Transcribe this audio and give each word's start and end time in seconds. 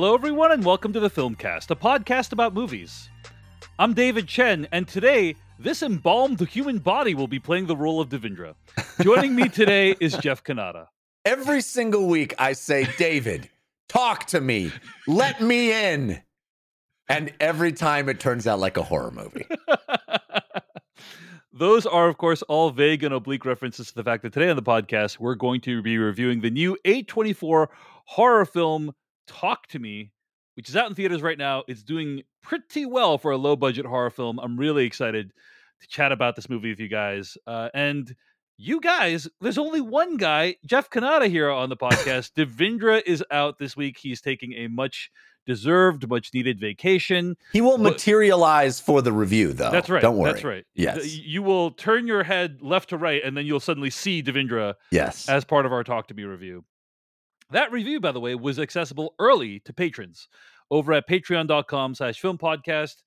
Hello, 0.00 0.14
everyone, 0.14 0.52
and 0.52 0.64
welcome 0.64 0.92
to 0.92 1.00
the 1.00 1.10
Filmcast, 1.10 1.72
a 1.72 1.74
podcast 1.74 2.30
about 2.30 2.54
movies. 2.54 3.10
I'm 3.80 3.94
David 3.94 4.28
Chen, 4.28 4.68
and 4.70 4.86
today, 4.86 5.34
this 5.58 5.82
embalmed 5.82 6.38
human 6.46 6.78
body 6.78 7.16
will 7.16 7.26
be 7.26 7.40
playing 7.40 7.66
the 7.66 7.74
role 7.74 8.00
of 8.00 8.08
Devindra. 8.08 8.54
Joining 9.02 9.34
me 9.34 9.48
today 9.48 9.96
is 9.98 10.16
Jeff 10.18 10.44
Cannata. 10.44 10.86
Every 11.24 11.60
single 11.60 12.06
week, 12.06 12.32
I 12.38 12.52
say, 12.52 12.86
David, 12.96 13.50
talk 13.88 14.26
to 14.26 14.40
me, 14.40 14.70
let 15.08 15.40
me 15.40 15.72
in. 15.72 16.22
And 17.08 17.32
every 17.40 17.72
time 17.72 18.08
it 18.08 18.20
turns 18.20 18.46
out 18.46 18.60
like 18.60 18.76
a 18.76 18.84
horror 18.84 19.10
movie. 19.10 19.48
Those 21.52 21.86
are, 21.86 22.08
of 22.08 22.18
course, 22.18 22.42
all 22.42 22.70
vague 22.70 23.02
and 23.02 23.12
oblique 23.12 23.44
references 23.44 23.88
to 23.88 23.96
the 23.96 24.04
fact 24.04 24.22
that 24.22 24.32
today 24.32 24.48
on 24.48 24.54
the 24.54 24.62
podcast, 24.62 25.18
we're 25.18 25.34
going 25.34 25.60
to 25.62 25.82
be 25.82 25.98
reviewing 25.98 26.40
the 26.40 26.50
new 26.50 26.78
A24 26.84 27.66
horror 28.04 28.44
film, 28.46 28.94
Talk 29.28 29.66
to 29.68 29.78
Me, 29.78 30.10
which 30.56 30.68
is 30.68 30.76
out 30.76 30.88
in 30.88 30.94
theaters 30.94 31.22
right 31.22 31.38
now. 31.38 31.62
It's 31.68 31.82
doing 31.82 32.22
pretty 32.42 32.84
well 32.86 33.18
for 33.18 33.30
a 33.30 33.36
low 33.36 33.54
budget 33.56 33.86
horror 33.86 34.10
film. 34.10 34.38
I'm 34.40 34.56
really 34.56 34.84
excited 34.84 35.30
to 35.80 35.86
chat 35.88 36.10
about 36.10 36.34
this 36.34 36.48
movie 36.48 36.70
with 36.70 36.80
you 36.80 36.88
guys. 36.88 37.36
Uh, 37.46 37.68
and 37.74 38.14
you 38.56 38.80
guys, 38.80 39.28
there's 39.40 39.58
only 39.58 39.80
one 39.80 40.16
guy, 40.16 40.56
Jeff 40.66 40.90
Cannata, 40.90 41.28
here 41.30 41.48
on 41.48 41.68
the 41.68 41.76
podcast. 41.76 42.32
Devindra 42.32 43.00
is 43.06 43.22
out 43.30 43.58
this 43.58 43.76
week. 43.76 43.98
He's 43.98 44.20
taking 44.20 44.52
a 44.54 44.66
much 44.66 45.10
deserved, 45.46 46.08
much 46.10 46.34
needed 46.34 46.58
vacation. 46.58 47.36
He 47.52 47.60
will 47.60 47.78
materialize 47.78 48.80
for 48.80 49.00
the 49.00 49.12
review, 49.12 49.52
though. 49.52 49.70
That's 49.70 49.88
right. 49.88 50.02
Don't 50.02 50.16
worry. 50.18 50.32
That's 50.32 50.44
right. 50.44 50.64
Yes. 50.74 51.14
You 51.16 51.42
will 51.42 51.70
turn 51.70 52.06
your 52.06 52.22
head 52.24 52.58
left 52.60 52.88
to 52.90 52.96
right, 52.98 53.22
and 53.24 53.36
then 53.36 53.46
you'll 53.46 53.60
suddenly 53.60 53.90
see 53.90 54.22
Devindra 54.22 54.74
Yes. 54.90 55.28
as 55.28 55.44
part 55.44 55.64
of 55.64 55.72
our 55.72 55.84
Talk 55.84 56.08
to 56.08 56.14
Me 56.14 56.24
review. 56.24 56.64
That 57.50 57.72
review, 57.72 58.00
by 58.00 58.12
the 58.12 58.20
way, 58.20 58.34
was 58.34 58.58
accessible 58.58 59.14
early 59.18 59.60
to 59.60 59.72
patrons 59.72 60.28
over 60.70 60.92
at 60.92 61.08
patreon.com 61.08 61.94
slash 61.94 62.20
film 62.20 62.36
podcast. 62.36 63.02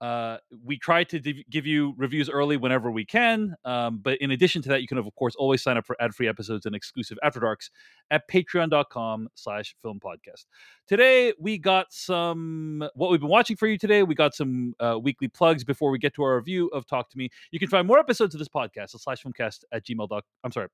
Uh, 0.00 0.36
we 0.64 0.78
try 0.78 1.02
to 1.02 1.18
div- 1.18 1.42
give 1.50 1.66
you 1.66 1.92
reviews 1.96 2.30
early 2.30 2.56
whenever 2.56 2.90
we 2.90 3.04
can. 3.04 3.56
Um, 3.64 3.98
but 3.98 4.18
in 4.18 4.30
addition 4.30 4.62
to 4.62 4.68
that, 4.68 4.80
you 4.80 4.86
can, 4.86 4.98
of 4.98 5.12
course, 5.16 5.34
always 5.34 5.62
sign 5.62 5.76
up 5.76 5.86
for 5.86 5.96
ad-free 6.00 6.28
episodes 6.28 6.66
and 6.66 6.74
exclusive 6.74 7.18
After 7.22 7.40
Darks 7.40 7.70
at 8.10 8.28
patreon.com 8.28 9.28
slash 9.34 9.74
film 9.82 9.98
podcast. 9.98 10.44
Today, 10.86 11.32
we 11.40 11.58
got 11.58 11.86
some, 11.90 12.88
what 12.94 13.10
we've 13.10 13.20
been 13.20 13.28
watching 13.28 13.56
for 13.56 13.66
you 13.66 13.76
today. 13.76 14.04
We 14.04 14.14
got 14.14 14.34
some 14.34 14.74
uh, 14.78 14.98
weekly 15.02 15.28
plugs 15.28 15.64
before 15.64 15.90
we 15.90 15.98
get 15.98 16.14
to 16.14 16.22
our 16.22 16.36
review 16.36 16.68
of 16.68 16.86
Talk 16.86 17.10
to 17.10 17.18
Me. 17.18 17.28
You 17.50 17.58
can 17.58 17.68
find 17.68 17.86
more 17.86 17.98
episodes 17.98 18.34
of 18.34 18.38
this 18.38 18.48
podcast 18.48 18.94
at 18.94 19.00
slash 19.00 19.24
filmcast 19.24 19.64
at 19.72 19.84
gmail. 19.84 20.20
I'm 20.44 20.52
sorry, 20.52 20.68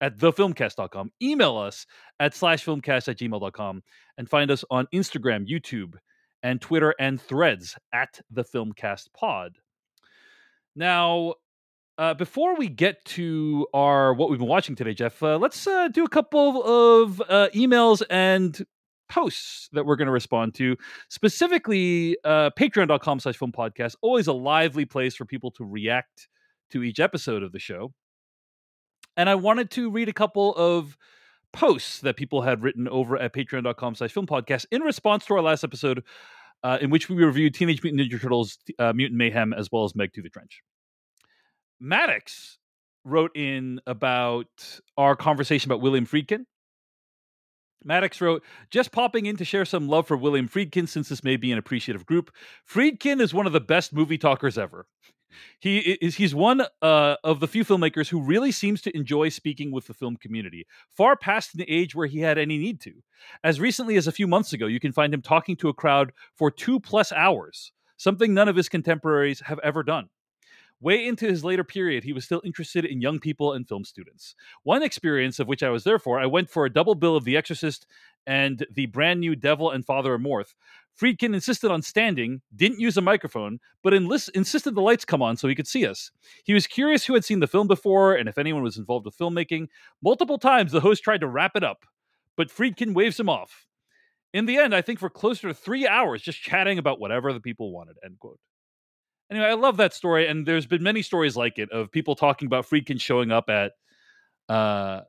at 0.00 0.16
thefilmcast.com. 0.18 1.10
Email 1.22 1.56
us 1.56 1.86
at 2.20 2.34
slash 2.34 2.64
filmcast 2.64 3.08
at 3.08 3.18
gmail.com 3.18 3.82
and 4.18 4.28
find 4.28 4.50
us 4.50 4.64
on 4.70 4.86
Instagram, 4.94 5.48
YouTube, 5.48 5.94
and 6.42 6.60
Twitter 6.60 6.94
and 7.00 7.20
threads 7.20 7.76
at 7.92 8.20
the 8.30 8.44
Filmcast 8.44 9.08
Pod. 9.14 9.56
Now, 10.74 11.34
uh, 11.98 12.14
before 12.14 12.56
we 12.56 12.68
get 12.68 13.04
to 13.06 13.66
our 13.72 14.12
what 14.12 14.28
we've 14.28 14.38
been 14.38 14.48
watching 14.48 14.76
today, 14.76 14.94
Jeff, 14.94 15.22
uh, 15.22 15.38
let's 15.38 15.66
uh, 15.66 15.88
do 15.88 16.04
a 16.04 16.08
couple 16.08 16.62
of 16.62 17.22
uh, 17.22 17.48
emails 17.54 18.02
and 18.10 18.64
posts 19.08 19.68
that 19.72 19.86
we're 19.86 19.96
going 19.96 20.06
to 20.06 20.12
respond 20.12 20.54
to. 20.54 20.76
Specifically, 21.08 22.16
uh, 22.24 22.50
patreon.com 22.58 23.20
slash 23.20 23.36
film 23.36 23.52
podcast, 23.52 23.96
always 24.02 24.26
a 24.26 24.32
lively 24.32 24.84
place 24.84 25.14
for 25.14 25.24
people 25.24 25.50
to 25.52 25.64
react 25.64 26.28
to 26.70 26.82
each 26.82 27.00
episode 27.00 27.42
of 27.42 27.52
the 27.52 27.58
show. 27.58 27.92
And 29.16 29.28
I 29.28 29.34
wanted 29.34 29.70
to 29.72 29.90
read 29.90 30.08
a 30.08 30.12
couple 30.12 30.54
of 30.54 30.96
posts 31.52 32.00
that 32.00 32.16
people 32.16 32.42
had 32.42 32.62
written 32.62 32.86
over 32.88 33.16
at 33.16 33.32
patreon.com 33.32 33.94
slash 33.94 34.12
film 34.12 34.26
podcast 34.26 34.66
in 34.70 34.82
response 34.82 35.24
to 35.26 35.34
our 35.34 35.42
last 35.42 35.64
episode 35.64 36.04
uh, 36.62 36.78
in 36.80 36.90
which 36.90 37.08
we 37.08 37.16
reviewed 37.16 37.54
Teenage 37.54 37.82
Mutant 37.82 38.10
Ninja 38.10 38.20
Turtles 38.20 38.58
uh, 38.78 38.92
Mutant 38.92 39.18
Mayhem 39.18 39.52
as 39.52 39.70
well 39.70 39.84
as 39.84 39.94
Meg 39.94 40.12
to 40.14 40.22
the 40.22 40.28
Trench. 40.28 40.62
Maddox 41.80 42.58
wrote 43.04 43.36
in 43.36 43.80
about 43.86 44.80
our 44.96 45.14
conversation 45.16 45.70
about 45.70 45.80
William 45.80 46.06
Friedkin. 46.06 46.44
Maddox 47.84 48.20
wrote, 48.20 48.42
just 48.70 48.90
popping 48.90 49.26
in 49.26 49.36
to 49.36 49.44
share 49.44 49.64
some 49.64 49.88
love 49.88 50.08
for 50.08 50.16
William 50.16 50.48
Friedkin 50.48 50.88
since 50.88 51.08
this 51.08 51.22
may 51.22 51.36
be 51.36 51.52
an 51.52 51.58
appreciative 51.58 52.04
group. 52.04 52.32
Friedkin 52.68 53.20
is 53.20 53.32
one 53.32 53.46
of 53.46 53.52
the 53.52 53.60
best 53.60 53.92
movie 53.92 54.18
talkers 54.18 54.58
ever. 54.58 54.86
He 55.58 55.78
is 55.78 56.16
he's 56.16 56.34
one 56.34 56.62
uh, 56.82 57.16
of 57.24 57.40
the 57.40 57.48
few 57.48 57.64
filmmakers 57.64 58.08
who 58.08 58.20
really 58.20 58.52
seems 58.52 58.80
to 58.82 58.96
enjoy 58.96 59.28
speaking 59.28 59.72
with 59.72 59.86
the 59.86 59.94
film 59.94 60.16
community, 60.16 60.66
far 60.90 61.16
past 61.16 61.56
the 61.56 61.70
age 61.70 61.94
where 61.94 62.06
he 62.06 62.20
had 62.20 62.38
any 62.38 62.58
need 62.58 62.80
to. 62.82 62.92
As 63.42 63.60
recently 63.60 63.96
as 63.96 64.06
a 64.06 64.12
few 64.12 64.26
months 64.26 64.52
ago, 64.52 64.66
you 64.66 64.80
can 64.80 64.92
find 64.92 65.12
him 65.12 65.22
talking 65.22 65.56
to 65.56 65.68
a 65.68 65.74
crowd 65.74 66.12
for 66.34 66.50
two 66.50 66.80
plus 66.80 67.12
hours, 67.12 67.72
something 67.96 68.32
none 68.32 68.48
of 68.48 68.56
his 68.56 68.68
contemporaries 68.68 69.40
have 69.40 69.60
ever 69.62 69.82
done. 69.82 70.08
Way 70.80 71.06
into 71.06 71.26
his 71.26 71.42
later 71.42 71.64
period, 71.64 72.04
he 72.04 72.12
was 72.12 72.26
still 72.26 72.42
interested 72.44 72.84
in 72.84 73.00
young 73.00 73.18
people 73.18 73.54
and 73.54 73.66
film 73.66 73.84
students. 73.84 74.34
One 74.62 74.82
experience 74.82 75.38
of 75.38 75.48
which 75.48 75.62
I 75.62 75.70
was 75.70 75.84
there 75.84 75.98
for, 75.98 76.20
I 76.20 76.26
went 76.26 76.50
for 76.50 76.66
a 76.66 76.72
double 76.72 76.94
bill 76.94 77.16
of 77.16 77.24
The 77.24 77.36
Exorcist 77.36 77.86
and 78.26 78.66
the 78.70 78.84
brand 78.86 79.20
new 79.20 79.34
Devil 79.36 79.70
and 79.70 79.86
Father 79.86 80.16
Amorth. 80.16 80.54
Friedkin 81.00 81.34
insisted 81.34 81.70
on 81.70 81.82
standing, 81.82 82.40
didn't 82.54 82.80
use 82.80 82.96
a 82.96 83.02
microphone, 83.02 83.58
but 83.82 83.92
insisted 83.92 84.74
the 84.74 84.80
lights 84.80 85.04
come 85.04 85.22
on 85.22 85.36
so 85.36 85.46
he 85.46 85.54
could 85.54 85.66
see 85.66 85.86
us. 85.86 86.10
He 86.44 86.54
was 86.54 86.66
curious 86.66 87.04
who 87.04 87.14
had 87.14 87.24
seen 87.24 87.40
the 87.40 87.46
film 87.46 87.68
before 87.68 88.14
and 88.14 88.28
if 88.28 88.38
anyone 88.38 88.62
was 88.62 88.78
involved 88.78 89.04
with 89.04 89.16
filmmaking. 89.16 89.68
Multiple 90.02 90.38
times, 90.38 90.72
the 90.72 90.80
host 90.80 91.02
tried 91.02 91.20
to 91.20 91.28
wrap 91.28 91.52
it 91.54 91.64
up, 91.64 91.84
but 92.36 92.48
Friedkin 92.48 92.94
waves 92.94 93.20
him 93.20 93.28
off. 93.28 93.66
In 94.32 94.46
the 94.46 94.56
end, 94.56 94.74
I 94.74 94.82
think 94.82 94.98
for 94.98 95.10
closer 95.10 95.48
to 95.48 95.54
three 95.54 95.86
hours, 95.86 96.22
just 96.22 96.40
chatting 96.40 96.78
about 96.78 97.00
whatever 97.00 97.32
the 97.32 97.40
people 97.40 97.72
wanted. 97.72 97.96
End 98.04 98.18
quote. 98.18 98.40
Anyway, 99.30 99.46
I 99.46 99.54
love 99.54 99.76
that 99.78 99.92
story, 99.92 100.28
and 100.28 100.46
there's 100.46 100.66
been 100.66 100.82
many 100.82 101.02
stories 101.02 101.36
like 101.36 101.58
it 101.58 101.70
of 101.72 101.90
people 101.90 102.14
talking 102.14 102.46
about 102.46 102.66
Friedkin 102.66 103.00
showing 103.00 103.32
up 103.32 103.50
at 103.50 103.72
uh, 104.48 105.00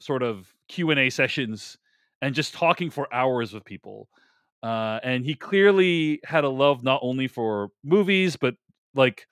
sort 0.00 0.22
of 0.22 0.52
Q 0.68 0.90
and 0.90 1.00
A 1.00 1.10
sessions 1.10 1.76
and 2.22 2.34
just 2.34 2.54
talking 2.54 2.90
for 2.90 3.12
hours 3.12 3.52
with 3.52 3.64
people. 3.64 4.08
Uh, 4.62 5.00
and 5.02 5.24
he 5.24 5.34
clearly 5.34 6.20
had 6.24 6.44
a 6.44 6.48
love 6.48 6.82
not 6.82 7.00
only 7.02 7.28
for 7.28 7.70
movies, 7.84 8.36
but 8.36 8.56
like 8.94 9.26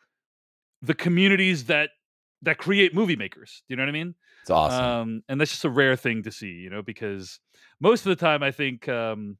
the 0.82 0.94
communities 0.94 1.66
that 1.66 1.90
that 2.42 2.58
create 2.58 2.94
movie 2.94 3.16
makers. 3.16 3.62
Do 3.68 3.72
you 3.72 3.76
know 3.76 3.82
what 3.84 3.88
I 3.88 3.92
mean? 3.92 4.14
It's 4.42 4.50
awesome. 4.50 4.98
Um, 5.00 5.22
and 5.28 5.40
that's 5.40 5.50
just 5.52 5.64
a 5.64 5.70
rare 5.70 5.96
thing 5.96 6.22
to 6.24 6.32
see, 6.32 6.52
you 6.52 6.70
know, 6.70 6.82
because 6.82 7.40
most 7.80 8.06
of 8.06 8.10
the 8.10 8.16
time, 8.16 8.42
I 8.42 8.50
think, 8.50 8.88
um, 8.88 9.38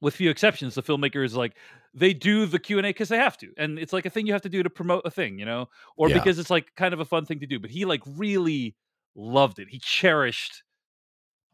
with 0.00 0.14
few 0.14 0.30
exceptions, 0.30 0.74
the 0.74 0.82
filmmakers 0.82 1.34
like 1.34 1.56
they 1.94 2.12
do 2.12 2.44
the 2.46 2.58
Q 2.58 2.78
and 2.78 2.86
A 2.86 2.90
because 2.90 3.08
they 3.08 3.16
have 3.16 3.38
to, 3.38 3.52
and 3.56 3.78
it's 3.78 3.92
like 3.92 4.04
a 4.06 4.10
thing 4.10 4.26
you 4.26 4.32
have 4.34 4.42
to 4.42 4.48
do 4.48 4.62
to 4.62 4.70
promote 4.70 5.02
a 5.06 5.10
thing, 5.10 5.38
you 5.38 5.46
know, 5.46 5.68
or 5.96 6.10
Yeah. 6.10 6.10
because 6.10 6.38
it's 6.38 6.50
like 6.50 6.74
kind 6.76 6.92
of 6.92 7.00
a 7.00 7.04
fun 7.06 7.24
thing 7.24 7.40
to 7.40 7.46
do. 7.46 7.58
But 7.58 7.70
he 7.70 7.84
like 7.86 8.02
really 8.06 8.76
loved 9.14 9.58
it. 9.58 9.68
He 9.70 9.78
cherished 9.78 10.62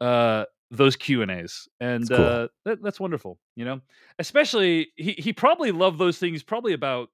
uh 0.01 0.45
those 0.73 0.97
Q 0.97 1.23
and 1.23 1.31
A's, 1.31 1.69
and 1.81 2.09
cool. 2.09 2.19
uh, 2.19 2.49
that, 2.65 2.83
that's 2.83 2.99
wonderful. 2.99 3.39
You 3.55 3.65
know, 3.65 3.81
especially 4.19 4.89
he 4.97 5.13
he 5.13 5.33
probably 5.33 5.71
loved 5.71 5.99
those 5.99 6.19
things 6.19 6.43
probably 6.43 6.73
about 6.73 7.11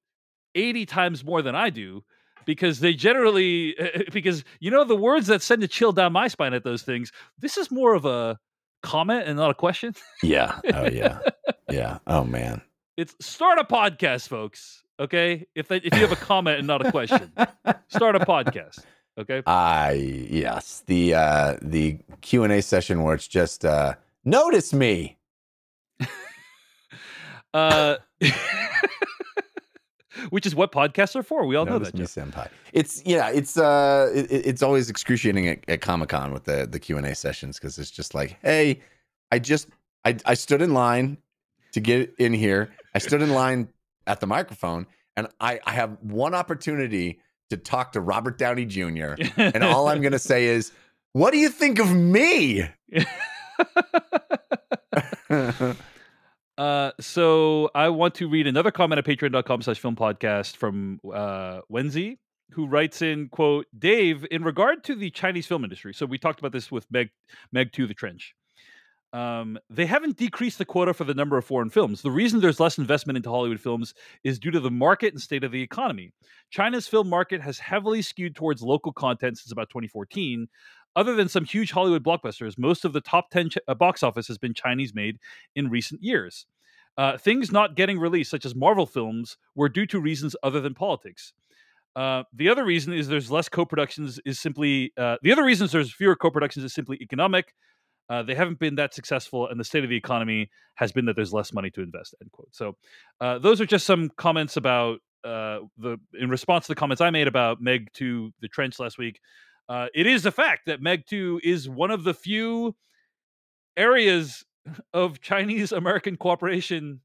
eighty 0.54 0.86
times 0.86 1.24
more 1.24 1.42
than 1.42 1.54
I 1.54 1.70
do. 1.70 2.04
Because 2.47 2.80
they 2.80 2.94
generally, 2.94 3.76
because 4.10 4.42
you 4.58 4.70
know 4.70 4.82
the 4.82 4.97
words 4.97 5.26
that 5.26 5.42
send 5.42 5.62
a 5.62 5.68
chill 5.68 5.92
down 5.92 6.14
my 6.14 6.28
spine 6.28 6.54
at 6.54 6.64
those 6.64 6.80
things. 6.82 7.12
This 7.38 7.59
is 7.59 7.71
more 7.71 7.94
of 7.94 8.06
a 8.06 8.38
comment 8.83 9.28
and 9.28 9.36
not 9.36 9.50
a 9.50 9.54
question. 9.54 9.94
yeah. 10.22 10.59
Oh, 10.72 10.86
yeah. 10.86 11.18
Yeah. 11.71 11.98
Oh, 12.06 12.24
man. 12.24 12.62
It's 12.97 13.15
start 13.21 13.59
a 13.59 13.65
podcast, 13.65 14.28
folks. 14.28 14.83
Okay, 14.98 15.47
if 15.54 15.68
that, 15.68 15.84
if 15.84 15.94
you 15.94 16.00
have 16.00 16.12
a 16.12 16.16
comment 16.16 16.59
and 16.59 16.66
not 16.66 16.84
a 16.84 16.91
question, 16.91 17.30
start 17.88 18.16
a 18.16 18.21
podcast. 18.24 18.78
Okay. 19.18 19.42
I 19.47 19.92
yes. 20.30 20.84
The 20.86 21.15
uh 21.15 21.56
the 21.60 21.98
Q 22.20 22.44
and 22.44 22.53
A 22.53 22.62
session 22.62 23.03
where 23.03 23.15
it's 23.15 23.26
just 23.28 23.65
uh 23.65 23.94
notice 24.24 24.72
me. 24.72 25.16
Uh, 27.54 27.97
which 30.30 30.44
is 30.44 30.54
what 30.54 30.70
podcasts 30.70 31.16
are 31.16 31.22
for. 31.22 31.47
We 31.47 31.56
all 31.56 31.65
know 31.65 31.72
Notice 31.78 31.88
that. 31.92 31.94
me, 31.94 32.00
Jeff. 32.04 32.10
senpai. 32.10 32.48
It's 32.74 33.03
yeah. 33.06 33.30
It's 33.30 33.56
uh. 33.56 34.10
It, 34.15 34.26
it's 34.30 34.62
always 34.62 34.91
excruciating 34.91 35.48
at, 35.48 35.60
at 35.66 35.80
Comic 35.80 36.10
Con 36.10 36.32
with 36.32 36.44
the 36.44 36.68
the 36.71 36.78
Q 36.78 36.98
and 36.98 37.06
A 37.06 37.14
sessions 37.14 37.59
because 37.59 37.78
it's 37.78 37.91
just 37.91 38.14
like, 38.14 38.36
hey, 38.42 38.80
I 39.32 39.38
just 39.38 39.68
I 40.04 40.16
I 40.26 40.34
stood 40.34 40.60
in 40.60 40.74
line 40.74 41.16
to 41.72 41.80
get 41.80 42.14
in 42.18 42.34
here. 42.34 42.71
I 42.94 42.98
stood 42.98 43.22
in 43.22 43.30
line 43.30 43.68
at 44.06 44.21
the 44.21 44.26
microphone, 44.26 44.86
and 45.16 45.28
I 45.41 45.59
I 45.64 45.72
have 45.72 45.97
one 46.03 46.34
opportunity 46.34 47.21
to 47.50 47.56
talk 47.56 47.92
to 47.92 48.00
Robert 48.00 48.39
Downey 48.39 48.66
Jr. 48.66 49.15
and 49.36 49.65
all 49.65 49.89
I'm 49.89 50.03
gonna 50.03 50.18
say 50.18 50.47
is, 50.47 50.72
what 51.12 51.33
do 51.33 51.39
you 51.39 51.48
think 51.48 51.78
of 51.78 51.95
me? 51.95 52.68
Uh, 56.59 56.91
so 56.98 57.71
I 57.72 57.89
want 57.89 58.16
to 58.16 58.28
read 58.28 58.48
another 58.48 58.72
comment 58.72 58.98
at 58.98 59.04
patreon.com 59.04 59.62
slash 59.62 59.78
film 59.78 59.95
podcast 59.95 60.56
from 60.56 60.98
uh, 61.15 61.60
Wenzi, 61.72 62.18
who 62.50 62.66
writes 62.66 63.00
in, 63.00 63.28
quote, 63.28 63.66
Dave, 63.78 64.27
in 64.33 64.42
regard 64.42 64.83
to 64.84 64.97
the 64.97 65.09
Chinese 65.10 65.47
film 65.47 65.62
industry. 65.62 65.95
So 65.95 66.04
we 66.04 66.18
talked 66.18 66.41
about 66.41 66.50
this 66.50 66.72
with 66.72 66.84
Meg, 66.91 67.10
Meg 67.53 67.72
to 67.74 67.86
the 67.86 67.95
Trench. 67.95 68.34
Um, 69.13 69.59
they 69.71 69.87
haven't 69.87 70.16
decreased 70.16 70.59
the 70.59 70.65
quota 70.65 70.93
for 70.93 71.05
the 71.05 71.15
number 71.15 71.39
of 71.39 71.45
foreign 71.45 71.71
films. 71.71 72.03
The 72.03 72.10
reason 72.10 72.41
there's 72.41 72.60
less 72.60 72.78
investment 72.78 73.16
into 73.16 73.31
Hollywood 73.31 73.60
films 73.60 73.95
is 74.22 74.39
due 74.39 74.51
to 74.51 74.60
the 74.60 74.71
market 74.71 75.15
and 75.15 75.22
state 75.22 75.45
of 75.45 75.53
the 75.53 75.63
economy. 75.63 76.13
China's 76.51 76.87
film 76.87 77.09
market 77.09 77.41
has 77.41 77.59
heavily 77.59 78.03
skewed 78.03 78.37
towards 78.37 78.63
local 78.63 78.93
content 78.93 79.39
since 79.39 79.51
about 79.53 79.71
2014. 79.71 80.49
Other 80.97 81.15
than 81.15 81.28
some 81.28 81.45
huge 81.45 81.71
Hollywood 81.71 82.05
blockbusters, 82.05 82.59
most 82.59 82.84
of 82.84 82.93
the 82.93 83.01
top 83.01 83.31
10 83.31 83.51
ch- 83.51 83.59
uh, 83.66 83.75
box 83.75 84.03
office 84.03 84.27
has 84.28 84.37
been 84.37 84.53
Chinese 84.53 84.95
made 84.95 85.19
in 85.55 85.71
recent 85.71 86.03
years. 86.03 86.47
Uh, 86.97 87.16
things 87.16 87.53
not 87.53 87.77
getting 87.77 87.99
released, 87.99 88.31
such 88.31 88.45
as 88.45 88.55
Marvel 88.55 88.87
films, 88.87 89.39
were 89.55 89.69
due 89.69 89.87
to 89.87 90.01
reasons 90.01 90.34
other 90.43 90.60
than 90.60 90.75
politics. 90.75 91.33
Uh, 91.95 92.25
the 92.33 92.49
other 92.49 92.65
reason 92.65 92.93
is 92.93 93.09
there's 93.09 93.31
less 93.31 93.49
co-productions 93.49 94.21
is 94.25 94.39
simply 94.39 94.93
uh, 94.97 95.16
the 95.22 95.33
other 95.33 95.45
reasons 95.45 95.72
there's 95.72 95.93
fewer 95.93 96.15
co-productions 96.15 96.65
is 96.65 96.72
simply 96.72 96.99
economic. 97.01 97.55
Uh, 98.09 98.22
they 98.22 98.34
haven't 98.34 98.59
been 98.59 98.77
that 98.77 98.95
successful, 98.95 99.49
and 99.49 99.60
the 99.60 99.65
state 99.65 99.84
of 99.84 99.91
the 99.91 99.97
economy 99.97 100.51
has 100.77 100.93
been 100.93 101.05
that 101.07 101.16
there's 101.16 101.33
less 101.33 101.53
money 101.53 101.71
to 101.71 101.83
invest. 101.83 102.15
End 102.22 102.33
quote. 102.33 102.49
So, 102.53 102.77
uh, 103.21 103.39
those 103.39 103.60
are 103.60 103.66
just 103.66 103.87
some 103.87 104.10
comments 104.16 104.57
about 104.57 105.01
uh, 105.25 105.60
the 105.77 105.99
in 106.19 106.31
response 106.31 106.66
to 106.66 106.72
the 106.72 106.77
comments 106.77 107.01
I 107.01 107.10
made 107.10 107.28
about 107.28 107.60
Meg 107.60 107.89
Two, 107.93 108.33
The 108.41 108.49
Trench 108.49 108.78
last 108.78 108.99
week. 108.99 109.21
Uh, 109.69 109.89
it 109.95 110.07
is 110.07 110.25
a 110.25 110.31
fact 110.31 110.63
that 110.66 110.81
Meg 110.81 111.05
Two 111.07 111.41
is 111.45 111.69
one 111.69 111.91
of 111.91 112.05
the 112.05 112.15
few 112.15 112.75
areas 113.77 114.45
of 114.93 115.21
Chinese 115.21 115.72
American 115.72 116.16
cooperation 116.16 117.01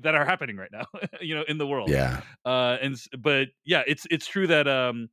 that 0.00 0.14
are 0.14 0.24
happening 0.24 0.56
right 0.56 0.70
now. 0.72 0.84
you 1.20 1.34
know, 1.34 1.44
in 1.46 1.58
the 1.58 1.66
world. 1.66 1.90
Yeah. 1.90 2.20
Uh, 2.44 2.76
and 2.80 2.96
but 3.18 3.48
yeah, 3.64 3.82
it's 3.86 4.06
it's 4.10 4.26
true 4.26 4.46
that 4.46 4.68
um, 4.68 5.08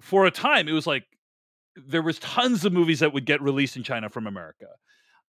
for 0.00 0.26
a 0.26 0.30
time 0.30 0.68
it 0.68 0.72
was 0.72 0.86
like 0.86 1.04
there 1.86 2.02
was 2.02 2.18
tons 2.18 2.64
of 2.64 2.72
movies 2.72 3.00
that 3.00 3.12
would 3.12 3.26
get 3.26 3.40
released 3.42 3.76
in 3.76 3.82
China 3.82 4.08
from 4.08 4.26
America, 4.26 4.66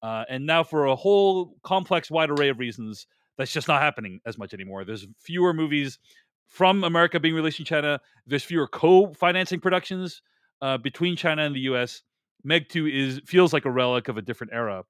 uh, 0.01 0.25
and 0.29 0.45
now 0.45 0.63
for 0.63 0.85
a 0.85 0.95
whole 0.95 1.55
complex, 1.63 2.09
wide 2.09 2.29
array 2.29 2.49
of 2.49 2.59
reasons, 2.59 3.07
that's 3.37 3.51
just 3.51 3.67
not 3.67 3.81
happening 3.81 4.19
as 4.25 4.37
much 4.37 4.53
anymore. 4.53 4.83
There's 4.83 5.07
fewer 5.19 5.53
movies 5.53 5.99
from 6.47 6.83
America 6.83 7.19
being 7.19 7.33
released 7.33 7.59
in 7.59 7.65
China. 7.65 7.99
There's 8.27 8.43
fewer 8.43 8.67
co-financing 8.67 9.59
productions 9.61 10.21
uh, 10.61 10.77
between 10.77 11.15
China 11.15 11.43
and 11.43 11.55
the 11.55 11.61
U.S. 11.61 12.03
Meg 12.43 12.69
Two 12.69 12.87
is 12.87 13.21
feels 13.25 13.53
like 13.53 13.65
a 13.65 13.71
relic 13.71 14.07
of 14.07 14.17
a 14.17 14.21
different 14.21 14.53
era. 14.53 14.83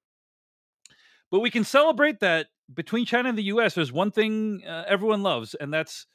But 1.30 1.40
we 1.40 1.50
can 1.50 1.64
celebrate 1.64 2.20
that 2.20 2.48
between 2.72 3.06
China 3.06 3.28
and 3.28 3.38
the 3.38 3.44
U.S. 3.44 3.74
There's 3.74 3.92
one 3.92 4.10
thing 4.10 4.62
uh, 4.66 4.84
everyone 4.86 5.22
loves, 5.22 5.54
and 5.54 5.72
that's 5.72 6.06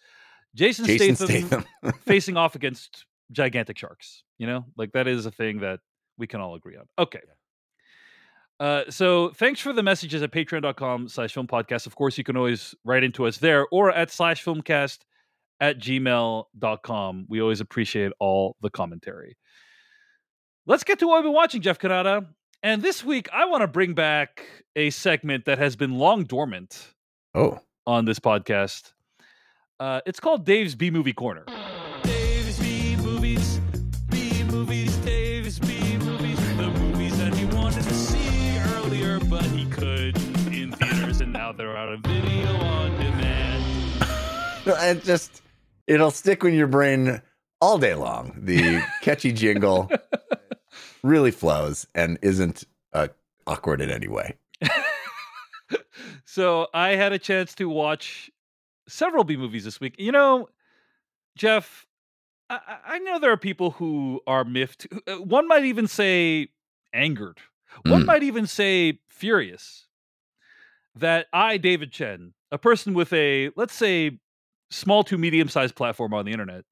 Jason, 0.54 0.86
Jason 0.86 1.16
Statham, 1.16 1.66
Statham. 1.82 2.00
facing 2.06 2.38
off 2.38 2.56
against 2.56 3.06
gigantic 3.32 3.78
sharks. 3.78 4.24
You 4.38 4.48
know, 4.48 4.66
like 4.78 4.92
that 4.94 5.08
is 5.08 5.26
a 5.26 5.32
thing 5.32 5.60
that 5.62 5.80
we 6.18 6.28
can 6.28 6.42
all 6.42 6.56
agree 6.56 6.78
on. 6.78 6.86
Okay. 7.00 7.22
Uh, 8.60 8.84
so 8.90 9.30
thanks 9.30 9.60
for 9.60 9.72
the 9.72 9.84
messages 9.84 10.24
at 10.24 10.32
patreon.com 10.32 11.08
slash 11.10 11.34
film 11.34 11.48
podcast. 11.48 11.86
Of 11.86 11.96
course, 11.96 12.18
you 12.18 12.24
can 12.24 12.36
always 12.36 12.74
write 12.84 13.04
into 13.04 13.26
us 13.26 13.38
there 13.38 13.68
or 13.72 13.92
at 13.92 14.12
slash 14.12 14.44
filmcast 14.44 15.00
at 15.60 15.80
gmail.com. 15.80 17.26
We 17.30 17.42
always 17.42 17.62
appreciate 17.62 18.12
all 18.20 18.56
the 18.62 18.70
commentary. 18.70 19.38
Let's 20.66 20.84
get 20.84 21.00
to 21.00 21.08
what 21.08 21.18
we've 21.18 21.26
been 21.26 21.34
watching, 21.34 21.62
Jeff 21.62 21.80
Cannata. 21.80 22.28
And 22.64 22.82
this 22.82 23.04
week, 23.04 23.30
I 23.32 23.46
want 23.46 23.62
to 23.62 23.68
bring 23.68 23.94
back 23.94 24.44
a 24.76 24.90
segment 24.90 25.46
that 25.46 25.60
has 25.60 25.76
been 25.76 25.98
long 25.98 26.24
dormant 26.24 26.94
oh. 27.36 27.60
on 27.86 28.06
this 28.06 28.20
podcast. 28.20 28.94
Uh, 29.80 30.02
it's 30.08 30.20
called 30.20 30.46
Dave's 30.46 30.74
B 30.74 30.90
Movie 30.90 31.14
Corner. 31.14 31.46
Now 41.48 41.54
they're 41.54 41.78
out 41.78 41.94
of 41.94 42.02
video 42.02 42.46
on 42.58 42.92
demand. 43.00 43.64
It 44.66 45.02
just 45.06 45.42
it'll 45.88 46.12
stick 46.12 46.44
in 46.44 46.54
your 46.54 46.68
brain 46.68 47.22
all 47.62 47.78
day 47.78 47.96
long. 47.96 48.34
The 48.38 48.82
catchy 49.02 49.32
jingle 49.32 49.90
really 51.04 51.32
flows 51.32 51.88
and 51.96 52.20
isn't 52.22 52.66
uh, 52.92 53.08
awkward 53.46 53.80
in 53.80 53.90
any 53.90 54.10
way. 54.10 54.36
so 56.26 56.68
I 56.74 56.90
had 56.98 57.14
a 57.14 57.20
chance 57.20 57.56
to 57.56 57.70
watch 57.70 58.30
several 58.90 59.24
B 59.24 59.38
movies 59.38 59.64
this 59.64 59.80
week. 59.80 59.96
You 59.98 60.12
know, 60.12 60.50
Jeff, 61.38 61.86
I, 62.50 62.60
I 62.86 63.00
know 63.00 63.20
there 63.20 63.32
are 63.32 63.38
people 63.38 63.72
who 63.72 64.20
are 64.28 64.44
miffed. 64.44 64.86
uh, 65.08 65.14
One 65.22 65.48
might 65.48 65.64
even 65.64 65.88
say 65.88 66.50
angered. 66.94 67.38
One 67.86 68.04
Mm. 68.04 68.06
might 68.06 68.24
even 68.24 68.48
say 68.48 69.00
furious 69.08 69.87
that 71.00 71.28
I, 71.34 71.58
David 71.58 71.92
Chen, 71.92 72.34
a 72.52 72.58
person 72.58 72.94
with 72.94 73.12
a, 73.14 73.52
let's 73.56 73.74
say, 73.74 74.20
small 74.70 75.04
to 75.06 75.18
medium 75.18 75.50
sized 75.50 75.76
platform 75.76 76.14
on 76.14 76.26
the 76.26 76.32
internet, 76.32 76.64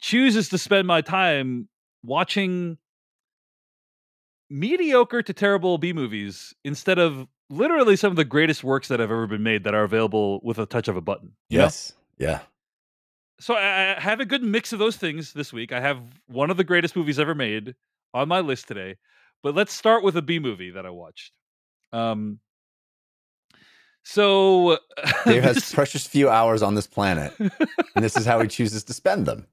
chooses 0.00 0.48
to 0.50 0.58
spend 0.58 0.86
my 0.86 1.00
time 1.00 1.68
watching 2.02 2.78
mediocre 4.50 5.22
to 5.22 5.32
terrible 5.32 5.78
B 5.78 5.92
movies 5.92 6.54
instead 6.64 6.98
of 6.98 7.26
literally 7.48 7.96
some 7.96 8.10
of 8.10 8.16
the 8.16 8.24
greatest 8.24 8.64
works 8.64 8.88
that 8.88 9.00
have 9.00 9.10
ever 9.10 9.26
been 9.26 9.42
made 9.42 9.64
that 9.64 9.74
are 9.74 9.84
available 9.84 10.40
with 10.42 10.58
a 10.58 10.66
touch 10.66 10.88
of 10.88 10.96
a 10.96 11.00
button. 11.00 11.32
you 11.48 11.58
know? 11.58 11.64
Yes. 11.64 11.92
Yeah. 12.18 12.40
So 13.40 13.54
I 13.54 13.96
I 13.96 14.00
have 14.00 14.20
a 14.20 14.24
good 14.24 14.42
mix 14.42 14.72
of 14.72 14.78
those 14.78 14.96
things 14.96 15.32
this 15.32 15.52
week. 15.52 15.72
I 15.72 15.80
have 15.80 16.00
one 16.26 16.50
of 16.50 16.56
the 16.56 16.64
greatest 16.64 16.96
movies 16.96 17.18
ever 17.18 17.34
made 17.34 17.74
on 18.14 18.28
my 18.28 18.40
list 18.40 18.68
today. 18.68 18.96
But 19.42 19.54
let's 19.54 19.72
start 19.72 20.04
with 20.04 20.16
a 20.16 20.22
B 20.22 20.38
movie 20.38 20.70
that 20.70 20.86
I 20.86 20.90
watched. 20.90 21.32
Um 21.92 22.40
so 24.02 24.78
Dave 25.24 25.42
has 25.42 25.56
this- 25.56 25.74
precious 25.74 26.06
few 26.06 26.28
hours 26.28 26.62
on 26.62 26.74
this 26.74 26.86
planet, 26.86 27.32
and 27.38 28.04
this 28.04 28.16
is 28.16 28.24
how 28.26 28.40
he 28.40 28.48
chooses 28.48 28.84
to 28.84 28.92
spend 28.92 29.26
them. 29.26 29.46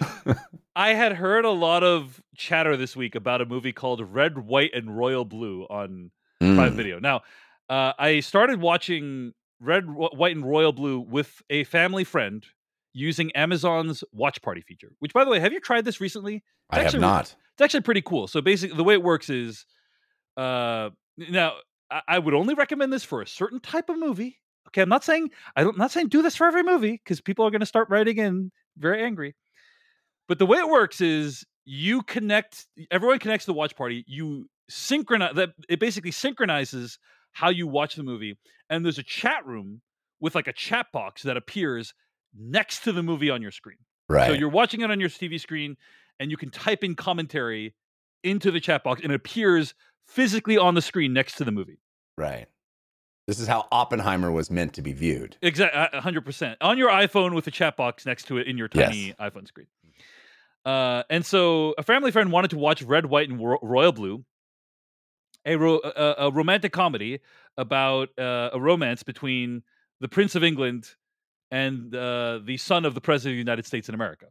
I 0.76 0.90
had 0.94 1.12
heard 1.12 1.44
a 1.44 1.50
lot 1.50 1.82
of 1.82 2.22
chatter 2.36 2.76
this 2.76 2.94
week 2.94 3.14
about 3.14 3.40
a 3.40 3.46
movie 3.46 3.72
called 3.72 4.00
Red, 4.00 4.38
White, 4.38 4.72
and 4.74 4.96
Royal 4.96 5.24
Blue 5.24 5.64
on 5.68 6.10
Prime 6.40 6.72
Mm. 6.72 6.74
Video. 6.74 7.00
Now, 7.00 7.22
uh, 7.68 7.92
I 7.98 8.20
started 8.20 8.60
watching 8.60 9.32
Red, 9.60 9.86
White, 9.88 10.36
and 10.36 10.44
Royal 10.48 10.72
Blue 10.72 11.00
with 11.00 11.42
a 11.50 11.64
family 11.64 12.04
friend 12.04 12.46
using 12.92 13.32
Amazon's 13.32 14.04
Watch 14.12 14.40
Party 14.40 14.60
feature. 14.60 14.92
Which, 15.00 15.12
by 15.12 15.24
the 15.24 15.30
way, 15.30 15.40
have 15.40 15.52
you 15.52 15.58
tried 15.60 15.84
this 15.84 16.00
recently? 16.00 16.44
I 16.70 16.76
have 16.76 16.86
actually- 16.86 17.00
not. 17.00 17.34
It's 17.54 17.62
actually 17.64 17.80
pretty 17.80 18.02
cool. 18.02 18.28
So 18.28 18.40
basically, 18.40 18.76
the 18.76 18.84
way 18.84 18.94
it 18.94 19.02
works 19.02 19.28
is, 19.30 19.64
uh, 20.36 20.90
now 21.16 21.54
I, 21.90 22.02
I 22.08 22.18
would 22.18 22.34
only 22.34 22.54
recommend 22.54 22.92
this 22.92 23.04
for 23.04 23.22
a 23.22 23.26
certain 23.26 23.60
type 23.60 23.88
of 23.88 23.98
movie. 23.98 24.38
Okay, 24.68 24.82
I'm 24.82 24.88
not 24.88 25.04
saying 25.04 25.30
I 25.56 25.62
don't, 25.62 25.74
I'm 25.74 25.78
not 25.78 25.90
saying 25.90 26.08
do 26.08 26.22
this 26.22 26.36
for 26.36 26.46
every 26.46 26.62
movie 26.62 26.92
because 26.92 27.20
people 27.20 27.46
are 27.46 27.50
going 27.50 27.60
to 27.60 27.66
start 27.66 27.88
writing 27.88 28.18
in 28.18 28.50
very 28.76 29.02
angry. 29.02 29.34
But 30.28 30.38
the 30.38 30.46
way 30.46 30.58
it 30.58 30.68
works 30.68 31.00
is 31.00 31.44
you 31.64 32.02
connect. 32.02 32.66
Everyone 32.90 33.18
connects 33.18 33.46
to 33.46 33.52
the 33.52 33.56
watch 33.56 33.74
party. 33.76 34.04
You 34.06 34.48
synchronize 34.68 35.34
that. 35.36 35.50
It 35.68 35.80
basically 35.80 36.10
synchronizes 36.10 36.98
how 37.32 37.48
you 37.48 37.66
watch 37.66 37.94
the 37.94 38.02
movie, 38.02 38.38
and 38.68 38.84
there's 38.84 38.98
a 38.98 39.02
chat 39.02 39.46
room 39.46 39.80
with 40.20 40.34
like 40.34 40.48
a 40.48 40.52
chat 40.52 40.86
box 40.92 41.22
that 41.22 41.36
appears 41.36 41.94
next 42.38 42.84
to 42.84 42.92
the 42.92 43.02
movie 43.02 43.30
on 43.30 43.40
your 43.40 43.50
screen. 43.50 43.78
Right. 44.08 44.26
So 44.26 44.32
you're 44.32 44.48
watching 44.48 44.80
it 44.82 44.90
on 44.90 45.00
your 45.00 45.08
TV 45.08 45.40
screen, 45.40 45.76
and 46.20 46.30
you 46.30 46.36
can 46.36 46.50
type 46.50 46.84
in 46.84 46.94
commentary 46.94 47.74
into 48.24 48.50
the 48.50 48.60
chat 48.60 48.84
box, 48.84 49.00
and 49.02 49.12
it 49.12 49.16
appears 49.16 49.74
physically 50.08 50.56
on 50.58 50.74
the 50.74 50.82
screen 50.82 51.12
next 51.12 51.36
to 51.36 51.44
the 51.44 51.52
movie. 51.52 51.78
right. 52.16 52.46
This 53.26 53.38
is 53.40 53.46
how 53.46 53.68
Oppenheimer 53.70 54.32
was 54.32 54.50
meant 54.50 54.72
to 54.72 54.80
be 54.82 54.94
viewed. 54.94 55.36
Exactly, 55.42 56.00
hundred 56.00 56.24
percent 56.24 56.56
on 56.62 56.78
your 56.78 56.88
iPhone 56.88 57.34
with 57.34 57.46
a 57.46 57.50
chat 57.50 57.76
box 57.76 58.06
next 58.06 58.26
to 58.28 58.38
it 58.38 58.46
in 58.46 58.56
your 58.56 58.68
tiny 58.68 59.08
Yes. 59.08 59.16
iPhone 59.20 59.46
screen. 59.46 59.66
Uh, 60.64 61.02
and 61.10 61.26
so 61.26 61.74
a 61.76 61.82
family 61.82 62.10
friend 62.10 62.32
wanted 62.32 62.48
to 62.52 62.56
watch 62.56 62.80
Red, 62.82 63.04
White, 63.04 63.28
and 63.28 63.38
Ro- 63.38 63.58
Royal 63.62 63.92
Blue, 63.92 64.24
a, 65.44 65.56
ro- 65.56 65.80
a, 65.84 66.14
a 66.26 66.30
romantic 66.30 66.72
comedy 66.72 67.20
about 67.58 68.08
uh, 68.18 68.48
a 68.54 68.58
romance 68.60 69.02
between 69.02 69.62
the 70.00 70.08
Prince 70.08 70.34
of 70.34 70.42
England 70.42 70.88
and 71.50 71.94
uh, 71.94 72.40
the 72.42 72.56
son 72.56 72.86
of 72.86 72.94
the 72.94 73.00
President 73.02 73.32
of 73.32 73.36
the 73.36 73.40
United 73.50 73.66
States 73.66 73.90
in 73.90 73.94
America. 73.94 74.26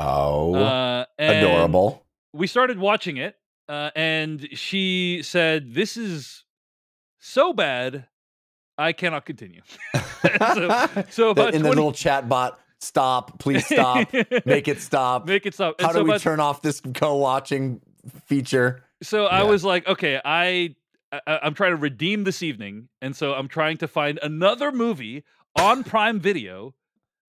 Oh, 0.00 0.52
Uh, 0.54 1.04
adorable. 1.18 2.04
we 2.32 2.48
started 2.48 2.78
watching 2.80 3.18
it, 3.18 3.36
uh, 3.68 3.90
and 3.96 4.48
she 4.52 5.20
said, 5.22 5.74
"This 5.74 5.96
is 5.96 6.44
so 7.18 7.52
bad, 7.52 8.06
I 8.78 8.92
cannot 8.92 9.24
continue." 9.26 9.62
so, 10.54 10.86
so 11.10 11.30
about 11.30 11.54
in 11.54 11.62
the 11.62 11.68
little 11.68 11.92
chat 11.92 12.28
bot, 12.28 12.58
stop, 12.80 13.38
please 13.38 13.66
stop, 13.66 14.12
make 14.44 14.68
it 14.68 14.80
stop. 14.80 15.26
make 15.26 15.46
it 15.46 15.54
stop. 15.54 15.80
How 15.80 15.88
And 15.88 15.94
so 15.94 15.98
do 16.00 16.04
we 16.04 16.10
about- 16.10 16.20
turn 16.20 16.40
off 16.40 16.62
this 16.62 16.80
co-watching 16.80 17.80
feature? 18.26 18.82
So 19.02 19.26
I 19.26 19.42
was 19.42 19.62
like, 19.62 19.86
okay, 19.86 20.20
I, 20.24 20.74
I 21.12 21.20
I'm 21.42 21.54
trying 21.54 21.72
to 21.72 21.76
redeem 21.76 22.24
this 22.24 22.42
evening, 22.42 22.88
and 23.02 23.14
so 23.14 23.34
I'm 23.34 23.48
trying 23.48 23.76
to 23.78 23.88
find 23.88 24.18
another 24.22 24.72
movie 24.72 25.24
on 25.58 25.84
Prime 25.84 26.18
Video 26.20 26.74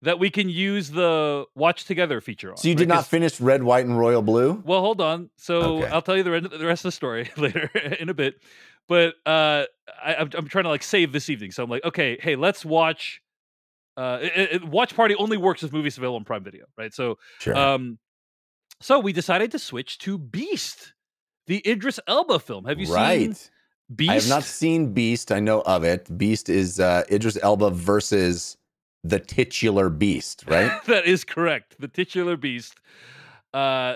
that 0.04 0.18
we 0.18 0.30
can 0.30 0.48
use 0.48 0.90
the 0.90 1.44
watch 1.54 1.84
together 1.84 2.20
feature 2.20 2.50
on. 2.52 2.56
So 2.56 2.68
you 2.68 2.72
right? 2.74 2.78
did 2.78 2.88
not 2.88 2.96
'Cause- 2.96 3.08
finish 3.08 3.40
red, 3.40 3.62
white, 3.62 3.84
and 3.86 3.98
royal 3.98 4.22
blue? 4.22 4.62
Well, 4.64 4.80
hold 4.80 5.00
on. 5.00 5.30
So 5.36 5.78
Okay. 5.78 5.88
I'll 5.90 6.02
tell 6.02 6.16
you 6.16 6.22
the, 6.22 6.30
re- 6.30 6.40
the 6.40 6.66
rest 6.66 6.84
of 6.84 6.88
the 6.88 6.92
story 6.92 7.30
later 7.36 7.66
in 8.00 8.08
a 8.08 8.14
bit. 8.14 8.40
But 8.88 9.14
uh, 9.26 9.64
I, 10.04 10.14
I'm, 10.16 10.30
I'm 10.34 10.48
trying 10.48 10.64
to 10.64 10.70
like 10.70 10.82
save 10.82 11.12
this 11.12 11.28
evening. 11.30 11.52
So 11.52 11.62
I'm 11.64 11.70
like, 11.70 11.84
okay, 11.84 12.18
hey, 12.20 12.36
let's 12.36 12.64
watch. 12.64 13.22
Uh, 13.96 14.18
it, 14.22 14.32
it- 14.52 14.64
watch 14.64 14.94
party 14.94 15.14
only 15.16 15.36
works 15.36 15.62
if 15.62 15.72
movies 15.72 15.96
available 15.96 16.16
on 16.16 16.24
Prime 16.24 16.44
Video, 16.44 16.66
right? 16.76 16.92
So, 16.92 17.18
Sure. 17.40 17.56
um, 17.56 17.98
so 18.80 18.98
we 18.98 19.12
decided 19.12 19.50
to 19.52 19.58
switch 19.58 19.98
to 20.00 20.18
Beast, 20.18 20.92
the 21.46 21.62
Idris 21.66 21.98
Elba 22.06 22.40
film. 22.40 22.64
Have 22.66 22.78
you 22.80 22.92
right. 22.92 23.34
seen 23.36 23.50
Beast? 23.94 24.10
I 24.10 24.14
have 24.14 24.28
not 24.28 24.42
seen 24.42 24.92
Beast. 24.92 25.30
I 25.32 25.40
know 25.40 25.60
of 25.62 25.84
it. 25.84 26.18
Beast 26.18 26.48
is 26.48 26.80
uh, 26.80 27.04
Idris 27.10 27.38
Elba 27.42 27.70
versus 27.70 28.56
the 29.04 29.20
titular 29.20 29.90
Beast, 29.90 30.44
right? 30.48 30.82
that 30.86 31.04
is 31.06 31.22
correct. 31.24 31.76
The 31.78 31.88
titular 31.88 32.36
beast. 32.36 32.74
Uh, 33.52 33.94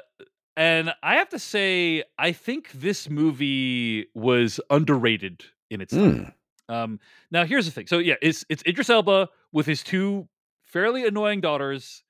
and 0.56 0.92
I 1.02 1.14
have 1.16 1.28
to 1.30 1.38
say, 1.38 2.04
I 2.18 2.32
think 2.32 2.70
this 2.72 3.08
movie 3.08 4.06
was 4.14 4.60
underrated 4.70 5.44
in 5.70 5.80
its 5.80 5.94
time. 5.94 6.32
Mm. 6.68 6.74
Um, 6.74 7.00
now 7.30 7.44
here's 7.44 7.64
the 7.64 7.72
thing. 7.72 7.86
So 7.86 7.98
yeah, 7.98 8.16
it's 8.20 8.44
it's 8.48 8.62
Idris 8.66 8.90
Elba 8.90 9.28
with 9.52 9.66
his 9.66 9.82
two 9.82 10.28
fairly 10.62 11.06
annoying 11.06 11.40
daughters 11.40 12.02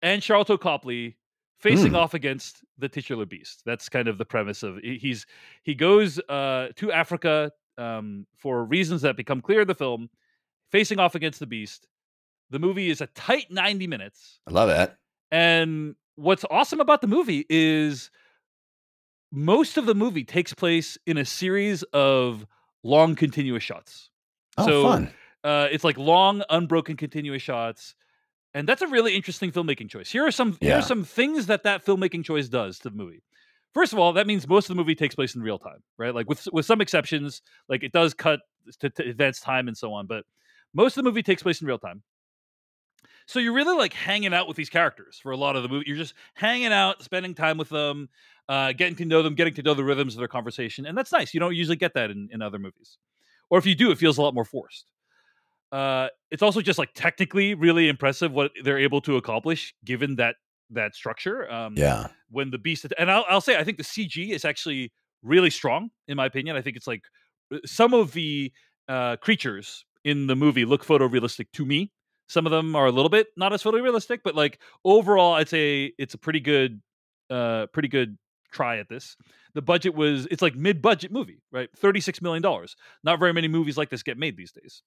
and 0.00 0.22
Sharlto 0.22 0.58
Copley 0.58 1.16
facing 1.58 1.90
Hmm. 1.90 1.96
off 1.96 2.14
against 2.14 2.64
the 2.78 2.88
titular 2.88 3.26
beast. 3.26 3.62
That's 3.66 3.90
kind 3.90 4.08
of 4.08 4.16
the 4.16 4.24
premise 4.24 4.62
of 4.62 4.78
he's 4.78 5.26
he 5.62 5.74
goes 5.74 6.18
uh, 6.20 6.68
to 6.76 6.90
Africa 6.90 7.52
um, 7.76 8.26
for 8.38 8.64
reasons 8.64 9.02
that 9.02 9.16
become 9.16 9.42
clear 9.42 9.60
in 9.62 9.68
the 9.68 9.74
film, 9.74 10.08
facing 10.72 10.98
off 10.98 11.14
against 11.14 11.38
the 11.40 11.46
beast. 11.46 11.86
The 12.50 12.58
movie 12.58 12.90
is 12.90 13.00
a 13.00 13.06
tight 13.08 13.46
90 13.50 13.86
minutes. 13.86 14.40
I 14.46 14.50
love 14.50 14.68
that. 14.68 14.98
And 15.30 15.94
what's 16.16 16.44
awesome 16.50 16.80
about 16.80 17.00
the 17.00 17.06
movie 17.06 17.46
is 17.48 18.10
most 19.32 19.76
of 19.76 19.86
the 19.86 19.94
movie 19.94 20.24
takes 20.24 20.52
place 20.54 20.98
in 21.06 21.16
a 21.16 21.24
series 21.24 21.82
of 21.92 22.46
long 22.82 23.14
continuous 23.14 23.62
shots. 23.62 24.10
Oh, 24.58 24.66
So, 24.66 24.82
fun. 24.82 25.10
Uh, 25.42 25.68
it's 25.70 25.84
like 25.84 25.96
long, 25.96 26.42
unbroken, 26.50 26.96
continuous 26.96 27.40
shots, 27.40 27.94
and 28.52 28.68
that's 28.68 28.82
a 28.82 28.86
really 28.88 29.14
interesting 29.16 29.52
filmmaking 29.52 29.88
choice. 29.88 30.10
Here 30.10 30.26
are 30.26 30.30
some 30.32 30.58
here 30.60 30.76
are 30.78 30.82
some 30.82 31.04
things 31.04 31.46
that 31.46 31.62
that 31.62 31.84
filmmaking 31.86 32.24
choice 32.24 32.48
does 32.48 32.78
to 32.80 32.90
the 32.90 32.96
movie. 32.96 33.22
First 33.72 33.92
of 33.94 33.98
all, 33.98 34.12
that 34.14 34.26
means 34.26 34.46
most 34.48 34.64
of 34.68 34.76
the 34.76 34.82
movie 34.82 34.96
takes 34.96 35.14
place 35.14 35.34
in 35.34 35.42
real 35.42 35.58
time, 35.58 35.82
right? 35.96 36.14
Like 36.14 36.28
with 36.28 36.46
with 36.52 36.66
some 36.66 36.80
exceptions, 36.82 37.40
like 37.68 37.82
it 37.82 37.92
does 37.92 38.12
cut 38.12 38.40
to, 38.80 38.90
to 38.90 39.08
advance 39.08 39.40
time 39.40 39.66
and 39.68 39.76
so 39.78 39.94
on, 39.94 40.06
but 40.06 40.24
most 40.74 40.98
of 40.98 41.04
the 41.04 41.08
movie 41.08 41.22
takes 41.22 41.42
place 41.42 41.62
in 41.62 41.66
real 41.66 41.78
time. 41.78 42.02
So 43.30 43.38
you're 43.38 43.52
really 43.52 43.76
like 43.76 43.92
hanging 43.92 44.34
out 44.34 44.48
with 44.48 44.56
these 44.56 44.68
characters 44.70 45.18
for 45.22 45.30
a 45.30 45.36
lot 45.36 45.54
of 45.56 45.62
the 45.62 45.68
movie. 45.68 45.84
You're 45.86 45.96
just 45.96 46.14
hanging 46.34 46.72
out, 46.72 47.02
spending 47.02 47.34
time 47.34 47.58
with 47.58 47.68
them, 47.68 48.08
uh, 48.48 48.72
getting 48.72 48.96
to 48.96 49.04
know 49.04 49.22
them, 49.22 49.34
getting 49.34 49.54
to 49.54 49.62
know 49.62 49.74
the 49.74 49.84
rhythms 49.84 50.14
of 50.14 50.18
their 50.18 50.28
conversation, 50.28 50.84
and 50.84 50.98
that's 50.98 51.12
nice. 51.12 51.32
You 51.32 51.40
don't 51.40 51.54
usually 51.54 51.76
get 51.76 51.94
that 51.94 52.10
in, 52.10 52.28
in 52.32 52.42
other 52.42 52.58
movies, 52.58 52.98
or 53.48 53.58
if 53.58 53.66
you 53.66 53.74
do, 53.76 53.90
it 53.92 53.98
feels 53.98 54.18
a 54.18 54.22
lot 54.22 54.34
more 54.34 54.44
forced. 54.44 54.90
Uh, 55.72 56.08
it's 56.30 56.42
also 56.42 56.60
just 56.60 56.78
like 56.78 56.92
technically 56.94 57.54
really 57.54 57.88
impressive 57.88 58.32
what 58.32 58.52
they're 58.64 58.78
able 58.78 59.00
to 59.02 59.16
accomplish 59.16 59.74
given 59.84 60.16
that 60.16 60.36
that 60.70 60.94
structure. 60.94 61.50
Um, 61.50 61.74
Yeah. 61.76 62.08
when 62.30 62.50
the 62.50 62.58
beast 62.58 62.86
and 62.98 63.10
I'll, 63.10 63.24
I'll 63.28 63.40
say 63.40 63.58
I 63.58 63.64
think 63.64 63.78
the 63.78 63.84
CG 63.84 64.30
is 64.30 64.44
actually 64.44 64.92
really 65.22 65.50
strong 65.50 65.90
in 66.08 66.16
my 66.16 66.26
opinion. 66.26 66.56
I 66.56 66.62
think 66.62 66.76
it's 66.76 66.86
like 66.86 67.02
uh, 67.52 67.58
some 67.66 67.94
of 67.94 68.12
the 68.12 68.52
uh, 68.88 69.16
creatures 69.16 69.84
in 70.04 70.26
the 70.26 70.36
movie 70.36 70.64
look 70.64 70.84
photorealistic 70.84 71.46
to 71.54 71.64
me. 71.66 71.92
Some 72.30 72.46
of 72.46 72.52
them 72.52 72.76
are 72.76 72.86
a 72.86 72.92
little 72.92 73.08
bit 73.08 73.26
not 73.36 73.52
as 73.52 73.60
photorealistic, 73.60 74.20
but 74.22 74.36
like 74.36 74.60
overall, 74.84 75.34
I'd 75.34 75.48
say 75.48 75.92
it's 75.98 76.14
a 76.14 76.18
pretty 76.18 76.38
good, 76.38 76.80
uh, 77.28 77.66
pretty 77.72 77.88
good 77.88 78.16
try 78.52 78.78
at 78.78 78.88
this. 78.88 79.16
The 79.54 79.62
budget 79.62 79.96
was 79.96 80.26
it's 80.26 80.40
like 80.40 80.54
mid-budget 80.54 81.10
movie, 81.10 81.42
right? 81.50 81.68
Thirty-six 81.76 82.22
million 82.22 82.40
dollars. 82.40 82.76
Not 83.02 83.18
very 83.18 83.32
many 83.32 83.48
movies 83.48 83.76
like 83.76 83.90
this 83.90 84.04
get 84.04 84.16
made 84.16 84.36
these 84.36 84.52
days. 84.52 84.84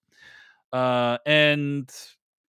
Uh, 0.71 1.17
and 1.25 1.91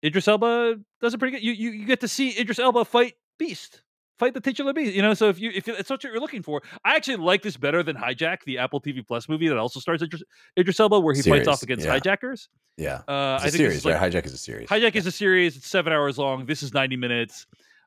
Idris 0.03 0.27
Elba 0.27 0.75
does 0.99 1.13
a 1.13 1.17
pretty 1.17 1.37
good. 1.37 1.43
You, 1.43 1.53
you 1.53 1.69
you 1.71 1.85
get 1.85 2.01
to 2.01 2.09
see 2.09 2.37
Idris 2.37 2.59
Elba 2.59 2.83
fight 2.83 3.13
Beast, 3.39 3.83
fight 4.21 4.33
the 4.35 4.39
titular 4.39 4.71
Beast. 4.71 4.93
You 4.93 5.01
know, 5.01 5.13
so 5.13 5.27
if 5.29 5.39
you 5.39 5.51
if 5.53 5.67
it's 5.67 5.89
what 5.89 6.03
you're 6.03 6.19
looking 6.19 6.43
for, 6.43 6.61
I 6.85 6.95
actually 6.95 7.17
like 7.17 7.41
this 7.41 7.57
better 7.57 7.81
than 7.83 7.95
Hijack, 7.97 8.43
the 8.45 8.59
Apple 8.59 8.79
TV 8.79 9.05
Plus 9.05 9.27
movie 9.27 9.47
that 9.49 9.57
also 9.57 9.79
stars 9.81 10.01
Idris, 10.01 10.23
Idris 10.57 10.79
Elba, 10.79 10.99
where 10.99 11.13
he 11.13 11.21
Series, 11.21 11.39
fights 11.39 11.47
off 11.49 11.63
against 11.63 11.85
yeah. 11.85 11.91
hijackers. 11.91 12.47
Yeah. 12.77 13.01
Uh, 13.07 13.35
It's 13.41 13.45
I 13.45 13.49
think 13.49 13.55
series, 13.57 13.83
like, 13.85 13.99
right? 13.99 14.11
Hijack 14.11 14.25
is 14.25 14.33
a 14.33 14.37
series. 14.37 14.69
Hijack 14.69 14.95
is 14.95 15.05
a 15.07 15.11
series. 15.11 15.57
It's 15.57 15.67
seven 15.67 15.91
hours 15.91 16.17
long. 16.17 16.45
This 16.45 16.63
is 16.63 16.73
90 16.73 16.95
minutes. 16.97 17.45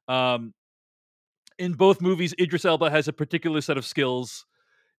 Um, 0.09 0.53
in 1.59 1.73
both 1.75 2.01
movies, 2.01 2.35
Idris 2.39 2.65
Elba 2.65 2.91
has 2.91 3.09
a 3.09 3.13
particular 3.13 3.61
set 3.61 3.79
of 3.79 3.87
skills. 3.87 4.45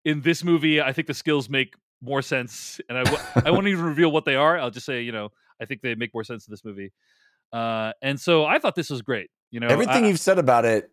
In 0.06 0.22
this 0.22 0.44
movie, 0.44 0.82
I 0.82 0.94
think 0.94 1.08
the 1.08 1.14
skills 1.14 1.50
make 1.50 1.74
more 2.02 2.22
sense, 2.22 2.80
and 2.90 2.98
I 2.98 3.04
w- 3.04 3.24
I 3.46 3.52
won't 3.52 3.68
even 3.68 3.84
reveal 3.86 4.12
what 4.12 4.26
they 4.26 4.36
are. 4.36 4.58
I'll 4.58 4.72
just 4.72 4.86
say, 4.86 5.02
you 5.02 5.12
know, 5.12 5.30
I 5.62 5.66
think 5.66 5.82
they 5.82 5.96
make 5.96 6.14
more 6.14 6.24
sense 6.24 6.48
in 6.48 6.52
this 6.52 6.64
movie. 6.64 6.92
Uh, 7.52 7.92
and 8.02 8.20
so 8.20 8.46
I 8.46 8.60
thought 8.60 8.76
this 8.76 8.90
was 8.90 9.02
great. 9.02 9.30
You 9.52 9.60
know, 9.60 9.68
Everything 9.68 10.04
I- 10.06 10.08
you've 10.08 10.20
said 10.20 10.40
about 10.40 10.66
it 10.66 10.90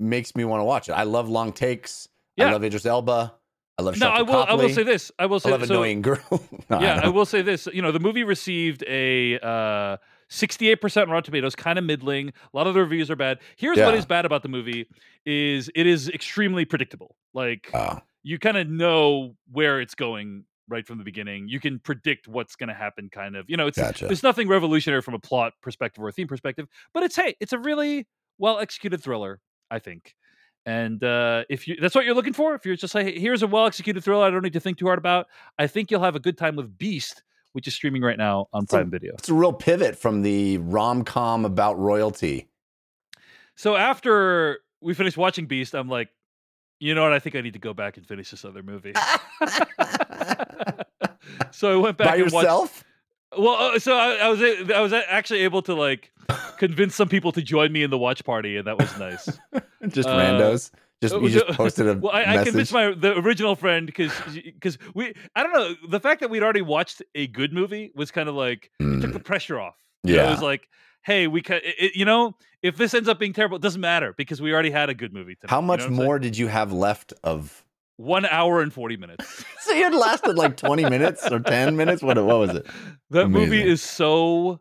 makes 0.00 0.34
me 0.36 0.44
want 0.44 0.60
to 0.60 0.64
watch 0.64 0.88
it. 0.88 0.92
I 0.92 1.04
love 1.04 1.28
long 1.28 1.52
takes. 1.52 2.08
Yeah. 2.36 2.48
I 2.48 2.52
love 2.52 2.64
Idris 2.64 2.86
Elba. 2.86 3.34
I 3.76 3.82
love 3.82 3.98
no, 3.98 4.08
I 4.08 4.22
will. 4.22 4.44
I 4.44 4.54
will 4.54 4.68
say 4.68 4.84
this. 4.84 5.10
I 5.18 5.26
will 5.26 5.36
I 5.36 5.38
say 5.40 5.50
love 5.50 5.66
so, 5.66 5.74
annoying 5.74 6.02
girl. 6.02 6.20
No, 6.70 6.80
yeah, 6.80 6.98
I 6.98 7.00
don't. 7.02 7.14
will 7.14 7.26
say 7.26 7.42
this. 7.42 7.66
You 7.72 7.82
know, 7.82 7.90
the 7.92 7.98
movie 8.00 8.22
received 8.24 8.84
a 8.86 9.38
uh, 9.40 9.96
68% 10.30 11.02
on 11.02 11.10
Rotten 11.10 11.24
Tomatoes, 11.24 11.54
kind 11.56 11.78
of 11.78 11.84
middling. 11.84 12.28
A 12.28 12.56
lot 12.56 12.66
of 12.66 12.74
the 12.74 12.80
reviews 12.80 13.10
are 13.10 13.16
bad. 13.16 13.38
Here's 13.56 13.76
what 13.76 13.92
Yeah. 13.92 13.98
is 13.98 14.06
bad 14.06 14.24
about 14.24 14.42
the 14.42 14.48
movie: 14.48 14.86
is 15.26 15.70
it 15.74 15.86
is 15.86 16.08
extremely 16.08 16.64
predictable. 16.64 17.16
Like 17.34 17.68
Oh, 17.74 17.98
you 18.22 18.38
kind 18.38 18.56
of 18.56 18.68
know 18.68 19.34
where 19.50 19.80
it's 19.80 19.94
going 19.96 20.44
right 20.68 20.86
from 20.86 20.98
the 20.98 21.04
beginning. 21.04 21.48
You 21.48 21.60
can 21.60 21.78
predict 21.80 22.26
what's 22.28 22.56
going 22.56 22.68
to 22.68 22.74
happen. 22.74 23.10
Kind 23.10 23.36
of, 23.36 23.50
you 23.50 23.56
know, 23.56 23.66
it's 23.66 23.76
gotcha. 23.78 24.06
there's 24.06 24.22
nothing 24.22 24.48
revolutionary 24.48 25.02
from 25.02 25.14
a 25.14 25.18
plot 25.18 25.52
perspective 25.62 26.02
or 26.02 26.08
a 26.08 26.12
theme 26.12 26.28
perspective, 26.28 26.66
but 26.94 27.02
it's 27.02 27.16
hey, 27.16 27.34
it's 27.40 27.52
a 27.52 27.58
really 27.58 28.06
well 28.38 28.58
executed 28.60 29.02
thriller, 29.02 29.40
I 29.74 29.78
think. 29.80 30.14
And 30.66 31.02
uh, 31.04 31.44
if 31.50 31.68
you 31.68 31.76
that's 31.80 31.94
what 31.94 32.06
you're 32.06 32.14
looking 32.14 32.32
for, 32.32 32.54
if 32.54 32.64
you're 32.64 32.76
just 32.76 32.94
like, 32.94 33.06
hey, 33.06 33.18
here's 33.18 33.42
a 33.42 33.46
well 33.46 33.66
executed 33.66 34.02
thriller, 34.02 34.24
I 34.24 34.30
don't 34.30 34.42
need 34.42 34.54
to 34.54 34.60
think 34.60 34.78
too 34.78 34.86
hard 34.86 34.98
about. 34.98 35.26
I 35.58 35.66
think 35.66 35.90
you'll 35.90 36.02
have 36.02 36.16
a 36.16 36.20
good 36.20 36.38
time 36.38 36.56
with 36.56 36.78
Beast, 36.78 37.22
which 37.52 37.68
is 37.68 37.74
streaming 37.74 38.02
right 38.02 38.16
now 38.16 38.46
on 38.52 38.62
It's 38.62 38.72
a- 38.72 38.76
Prime 38.76 38.90
Video. 38.90 39.12
It's 39.18 39.28
a 39.28 39.34
real 39.34 39.52
pivot 39.52 39.96
from 39.96 40.22
the 40.22 40.58
rom 40.58 41.04
com 41.04 41.44
about 41.44 41.78
royalty. 41.78 42.48
So 43.56 43.76
after 43.76 44.60
we 44.80 44.94
finished 44.94 45.16
watching 45.16 45.46
Beast, 45.46 45.74
I'm 45.74 45.88
like, 45.88 46.08
you 46.80 46.94
know 46.94 47.02
what? 47.02 47.12
I 47.12 47.18
think 47.18 47.36
I 47.36 47.40
need 47.42 47.52
to 47.52 47.58
go 47.58 47.74
back 47.74 47.96
and 47.98 48.06
finish 48.06 48.30
this 48.30 48.44
other 48.44 48.62
movie. 48.62 48.94
so 51.50 51.78
I 51.78 51.82
went 51.82 51.96
back 51.98 52.08
By 52.08 52.16
and 52.16 52.32
watched. 52.32 52.84
Well, 53.38 53.54
uh, 53.74 53.78
so 53.78 53.96
I, 53.96 54.16
I 54.16 54.28
was 54.28 54.42
I 54.70 54.80
was 54.80 54.92
actually 54.92 55.40
able 55.40 55.62
to 55.62 55.74
like 55.74 56.12
convince 56.58 56.94
some 56.94 57.08
people 57.08 57.32
to 57.32 57.42
join 57.42 57.72
me 57.72 57.82
in 57.82 57.90
the 57.90 57.98
watch 57.98 58.24
party, 58.24 58.56
and 58.56 58.66
that 58.66 58.78
was 58.78 58.96
nice. 58.98 59.40
Just 59.88 60.08
Uh, 60.08 60.16
randos. 60.16 60.70
Just 61.02 61.14
you 61.20 61.28
just 61.28 61.46
posted 61.58 61.86
a 61.88 61.94
well, 61.98 62.12
I, 62.12 62.24
I 62.24 62.44
convinced 62.44 62.72
my 62.72 62.94
the 62.94 63.18
original 63.18 63.56
friend 63.56 63.86
because 63.86 64.12
because 64.44 64.78
we 64.94 65.12
I 65.36 65.42
don't 65.42 65.52
know 65.52 65.74
the 65.88 66.00
fact 66.00 66.20
that 66.20 66.30
we'd 66.30 66.42
already 66.42 66.62
watched 66.62 67.02
a 67.14 67.26
good 67.26 67.52
movie 67.52 67.92
was 67.94 68.10
kind 68.10 68.28
of 68.28 68.34
like 68.34 68.70
it 68.80 69.00
took 69.00 69.10
Mm, 69.10 69.12
the 69.12 69.20
pressure 69.20 69.60
off. 69.60 69.76
You 70.02 70.16
know, 70.16 70.26
it 70.28 70.30
was 70.30 70.42
like, 70.42 70.68
hey, 71.02 71.26
we 71.26 71.42
can, 71.42 71.60
it, 71.62 71.94
you 71.94 72.04
know, 72.04 72.36
if 72.62 72.76
this 72.76 72.94
ends 72.94 73.08
up 73.08 73.18
being 73.18 73.32
terrible, 73.32 73.56
it 73.56 73.62
doesn't 73.62 73.80
matter 73.80 74.14
because 74.16 74.40
we 74.40 74.52
already 74.52 74.70
had 74.70 74.88
a 74.88 74.94
good 74.94 75.12
movie. 75.12 75.34
Tonight, 75.34 75.50
How 75.50 75.58
you 75.60 75.62
know 75.62 75.66
much 75.66 75.88
more 75.90 76.18
did 76.18 76.38
you 76.38 76.46
have 76.46 76.72
left 76.72 77.12
of? 77.22 77.63
One 77.96 78.26
hour 78.26 78.60
and 78.60 78.72
forty 78.72 78.96
minutes. 78.96 79.44
So 79.64 79.72
you 79.72 79.84
had 79.84 79.94
lasted 79.94 80.36
like 80.36 80.58
twenty 80.58 80.84
minutes 80.84 81.26
or 81.30 81.40
ten 81.40 81.74
minutes. 81.74 82.02
What? 82.02 82.22
What 82.22 82.38
was 82.38 82.54
it? 82.54 82.66
That 83.10 83.30
movie 83.30 83.66
is 83.66 83.80
so 83.80 84.60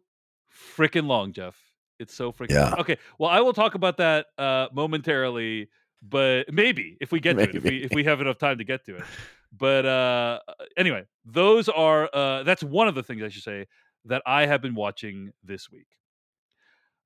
freaking 0.78 1.08
long, 1.08 1.34
Jeff. 1.34 1.58
It's 2.00 2.14
so 2.14 2.32
freaking 2.32 2.52
Yeah. 2.52 2.70
long. 2.70 2.80
Okay, 2.80 2.98
well, 3.20 3.30
I 3.30 3.42
will 3.42 3.52
talk 3.52 3.76
about 3.76 3.98
that 3.98 4.28
uh, 4.38 4.68
momentarily, 4.72 5.70
but 6.02 6.54
maybe 6.54 6.98
if 7.02 7.12
we 7.12 7.20
get 7.20 7.36
to 7.36 7.44
it, 7.44 7.56
if 7.56 7.64
we 7.64 7.84
if 7.84 7.92
we 7.94 8.06
have 8.06 8.22
enough 8.22 8.38
time 8.38 8.60
to 8.60 8.64
get 8.64 8.86
to 8.86 8.96
it. 8.96 9.04
But 9.52 9.86
uh, 9.86 10.40
anyway, 10.78 11.04
those 11.26 11.68
are 11.68 12.10
uh, 12.14 12.44
that's 12.44 12.64
one 12.64 12.88
of 12.88 12.96
the 12.96 13.04
things 13.04 13.22
I 13.24 13.28
should 13.28 13.44
say 13.44 13.68
that 14.06 14.22
I 14.26 14.46
have 14.46 14.62
been 14.62 14.74
watching 14.76 15.34
this 15.44 15.70
week. 15.70 15.88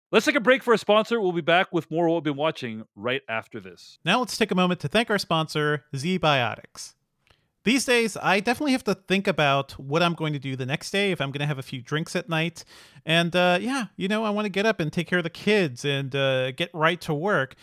Let's 0.09 0.25
take 0.25 0.35
a 0.35 0.39
break 0.39 0.63
for 0.63 0.73
a 0.73 0.77
sponsor. 0.77 1.19
We'll 1.19 1.33
be 1.33 1.41
back 1.41 1.73
with 1.73 1.91
more 1.91 2.05
of 2.05 2.11
what 2.11 2.15
we've 2.17 2.33
been 2.33 2.37
watching 2.37 2.85
right 2.95 3.21
after 3.27 3.59
this. 3.59 3.99
Now 4.05 4.19
let's 4.19 4.37
take 4.37 4.51
a 4.51 4.55
moment 4.55 4.79
to 4.81 4.87
thank 4.87 5.09
our 5.09 5.17
sponsor, 5.17 5.83
ZBiotics. 5.93 6.93
These 7.65 7.83
days, 7.83 8.15
I 8.15 8.39
definitely 8.39 8.71
have 8.71 8.85
to 8.85 8.95
think 8.95 9.27
about 9.27 9.73
what 9.73 10.01
I'm 10.01 10.13
going 10.13 10.31
to 10.31 10.39
do 10.39 10.55
the 10.55 10.65
next 10.65 10.91
day 10.91 11.11
if 11.11 11.19
I'm 11.19 11.31
going 11.31 11.41
to 11.41 11.45
have 11.45 11.59
a 11.59 11.63
few 11.63 11.81
drinks 11.81 12.15
at 12.15 12.29
night. 12.29 12.63
And 13.05 13.35
uh, 13.35 13.59
yeah, 13.59 13.87
you 13.97 14.07
know, 14.07 14.23
I 14.23 14.29
want 14.29 14.45
to 14.45 14.49
get 14.49 14.65
up 14.65 14.79
and 14.79 14.93
take 14.93 15.07
care 15.07 15.17
of 15.17 15.25
the 15.25 15.29
kids 15.29 15.83
and 15.83 16.15
uh, 16.15 16.51
get 16.51 16.69
right 16.73 17.01
to 17.01 17.13
work. 17.13 17.55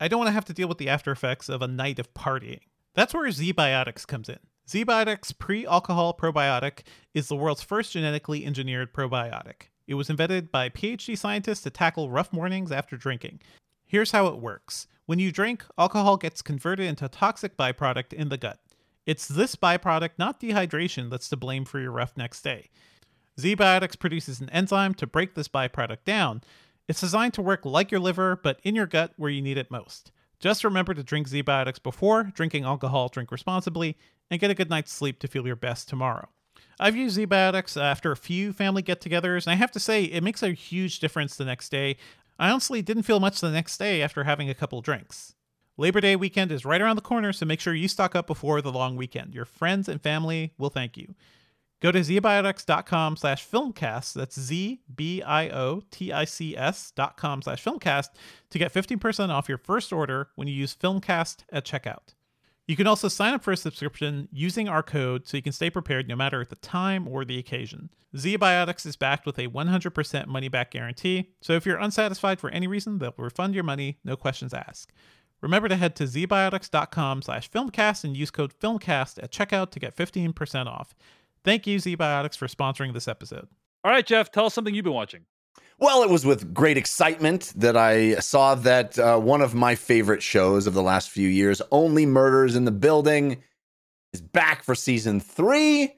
I 0.00 0.08
don't 0.08 0.18
want 0.18 0.28
to 0.28 0.32
have 0.32 0.46
to 0.46 0.54
deal 0.54 0.68
with 0.68 0.78
the 0.78 0.88
after 0.88 1.12
effects 1.12 1.50
of 1.50 1.60
a 1.60 1.68
night 1.68 1.98
of 1.98 2.14
partying. 2.14 2.60
That's 2.94 3.12
where 3.12 3.28
ZBiotics 3.28 4.06
comes 4.06 4.30
in. 4.30 4.38
ZBiotics 4.66 5.36
pre 5.38 5.66
alcohol 5.66 6.16
probiotic 6.16 6.84
is 7.12 7.28
the 7.28 7.36
world's 7.36 7.62
first 7.62 7.92
genetically 7.92 8.46
engineered 8.46 8.94
probiotic. 8.94 9.64
It 9.90 9.94
was 9.94 10.08
invented 10.08 10.52
by 10.52 10.68
PhD 10.68 11.18
scientists 11.18 11.62
to 11.62 11.70
tackle 11.70 12.10
rough 12.10 12.32
mornings 12.32 12.70
after 12.70 12.96
drinking. 12.96 13.40
Here's 13.84 14.12
how 14.12 14.28
it 14.28 14.38
works 14.38 14.86
when 15.06 15.18
you 15.18 15.32
drink, 15.32 15.64
alcohol 15.76 16.16
gets 16.16 16.42
converted 16.42 16.86
into 16.86 17.06
a 17.06 17.08
toxic 17.08 17.56
byproduct 17.56 18.12
in 18.12 18.28
the 18.28 18.36
gut. 18.36 18.60
It's 19.04 19.26
this 19.26 19.56
byproduct, 19.56 20.10
not 20.16 20.38
dehydration, 20.38 21.10
that's 21.10 21.28
to 21.30 21.36
blame 21.36 21.64
for 21.64 21.80
your 21.80 21.90
rough 21.90 22.16
next 22.16 22.42
day. 22.42 22.70
ZBiotics 23.40 23.98
produces 23.98 24.40
an 24.40 24.48
enzyme 24.50 24.94
to 24.94 25.08
break 25.08 25.34
this 25.34 25.48
byproduct 25.48 26.04
down. 26.04 26.42
It's 26.86 27.00
designed 27.00 27.34
to 27.34 27.42
work 27.42 27.64
like 27.64 27.90
your 27.90 27.98
liver, 27.98 28.36
but 28.36 28.60
in 28.62 28.76
your 28.76 28.86
gut 28.86 29.12
where 29.16 29.30
you 29.30 29.42
need 29.42 29.58
it 29.58 29.72
most. 29.72 30.12
Just 30.38 30.62
remember 30.62 30.94
to 30.94 31.02
drink 31.02 31.28
ZBiotics 31.28 31.82
before 31.82 32.30
drinking 32.32 32.62
alcohol, 32.62 33.08
drink 33.08 33.32
responsibly, 33.32 33.96
and 34.30 34.38
get 34.38 34.52
a 34.52 34.54
good 34.54 34.70
night's 34.70 34.92
sleep 34.92 35.18
to 35.18 35.26
feel 35.26 35.48
your 35.48 35.56
best 35.56 35.88
tomorrow. 35.88 36.28
I've 36.80 36.96
used 36.96 37.18
ZBiotics 37.18 37.80
after 37.80 38.10
a 38.10 38.16
few 38.16 38.54
family 38.54 38.80
get 38.80 39.02
togethers, 39.02 39.46
and 39.46 39.52
I 39.52 39.56
have 39.56 39.70
to 39.72 39.80
say, 39.80 40.04
it 40.04 40.22
makes 40.22 40.42
a 40.42 40.52
huge 40.52 40.98
difference 40.98 41.36
the 41.36 41.44
next 41.44 41.68
day. 41.68 41.98
I 42.38 42.48
honestly 42.48 42.80
didn't 42.80 43.02
feel 43.02 43.20
much 43.20 43.40
the 43.40 43.50
next 43.50 43.76
day 43.76 44.00
after 44.00 44.24
having 44.24 44.48
a 44.48 44.54
couple 44.54 44.80
drinks. 44.80 45.34
Labor 45.76 46.00
Day 46.00 46.16
weekend 46.16 46.50
is 46.50 46.64
right 46.64 46.80
around 46.80 46.96
the 46.96 47.02
corner, 47.02 47.34
so 47.34 47.44
make 47.44 47.60
sure 47.60 47.74
you 47.74 47.86
stock 47.86 48.16
up 48.16 48.26
before 48.26 48.62
the 48.62 48.72
long 48.72 48.96
weekend. 48.96 49.34
Your 49.34 49.44
friends 49.44 49.90
and 49.90 50.00
family 50.00 50.54
will 50.56 50.70
thank 50.70 50.96
you. 50.96 51.14
Go 51.82 51.92
to 51.92 52.00
zbiotics.com 52.00 53.16
slash 53.16 53.46
filmcast, 53.46 54.14
that's 54.14 54.40
Z-B-I-O-T-I-C-S 54.40 54.92
dot 56.96 57.16
com 57.18 57.42
slash 57.42 57.64
filmcast 57.64 58.08
to 58.50 58.58
get 58.58 58.72
15% 58.72 59.28
off 59.28 59.48
your 59.48 59.58
first 59.58 59.92
order 59.92 60.28
when 60.34 60.48
you 60.48 60.54
use 60.54 60.74
filmcast 60.74 61.44
at 61.52 61.66
checkout. 61.66 62.14
You 62.70 62.76
can 62.76 62.86
also 62.86 63.08
sign 63.08 63.34
up 63.34 63.42
for 63.42 63.50
a 63.50 63.56
subscription 63.56 64.28
using 64.30 64.68
our 64.68 64.84
code 64.84 65.26
so 65.26 65.36
you 65.36 65.42
can 65.42 65.50
stay 65.52 65.70
prepared 65.70 66.06
no 66.06 66.14
matter 66.14 66.44
the 66.44 66.54
time 66.54 67.08
or 67.08 67.24
the 67.24 67.36
occasion. 67.36 67.90
ZBiotics 68.14 68.86
is 68.86 68.94
backed 68.94 69.26
with 69.26 69.40
a 69.40 69.48
100% 69.48 70.26
money 70.28 70.46
back 70.46 70.70
guarantee, 70.70 71.32
so 71.40 71.54
if 71.54 71.66
you're 71.66 71.78
unsatisfied 71.80 72.38
for 72.38 72.48
any 72.50 72.68
reason, 72.68 72.98
they'll 72.98 73.12
refund 73.16 73.56
your 73.56 73.64
money, 73.64 73.98
no 74.04 74.14
questions 74.14 74.54
asked. 74.54 74.92
Remember 75.40 75.66
to 75.66 75.74
head 75.74 75.96
to 75.96 76.04
zbiotics.com 76.04 77.22
slash 77.22 77.50
filmcast 77.50 78.04
and 78.04 78.16
use 78.16 78.30
code 78.30 78.54
filmcast 78.56 79.20
at 79.20 79.32
checkout 79.32 79.72
to 79.72 79.80
get 79.80 79.96
15% 79.96 80.66
off. 80.68 80.94
Thank 81.42 81.66
you, 81.66 81.78
ZBiotics, 81.78 82.36
for 82.36 82.46
sponsoring 82.46 82.94
this 82.94 83.08
episode. 83.08 83.48
All 83.82 83.90
right, 83.90 84.06
Jeff, 84.06 84.30
tell 84.30 84.46
us 84.46 84.54
something 84.54 84.76
you've 84.76 84.84
been 84.84 84.92
watching. 84.92 85.24
Well, 85.80 86.02
it 86.02 86.10
was 86.10 86.26
with 86.26 86.52
great 86.52 86.76
excitement 86.76 87.54
that 87.56 87.74
I 87.74 88.16
saw 88.16 88.54
that 88.54 88.98
uh, 88.98 89.18
one 89.18 89.40
of 89.40 89.54
my 89.54 89.74
favorite 89.74 90.22
shows 90.22 90.66
of 90.66 90.74
the 90.74 90.82
last 90.82 91.08
few 91.08 91.26
years, 91.26 91.62
Only 91.72 92.04
Murders 92.04 92.54
in 92.54 92.66
the 92.66 92.70
Building, 92.70 93.42
is 94.12 94.20
back 94.20 94.62
for 94.62 94.74
season 94.74 95.20
three. 95.20 95.94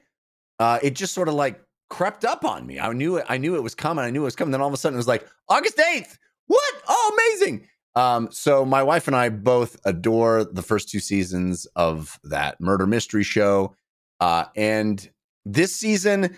Uh, 0.57 0.79
it 0.81 0.91
just 0.91 1.13
sort 1.13 1.27
of 1.27 1.33
like 1.33 1.61
crept 1.89 2.23
up 2.23 2.45
on 2.45 2.65
me. 2.65 2.79
I 2.79 2.93
knew 2.93 3.17
it. 3.17 3.25
I 3.27 3.37
knew 3.37 3.57
it 3.57 3.63
was 3.63 3.75
coming. 3.75 4.05
I 4.05 4.09
knew 4.09 4.21
it 4.21 4.23
was 4.23 4.37
coming. 4.37 4.53
Then 4.53 4.61
all 4.61 4.69
of 4.69 4.73
a 4.73 4.77
sudden, 4.77 4.95
it 4.95 4.97
was 4.97 5.07
like 5.07 5.27
August 5.49 5.77
eighth. 5.77 6.17
What? 6.47 6.73
Oh, 6.87 7.17
amazing! 7.17 7.67
Um, 7.95 8.29
so 8.31 8.63
my 8.63 8.83
wife 8.83 9.07
and 9.07 9.15
I 9.17 9.27
both 9.27 9.81
adore 9.83 10.45
the 10.45 10.61
first 10.61 10.87
two 10.87 10.99
seasons 10.99 11.67
of 11.75 12.19
that 12.23 12.61
murder 12.61 12.87
mystery 12.87 13.23
show, 13.23 13.75
uh, 14.21 14.45
and 14.55 15.09
this 15.43 15.75
season 15.75 16.37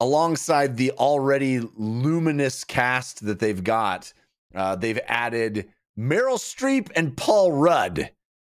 alongside 0.00 0.76
the 0.76 0.92
already 0.92 1.60
luminous 1.76 2.64
cast 2.64 3.24
that 3.26 3.38
they've 3.38 3.64
got, 3.64 4.12
uh, 4.54 4.76
they've 4.76 5.00
added 5.06 5.68
Meryl 5.98 6.38
Streep 6.38 6.90
and 6.94 7.16
Paul 7.16 7.52
Rudd, 7.52 8.10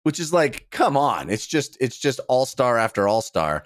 which 0.03 0.21
is 0.21 0.33
like, 0.33 0.69
come 0.71 0.97
on, 0.97 1.31
it's 1.31 1.47
just 1.47 1.77
it's 1.81 1.99
just 1.99 2.21
all 2.29 2.47
star 2.47 2.79
after 2.79 3.09
all 3.09 3.23
star. 3.23 3.65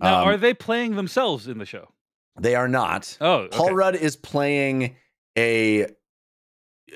Now, 0.00 0.22
um, 0.22 0.28
are 0.28 0.36
they 0.36 0.54
playing 0.54 0.96
themselves 0.96 1.48
in 1.48 1.58
the 1.58 1.66
show? 1.66 1.88
They 2.40 2.54
are 2.54 2.68
not. 2.68 3.16
Oh, 3.20 3.34
okay. 3.34 3.56
Paul 3.56 3.74
Rudd 3.74 3.96
is 3.96 4.14
playing 4.16 4.96
a, 5.36 5.86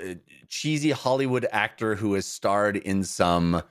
a, 0.01 0.17
cheesy 0.49 0.91
Hollywood 0.91 1.47
actor 1.51 1.95
who 1.95 2.15
has 2.15 2.27
starred 2.27 2.77
in 2.77 3.03
some 3.03 3.63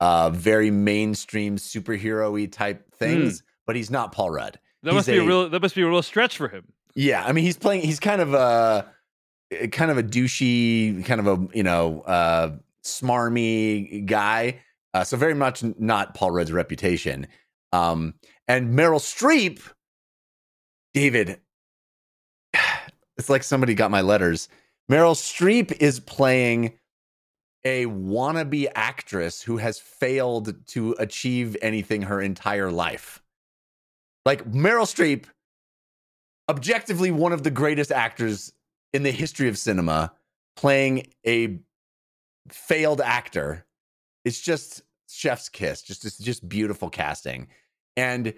uh, 0.00 0.30
very 0.30 0.70
mainstream 0.70 1.56
superhero-y 1.56 2.46
type 2.46 2.94
things, 2.94 3.40
mm. 3.40 3.44
but 3.66 3.76
he's 3.76 3.90
not 3.90 4.12
Paul 4.12 4.30
Rudd. 4.30 4.58
That 4.88 4.94
must 4.94 5.06
be 5.06 5.18
a, 5.18 5.24
real. 5.24 5.48
That 5.50 5.60
must 5.60 5.74
be 5.74 5.82
a 5.82 5.86
real 5.86 6.02
stretch 6.02 6.36
for 6.38 6.48
him. 6.48 6.64
Yeah, 6.94 7.22
I 7.24 7.32
mean, 7.32 7.44
he's 7.44 7.58
playing. 7.58 7.82
He's 7.82 8.00
kind 8.00 8.22
of 8.22 8.32
a 8.32 8.90
kind 9.70 9.90
of 9.90 9.98
a 9.98 10.02
douchey, 10.02 11.04
kind 11.04 11.20
of 11.20 11.26
a 11.26 11.48
you 11.54 11.62
know 11.62 12.00
uh, 12.02 12.56
smarmy 12.84 14.06
guy. 14.06 14.60
Uh, 14.94 15.04
so 15.04 15.16
very 15.18 15.34
much 15.34 15.62
not 15.78 16.14
Paul 16.14 16.30
Rudd's 16.30 16.52
reputation. 16.52 17.26
Um, 17.72 18.14
and 18.48 18.74
Meryl 18.74 18.98
Streep, 18.98 19.60
David, 20.94 21.38
it's 23.18 23.28
like 23.28 23.42
somebody 23.42 23.74
got 23.74 23.90
my 23.90 24.00
letters. 24.00 24.48
Meryl 24.90 25.14
Streep 25.14 25.70
is 25.82 26.00
playing 26.00 26.78
a 27.64 27.84
wannabe 27.86 28.68
actress 28.74 29.42
who 29.42 29.58
has 29.58 29.78
failed 29.78 30.54
to 30.68 30.96
achieve 30.98 31.58
anything 31.60 32.00
her 32.00 32.22
entire 32.22 32.70
life. 32.70 33.22
Like 34.28 34.44
Meryl 34.44 34.82
Streep, 34.82 35.24
objectively 36.50 37.10
one 37.10 37.32
of 37.32 37.44
the 37.44 37.50
greatest 37.50 37.90
actors 37.90 38.52
in 38.92 39.02
the 39.02 39.10
history 39.10 39.48
of 39.48 39.56
cinema, 39.56 40.12
playing 40.54 41.06
a 41.26 41.60
failed 42.50 43.00
actor. 43.00 43.64
It's 44.26 44.38
just 44.38 44.82
chef's 45.08 45.48
kiss. 45.48 45.80
Just 45.80 46.04
it's 46.04 46.18
just 46.18 46.46
beautiful 46.46 46.90
casting. 46.90 47.48
And 47.96 48.34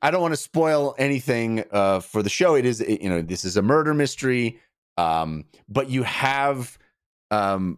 I 0.00 0.10
don't 0.10 0.22
want 0.22 0.32
to 0.32 0.38
spoil 0.38 0.94
anything 0.96 1.64
uh, 1.70 2.00
for 2.00 2.22
the 2.22 2.30
show. 2.30 2.54
It 2.54 2.64
is, 2.64 2.80
you 2.80 3.10
know, 3.10 3.20
this 3.20 3.44
is 3.44 3.58
a 3.58 3.62
murder 3.62 3.92
mystery, 3.92 4.58
um, 4.96 5.44
but 5.68 5.90
you 5.90 6.02
have, 6.04 6.78
um, 7.30 7.76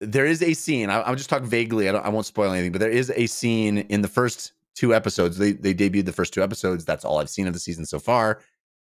there 0.00 0.24
is 0.24 0.42
a 0.42 0.54
scene. 0.54 0.88
I, 0.88 1.06
will 1.06 1.16
just 1.16 1.28
talk 1.28 1.42
vaguely. 1.42 1.86
I, 1.86 1.92
don't 1.92 2.06
I 2.06 2.08
won't 2.08 2.24
spoil 2.24 2.52
anything, 2.52 2.72
but 2.72 2.80
there 2.80 2.88
is 2.88 3.12
a 3.14 3.26
scene 3.26 3.76
in 3.76 4.00
the 4.00 4.08
first 4.08 4.52
two 4.76 4.94
episodes. 4.94 5.38
They 5.38 5.52
they 5.52 5.74
debuted 5.74 6.04
the 6.04 6.12
first 6.12 6.32
two 6.32 6.42
episodes. 6.42 6.84
That's 6.84 7.04
all 7.04 7.18
I've 7.18 7.30
seen 7.30 7.46
of 7.46 7.52
the 7.52 7.58
season 7.58 7.86
so 7.86 7.98
far. 7.98 8.40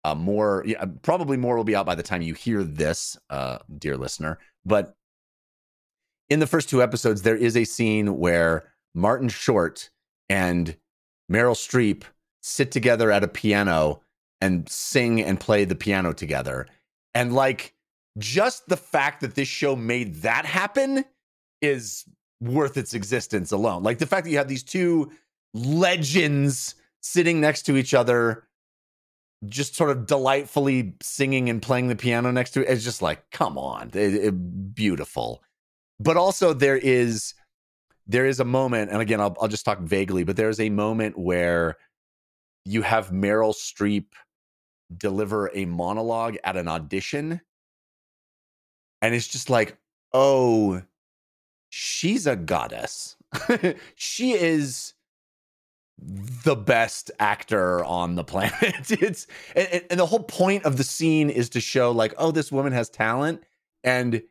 Uh, 0.02 0.14
more, 0.14 0.62
yeah, 0.66 0.84
probably 1.00 1.38
more 1.38 1.56
will 1.56 1.64
be 1.64 1.74
out 1.74 1.86
by 1.86 1.94
the 1.94 2.02
time 2.02 2.20
you 2.20 2.34
hear 2.34 2.62
this, 2.62 3.16
uh, 3.30 3.58
dear 3.78 3.96
listener. 3.96 4.38
But 4.66 4.94
in 6.28 6.40
the 6.40 6.46
first 6.46 6.68
two 6.68 6.82
episodes, 6.82 7.22
there 7.22 7.36
is 7.36 7.56
a 7.56 7.64
scene 7.64 8.18
where 8.18 8.70
Martin 8.94 9.30
Short 9.30 9.88
and 10.28 10.76
Meryl 11.32 11.54
Streep 11.54 12.04
sit 12.42 12.70
together 12.70 13.10
at 13.10 13.24
a 13.24 13.28
piano 13.28 14.02
and 14.42 14.68
sing 14.68 15.22
and 15.22 15.40
play 15.40 15.64
the 15.64 15.74
piano 15.74 16.12
together. 16.12 16.66
And 17.14 17.32
like 17.32 17.74
just 18.18 18.68
the 18.68 18.76
fact 18.76 19.22
that 19.22 19.34
this 19.34 19.48
show 19.48 19.74
made 19.74 20.16
that 20.16 20.44
happen 20.44 21.04
is 21.62 22.04
worth 22.42 22.76
its 22.76 22.92
existence 22.92 23.52
alone. 23.52 23.82
Like 23.82 23.98
the 23.98 24.06
fact 24.06 24.24
that 24.24 24.30
you 24.30 24.38
have 24.38 24.48
these 24.48 24.62
two 24.62 25.10
legends 25.54 26.74
sitting 27.00 27.40
next 27.40 27.62
to 27.62 27.76
each 27.76 27.94
other 27.94 28.48
just 29.46 29.76
sort 29.76 29.90
of 29.90 30.06
delightfully 30.06 30.94
singing 31.02 31.48
and 31.50 31.60
playing 31.62 31.88
the 31.88 31.96
piano 31.96 32.30
next 32.30 32.52
to 32.52 32.62
it. 32.62 32.68
It's 32.68 32.84
just 32.84 33.02
like 33.02 33.30
come 33.30 33.56
on 33.58 33.90
it, 33.94 34.14
it, 34.14 34.74
beautiful. 34.74 35.42
But 36.00 36.16
also 36.16 36.52
there 36.52 36.76
is 36.76 37.34
there 38.06 38.26
is 38.26 38.40
a 38.40 38.44
moment 38.44 38.90
and 38.90 39.00
again 39.00 39.20
I'll, 39.20 39.36
I'll 39.40 39.48
just 39.48 39.64
talk 39.64 39.78
vaguely 39.80 40.24
but 40.24 40.36
there's 40.36 40.60
a 40.60 40.70
moment 40.70 41.18
where 41.18 41.76
you 42.64 42.82
have 42.82 43.10
meryl 43.10 43.54
streep 43.54 44.06
deliver 44.96 45.50
a 45.54 45.64
monologue 45.64 46.36
at 46.44 46.56
an 46.56 46.68
audition 46.68 47.40
and 49.00 49.14
it's 49.14 49.28
just 49.28 49.50
like 49.50 49.76
oh 50.12 50.82
she's 51.74 52.26
a 52.26 52.36
goddess. 52.36 53.16
She 53.96 54.32
is 54.32 54.93
the 55.98 56.56
best 56.56 57.10
actor 57.20 57.84
on 57.84 58.14
the 58.14 58.24
planet. 58.24 58.54
it's 58.90 59.26
and, 59.54 59.84
and, 59.90 60.00
the 60.00 60.06
whole 60.06 60.22
point 60.22 60.64
of 60.64 60.76
the 60.76 60.84
scene 60.84 61.30
is 61.30 61.48
to 61.50 61.60
show 61.60 61.92
like, 61.92 62.14
oh, 62.18 62.30
this 62.30 62.50
woman 62.50 62.72
has 62.72 62.88
talent, 62.88 63.42
and 63.82 64.22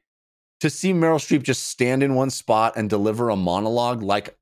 to 0.60 0.70
see 0.70 0.94
Meryl 0.94 1.16
Streep 1.16 1.44
just 1.44 1.68
stand 1.68 2.04
in 2.04 2.16
one 2.16 2.30
spot 2.30 2.74
and 2.76 2.90
deliver 2.90 3.30
a 3.30 3.36
monologue 3.36 4.04
like 4.04 4.38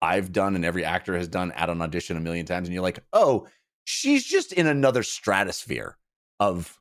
I've 0.00 0.32
done 0.32 0.54
and 0.54 0.64
every 0.64 0.84
actor 0.84 1.16
has 1.16 1.28
done 1.28 1.52
at 1.52 1.70
an 1.70 1.82
audition 1.82 2.16
a 2.16 2.20
million 2.20 2.46
times, 2.46 2.68
and 2.68 2.74
you're 2.74 2.82
like, 2.82 3.00
oh, 3.12 3.46
she's 3.84 4.24
just 4.24 4.52
in 4.52 4.66
another 4.66 5.02
stratosphere 5.02 5.96
of 6.38 6.78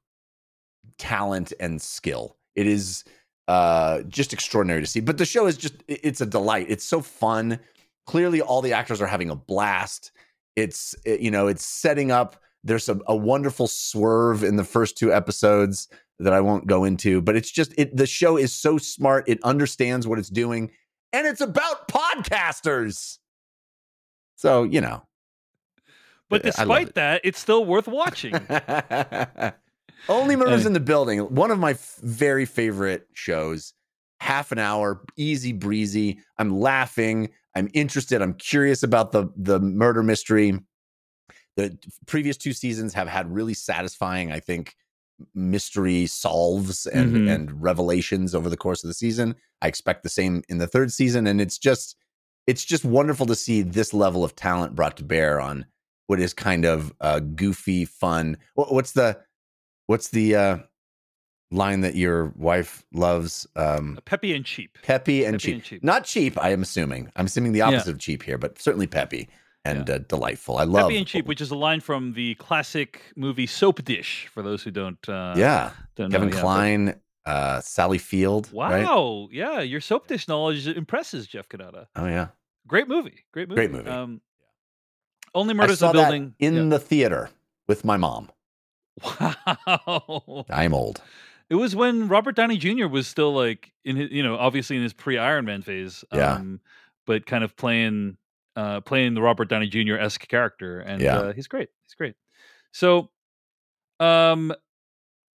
talent 0.98 1.54
and 1.60 1.82
skill. 1.82 2.38
It 2.56 2.68
is 2.68 3.04
uh 3.48 4.02
just 4.04 4.34
extraordinary 4.34 4.82
to 4.82 4.88
see. 4.88 5.00
But 5.00 5.18
the 5.18 5.26
show 5.26 5.48
is 5.48 5.56
just 5.56 5.76
it's 5.88 6.20
a 6.20 6.26
delight. 6.26 6.68
It's 6.70 6.84
so 6.84 7.00
fun 7.00 7.60
clearly 8.08 8.42
all 8.42 8.62
the 8.62 8.74
actors 8.74 9.00
are 9.02 9.08
having 9.08 9.30
a 9.30 9.36
blast 9.36 10.12
it's 10.56 10.96
it, 11.06 11.20
you 11.20 11.30
know 11.30 11.48
it's 11.48 11.66
setting 11.66 12.12
up 12.12 12.42
there's 12.64 12.90
a, 12.90 13.00
a, 13.08 13.16
wonderful 13.16 13.68
swerve 13.68 14.44
in 14.44 14.56
the 14.56 14.64
first 14.64 14.98
two 14.98 15.14
episodes 15.14 15.88
that 16.18 16.34
i 16.34 16.42
won't 16.42 16.66
go 16.66 16.84
into 16.84 17.22
but 17.22 17.36
it's 17.36 17.52
just 17.52 17.74
it 17.78 17.96
the 17.96 18.08
show 18.08 18.38
is 18.38 18.54
so 18.54 18.78
smart 18.78 19.24
it 19.28 19.40
understands 19.44 20.08
what 20.08 20.18
it's 20.18 20.30
doing 20.30 20.72
and 21.14 21.28
it's 21.28 21.42
about 21.42 21.88
podcasters 21.88 23.20
so 24.36 24.64
you 24.64 24.82
know 24.82 25.04
but 26.30 26.44
eh, 26.44 26.50
despite 26.50 26.96
that 26.96 27.22
it's 27.24 27.40
still 27.40 27.66
worth 27.66 27.88
watching 27.88 28.34
Only 30.10 30.36
Murders 30.36 30.66
in 30.66 30.74
the 30.74 30.80
Building. 30.80 31.20
One 31.20 31.52
of 31.52 31.60
my 31.60 31.72
f- 31.72 32.00
very 32.02 32.46
favorite 32.46 33.08
shows. 33.14 33.74
Half 34.20 34.52
an 34.52 34.60
hour, 34.60 35.04
easy 35.16 35.54
breezy. 35.54 36.20
I'm 36.38 36.60
laughing. 36.60 37.30
I'm 37.58 37.70
interested. 37.74 38.22
I'm 38.22 38.36
curious 38.36 38.84
about 38.84 39.12
the 39.12 39.30
the 39.36 39.60
murder 39.60 40.04
mystery. 40.04 40.60
The 41.56 41.78
previous 42.06 42.38
two 42.38 42.54
seasons 42.54 42.94
have 42.94 43.08
had 43.08 43.34
really 43.34 43.56
satisfying, 43.56 44.32
I 44.32 44.40
think, 44.40 44.76
mystery 45.34 46.06
solves 46.06 46.86
and 46.86 47.16
Mhm. 47.16 47.34
and 47.34 47.62
revelations 47.64 48.36
over 48.36 48.50
the 48.50 48.58
course 48.58 48.84
of 48.84 48.88
the 48.90 48.94
season. 48.94 49.36
I 49.62 49.68
expect 49.68 50.04
the 50.04 50.10
same 50.10 50.44
in 50.48 50.60
the 50.60 50.68
third 50.68 50.94
season, 50.94 51.26
and 51.26 51.42
it's 51.42 51.58
just 51.58 51.96
it's 52.46 52.64
just 52.64 52.86
wonderful 52.86 53.26
to 53.26 53.36
see 53.36 53.62
this 53.64 53.94
level 53.94 54.24
of 54.24 54.36
talent 54.36 54.76
brought 54.76 54.96
to 54.98 55.04
bear 55.04 55.42
on 55.42 55.66
what 56.06 56.20
is 56.20 56.34
kind 56.34 56.64
of 56.64 56.94
uh, 57.02 57.20
goofy, 57.20 57.84
fun. 57.86 58.38
What's 58.54 58.92
the 58.92 59.20
what's 59.88 60.10
the 60.10 60.36
uh, 60.36 60.58
line 61.52 61.82
that 61.82 61.96
your 61.96 62.34
wife 62.36 62.84
loves? 62.94 63.48
Um, 63.56 64.00
Peppy 64.06 64.34
and 64.34 64.46
cheap. 64.46 64.78
peppy 64.84 65.24
and 65.26 65.36
Peppy 65.36 65.44
cheap. 65.46 65.54
and 65.56 65.64
cheap. 65.64 65.84
Not 65.84 66.04
cheap. 66.06 66.38
I 66.42 66.50
am 66.50 66.62
assuming. 66.62 67.12
I'm 67.16 67.26
assuming 67.26 67.52
the 67.54 67.62
opposite 67.62 67.92
of 67.92 68.00
cheap 68.00 68.24
here, 68.24 68.38
but 68.38 68.60
certainly 68.60 68.88
peppy 68.88 69.30
and 69.66 69.90
uh, 69.90 69.98
delightful. 70.00 70.58
I 70.58 70.64
love 70.64 70.84
Peppy 70.90 70.98
and 70.98 71.08
cheap, 71.08 71.26
which 71.26 71.42
is 71.42 71.52
a 71.52 71.56
line 71.56 71.82
from 71.82 72.14
the 72.14 72.36
classic 72.36 73.02
movie 73.16 73.46
Soap 73.48 73.84
Dish. 73.84 74.28
For 74.34 74.42
those 74.42 74.64
who 74.64 74.72
don't, 74.72 75.10
uh, 75.10 75.34
yeah. 75.38 75.72
don't 75.96 76.10
Kevin 76.12 76.30
know, 76.30 76.36
yeah, 76.36 76.42
but- 76.42 76.46
Kline, 76.46 76.96
uh, 77.26 77.60
Sally 77.62 77.98
Field. 77.98 78.50
Right? 78.54 78.84
Wow, 78.86 79.28
yeah, 79.32 79.60
your 79.60 79.82
Soap 79.82 80.08
Dish 80.08 80.28
knowledge 80.30 80.68
impresses 80.68 81.28
Jeff 81.28 81.50
Cannata. 81.50 81.88
Oh 81.96 82.06
yeah. 82.06 82.28
Great 82.68 82.88
movie, 82.88 83.26
great 83.34 83.48
movie, 83.50 83.56
Great 83.68 83.72
movie. 83.72 83.90
Um, 83.90 84.22
Only 85.36 85.54
Murders 85.54 85.82
in 85.82 85.88
the 85.88 85.94
Building 85.94 86.36
in 86.40 86.70
the 86.70 86.80
theater 86.80 87.30
with 87.68 87.84
my 87.86 87.98
mom. 87.98 88.32
Wow, 89.20 90.46
I'm 90.50 90.74
old. 90.74 91.02
It 91.50 91.56
was 91.56 91.76
when 91.76 92.08
Robert 92.08 92.36
Downey 92.36 92.58
Jr. 92.58 92.88
was 92.88 93.08
still 93.08 93.34
like 93.34 93.72
in 93.86 93.96
his, 93.96 94.12
you 94.12 94.22
know, 94.24 94.36
obviously 94.36 94.76
in 94.76 94.84
his 94.84 94.94
pre 94.94 95.18
Iron 95.18 95.46
Man 95.46 95.62
phase. 95.62 96.04
Yeah. 96.14 96.34
Um, 96.34 96.60
but 97.06 97.26
kind 97.26 97.44
of 97.44 97.56
playing, 97.56 98.18
uh, 98.58 98.82
playing 98.82 99.14
the 99.14 99.22
Robert 99.22 99.48
Downey 99.48 99.68
Jr. 99.68 99.96
esque 99.96 100.28
character, 100.28 100.80
and 100.82 101.02
Yeah. 101.02 101.18
uh, 101.18 101.34
he's 101.34 101.48
great. 101.48 101.70
He's 101.86 101.94
great. 101.96 102.16
So, 102.74 103.10
um, 104.02 104.54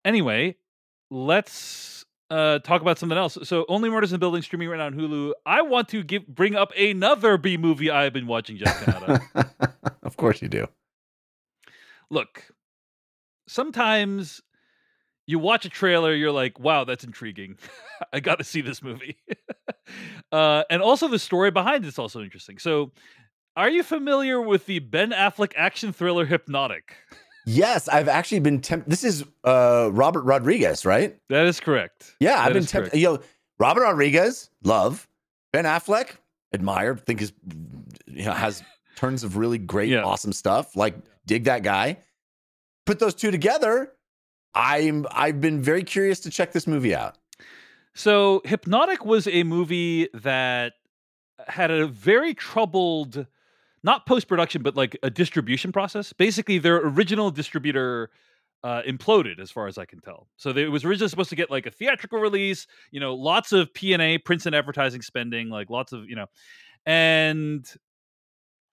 anyway, 0.04 0.56
let's 1.12 2.06
uh 2.32 2.60
talk 2.60 2.82
about 2.82 2.98
something 2.98 3.18
else. 3.18 3.38
So, 3.44 3.66
Only 3.70 3.90
Murders 3.90 4.12
in 4.12 4.16
the 4.16 4.20
Building 4.20 4.42
streaming 4.42 4.70
right 4.70 4.78
now 4.78 4.86
on 4.88 4.94
Hulu. 4.94 5.34
I 5.46 5.62
want 5.62 5.90
to 5.90 6.04
give 6.04 6.26
bring 6.28 6.56
up 6.56 6.72
another 6.78 7.38
B 7.38 7.56
movie 7.58 7.90
I've 7.92 8.14
been 8.14 8.28
watching, 8.28 8.58
Jeff 8.58 8.80
Cannata. 8.84 9.76
of 10.04 10.18
course 10.18 10.42
you 10.42 10.48
do. 10.48 10.68
Look, 12.10 12.46
sometimes 13.48 14.42
you 15.30 15.38
watch 15.38 15.64
a 15.64 15.70
trailer, 15.70 16.12
you're 16.16 16.32
like, 16.32 16.60
wow, 16.60 16.84
that's 16.86 17.04
intriguing. 17.04 17.56
I 18.14 18.20
got 18.20 18.40
to 18.40 18.44
see 18.44 18.62
this 18.62 18.82
movie. 18.82 19.16
uh, 20.32 20.64
and 20.72 20.82
also, 20.82 21.08
the 21.08 21.20
story 21.20 21.52
behind 21.52 21.86
it's 21.86 22.00
also 22.00 22.22
interesting. 22.24 22.58
So, 22.58 22.92
are 23.56 23.70
you 23.70 23.84
familiar 23.84 24.42
with 24.42 24.66
the 24.66 24.80
Ben 24.80 25.12
Affleck 25.12 25.54
action 25.56 25.94
thriller 25.94 26.26
Hypnotic? 26.26 26.96
Yes, 27.46 27.88
I've 27.88 28.08
actually 28.08 28.40
been 28.40 28.60
tempted. 28.60 28.90
This 28.90 29.04
is 29.04 29.24
uh, 29.44 29.90
Robert 29.92 30.24
Rodriguez, 30.24 30.84
right? 30.84 31.16
That 31.30 31.46
is 31.46 31.60
correct. 31.60 32.16
Yeah, 32.20 32.36
That 32.38 32.48
I've 32.48 32.54
been 32.54 32.66
tempted. 32.66 32.98
You 32.98 33.06
know, 33.14 33.20
Robert 33.60 33.82
Rodriguez, 33.82 34.50
love. 34.64 35.08
Ben 35.54 35.66
Affleck, 35.66 36.12
admire. 36.54 36.96
Think 36.96 37.22
is 37.22 37.34
you 38.08 38.26
know 38.26 38.34
has 38.34 38.64
tons 38.96 39.24
of 39.24 39.38
really 39.38 39.60
great, 39.60 39.90
Yeah. 39.90 40.04
awesome 40.04 40.34
stuff. 40.34 40.76
Like 40.76 40.96
dig 41.28 41.44
that 41.44 41.62
guy. 41.62 41.98
Put 42.88 42.98
those 42.98 43.14
two 43.14 43.30
together. 43.30 43.94
I'm 44.54 45.06
I've 45.12 45.40
been 45.42 45.62
very 45.62 45.84
curious 45.84 46.20
to 46.22 46.30
check 46.30 46.52
this 46.52 46.68
movie 46.68 46.96
out. 46.96 47.18
So, 47.96 48.42
Hypnotic 48.46 49.04
was 49.04 49.28
a 49.28 49.44
movie 49.44 50.08
that 50.14 50.74
had 51.48 51.72
a 51.72 51.88
very 51.88 52.34
troubled, 52.34 53.26
not 53.84 54.06
post 54.06 54.28
production, 54.28 54.62
but 54.62 54.76
like 54.76 54.98
a 55.04 55.10
distribution 55.10 55.72
process. 55.72 56.14
Basically, 56.14 56.60
their 56.60 56.78
original 56.78 57.32
distributor 57.32 58.10
uh, 58.64 58.84
imploded, 58.88 59.40
as 59.40 59.52
far 59.52 59.68
as 59.68 59.78
I 59.78 59.86
can 59.86 60.00
tell. 60.02 60.28
So, 60.38 60.54
they, 60.54 60.64
it 60.64 60.72
was 60.72 60.86
originally 60.86 61.10
supposed 61.10 61.30
to 61.32 61.36
get 61.36 61.50
like 61.50 61.66
a 61.66 61.72
theatrical 61.72 62.20
release, 62.20 62.68
you 62.92 63.00
know, 63.00 63.16
lots 63.16 63.52
of 63.52 63.74
P 63.74 63.94
and 63.94 64.02
A, 64.02 64.18
prints 64.18 64.46
and 64.46 64.56
advertising 64.56 65.02
spending, 65.02 65.50
like 65.50 65.70
lots 65.70 65.92
of, 65.92 66.08
you 66.08 66.16
know, 66.16 66.28
and 66.86 67.66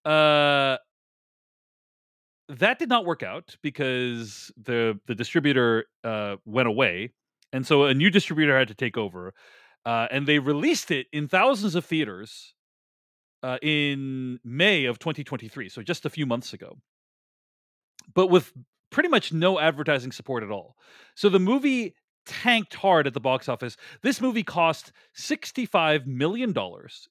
uh, 0.04 0.76
that 2.48 2.78
did 2.78 2.88
not 2.88 3.04
work 3.04 3.22
out 3.22 3.56
because 3.62 4.52
the 4.62 4.98
the 5.06 5.14
distributor 5.14 5.87
uh, 6.04 6.37
went 6.44 6.68
away, 6.68 7.12
and 7.52 7.66
so 7.66 7.85
a 7.85 7.94
new 7.94 8.11
distributor 8.11 8.56
had 8.59 8.68
to 8.68 8.74
take 8.74 8.96
over, 8.96 9.35
uh, 9.85 10.06
and 10.11 10.26
they 10.26 10.38
released 10.38 10.90
it 10.90 11.06
in 11.12 11.28
thousands 11.28 11.74
of 11.74 11.85
theaters 11.85 12.54
uh, 13.42 13.59
in 13.62 14.38
May 14.44 14.85
of 14.85 14.98
2023, 14.98 15.68
so 15.68 15.82
just 15.82 16.06
a 16.06 16.11
few 16.11 16.26
months 16.26 16.52
ago, 16.52 16.78
but 18.14 18.28
with 18.28 18.52
pretty 18.90 19.09
much 19.09 19.32
no 19.32 19.59
advertising 19.59 20.12
support 20.12 20.42
at 20.42 20.50
all. 20.50 20.76
So 21.14 21.28
the 21.28 21.40
movie 21.40 21.94
tanked 22.26 22.74
hard 22.74 23.06
at 23.06 23.14
the 23.14 23.20
box 23.20 23.48
office. 23.48 23.76
This 24.02 24.20
movie 24.20 24.42
cost 24.42 24.92
$65 25.16 26.06
million. 26.06 26.54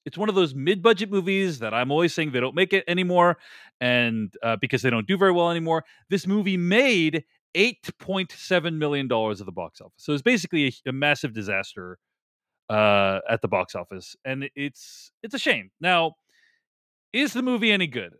It's 0.04 0.18
one 0.18 0.28
of 0.28 0.34
those 0.34 0.54
mid 0.54 0.82
budget 0.82 1.10
movies 1.10 1.58
that 1.58 1.74
I'm 1.74 1.90
always 1.90 2.14
saying 2.14 2.32
they 2.32 2.40
don't 2.40 2.54
make 2.54 2.72
it 2.72 2.84
anymore 2.86 3.38
and 3.80 4.32
uh, 4.42 4.56
because 4.60 4.82
they 4.82 4.90
don't 4.90 5.06
do 5.06 5.16
very 5.16 5.32
well 5.32 5.50
anymore. 5.50 5.84
This 6.10 6.26
movie 6.26 6.56
made 6.56 7.24
$8.7 7.56 8.74
million 8.74 9.06
at 9.06 9.38
the 9.38 9.52
box 9.52 9.80
office. 9.80 9.94
So 9.96 10.12
it's 10.12 10.22
basically 10.22 10.66
a, 10.66 10.90
a 10.90 10.92
massive 10.92 11.32
disaster 11.32 11.98
uh, 12.68 13.20
at 13.28 13.40
the 13.42 13.48
box 13.48 13.74
office. 13.74 14.14
And 14.24 14.48
it's 14.54 15.10
it's 15.22 15.34
a 15.34 15.38
shame. 15.38 15.70
Now, 15.80 16.16
is 17.12 17.32
the 17.32 17.42
movie 17.42 17.72
any 17.72 17.86
good? 17.86 18.14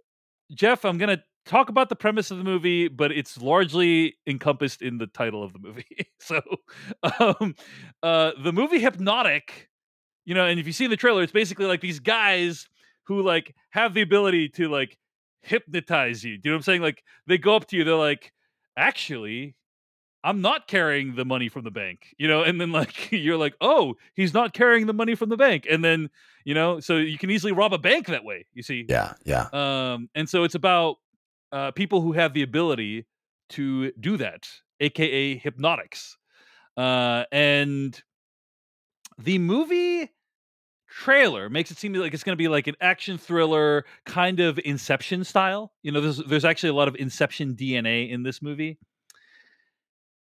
Jeff, 0.55 0.85
I'm 0.85 0.97
going 0.97 1.17
to 1.17 1.23
talk 1.47 1.69
about 1.69 1.89
the 1.89 1.97
premise 1.97 2.31
of 2.31 2.39
the 2.39 2.45
movie, 2.45 2.89
but 2.89 3.13
it's 3.13 3.41
largely 3.41 4.17
encompassed 4.27 4.83
in 4.83 4.99
the 4.99 5.07
title 5.07 5.43
of 5.43 5.53
the 5.53 5.59
movie. 5.59 5.87
so, 6.21 6.43
um, 7.19 7.55
uh, 8.03 8.33
the 8.43 8.53
movie 8.53 8.81
Hypnotic, 8.81 9.69
you 10.25 10.35
know, 10.35 10.45
and 10.45 10.61
if 10.61 10.67
you 10.67 10.73
see 10.73 10.87
the 10.87 10.97
trailer, 10.97 11.23
it's 11.23 11.33
basically 11.33 11.67
like 11.67 11.81
these 11.81 12.01
guys 12.01 12.69
who 13.05 13.23
like 13.23 13.55
have 13.71 13.95
the 13.95 14.03
ability 14.03 14.49
to 14.51 14.69
like 14.69 14.99
hypnotize 15.43 16.25
you. 16.25 16.37
Do 16.37 16.49
you 16.49 16.51
know 16.51 16.57
what 16.57 16.59
I'm 16.59 16.63
saying? 16.63 16.83
Like 16.83 17.03
they 17.27 17.39
go 17.39 17.55
up 17.57 17.67
to 17.69 17.77
you, 17.77 17.85
they're 17.85 17.95
like, 17.95 18.33
actually, 18.77 19.55
I'm 20.25 20.41
not 20.41 20.67
carrying 20.67 21.15
the 21.15 21.25
money 21.25 21.49
from 21.49 21.63
the 21.63 21.71
bank, 21.71 22.13
you 22.19 22.27
know, 22.27 22.43
and 22.43 22.61
then 22.61 22.73
like 22.81 23.13
you're 23.13 23.37
like, 23.37 23.55
oh, 23.61 23.95
he's 24.15 24.35
not 24.35 24.53
carrying 24.53 24.87
the 24.87 24.93
money 24.95 25.15
from 25.15 25.29
the 25.29 25.37
bank, 25.37 25.67
and 25.71 25.85
then 25.85 26.11
you 26.45 26.55
know, 26.55 26.79
so 26.81 26.97
you 26.97 27.19
can 27.19 27.31
easily 27.31 27.53
rob 27.53 27.73
a 27.73 27.79
bank 27.79 28.07
that 28.07 28.25
way. 28.25 28.47
You 28.53 28.63
see, 28.63 28.85
Yeah, 28.89 29.15
yeah. 29.25 29.49
um, 29.53 30.09
and 30.15 30.29
so 30.29 30.45
it's 30.45 30.55
about 30.55 30.97
uh, 31.57 31.71
people 31.71 32.03
who 32.03 32.13
have 32.13 32.35
the 32.35 32.43
ability 32.43 33.07
to 33.49 33.91
do 33.93 34.19
that, 34.19 34.47
aka 34.81 35.39
hypnotics. 35.39 36.19
Uh, 36.77 37.25
and 37.33 38.03
the 39.17 39.39
movie 39.39 40.11
trailer 40.87 41.49
makes 41.49 41.71
it 41.71 41.79
seem 41.79 41.95
like 41.95 42.13
it's 42.13 42.25
going 42.25 42.35
to 42.35 42.37
be 42.37 42.49
like 42.49 42.67
an 42.67 42.75
action 42.83 43.17
thriller, 43.17 43.87
kind 44.05 44.39
of 44.41 44.61
Inception 44.67 45.25
style. 45.25 45.73
You 45.83 45.93
know, 45.93 46.03
there's 46.03 46.19
there's 46.19 46.45
actually 46.45 46.71
a 46.71 46.75
lot 46.75 46.89
of 46.89 46.97
Inception 46.97 47.55
DNA 47.55 48.11
in 48.11 48.23
this 48.23 48.43
movie, 48.43 48.79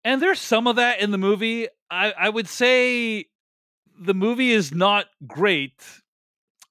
and 0.03 0.21
there's 0.21 0.39
some 0.39 0.67
of 0.67 0.75
that 0.75 0.99
in 0.99 1.09
the 1.09 1.17
movie. 1.17 1.67
I, 1.89 2.11
I 2.11 2.29
would 2.29 2.47
say 2.47 3.25
the 3.99 4.13
movie 4.13 4.51
is 4.51 4.71
not 4.71 5.07
great. 5.25 5.83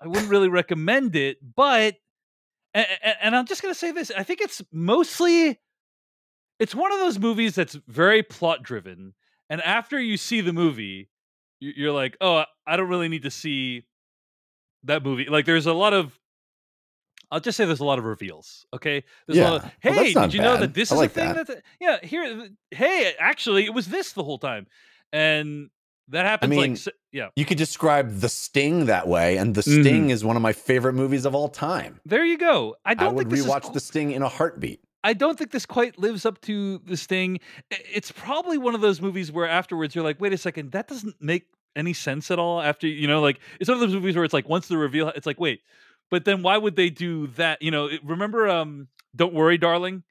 I 0.00 0.06
wouldn't 0.06 0.30
really 0.30 0.48
recommend 0.48 1.16
it, 1.16 1.38
but 1.56 1.96
and, 3.02 3.16
and 3.22 3.36
I'm 3.36 3.46
just 3.46 3.62
gonna 3.62 3.74
say 3.74 3.92
this: 3.92 4.10
I 4.16 4.22
think 4.22 4.40
it's 4.40 4.62
mostly 4.72 5.58
it's 6.58 6.74
one 6.74 6.92
of 6.92 6.98
those 6.98 7.18
movies 7.18 7.54
that's 7.54 7.74
very 7.86 8.22
plot 8.22 8.62
driven, 8.62 9.14
and 9.50 9.60
after 9.62 10.00
you 10.00 10.16
see 10.16 10.40
the 10.40 10.52
movie, 10.52 11.08
you- 11.60 11.72
you're 11.76 11.92
like, 11.92 12.16
oh, 12.20 12.44
I 12.66 12.76
don't 12.76 12.88
really 12.88 13.08
need 13.08 13.22
to 13.24 13.30
see 13.30 13.84
that 14.84 15.02
movie. 15.02 15.26
Like, 15.26 15.44
there's 15.46 15.66
a 15.66 15.72
lot 15.72 15.92
of 15.92 16.18
I'll 17.30 17.40
just 17.40 17.56
say 17.56 17.64
there's 17.64 17.80
a 17.80 17.84
lot 17.84 17.98
of 17.98 18.04
reveals. 18.04 18.64
Okay, 18.72 19.02
there's 19.26 19.38
a 19.38 19.42
lot 19.42 19.54
of, 19.56 19.64
Yeah. 19.64 19.70
hey, 19.80 20.14
Well, 20.14 20.24
did 20.26 20.34
you 20.34 20.40
know 20.40 20.56
that 20.58 20.74
this 20.74 20.92
I 20.92 20.94
is 20.94 21.00
like 21.00 21.10
a 21.10 21.14
thing? 21.14 21.32
that. 21.34 21.46
That 21.48 21.62
yeah, 21.80 21.98
here, 22.02 22.48
hey, 22.70 23.14
actually, 23.18 23.64
it 23.64 23.74
was 23.74 23.86
this 23.88 24.12
the 24.12 24.22
whole 24.22 24.38
time, 24.38 24.66
and 25.12 25.70
that 26.08 26.24
happens 26.26 26.50
mean, 26.50 26.72
like 26.74 26.94
yeah. 27.12 27.28
You 27.36 27.44
could 27.44 27.58
describe 27.58 28.18
The 28.20 28.28
Sting 28.28 28.86
that 28.86 29.08
way, 29.08 29.36
and 29.38 29.54
The 29.54 29.62
Mhm. 29.62 29.82
Sting 29.82 30.10
is 30.10 30.24
one 30.24 30.36
of 30.36 30.42
my 30.42 30.52
favorite 30.52 30.92
movies 30.92 31.24
of 31.24 31.34
all 31.34 31.48
time. 31.48 32.00
There 32.04 32.24
you 32.24 32.38
go. 32.38 32.76
I 32.84 32.90
I, 32.92 32.94
don't 32.94 33.14
would 33.14 33.28
think 33.28 33.30
this 33.30 33.40
is 33.40 33.46
rewatch 33.46 33.62
qu- 33.62 33.72
The 33.74 33.80
Sting 33.80 34.12
in 34.12 34.22
a 34.22 34.28
heartbeat. 34.28 34.80
I 35.04 35.12
don't 35.12 35.38
think 35.38 35.52
this 35.52 35.66
quite 35.66 35.98
lives 35.98 36.26
up 36.26 36.40
to 36.42 36.78
the 36.78 36.96
sting. 36.96 37.38
It's 37.70 38.10
probably 38.10 38.58
one 38.58 38.74
of 38.74 38.80
those 38.80 39.00
movies 39.00 39.30
where 39.30 39.48
afterwards 39.48 39.94
you're 39.94 40.02
like, 40.02 40.20
wait 40.20 40.32
a 40.32 40.36
second, 40.38 40.72
that 40.72 40.88
doesn't 40.88 41.14
make 41.22 41.44
any 41.76 41.92
sense 41.92 42.28
at 42.32 42.40
all. 42.40 42.60
After 42.60 42.88
you 42.88 43.06
know, 43.06 43.20
like 43.20 43.38
it's 43.60 43.68
one 43.68 43.76
of 43.76 43.80
those 43.80 43.94
movies 43.94 44.16
where 44.16 44.24
it's 44.24 44.34
like 44.34 44.48
once 44.48 44.66
the 44.66 44.76
reveal, 44.76 45.08
it's 45.10 45.26
like, 45.26 45.38
wait, 45.38 45.60
but 46.10 46.24
then 46.24 46.42
why 46.42 46.58
would 46.58 46.74
they 46.74 46.90
do 46.90 47.28
that? 47.36 47.62
You 47.62 47.70
know, 47.70 47.88
remember, 48.02 48.48
um, 48.48 48.88
Don't 49.14 49.32
Worry, 49.32 49.58
Darling. 49.58 50.02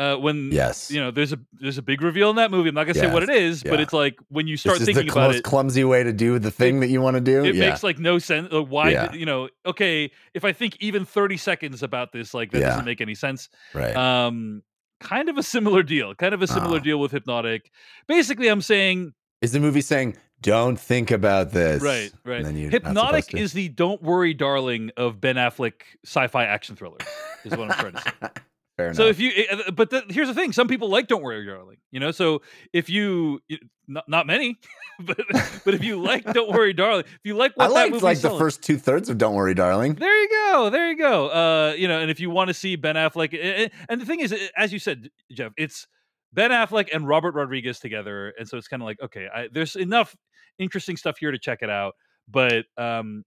Uh, 0.00 0.16
when 0.16 0.50
Yes. 0.50 0.90
you 0.90 0.98
know 0.98 1.10
there's 1.10 1.32
a 1.34 1.38
there's 1.60 1.76
a 1.76 1.82
big 1.82 2.00
reveal 2.00 2.30
in 2.30 2.36
that 2.36 2.50
movie. 2.50 2.70
I'm 2.70 2.74
not 2.74 2.84
gonna 2.84 2.94
say 2.98 3.12
what 3.12 3.20
Yes, 3.22 3.28
it 3.28 3.36
is, 3.42 3.62
but 3.62 3.80
it's 3.80 3.92
like 3.92 4.18
when 4.30 4.46
you 4.46 4.56
start 4.56 4.78
thinking 4.78 5.06
the 5.06 5.12
about 5.12 5.28
most 5.28 5.36
it, 5.40 5.44
clumsy 5.44 5.84
way 5.84 6.02
to 6.02 6.12
do 6.12 6.38
the 6.38 6.50
thing 6.50 6.80
that 6.80 6.88
you 6.88 7.02
want 7.02 7.16
to 7.16 7.20
do. 7.20 7.44
it 7.44 7.54
yeah. 7.54 7.68
makes 7.68 7.82
like 7.82 7.98
no 7.98 8.18
sense. 8.18 8.48
Uh, 8.50 8.62
why 8.62 8.90
Yeah. 8.92 9.08
did- 9.08 9.20
you 9.20 9.26
know? 9.26 9.50
Okay, 9.66 10.10
if 10.32 10.42
I 10.44 10.52
think 10.52 10.76
even 10.80 11.04
30 11.04 11.36
seconds 11.36 11.82
about 11.82 12.12
this, 12.12 12.32
like 12.32 12.50
that 12.52 12.60
Yeah. 12.60 12.68
doesn't 12.70 12.86
make 12.86 13.02
any 13.02 13.14
sense. 13.14 13.50
right. 13.74 13.94
Um, 13.94 14.62
kind 15.00 15.28
of 15.28 15.36
a 15.36 15.42
similar 15.42 15.82
deal. 15.82 16.14
Kind 16.14 16.32
of 16.32 16.40
a 16.40 16.46
similar 16.46 16.76
Oh. 16.78 16.80
deal 16.80 16.98
with 16.98 17.12
Hypnotic. 17.12 17.70
Basically, 18.08 18.48
I'm 18.48 18.62
saying 18.62 19.12
is 19.42 19.52
the 19.52 19.60
movie 19.60 19.80
saying, 19.82 20.16
"Don't 20.40 20.78
think 20.80 21.10
about 21.10 21.52
this"? 21.52 21.82
right, 21.82 22.10
right. 22.24 22.36
And 22.38 22.46
then 22.46 22.56
you're 22.56 22.70
Hypnotic 22.70 23.34
is 23.34 23.52
the 23.52 23.68
"Don't 23.68 24.02
Worry, 24.02 24.32
Darling" 24.34 24.90
of 24.96 25.20
Ben 25.20 25.36
Affleck 25.36 25.74
sci-fi 26.06 26.44
action 26.44 26.74
thriller. 26.76 26.98
Is 27.44 27.50
what 27.52 27.70
I'm 27.70 27.78
trying 27.78 27.92
to 27.92 28.00
say. 28.02 28.10
Fair 28.80 28.86
enough. 28.86 28.96
So 28.96 29.06
if 29.08 29.20
you, 29.20 29.32
uh, 29.50 29.70
but 29.72 29.90
the, 29.90 30.04
here's 30.08 30.28
the 30.28 30.34
thing: 30.34 30.52
some 30.52 30.66
people 30.66 30.88
like 30.88 31.06
"Don't 31.06 31.22
Worry, 31.22 31.44
Darling." 31.44 31.76
You 31.90 32.00
know, 32.00 32.12
so 32.12 32.40
if 32.72 32.88
you, 32.88 33.40
not, 33.86 34.08
not 34.08 34.26
many, 34.26 34.58
but 35.00 35.20
but 35.64 35.74
if 35.74 35.84
you 35.84 36.00
like 36.00 36.24
"Don't 36.32 36.50
Worry, 36.54 36.72
Darling," 36.72 37.04
if 37.06 37.20
you 37.24 37.36
like 37.36 37.52
I 37.58 37.64
what 37.64 37.74
that 37.74 37.90
liked 37.90 38.02
like 38.02 38.20
the 38.20 38.38
first 38.38 38.62
two 38.62 38.78
thirds 38.78 39.10
of 39.10 39.18
"Don't 39.18 39.34
Worry, 39.34 39.52
Darling." 39.52 39.94
There 39.94 40.22
you 40.22 40.28
go. 40.30 40.70
There 40.70 40.90
you 40.90 40.96
go. 40.96 41.28
Uh, 41.28 41.74
you 41.76 41.88
know, 41.88 42.00
and 42.00 42.10
if 42.10 42.20
you 42.20 42.30
want 42.30 42.48
to 42.48 42.54
see 42.54 42.76
Ben 42.76 42.94
Affleck, 42.94 43.34
eh, 43.34 43.64
eh, 43.64 43.68
and 43.90 44.00
the 44.00 44.06
thing 44.06 44.20
is, 44.20 44.32
eh, 44.32 44.48
as 44.56 44.72
you 44.72 44.78
said, 44.78 45.10
Jeff, 45.30 45.52
it's 45.58 45.86
Ben 46.32 46.50
Affleck 46.50 46.88
and 46.90 47.06
Robert 47.06 47.34
Rodriguez 47.34 47.80
together, 47.80 48.32
and 48.38 48.48
so 48.48 48.56
it's 48.56 48.68
kind 48.68 48.82
of 48.82 48.86
like, 48.86 49.00
okay, 49.02 49.28
I, 49.32 49.48
there's 49.52 49.76
enough 49.76 50.16
interesting 50.58 50.96
stuff 50.96 51.18
here 51.18 51.32
to 51.32 51.38
check 51.38 51.58
it 51.60 51.68
out, 51.68 51.94
but 52.28 52.64
um, 52.78 53.24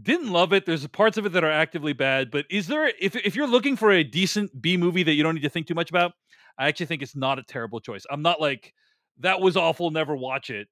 didn't 0.00 0.30
love 0.32 0.52
it. 0.52 0.64
There's 0.66 0.86
parts 0.88 1.18
of 1.18 1.26
it 1.26 1.32
that 1.32 1.44
are 1.44 1.50
actively 1.50 1.92
bad, 1.92 2.30
but 2.30 2.46
is 2.50 2.66
there 2.66 2.90
if 3.00 3.14
if 3.16 3.36
you're 3.36 3.46
looking 3.46 3.76
for 3.76 3.90
a 3.90 4.02
decent 4.04 4.60
B 4.60 4.76
movie 4.76 5.02
that 5.02 5.12
you 5.14 5.22
don't 5.22 5.34
need 5.34 5.42
to 5.42 5.48
think 5.50 5.66
too 5.66 5.74
much 5.74 5.90
about, 5.90 6.12
I 6.58 6.68
actually 6.68 6.86
think 6.86 7.02
it's 7.02 7.16
not 7.16 7.38
a 7.38 7.42
terrible 7.42 7.80
choice. 7.80 8.04
I'm 8.10 8.22
not 8.22 8.40
like 8.40 8.72
that 9.18 9.40
was 9.40 9.56
awful, 9.56 9.90
never 9.90 10.16
watch 10.16 10.50
it. 10.50 10.68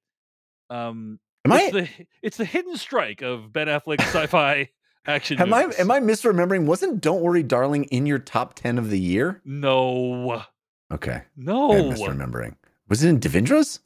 Um, 0.70 1.18
Am 1.44 1.52
it's 1.52 1.74
I? 1.74 1.80
the 1.80 1.88
it's 2.22 2.36
the 2.36 2.44
hidden 2.44 2.76
strike 2.76 3.22
of 3.22 3.52
Ben 3.52 3.66
Affleck 3.66 4.00
sci-fi 4.00 4.68
action. 5.06 5.40
Am 5.40 5.52
I? 5.52 5.64
Am 5.78 5.90
I 5.90 6.00
misremembering? 6.00 6.66
Wasn't 6.66 7.00
"Don't 7.00 7.20
Worry, 7.22 7.42
Darling" 7.42 7.84
in 7.84 8.06
your 8.06 8.18
top 8.18 8.54
ten 8.54 8.78
of 8.78 8.90
the 8.90 8.98
year? 9.00 9.40
No, 9.44 10.42
Okay, 10.92 11.22
no, 11.36 11.72
I'm 11.72 11.94
misremembering. 11.94 12.56
Was 12.88 13.04
it 13.04 13.08
in 13.08 13.20
Devindra's? 13.20 13.80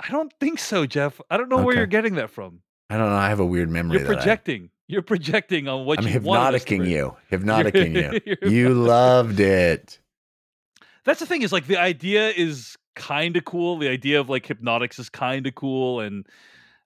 I 0.00 0.10
don't 0.10 0.32
think 0.40 0.58
so, 0.58 0.86
Jeff. 0.86 1.20
I 1.30 1.36
don't 1.36 1.48
know 1.48 1.62
where 1.62 1.76
you're 1.76 1.86
getting 1.86 2.14
that 2.16 2.30
from. 2.30 2.60
I 2.90 2.96
don't 2.98 3.08
know. 3.10 3.16
I 3.16 3.28
have 3.28 3.40
a 3.40 3.46
weird 3.46 3.70
memory. 3.70 3.98
You're 3.98 4.06
that 4.08 4.12
I- 4.12 4.16
projecting. 4.16 4.70
You're 4.86 5.02
projecting 5.02 5.66
on 5.66 5.86
what 5.86 5.98
I'm 6.00 6.06
you 6.06 6.20
wanted 6.20 6.56
us 6.56 6.64
to 6.64 6.74
hypnoticing 6.74 6.86
you. 6.92 7.16
Hypnoticing 7.30 7.94
you. 7.94 8.20
You're- 8.42 8.50
You 8.54 8.68
loved 8.74 9.40
it. 9.40 9.98
That's 11.04 11.20
the 11.20 11.26
thing 11.26 11.40
is 11.42 11.52
like 11.52 11.66
the 11.66 11.78
idea 11.78 12.28
is 12.30 12.76
kind 12.94 13.36
of 13.36 13.44
cool. 13.46 13.78
The 13.78 13.88
idea 13.88 14.20
of 14.20 14.28
like 14.28 14.44
hypnotics 14.46 14.98
is 14.98 15.08
kind 15.08 15.46
of 15.46 15.54
cool, 15.54 16.00
and 16.00 16.26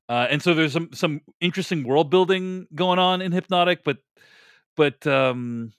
uh, 0.08 0.26
and 0.30 0.40
so 0.42 0.54
there's 0.54 0.72
some 0.72 0.90
some 0.92 1.20
interesting 1.40 1.82
world 1.84 2.08
building 2.10 2.66
going 2.74 2.98
on 3.00 3.20
in 3.20 3.32
hypnotic, 3.32 3.82
but 3.84 3.98
but 4.76 5.04
um 5.06 5.72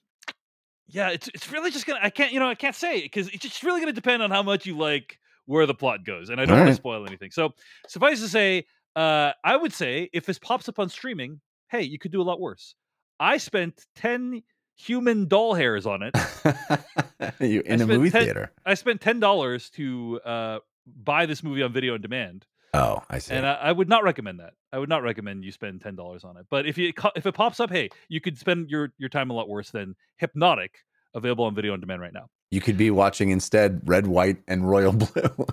yeah, 0.90 1.10
it's 1.10 1.30
it's 1.34 1.52
really 1.52 1.72
just 1.72 1.86
gonna 1.86 2.00
I 2.04 2.10
can't 2.10 2.32
you 2.34 2.40
know 2.40 2.48
I 2.50 2.56
can't 2.56 2.76
say 2.76 3.02
because 3.02 3.28
it's 3.30 3.44
just 3.44 3.64
really 3.64 3.80
gonna 3.80 3.94
depend 3.94 4.24
on 4.24 4.30
how 4.32 4.44
much 4.44 4.66
you 4.66 4.78
like 4.78 5.20
where 5.46 5.66
the 5.66 5.74
plot 5.74 6.04
goes, 6.06 6.30
and 6.30 6.40
I 6.40 6.46
don't 6.46 6.52
want 6.52 6.62
Alright. 6.62 6.72
to 6.76 6.82
spoil 6.82 7.06
anything. 7.08 7.32
So 7.32 7.54
suffice 7.88 8.20
to 8.22 8.28
say, 8.30 8.66
uh, 8.95 9.32
I 9.43 9.56
would 9.56 9.73
say 9.73 10.10
if 10.13 10.25
this 10.25 10.39
pops 10.39 10.67
up 10.69 10.80
on 10.80 10.89
streaming, 10.89 11.41
hey, 11.69 11.82
you 11.84 11.99
could 11.99 12.12
do 12.12 12.21
a 12.21 12.23
lot 12.23 12.39
worse. 12.39 12.75
I 13.19 13.38
spent 13.38 13.86
ten 13.95 14.41
human 14.78 15.28
doll 15.28 15.54
hairs 15.54 15.86
on 15.86 16.02
it. 16.04 16.15
you 17.39 17.62
in 17.65 17.82
I 17.82 17.84
a 17.84 17.88
movie 17.88 18.10
ten- 18.10 18.23
theater. 18.25 18.52
I 18.65 18.73
spent 18.75 19.02
ten 19.02 19.19
dollars 19.19 19.69
to 19.71 20.19
uh, 20.25 20.60
buy 20.86 21.25
this 21.25 21.43
movie 21.43 21.62
on 21.63 21.73
video 21.73 21.93
on 21.95 22.02
demand, 22.02 22.45
Oh, 22.73 23.04
I 23.10 23.19
see. 23.19 23.34
and 23.34 23.45
I, 23.45 23.54
I 23.56 23.71
would 23.71 23.89
not 23.89 24.04
recommend 24.04 24.39
that. 24.39 24.54
I 24.71 24.78
would 24.80 24.89
not 24.89 25.04
recommend 25.04 25.43
you 25.43 25.52
spend 25.52 25.82
ten 25.82 25.95
dollars 25.95 26.23
on 26.23 26.38
it. 26.38 26.45
But 26.49 26.65
if 26.65 26.78
you 26.78 26.93
if 27.15 27.25
it 27.25 27.34
pops 27.34 27.60
up, 27.60 27.69
hey, 27.71 27.89
you 28.08 28.21
could 28.21 28.38
spend 28.38 28.69
your 28.69 28.93
your 28.97 29.10
time 29.10 29.30
a 29.30 29.34
lot 29.34 29.49
worse 29.49 29.69
than 29.71 29.95
Hypnotic, 30.17 30.80
available 31.13 31.45
on 31.45 31.56
video 31.56 31.73
on 31.73 31.80
demand 31.82 32.02
right 32.02 32.13
now. 32.13 32.28
you 32.52 32.62
could 32.62 32.78
be 32.78 32.89
watching 32.91 33.30
instead 33.32 33.82
Red, 33.86 34.08
White, 34.08 34.38
and 34.47 34.67
Royal 34.69 34.91
Blue. 34.93 35.45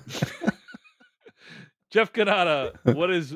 Jeff 1.91 2.13
Cannata, 2.13 2.77
what 2.95 3.11
is 3.11 3.35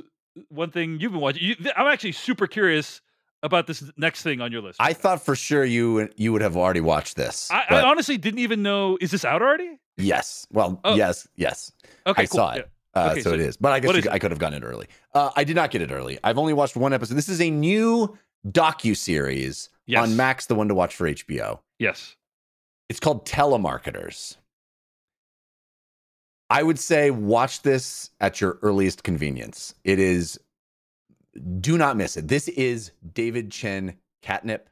one 0.49 0.71
thing 0.71 0.99
you've 1.01 1.13
been 1.13 1.21
watching? 1.21 1.43
You, 1.43 1.57
I'm 1.77 1.87
actually 1.87 2.13
super 2.13 2.47
curious 2.47 3.01
about 3.43 3.67
this 3.67 3.83
next 3.97 4.23
thing 4.23 4.41
on 4.41 4.53
your 4.53 4.61
list. 4.63 4.77
I 4.81 4.93
thought 4.93 5.25
for 5.25 5.35
sure 5.35 5.65
you 5.65 6.09
you 6.17 6.33
would 6.33 6.43
have 6.43 6.57
already 6.57 6.81
watched 6.81 7.17
this. 7.17 7.51
I, 7.51 7.65
I 7.71 7.83
honestly 7.83 8.19
didn't 8.19 8.41
even 8.41 8.63
know. 8.63 8.99
Is 9.01 9.11
this 9.11 9.25
out 9.25 9.41
already? 9.43 9.79
yes. 9.97 10.47
Well, 10.53 10.81
Oh. 10.85 10.95
yes, 10.95 11.27
yes. 11.37 11.73
Okay, 12.07 12.23
I 12.23 12.27
cool. 12.27 12.37
saw 12.39 12.51
it. 12.53 12.57
Yeah. 12.59 13.03
Uh, 13.03 13.11
Okay, 13.13 13.21
so, 13.23 13.31
so 13.31 13.35
it 13.35 13.41
is. 13.41 13.57
But 13.57 13.73
I 13.73 13.81
guess 13.81 14.05
you. 14.05 14.11
I 14.11 14.19
could 14.19 14.31
have 14.33 14.41
gotten 14.41 14.63
it 14.63 14.67
early. 14.67 14.89
Uh, 15.15 15.31
I 15.37 15.45
did 15.45 15.55
not 15.57 15.71
get 15.71 15.81
it 15.81 15.91
early. 15.93 16.19
I've 16.25 16.39
only 16.39 16.53
watched 16.53 16.77
one 16.77 16.93
episode. 16.93 17.15
This 17.15 17.29
is 17.29 17.41
a 17.41 17.49
new 17.51 18.19
docu 18.49 18.97
series 18.97 19.69
Yes. 19.87 20.03
on 20.03 20.17
Max, 20.17 20.47
the 20.47 20.55
one 20.55 20.69
to 20.69 20.75
watch 20.75 20.95
for 20.95 21.09
HBO. 21.09 21.61
Yes. 21.79 22.17
It's 22.89 22.99
called 23.01 23.27
Telemarketers. 23.27 24.37
I 26.51 26.63
would 26.63 26.79
say 26.79 27.11
watch 27.11 27.63
this 27.63 28.11
at 28.21 28.41
your 28.41 28.59
earliest 28.63 29.05
convenience. 29.05 29.75
It 29.85 29.99
is, 29.99 30.39
do 31.61 31.79
not 31.79 31.97
miss 31.97 32.17
it. 32.17 32.27
This 32.29 32.49
is 32.49 32.91
David 33.15 33.53
Chen 33.53 33.97
catnip. 34.21 34.69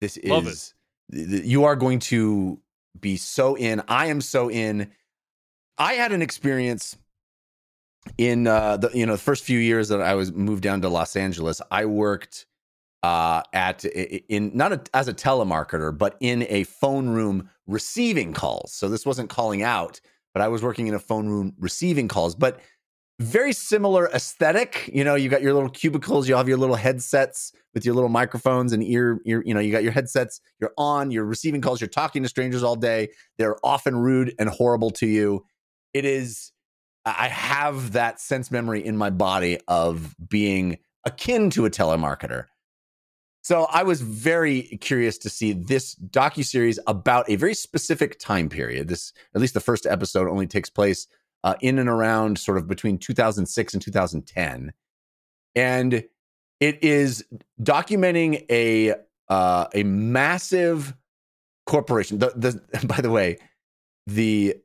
This 0.00 0.16
is, 0.16 0.74
you 1.08 1.64
are 1.64 1.76
going 1.76 2.00
to 2.00 2.60
be 3.00 3.16
so 3.16 3.54
in. 3.56 3.82
I 3.86 4.06
am 4.06 4.20
so 4.20 4.50
in. 4.50 4.90
I 5.78 5.94
had 5.94 6.12
an 6.12 6.20
experience 6.20 6.96
in 8.18 8.46
uh, 8.46 8.76
the 8.78 8.90
you 8.92 9.06
know 9.06 9.12
the 9.12 9.18
first 9.18 9.44
few 9.44 9.58
years 9.58 9.88
that 9.88 10.00
I 10.00 10.14
was 10.14 10.32
moved 10.32 10.62
down 10.62 10.80
to 10.82 10.88
Los 10.88 11.16
Angeles. 11.16 11.60
I 11.70 11.84
worked 11.84 12.46
uh, 13.02 13.42
at 13.52 13.84
in 13.84 14.50
not 14.54 14.72
a, 14.72 14.82
as 14.94 15.08
a 15.08 15.14
telemarketer, 15.14 15.96
but 15.96 16.16
in 16.20 16.46
a 16.48 16.64
phone 16.64 17.08
room 17.08 17.50
receiving 17.66 18.32
calls. 18.32 18.72
So 18.72 18.88
this 18.88 19.06
wasn't 19.06 19.30
calling 19.30 19.62
out, 19.62 20.00
but 20.32 20.42
I 20.42 20.48
was 20.48 20.62
working 20.62 20.86
in 20.86 20.94
a 20.94 20.98
phone 20.98 21.28
room 21.28 21.54
receiving 21.58 22.08
calls. 22.08 22.34
But 22.34 22.60
very 23.20 23.52
similar 23.52 24.08
aesthetic. 24.08 24.88
You 24.92 25.04
know, 25.04 25.14
you 25.14 25.28
got 25.28 25.42
your 25.42 25.52
little 25.52 25.68
cubicles, 25.68 26.28
you 26.28 26.34
have 26.36 26.48
your 26.48 26.56
little 26.56 26.76
headsets 26.76 27.52
with 27.74 27.84
your 27.84 27.94
little 27.94 28.08
microphones 28.08 28.72
and 28.72 28.82
ear, 28.82 29.20
ear, 29.26 29.42
you 29.44 29.54
know, 29.54 29.60
you 29.60 29.70
got 29.70 29.82
your 29.82 29.92
headsets, 29.92 30.40
you're 30.58 30.72
on, 30.76 31.10
you're 31.10 31.24
receiving 31.24 31.60
calls, 31.60 31.80
you're 31.80 31.88
talking 31.88 32.22
to 32.22 32.28
strangers 32.28 32.62
all 32.62 32.76
day. 32.76 33.10
They're 33.38 33.56
often 33.62 33.96
rude 33.96 34.34
and 34.38 34.48
horrible 34.48 34.90
to 34.92 35.06
you. 35.06 35.44
It 35.92 36.04
is, 36.04 36.50
I 37.04 37.28
have 37.28 37.92
that 37.92 38.20
sense 38.20 38.50
memory 38.50 38.84
in 38.84 38.96
my 38.96 39.10
body 39.10 39.58
of 39.68 40.16
being 40.28 40.78
akin 41.04 41.50
to 41.50 41.66
a 41.66 41.70
telemarketer. 41.70 42.46
So 43.42 43.66
I 43.70 43.82
was 43.82 44.02
very 44.02 44.62
curious 44.80 45.16
to 45.18 45.30
see 45.30 45.52
this 45.52 45.94
docuseries 45.94 46.78
about 46.86 47.28
a 47.30 47.36
very 47.36 47.54
specific 47.54 48.18
time 48.18 48.48
period. 48.48 48.88
This, 48.88 49.12
at 49.34 49.40
least 49.40 49.54
the 49.54 49.60
first 49.60 49.86
episode, 49.86 50.28
only 50.28 50.46
takes 50.46 50.68
place 50.68 51.06
uh, 51.42 51.54
in 51.62 51.78
and 51.78 51.88
around 51.88 52.38
sort 52.38 52.58
of 52.58 52.68
between 52.68 52.98
2006 52.98 53.72
and 53.74 53.82
2010, 53.82 54.72
and 55.54 56.04
it 56.60 56.84
is 56.84 57.24
documenting 57.62 58.44
a 58.50 58.94
uh, 59.28 59.66
a 59.74 59.82
massive 59.84 60.92
corporation. 61.64 62.18
The, 62.18 62.32
the 62.36 62.86
by 62.86 63.00
the 63.00 63.10
way, 63.10 63.38
the 64.06 64.56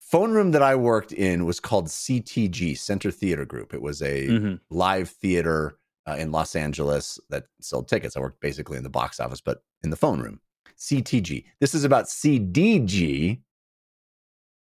phone 0.00 0.32
room 0.32 0.50
that 0.50 0.62
I 0.62 0.74
worked 0.74 1.12
in 1.12 1.46
was 1.46 1.60
called 1.60 1.86
CTG 1.86 2.76
Center 2.76 3.10
Theater 3.10 3.46
Group. 3.46 3.72
It 3.72 3.80
was 3.80 4.02
a 4.02 4.26
Mhm. 4.28 4.60
live 4.70 5.08
theater 5.08 5.78
uh, 6.08 6.16
in 6.16 6.32
Los 6.32 6.56
Angeles 6.56 7.20
that 7.28 7.44
sold 7.60 7.88
tickets. 7.88 8.16
I 8.16 8.20
worked 8.20 8.40
basically 8.40 8.76
in 8.76 8.82
the 8.82 8.90
box 8.90 9.20
office, 9.20 9.40
but 9.40 9.62
in 9.82 9.90
the 9.90 9.96
phone 9.96 10.20
room. 10.20 10.40
CTG. 10.78 11.44
This 11.60 11.74
is 11.74 11.84
about 11.84 12.06
CDG, 12.06 13.40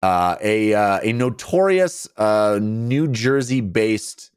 uh, 0.02 0.36
a 0.42 0.74
uh, 0.74 1.00
a 1.02 1.12
notorious 1.12 2.06
uh, 2.18 2.58
New 2.60 3.08
Jersey 3.08 3.62
based 3.62 4.30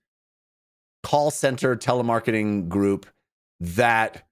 call 1.04 1.30
center 1.30 1.76
telemarketing 1.76 2.70
group 2.70 3.06
that 3.60 4.24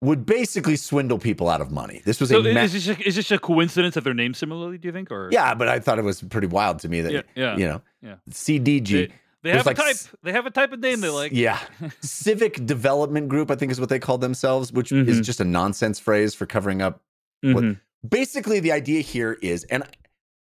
would 0.00 0.26
basically 0.26 0.76
swindle 0.76 1.18
people 1.18 1.48
out 1.48 1.60
of 1.60 1.70
money. 1.70 2.02
This 2.04 2.20
was 2.20 2.28
So 2.28 2.40
a 2.40 2.52
ma- 2.52 2.62
is 2.62 2.72
this 2.72 2.88
a, 2.88 3.06
is 3.06 3.16
this 3.16 3.30
a 3.30 3.38
coincidence 3.38 3.94
that 3.94 4.02
they're 4.02 4.12
named 4.12 4.36
similarly? 4.36 4.76
Do 4.76 4.88
you 4.88 4.92
think? 4.92 5.12
Or 5.12 5.28
yeah, 5.30 5.54
but 5.54 5.68
I 5.68 5.78
thought 5.78 6.00
it 6.00 6.04
was 6.04 6.22
pretty 6.22 6.48
wild 6.48 6.80
to 6.80 6.88
me 6.88 7.00
that 7.02 7.12
yeah, 7.12 7.22
yeah. 7.36 7.56
you 7.56 7.66
know 7.66 7.82
yeah. 8.02 8.16
CDG. 8.30 9.12
They 9.44 9.50
There's 9.50 9.58
have 9.58 9.66
like 9.66 9.78
a 9.78 9.82
type. 9.82 9.96
They 10.22 10.32
have 10.32 10.46
a 10.46 10.50
type 10.50 10.72
of 10.72 10.80
name 10.80 11.00
they 11.00 11.10
like. 11.10 11.30
Yeah. 11.32 11.60
Civic 12.00 12.64
Development 12.66 13.28
Group, 13.28 13.50
I 13.50 13.54
think 13.56 13.70
is 13.70 13.78
what 13.78 13.90
they 13.90 13.98
call 13.98 14.16
themselves, 14.18 14.72
which 14.72 14.88
Mhm. 14.90 15.06
is 15.06 15.20
just 15.20 15.38
a 15.38 15.44
nonsense 15.44 16.00
phrase 16.00 16.34
for 16.34 16.46
covering 16.46 16.80
up. 16.82 17.02
What- 17.42 17.62
Mhm. 17.62 17.80
Basically, 18.08 18.58
the 18.60 18.72
idea 18.72 19.00
here 19.02 19.38
is, 19.40 19.64
and 19.64 19.82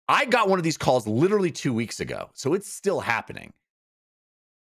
I 0.07 0.25
got 0.25 0.49
one 0.49 0.59
of 0.59 0.63
these 0.63 0.77
calls 0.77 1.05
literally 1.07 1.51
two 1.51 1.73
weeks 1.73 1.99
ago, 1.99 2.29
so 2.33 2.53
it's 2.53 2.71
still 2.71 3.01
happening. 3.01 3.53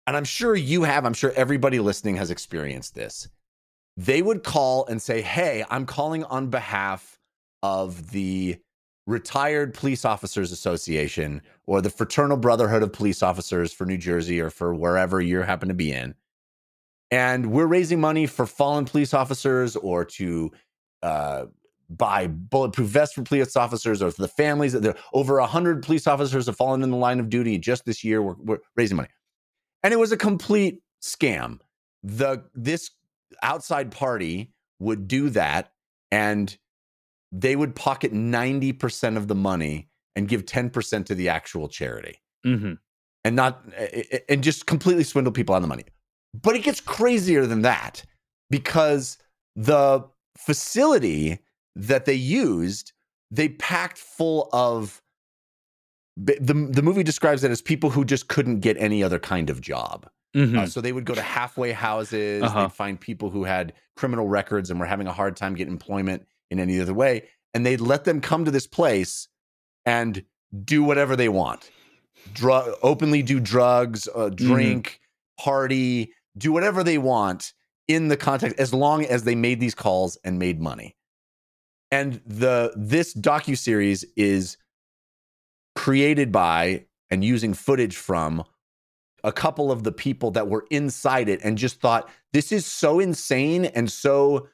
And 0.07 0.15
I'm 0.17 0.25
sure 0.25 0.55
you 0.55 0.83
have, 0.83 1.05
I'm 1.05 1.13
sure 1.13 1.31
everybody 1.35 1.79
listening 1.79 2.15
has 2.17 2.29
experienced 2.29 2.93
this. 2.95 3.27
They 3.97 4.21
would 4.21 4.43
call 4.43 4.85
and 4.87 5.01
say, 5.01 5.21
Hey, 5.21 5.63
I'm 5.69 5.85
calling 5.85 6.23
on 6.25 6.49
behalf 6.49 7.19
of 7.61 8.11
the 8.11 8.57
Retired 9.05 9.73
Police 9.73 10.05
Officers 10.05 10.51
Association 10.51 11.41
or 11.65 11.81
the 11.81 11.89
Fraternal 11.89 12.37
Brotherhood 12.37 12.83
of 12.83 12.93
Police 12.93 13.21
Officers 13.21 13.73
for 13.73 13.85
New 13.85 13.97
Jersey 13.97 14.39
or 14.39 14.49
for 14.49 14.73
wherever 14.73 15.19
you 15.19 15.41
happen 15.41 15.67
to 15.67 15.73
be 15.73 15.91
in. 15.91 16.15
And 17.11 17.51
we're 17.51 17.67
raising 17.67 17.99
money 17.99 18.25
for 18.25 18.45
fallen 18.45 18.85
police 18.85 19.13
officers 19.13 19.75
or 19.75 20.05
to 20.05 20.51
uh, 21.03 21.45
buy 21.89 22.27
bulletproof 22.27 22.87
vests 22.87 23.13
for 23.13 23.23
police 23.23 23.55
officers 23.55 24.01
or 24.01 24.09
for 24.09 24.21
the 24.21 24.27
families. 24.27 24.73
There 24.73 24.95
over 25.13 25.39
100 25.39 25.83
police 25.83 26.07
officers 26.07 26.45
have 26.47 26.55
fallen 26.55 26.81
in 26.81 26.89
the 26.89 26.97
line 26.97 27.19
of 27.19 27.29
duty 27.29 27.59
just 27.59 27.85
this 27.85 28.03
year. 28.03 28.21
We're, 28.21 28.35
we're 28.39 28.59
raising 28.75 28.97
money. 28.97 29.09
And 29.83 29.93
it 29.93 29.97
was 29.97 30.11
a 30.11 30.17
complete 30.17 30.81
scam. 31.01 31.59
The 32.03 32.45
This 32.55 32.89
outside 33.41 33.91
party 33.91 34.51
would 34.79 35.07
do 35.07 35.29
that 35.29 35.71
and 36.11 36.57
they 37.35 37.55
would 37.55 37.75
pocket 37.75 38.13
90% 38.13 39.17
of 39.17 39.27
the 39.27 39.35
money 39.35 39.89
and 40.15 40.27
give 40.27 40.45
10% 40.45 41.05
to 41.05 41.15
the 41.15 41.29
actual 41.29 41.67
charity 41.67 42.19
Mm-hmm. 42.45 42.73
and 43.23 43.35
not 43.37 43.63
and 44.27 44.43
just 44.43 44.65
completely 44.65 45.05
swindle 45.05 45.31
people 45.31 45.55
on 45.55 45.61
the 45.61 45.67
money. 45.67 45.85
But 46.33 46.55
it 46.57 46.63
gets 46.63 46.81
crazier 46.81 47.45
than 47.45 47.61
that 47.61 48.03
because 48.49 49.17
the 49.55 50.03
facility 50.37 51.39
that 51.77 52.03
they 52.03 52.13
used, 52.13 52.91
they 53.31 53.47
packed 53.47 53.97
full 53.97 54.49
of 54.51 55.01
the 56.17 56.35
the 56.53 56.81
movie 56.81 57.03
describes 57.03 57.45
it 57.45 57.51
as 57.51 57.61
people 57.61 57.89
who 57.89 58.03
just 58.03 58.27
couldn't 58.27 58.59
get 58.59 58.75
any 58.77 59.01
other 59.01 59.19
kind 59.19 59.49
of 59.49 59.61
job. 59.61 60.09
Mm-hmm. 60.35 60.57
Uh, 60.57 60.65
so 60.65 60.81
they 60.81 60.91
would 60.91 61.05
go 61.05 61.15
to 61.15 61.21
halfway 61.21 61.71
houses. 61.71 62.43
Uh-huh. 62.43 62.63
They'd 62.63 62.73
find 62.73 62.99
people 62.99 63.29
who 63.29 63.45
had 63.45 63.71
criminal 63.95 64.27
records 64.27 64.69
and 64.69 64.79
were 64.81 64.85
having 64.85 65.07
a 65.07 65.13
hard 65.13 65.37
time 65.37 65.55
getting 65.55 65.71
employment 65.71 66.27
in 66.53 66.59
any 66.59 66.79
other 66.79 66.93
way, 66.93 67.27
and 67.53 67.65
they'd 67.65 67.81
let 67.81 68.05
them 68.05 68.21
come 68.21 68.45
to 68.45 68.51
this 68.51 68.67
place 68.67 69.27
and 69.85 70.23
do 70.63 70.83
whatever 70.83 71.15
they 71.15 71.27
want. 71.27 71.69
Drug 72.31 72.73
openly 72.81 73.21
do 73.21 73.39
drugs, 73.39 74.07
uh, 74.15 74.29
drink, 74.29 75.01
party, 75.37 76.13
do 76.37 76.53
whatever 76.53 76.83
they 76.83 76.97
want 76.97 77.53
in 77.87 78.07
the 78.07 78.15
context 78.15 78.57
as 78.59 78.73
long 78.73 79.03
as 79.03 79.23
they 79.23 79.35
made 79.35 79.59
these 79.59 79.75
calls 79.75 80.17
and 80.23 80.39
made 80.39 80.61
money. 80.61 80.95
And 81.91 82.21
the 82.25 82.73
this 82.75 83.13
docu 83.13 83.57
series 83.57 84.05
is 84.15 84.57
created 85.75 86.31
by 86.31 86.85
and 87.09 87.23
using 87.23 87.53
footage 87.53 87.97
from 87.97 88.43
a 89.23 89.31
couple 89.31 89.71
of 89.71 89.83
the 89.83 89.91
people 89.91 90.31
that 90.31 90.47
were 90.47 90.65
inside 90.69 91.29
it 91.29 91.39
and 91.43 91.57
just 91.57 91.79
thought 91.79 92.09
this 92.31 92.51
is 92.51 92.65
so 92.65 92.99
insane 92.99 93.65
and 93.65 93.91
so 93.91 94.47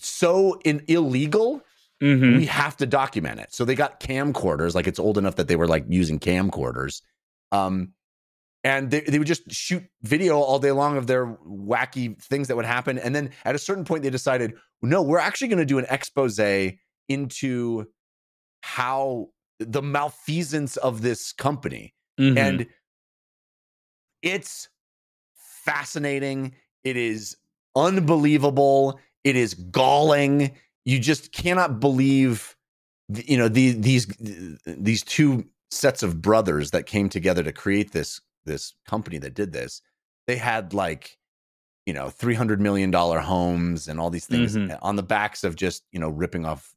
so 0.00 0.60
in 0.64 0.82
illegal 0.88 1.62
Mm-hmm. 2.02 2.38
we 2.38 2.46
have 2.46 2.78
to 2.78 2.86
document 2.86 3.40
it 3.40 3.52
so 3.52 3.66
they 3.66 3.74
got 3.74 4.00
camcorders 4.00 4.74
like 4.74 4.86
it's 4.86 4.98
old 4.98 5.18
enough 5.18 5.36
that 5.36 5.48
they 5.48 5.56
were 5.56 5.68
like 5.68 5.84
using 5.86 6.18
camcorders 6.18 7.02
um 7.52 7.92
and 8.64 8.90
they, 8.90 9.00
they 9.00 9.18
would 9.18 9.28
just 9.28 9.52
shoot 9.52 9.82
video 10.00 10.38
all 10.38 10.58
day 10.58 10.72
long 10.72 10.96
of 10.96 11.06
their 11.06 11.26
wacky 11.46 12.18
things 12.22 12.48
that 12.48 12.56
would 12.56 12.64
happen 12.64 12.98
and 12.98 13.14
then 13.14 13.28
at 13.44 13.54
a 13.54 13.58
certain 13.58 13.84
point 13.84 14.02
they 14.02 14.08
decided 14.08 14.54
no 14.80 15.02
we're 15.02 15.18
actually 15.18 15.48
going 15.48 15.58
to 15.58 15.66
do 15.66 15.78
an 15.78 15.84
expose 15.90 16.40
into 17.10 17.84
how 18.62 19.26
the 19.58 19.82
malfeasance 19.82 20.78
of 20.78 21.02
this 21.02 21.32
company 21.32 21.94
Mm-hmm. 22.18 22.38
and 22.38 22.66
it's 24.22 24.70
fascinating 25.34 26.54
it 26.82 26.96
is 26.96 27.36
unbelievable 27.76 28.98
it 29.24 29.36
is 29.36 29.54
galling. 29.54 30.52
You 30.84 30.98
just 30.98 31.32
cannot 31.32 31.80
believe 31.80 32.56
you 33.12 33.36
know 33.36 33.48
the, 33.48 33.72
these 33.72 34.06
these 34.66 35.02
two 35.02 35.44
sets 35.70 36.02
of 36.02 36.20
brothers 36.22 36.70
that 36.72 36.86
came 36.86 37.08
together 37.08 37.42
to 37.42 37.52
create 37.52 37.92
this 37.92 38.20
this 38.44 38.74
company 38.86 39.18
that 39.18 39.34
did 39.34 39.52
this. 39.52 39.82
They 40.26 40.36
had 40.36 40.72
like 40.74 41.18
you 41.86 41.92
know 41.94 42.08
300 42.10 42.60
million 42.60 42.90
dollar 42.90 43.18
homes 43.20 43.88
and 43.88 43.98
all 44.00 44.10
these 44.10 44.26
things 44.26 44.56
Mhm. 44.56 44.78
on 44.82 44.96
the 44.96 45.02
backs 45.02 45.44
of 45.44 45.56
just 45.56 45.82
you 45.92 45.98
know 46.00 46.08
ripping 46.08 46.44
off 46.46 46.74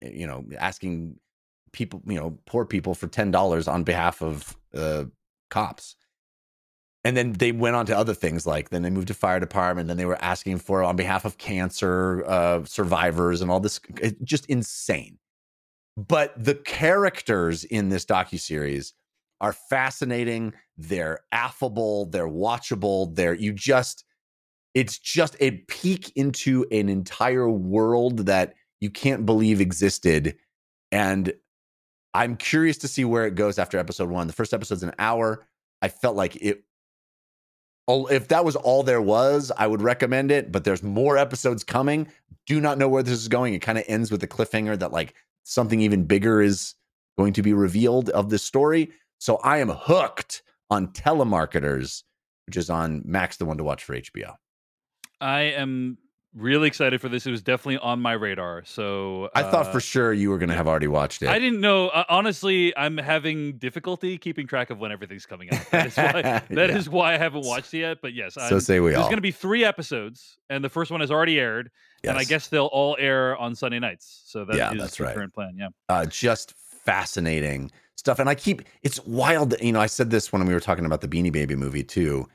you 0.00 0.26
know 0.26 0.44
asking 0.58 1.16
people 1.72 2.00
you 2.06 2.14
know 2.18 2.38
poor 2.46 2.64
people 2.64 2.94
for 2.94 3.08
$10 3.08 3.68
on 3.68 3.84
behalf 3.84 4.22
of 4.22 4.56
uh, 4.74 5.04
cops 5.50 5.96
and 7.04 7.16
then 7.16 7.32
they 7.32 7.52
went 7.52 7.76
on 7.76 7.86
to 7.86 7.96
other 7.96 8.14
things 8.14 8.46
like 8.46 8.70
then 8.70 8.82
they 8.82 8.90
moved 8.90 9.08
to 9.08 9.14
fire 9.14 9.40
department 9.40 9.88
then 9.88 9.96
they 9.96 10.04
were 10.04 10.22
asking 10.22 10.58
for 10.58 10.82
on 10.82 10.96
behalf 10.96 11.24
of 11.24 11.38
cancer 11.38 12.24
uh, 12.26 12.64
survivors 12.64 13.40
and 13.40 13.50
all 13.50 13.60
this 13.60 13.80
it, 14.00 14.22
just 14.24 14.46
insane. 14.46 15.18
But 15.96 16.32
the 16.42 16.54
characters 16.54 17.64
in 17.64 17.88
this 17.88 18.04
docu-series 18.04 18.94
are 19.40 19.52
fascinating 19.52 20.52
they're 20.76 21.20
affable 21.32 22.06
they're 22.06 22.28
watchable 22.28 23.14
they're 23.14 23.34
you 23.34 23.52
just 23.52 24.04
it's 24.74 24.98
just 24.98 25.36
a 25.40 25.52
peek 25.68 26.12
into 26.14 26.64
an 26.70 26.88
entire 26.88 27.48
world 27.48 28.26
that 28.26 28.54
you 28.80 28.90
can't 28.90 29.26
believe 29.26 29.60
existed. 29.60 30.36
And 30.92 31.32
i'm 32.14 32.36
curious 32.36 32.78
to 32.78 32.88
see 32.88 33.04
where 33.04 33.26
it 33.26 33.34
goes 33.34 33.58
after 33.58 33.78
episode 33.78 34.08
one. 34.08 34.26
The 34.26 34.32
first 34.32 34.54
episode's 34.54 34.82
an 34.82 34.94
hour. 34.98 35.46
I 35.82 35.88
felt 35.88 36.16
like 36.16 36.36
it 36.36 36.64
if 37.88 38.28
that 38.28 38.44
was 38.44 38.54
all 38.54 38.82
there 38.82 39.00
was 39.00 39.50
i 39.56 39.66
would 39.66 39.82
recommend 39.82 40.30
it 40.30 40.52
but 40.52 40.64
there's 40.64 40.82
more 40.82 41.16
episodes 41.16 41.64
coming. 41.64 42.08
Do 42.46 42.60
not 42.60 42.78
know 42.78 42.88
where 42.88 43.02
this 43.02 43.18
is 43.18 43.28
going. 43.28 43.52
It 43.52 43.60
kind 43.60 43.76
of 43.76 43.84
ends 43.88 44.10
with 44.10 44.22
a 44.22 44.26
cliffhanger 44.26 44.78
that 44.78 44.92
like 44.92 45.14
something 45.44 45.80
even 45.82 46.04
bigger 46.04 46.40
is 46.40 46.74
going 47.18 47.34
to 47.34 47.42
be 47.42 47.52
revealed 47.52 48.08
of 48.10 48.30
this 48.30 48.42
story. 48.42 48.90
So 49.18 49.36
i 49.42 49.58
am 49.58 49.68
hooked 49.68 50.42
on 50.70 50.88
telemarketers 50.88 52.02
which 52.46 52.56
is 52.56 52.70
on 52.70 53.02
max 53.04 53.36
the 53.36 53.44
one 53.44 53.58
to 53.58 53.64
watch 53.64 53.84
for 53.84 53.94
hbo 53.94 54.34
I 55.20 55.40
am 55.40 55.98
really 56.38 56.68
excited 56.68 57.00
for 57.00 57.08
this. 57.08 57.26
It 57.26 57.30
was 57.30 57.42
definitely 57.42 57.78
on 57.78 58.00
my 58.00 58.12
radar. 58.12 58.62
So 58.64 59.28
i 59.34 59.42
thought 59.42 59.66
uh, 59.66 59.72
for 59.72 59.80
sure 59.80 60.12
you 60.12 60.30
were 60.30 60.38
going 60.38 60.48
to 60.48 60.54
have 60.54 60.68
already 60.68 60.86
watched 60.86 61.22
it 61.22 61.28
I 61.28 61.38
didn't 61.38 61.60
know. 61.60 61.88
Uh, 61.88 62.04
honestly, 62.08 62.76
I'm 62.76 62.96
having 62.96 63.58
difficulty 63.58 64.16
keeping 64.18 64.46
track 64.46 64.70
of 64.70 64.78
when 64.78 64.92
everything's 64.92 65.26
coming 65.26 65.52
out. 65.52 65.70
That 65.70 65.86
is 65.88 65.96
why, 65.96 66.22
that 66.50 66.70
is 66.70 66.86
Yeah. 66.86 66.92
why 66.92 67.14
I 67.14 67.18
haven't 67.18 67.44
watched 67.44 67.74
it 67.74 67.78
yet. 67.78 67.98
But 68.00 68.14
yes, 68.14 68.34
so 68.34 68.42
I'm, 68.42 68.60
say 68.60 68.80
we 68.80 68.90
there's 68.90 69.00
all 69.02 69.06
going 69.08 69.16
to 69.16 69.22
be 69.22 69.30
three 69.32 69.64
episodes, 69.64 70.38
and 70.48 70.62
the 70.64 70.68
first 70.68 70.90
one 70.90 71.00
has 71.00 71.10
already 71.10 71.38
aired, 71.40 71.70
and 72.04 72.16
I 72.16 72.24
guess 72.24 72.48
they'll 72.48 72.66
all 72.66 72.96
air 72.98 73.36
on 73.36 73.54
Sunday 73.54 73.78
nights. 73.78 74.22
So 74.26 74.44
that 74.44 74.52
is 74.52 74.58
Yeah, 74.58 74.72
that's 74.74 74.96
the 74.96 75.04
right. 75.04 75.14
current 75.14 75.34
plan. 75.34 75.56
Yeah. 75.58 75.68
uh, 75.88 76.06
just 76.06 76.54
fascinating 76.98 77.70
stuff. 77.96 78.18
And 78.18 78.28
I 78.28 78.34
keep 78.34 78.62
it's 78.82 79.04
wild. 79.06 79.50
that- 79.50 79.62
You 79.62 79.72
know, 79.72 79.80
I 79.80 79.86
said 79.86 80.10
this 80.10 80.32
when 80.32 80.44
we 80.46 80.54
were 80.54 80.60
talking 80.60 80.84
about 80.86 81.00
the 81.00 81.08
Beanie 81.08 81.32
Baby 81.32 81.54
movie 81.56 81.82
too, 81.82 82.28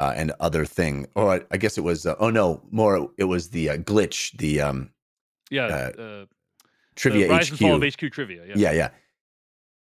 uh, 0.00 0.12
and 0.16 0.32
other 0.40 0.64
thing. 0.64 1.06
Or 1.14 1.34
I, 1.34 1.40
I 1.50 1.56
guess 1.56 1.78
it 1.78 1.82
was. 1.82 2.06
Uh, 2.06 2.14
oh 2.18 2.30
no, 2.30 2.62
more. 2.70 3.10
It 3.18 3.24
was 3.24 3.50
the 3.50 3.70
uh, 3.70 3.76
glitch, 3.78 4.36
the 4.38 4.60
um, 4.60 4.90
Yeah. 5.50 5.66
Uh, 5.98 6.26
trivia 6.94 7.28
Rise 7.28 7.50
and 7.50 7.58
Fall 7.58 7.76
HQ. 7.78 7.82
of 7.84 7.94
HQ 7.94 8.12
trivia. 8.12 8.44
Yeah. 8.46 8.54
yeah, 8.56 8.72
yeah. 8.72 8.88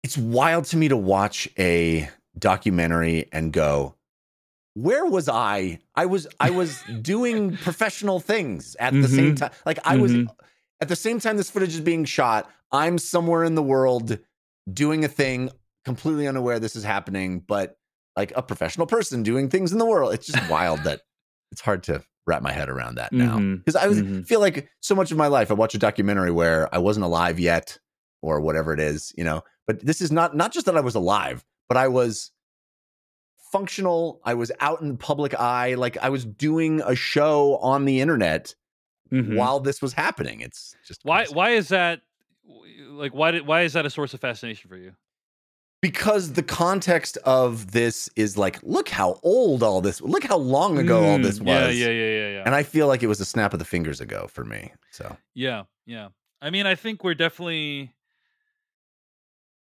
It's 0.03 0.17
wild 0.17 0.65
to 0.65 0.77
me 0.77 0.87
to 0.89 0.97
watch 0.97 1.47
a 1.57 2.09
documentary 2.37 3.29
and 3.31 3.53
go, 3.53 3.95
where 4.73 5.05
was 5.05 5.29
I? 5.29 5.79
I 5.95 6.05
was 6.07 6.27
I 6.39 6.49
was 6.49 6.81
doing 7.01 7.55
professional 7.57 8.19
things 8.19 8.75
at 8.79 8.93
the 8.93 9.07
same 9.07 9.33
Mhm. 9.35 9.37
time. 9.37 9.51
Like 9.65 9.79
I 9.85 9.97
was 9.97 10.11
Mhm. 10.13 10.27
at 10.81 10.89
the 10.89 10.95
same 10.95 11.19
time 11.19 11.37
this 11.37 11.49
footage 11.49 11.73
is 11.75 11.81
being 11.81 12.05
shot, 12.05 12.49
I'm 12.71 12.97
somewhere 12.97 13.43
in 13.43 13.55
the 13.55 13.63
world 13.63 14.17
doing 14.71 15.05
a 15.05 15.07
thing 15.07 15.49
completely 15.85 16.27
unaware 16.27 16.59
this 16.59 16.75
is 16.75 16.83
happening, 16.83 17.39
but 17.39 17.77
like 18.15 18.31
a 18.35 18.41
professional 18.43 18.85
person 18.87 19.23
doing 19.23 19.49
things 19.49 19.71
in 19.71 19.77
the 19.79 19.85
world. 19.85 20.13
It's 20.13 20.27
just 20.27 20.49
wild 20.49 20.83
that 20.83 21.01
it's 21.51 21.61
hard 21.61 21.83
to 21.83 22.03
wrap 22.25 22.41
my 22.41 22.51
head 22.51 22.69
around 22.69 22.95
that 22.95 23.11
now. 23.11 23.37
Because 23.39 23.75
I 23.75 23.87
was 23.87 24.01
Mhm. 24.01 24.25
feel 24.25 24.39
like 24.39 24.69
so 24.79 24.95
much 24.95 25.11
of 25.11 25.17
my 25.17 25.27
life 25.27 25.51
I 25.51 25.55
watch 25.55 25.75
a 25.75 25.79
documentary 25.79 26.31
where 26.31 26.73
I 26.73 26.77
wasn't 26.77 27.05
alive 27.05 27.39
yet 27.39 27.77
or 28.21 28.39
whatever 28.39 28.73
it 28.73 28.79
is, 28.79 29.13
you 29.17 29.23
know. 29.23 29.43
But 29.67 29.79
this 29.85 29.99
is 30.01 30.11
not 30.11 30.35
not 30.35 30.53
just 30.53 30.65
that 30.67 30.77
I 30.77 30.81
was 30.81 30.95
alive, 30.95 31.43
but 31.67 31.77
I 31.77 31.87
was 31.89 32.31
functional. 33.51 34.21
I 34.23 34.33
was 34.33 34.51
out 34.59 34.81
in 34.81 34.87
the 34.89 34.95
public 34.95 35.33
eye, 35.39 35.75
like 35.75 35.97
I 35.97 36.09
was 36.09 36.25
doing 36.25 36.81
a 36.81 36.95
show 36.95 37.57
on 37.57 37.85
the 37.85 37.99
internet 38.01 38.55
Mhm. 39.11 39.35
while 39.35 39.59
this 39.59 39.81
was 39.81 39.93
happening. 39.93 40.41
It's 40.41 40.75
just 40.87 41.01
Why? 41.03 41.23
crazy. 41.25 41.35
Why 41.35 41.49
is 41.51 41.67
that? 41.69 42.01
Like, 42.89 43.13
why 43.13 43.31
did? 43.31 43.45
Why 43.47 43.61
is 43.61 43.73
that 43.73 43.85
a 43.85 43.89
source 43.89 44.13
of 44.13 44.19
fascination 44.21 44.69
for 44.69 44.77
you? 44.77 44.93
Because 45.83 46.31
the 46.31 46.41
context 46.41 47.17
of 47.25 47.73
this 47.73 48.09
is 48.15 48.37
like, 48.37 48.57
look 48.63 48.87
how 48.87 49.19
old 49.21 49.61
all 49.61 49.81
this, 49.81 49.99
look 49.99 50.23
how 50.23 50.37
long 50.37 50.77
ago 50.79 51.03
all 51.03 51.19
this 51.19 51.39
Mm, 51.39 51.45
was. 51.45 51.77
Yeah. 51.77 51.89
Yeah. 51.89 51.91
Yeah. 51.91 52.07
Yeah. 52.07 52.29
Yeah. 52.35 52.43
And 52.45 52.55
I 52.55 52.63
feel 52.63 52.87
like 52.87 53.03
it 53.03 53.07
was 53.07 53.19
a 53.19 53.25
snap 53.25 53.51
of 53.51 53.59
the 53.59 53.65
fingers 53.65 53.99
ago 53.99 54.27
for 54.31 54.45
me. 54.45 54.71
So 54.91 55.17
Yeah, 55.35 55.63
yeah. 55.85 56.07
I 56.41 56.51
mean, 56.51 56.65
I 56.65 56.75
think 56.75 57.03
we're 57.03 57.15
definitely 57.15 57.91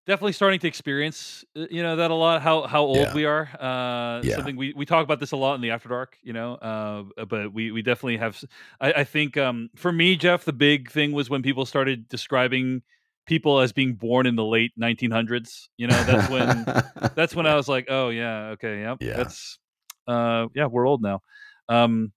definitely 0.05 0.31
starting 0.31 0.59
to 0.61 0.67
experience 0.69 1.43
uh, 1.57 1.65
you 1.69 1.83
know 1.83 1.97
that 1.97 2.09
a 2.09 2.13
lot 2.13 2.41
how 2.41 2.65
how 2.67 2.81
old 2.81 2.95
Yeah. 3.07 3.13
we 3.13 3.25
are 3.25 3.49
uh 3.59 4.21
Yeah. 4.23 4.35
something 4.37 4.55
we 4.55 4.73
we 4.73 4.85
talk 4.85 5.03
about 5.03 5.19
this 5.19 5.33
a 5.33 5.35
lot 5.35 5.55
in 5.55 5.61
the 5.61 5.71
after 5.71 5.89
dark 5.89 6.17
you 6.23 6.31
know 6.31 6.53
uh 6.55 7.25
but 7.25 7.51
we 7.53 7.71
we 7.71 7.81
definitely 7.81 8.15
have 8.15 8.41
I 8.79 9.03
think 9.03 9.35
um 9.35 9.69
for 9.75 9.91
me 9.91 10.15
jeff 10.15 10.45
the 10.45 10.53
big 10.53 10.89
thing 10.89 11.11
was 11.11 11.29
when 11.29 11.41
people 11.41 11.65
started 11.65 12.07
describing 12.07 12.83
people 13.27 13.59
as 13.59 13.71
being 13.73 13.93
born 13.95 14.25
in 14.25 14.35
the 14.35 14.45
late 14.45 14.71
1900s. 14.79 15.67
You 15.77 15.87
know, 15.87 16.03
that's 16.03 16.29
when 16.29 16.65
that's 17.15 17.35
when 17.35 17.45
I 17.45 17.55
was 17.55 17.67
like, 17.67 17.87
oh 17.89 18.09
yeah, 18.09 18.49
okay, 18.51 18.81
yep, 18.81 18.97
Yeah. 19.01 19.17
that's 19.17 19.59
uh, 20.07 20.47
yeah, 20.55 20.65
we're 20.67 20.87
old 20.87 21.01
now. 21.01 21.21
Um, 21.69 22.13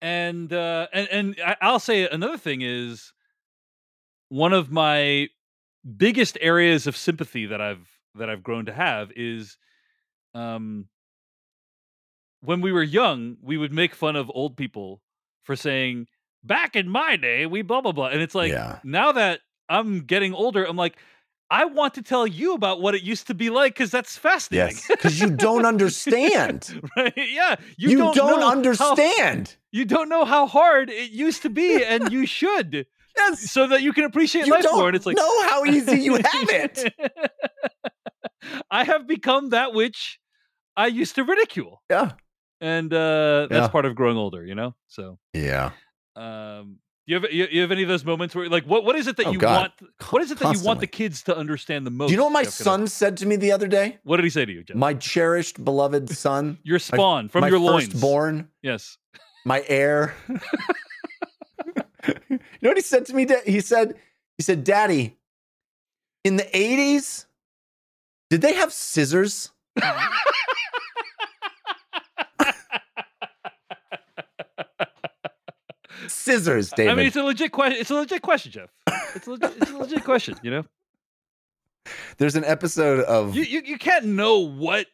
and 0.00 0.52
uh, 0.52 0.86
and 0.92 1.08
and 1.10 1.56
I'll 1.60 1.78
say 1.80 2.08
another 2.08 2.38
thing 2.38 2.60
is 2.62 3.12
one 4.28 4.52
of 4.52 4.70
my 4.70 5.28
biggest 5.96 6.38
areas 6.40 6.86
of 6.86 6.96
sympathy 6.96 7.46
that 7.46 7.60
I've 7.60 7.88
that 8.14 8.30
I've 8.30 8.42
grown 8.42 8.66
to 8.66 8.72
have 8.72 9.10
is 9.16 9.56
um 10.34 10.88
when 12.40 12.60
we 12.60 12.72
were 12.72 12.82
young, 12.82 13.36
we 13.42 13.56
would 13.56 13.72
make 13.72 13.94
fun 13.94 14.16
of 14.16 14.30
old 14.34 14.56
people 14.56 15.00
for 15.44 15.56
saying, 15.56 16.06
back 16.44 16.76
in 16.76 16.88
my 16.88 17.16
day, 17.16 17.46
we 17.46 17.62
blah 17.62 17.80
blah 17.80 17.92
blah. 17.92 18.08
And 18.08 18.20
it's 18.22 18.34
like 18.34 18.52
Yeah. 18.52 18.78
now 18.84 19.12
that 19.12 19.40
I'm 19.68 20.00
getting 20.02 20.34
older, 20.34 20.64
I'm 20.64 20.76
like, 20.76 20.96
I 21.50 21.64
want 21.66 21.94
to 21.94 22.02
tell 22.02 22.26
you 22.26 22.54
about 22.54 22.80
what 22.80 22.94
it 22.94 23.02
used 23.02 23.26
to 23.28 23.34
be 23.34 23.50
like 23.50 23.74
because 23.74 23.90
that's 23.90 24.16
fascinating. 24.16 24.76
yes, 24.76 24.86
because 24.88 25.20
you 25.20 25.30
don't 25.30 25.64
understand. 25.74 26.80
right? 26.96 27.12
Yeah. 27.16 27.56
You, 27.76 27.90
You, 27.90 27.98
don't, 27.98 28.14
don't, 28.16 28.40
know 28.40 28.46
how- 28.46 28.52
understand. 28.52 29.56
you 29.72 29.84
don't 29.84 30.08
know 30.08 30.24
how 30.24 30.46
hard 30.46 30.90
it 30.90 31.10
used 31.10 31.42
to 31.42 31.50
be, 31.50 31.82
and 31.84 32.10
you 32.12 32.26
should. 32.26 32.86
Yes, 33.16 33.48
So 33.52 33.68
that 33.68 33.80
you 33.80 33.92
can 33.92 34.02
appreciate 34.02 34.46
you 34.46 34.52
life 34.52 34.64
don't 34.64 34.74
more. 34.76 34.88
And 34.88 34.96
it's 34.96 35.06
like 35.06 35.16
know 35.16 35.42
how 35.44 35.64
easy 35.64 36.00
you 36.00 36.14
have 36.32 36.48
it. 36.50 36.92
I 38.70 38.82
have 38.82 39.06
become 39.06 39.50
that 39.50 39.72
which 39.72 40.18
I 40.76 40.88
used 40.88 41.14
to 41.14 41.22
ridicule. 41.22 41.80
Yeah, 41.88 42.12
And 42.60 42.92
uh 42.92 43.46
that's 43.48 43.66
Yeah. 43.66 43.68
part 43.68 43.84
of 43.86 43.94
growing 43.94 44.16
older, 44.16 44.44
you 44.44 44.56
know? 44.56 44.74
So 44.88 45.18
yeah. 45.32 45.70
Um 46.16 46.78
you 47.06 47.16
have 47.16 47.30
you, 47.30 47.46
you 47.50 47.60
have 47.60 47.70
any 47.70 47.82
of 47.82 47.88
those 47.88 48.04
moments 48.04 48.34
where 48.34 48.48
like 48.48 48.64
what 48.64 48.84
what 48.84 48.96
is 48.96 49.06
it 49.06 49.16
that 49.18 49.26
Oh, 49.26 49.32
you 49.32 49.38
God. 49.38 49.72
want 49.80 50.12
what 50.12 50.22
is 50.22 50.30
it 50.30 50.38
that 50.38 50.54
you 50.56 50.62
want 50.62 50.80
the 50.80 50.86
kids 50.86 51.22
to 51.24 51.36
understand 51.36 51.86
the 51.86 51.90
most? 51.90 52.08
Do 52.08 52.12
you 52.12 52.16
know 52.18 52.24
what 52.24 52.32
my 52.32 52.44
Jeff 52.44 52.52
son 52.54 52.86
said 52.86 53.18
to 53.18 53.26
me 53.26 53.36
the 53.36 53.52
other 53.52 53.68
day? 53.68 53.98
What 54.04 54.16
did 54.16 54.24
he 54.24 54.30
say 54.30 54.44
to 54.46 54.52
you, 54.52 54.62
Jeff? 54.62 54.76
My 54.76 54.94
cherished, 54.94 55.62
beloved 55.62 56.08
son, 56.10 56.58
your 56.62 56.78
spawn 56.78 57.28
from 57.28 57.46
your 57.46 57.58
loins. 57.58 57.86
firstborn, 57.88 58.48
Yes. 58.62 58.96
my 59.44 59.62
heir. 59.68 60.14
you 62.28 62.38
know 62.62 62.70
what 62.70 62.76
he 62.76 62.82
said 62.82 63.04
to 63.06 63.14
me? 63.14 63.26
He 63.46 63.60
said, 63.60 63.94
"He 64.38 64.42
said, 64.42 64.64
Daddy, 64.64 65.16
in 66.24 66.36
the 66.36 66.44
'80s, 66.44 67.26
did 68.30 68.40
they 68.40 68.54
have 68.54 68.72
scissors?" 68.72 69.50
Scissors, 76.08 76.70
David. 76.70 76.92
I 76.92 76.94
mean, 76.94 77.06
it's 77.06 77.16
a 77.16 77.22
legit 77.22 77.52
question. 77.52 77.80
It's 77.80 77.90
a 77.90 77.94
legit 77.94 78.22
question, 78.22 78.52
Jeff. 78.52 78.70
It's 79.14 79.26
a 79.26 79.30
legit, 79.30 79.52
it's 79.60 79.70
a 79.70 79.76
legit 79.78 80.04
question. 80.04 80.36
You 80.42 80.50
know, 80.50 80.64
There's 82.18 82.36
an 82.36 82.44
episode 82.44 83.00
of 83.04 83.34
you, 83.36 83.42
you 83.42 83.62
you 83.64 83.78
can't 83.78 84.06
know 84.06 84.38
what 84.38 84.86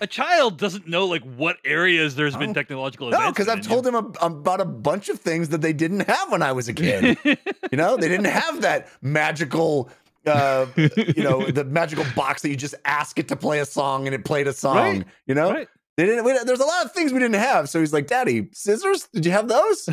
a 0.00 0.06
child 0.06 0.58
doesn't 0.58 0.86
know. 0.88 1.06
Like 1.06 1.22
what 1.36 1.56
areas 1.64 2.14
there's 2.14 2.36
been 2.36 2.50
Oh. 2.50 2.54
technological. 2.54 3.10
no, 3.10 3.30
because 3.30 3.48
I've 3.48 3.62
told 3.62 3.86
him 3.86 3.94
ab- 3.94 4.16
about 4.20 4.60
a 4.60 4.64
bunch 4.64 5.08
of 5.08 5.18
things 5.18 5.48
that 5.50 5.60
they 5.60 5.72
didn't 5.72 6.00
have 6.08 6.30
when 6.30 6.42
I 6.42 6.52
was 6.52 6.68
a 6.68 6.72
kid. 6.74 7.18
You 7.24 7.78
know, 7.78 7.96
they 7.96 8.08
didn't 8.08 8.26
have 8.26 8.62
that 8.62 8.88
magical, 9.02 9.90
uh, 10.26 10.66
you 10.76 11.22
know, 11.22 11.44
the 11.50 11.64
magical 11.64 12.04
box 12.14 12.42
that 12.42 12.48
you 12.50 12.56
just 12.56 12.74
ask 12.84 13.18
it 13.18 13.28
to 13.28 13.36
play 13.36 13.60
a 13.60 13.64
song 13.66 14.06
and 14.06 14.14
it 14.14 14.24
played 14.24 14.46
a 14.46 14.52
song. 14.52 14.76
Right. 14.76 15.04
You 15.26 15.34
know, 15.34 15.50
right. 15.52 15.68
they 15.96 16.06
didn't. 16.06 16.24
We, 16.24 16.32
there's 16.44 16.60
a 16.60 16.64
lot 16.66 16.84
of 16.84 16.92
things 16.92 17.12
we 17.12 17.18
didn't 17.18 17.40
have. 17.40 17.68
So 17.68 17.80
he's 17.80 17.92
like, 17.92 18.06
"Daddy, 18.06 18.48
scissors? 18.52 19.08
Did 19.12 19.24
you 19.26 19.32
have 19.32 19.48
those?" 19.48 19.88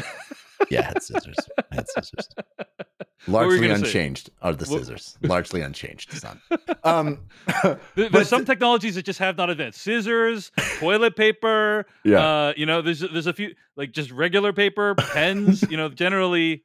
Yeah, 0.70 0.82
I 0.82 0.84
had 0.84 1.04
scissors. 1.04 1.36
I 1.72 1.76
had 1.76 1.86
scissors. 1.90 2.30
Largely 3.28 3.60
gonna 3.68 3.80
say? 3.80 3.86
unchanged 3.86 4.30
are 4.42 4.54
the 4.54 4.66
What- 4.66 4.80
scissors. 4.80 5.18
Largely 5.24 5.62
unchanged, 5.62 6.14
son. 6.14 6.42
Um, 6.84 7.20
There- 7.64 7.80
There's 7.96 8.10
But- 8.12 8.28
some 8.28 8.46
technologies 8.46 8.96
that 8.96 9.04
just 9.06 9.20
have 9.20 9.36
not 9.38 9.50
advanced. 9.50 9.82
Scissors, 9.82 10.52
toilet 10.80 11.16
paper. 11.16 11.86
Yeah. 12.06 12.20
Uh, 12.26 12.54
you 12.56 12.66
know, 12.66 12.82
there's 12.82 13.02
there's 13.02 13.28
a 13.28 13.34
few 13.34 13.54
like 13.76 13.92
just 13.92 14.12
regular 14.12 14.54
paper, 14.54 14.96
pens. 14.96 15.64
you 15.70 15.76
know, 15.78 15.90
generally, 15.90 16.64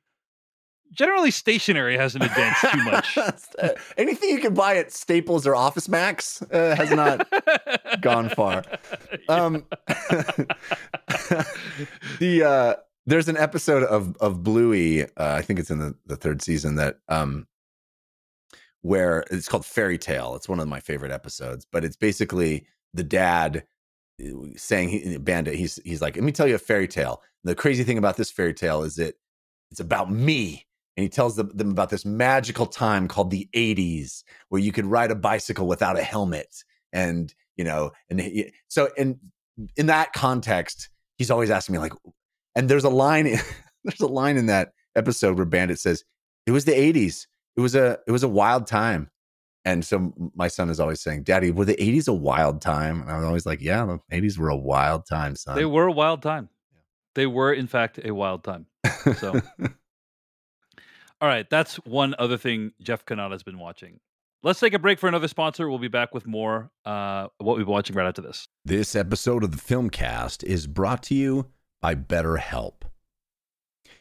generally 0.93 1.33
stationary 1.33 1.97
hasn't 1.97 2.23
advanced 2.23 2.61
too 2.71 2.85
much. 2.85 3.19
Anything 3.97 4.31
you 4.31 4.39
can 4.39 4.55
buy 4.55 4.77
at 4.77 4.93
Staples 4.93 5.47
or 5.49 5.57
Office 5.57 5.89
Max 5.89 6.41
uh, 6.53 6.77
has 6.77 6.91
not 6.93 7.27
gone 8.01 8.29
far. 8.29 8.63
Um, 9.29 9.65
the 12.21 12.43
uh, 12.45 12.75
there's 13.07 13.29
an 13.29 13.37
episode 13.37 13.83
of 13.85 14.17
of 14.19 14.43
Bluey. 14.43 15.05
Uh, 15.05 15.09
I 15.17 15.43
think 15.43 15.59
it's 15.59 15.71
in 15.71 15.79
the, 15.79 15.95
the 16.07 16.17
third 16.17 16.43
season 16.43 16.77
that 16.77 16.99
um, 17.09 17.47
where 18.83 19.25
it's 19.31 19.49
called 19.49 19.67
Fairy 19.67 19.99
Tale. 19.99 20.35
It's 20.37 20.49
one 20.49 20.61
of 20.61 20.69
my 20.69 20.81
favorite 20.81 21.13
episodes, 21.13 21.67
but 21.71 21.85
it's 21.85 21.97
basically 21.97 22.67
the 22.95 23.05
dad 23.05 23.65
uh, 24.23 24.47
saying 24.57 24.89
he, 24.89 25.19
bandit 25.19 25.55
he's 25.55 25.81
he's 25.85 26.01
like 26.01 26.15
let 26.15 26.25
me 26.25 26.31
tell 26.31 26.47
you 26.47 26.55
a 26.55 26.59
fairy 26.59 26.87
tale 26.87 27.21
the 27.43 27.55
crazy 27.55 27.83
thing 27.83 27.99
about 27.99 28.17
this 28.17 28.31
fairy 28.31 28.55
tale 28.55 28.85
is 28.85 28.95
that 28.95 29.17
it's 29.73 29.81
about 29.81 30.11
me 30.11 30.65
and 30.97 31.03
he 31.03 31.09
tells 31.09 31.35
them, 31.35 31.51
them 31.53 31.73
about 31.73 31.91
this 31.91 32.05
magical 32.05 32.67
time 32.67 33.09
called 33.09 33.33
the 33.33 33.49
80s 33.57 34.23
where 34.51 34.61
you 34.61 34.71
could 34.71 34.87
ride 34.87 35.11
a 35.11 35.17
bicycle 35.17 35.67
without 35.67 35.99
a 35.99 36.03
helmet 36.03 36.63
and 36.93 37.35
you 37.57 37.65
know 37.65 37.91
and 38.09 38.21
he, 38.21 38.53
so 38.69 38.89
in 38.97 39.19
in 39.77 39.87
that 39.87 40.13
context 40.13 40.89
he's 41.19 41.31
always 41.31 41.51
asking 41.51 41.73
me 41.73 41.81
like 41.81 41.93
and 42.55 42.69
there's 42.69 42.85
a 42.85 42.91
line 42.91 43.25
there's 43.85 44.01
a 44.01 44.07
line 44.07 44.37
in 44.37 44.47
that 44.47 44.73
episode 44.97 45.37
where 45.37 45.47
bandit 45.47 45.79
says 45.79 46.05
it 46.47 46.53
was 46.53 46.65
the 46.65 46.73
80s 46.73 47.27
it 47.57 47.61
was 47.61 47.75
a 47.75 47.99
it 48.07 48.13
was 48.13 48.23
a 48.23 48.29
wild 48.29 48.67
time 48.67 49.11
and 49.65 49.85
so 49.85 50.13
my 50.35 50.49
son 50.49 50.71
is 50.71 50.79
always 50.79 51.01
saying 51.01 51.23
daddy 51.23 51.51
were 51.51 51.65
the 51.65 51.77
80s 51.77 52.09
a 52.09 52.13
wild 52.13 52.61
time 52.61 53.03
and 53.03 53.11
I'm 53.11 53.25
always 53.25 53.47
like 53.47 53.61
yeah 53.61 53.85
the 53.85 53.99
80s 54.17 54.39
were 54.39 54.49
a 54.49 54.57
wild 54.57 55.07
time 55.07 55.37
son 55.37 55.57
They 55.57 55.65
were 55.65 55.87
a 55.87 55.93
wild 55.93 56.23
time. 56.23 56.49
They 57.15 57.27
were, 57.27 57.53
in 57.53 57.67
fact, 57.67 58.01
a 58.05 58.13
wild 58.13 58.43
time. 58.43 58.67
So, 59.19 59.41
all 61.21 61.29
right, 61.29 61.49
that's 61.49 61.77
one 61.77 62.15
other 62.19 62.37
thing 62.37 62.73
Jeff 62.83 63.05
Cannata's 63.05 63.43
been 63.43 63.59
watching. 63.59 64.01
Let's 64.43 64.61
take 64.61 64.75
a 64.75 64.79
break 64.79 64.99
for 64.99 65.09
another 65.09 65.29
sponsor. 65.29 65.71
We'll 65.71 65.79
be 65.79 65.89
back 65.89 66.13
with 66.13 66.27
more 66.27 66.71
uh, 66.85 67.29
what 67.39 67.57
we've 67.57 67.65
been 67.65 67.73
watching 67.73 67.97
right 67.97 68.07
after 68.07 68.21
this. 68.21 68.47
This 68.65 68.95
episode 68.95 69.43
of 69.43 69.53
the 69.53 69.57
Filmcast 69.57 70.45
is 70.45 70.67
brought 70.67 71.03
to 71.05 71.15
you 71.15 71.47
by 71.85 71.95
BetterHelp. 71.95 72.85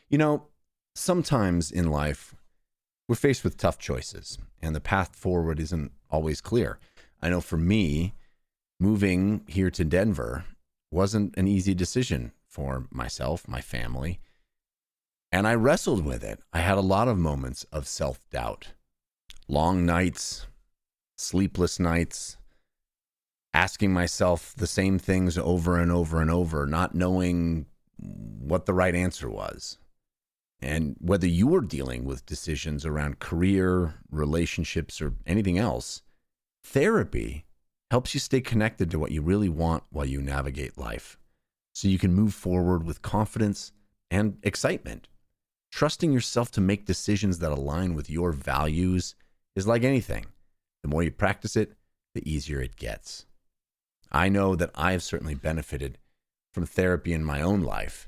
You 0.07 0.17
know, 0.17 0.47
sometimes 0.95 1.69
in 1.69 1.91
life, 1.91 2.33
we're 3.09 3.15
faced 3.15 3.43
with 3.43 3.57
tough 3.57 3.77
choices, 3.77 4.37
and 4.61 4.73
the 4.73 4.79
path 4.79 5.17
forward 5.17 5.59
isn't 5.59 5.91
always 6.09 6.39
clear. 6.39 6.79
I 7.21 7.27
know 7.27 7.41
for 7.41 7.57
me, 7.57 8.13
moving 8.79 9.43
here 9.49 9.69
to 9.71 9.83
Denver 9.83 10.45
wasn't 10.91 11.35
an 11.35 11.49
easy 11.49 11.73
decision 11.73 12.31
for 12.47 12.87
myself, 12.89 13.49
my 13.49 13.59
family, 13.59 14.21
and 15.29 15.45
I 15.45 15.53
wrestled 15.53 16.05
with 16.05 16.23
it. 16.23 16.39
I 16.53 16.59
had 16.59 16.77
a 16.77 16.89
lot 16.95 17.09
of 17.09 17.17
moments 17.17 17.65
of 17.73 17.85
self 17.85 18.21
doubt, 18.29 18.69
long 19.49 19.85
nights, 19.85 20.47
sleepless 21.17 21.81
nights, 21.81 22.37
asking 23.53 23.91
myself 23.91 24.53
the 24.55 24.67
same 24.67 24.97
things 24.97 25.37
over 25.37 25.77
and 25.77 25.91
over 25.91 26.21
and 26.21 26.31
over, 26.31 26.65
not 26.65 26.95
knowing 26.95 27.65
what 27.97 28.65
the 28.65 28.73
right 28.73 28.95
answer 28.95 29.29
was. 29.29 29.77
And 30.61 30.95
whether 30.99 31.27
you 31.27 31.47
were 31.47 31.61
dealing 31.61 32.05
with 32.05 32.25
decisions 32.25 32.85
around 32.85 33.19
career, 33.19 33.95
relationships, 34.09 35.01
or 35.01 35.13
anything 35.25 35.57
else, 35.57 36.01
therapy 36.63 37.45
helps 37.91 38.13
you 38.13 38.19
stay 38.19 38.41
connected 38.41 38.89
to 38.89 38.99
what 38.99 39.11
you 39.11 39.21
really 39.21 39.49
want 39.49 39.83
while 39.89 40.05
you 40.05 40.21
navigate 40.21 40.77
life 40.77 41.17
so 41.73 41.87
you 41.87 41.99
can 41.99 42.13
move 42.13 42.33
forward 42.33 42.83
with 42.83 43.01
confidence 43.01 43.71
and 44.09 44.37
excitement. 44.43 45.07
Trusting 45.71 46.13
yourself 46.13 46.51
to 46.51 46.61
make 46.61 46.85
decisions 46.85 47.39
that 47.39 47.51
align 47.51 47.95
with 47.95 48.09
your 48.09 48.31
values 48.31 49.15
is 49.55 49.67
like 49.67 49.83
anything. 49.83 50.27
The 50.83 50.89
more 50.89 51.03
you 51.03 51.11
practice 51.11 51.55
it, 51.55 51.73
the 52.13 52.31
easier 52.31 52.61
it 52.61 52.75
gets. 52.75 53.25
I 54.11 54.29
know 54.29 54.55
that 54.55 54.69
I 54.75 54.91
have 54.91 55.01
certainly 55.01 55.33
benefited 55.33 55.97
from 56.53 56.65
therapy 56.65 57.11
in 57.13 57.23
my 57.23 57.41
own 57.41 57.61
life. 57.61 58.07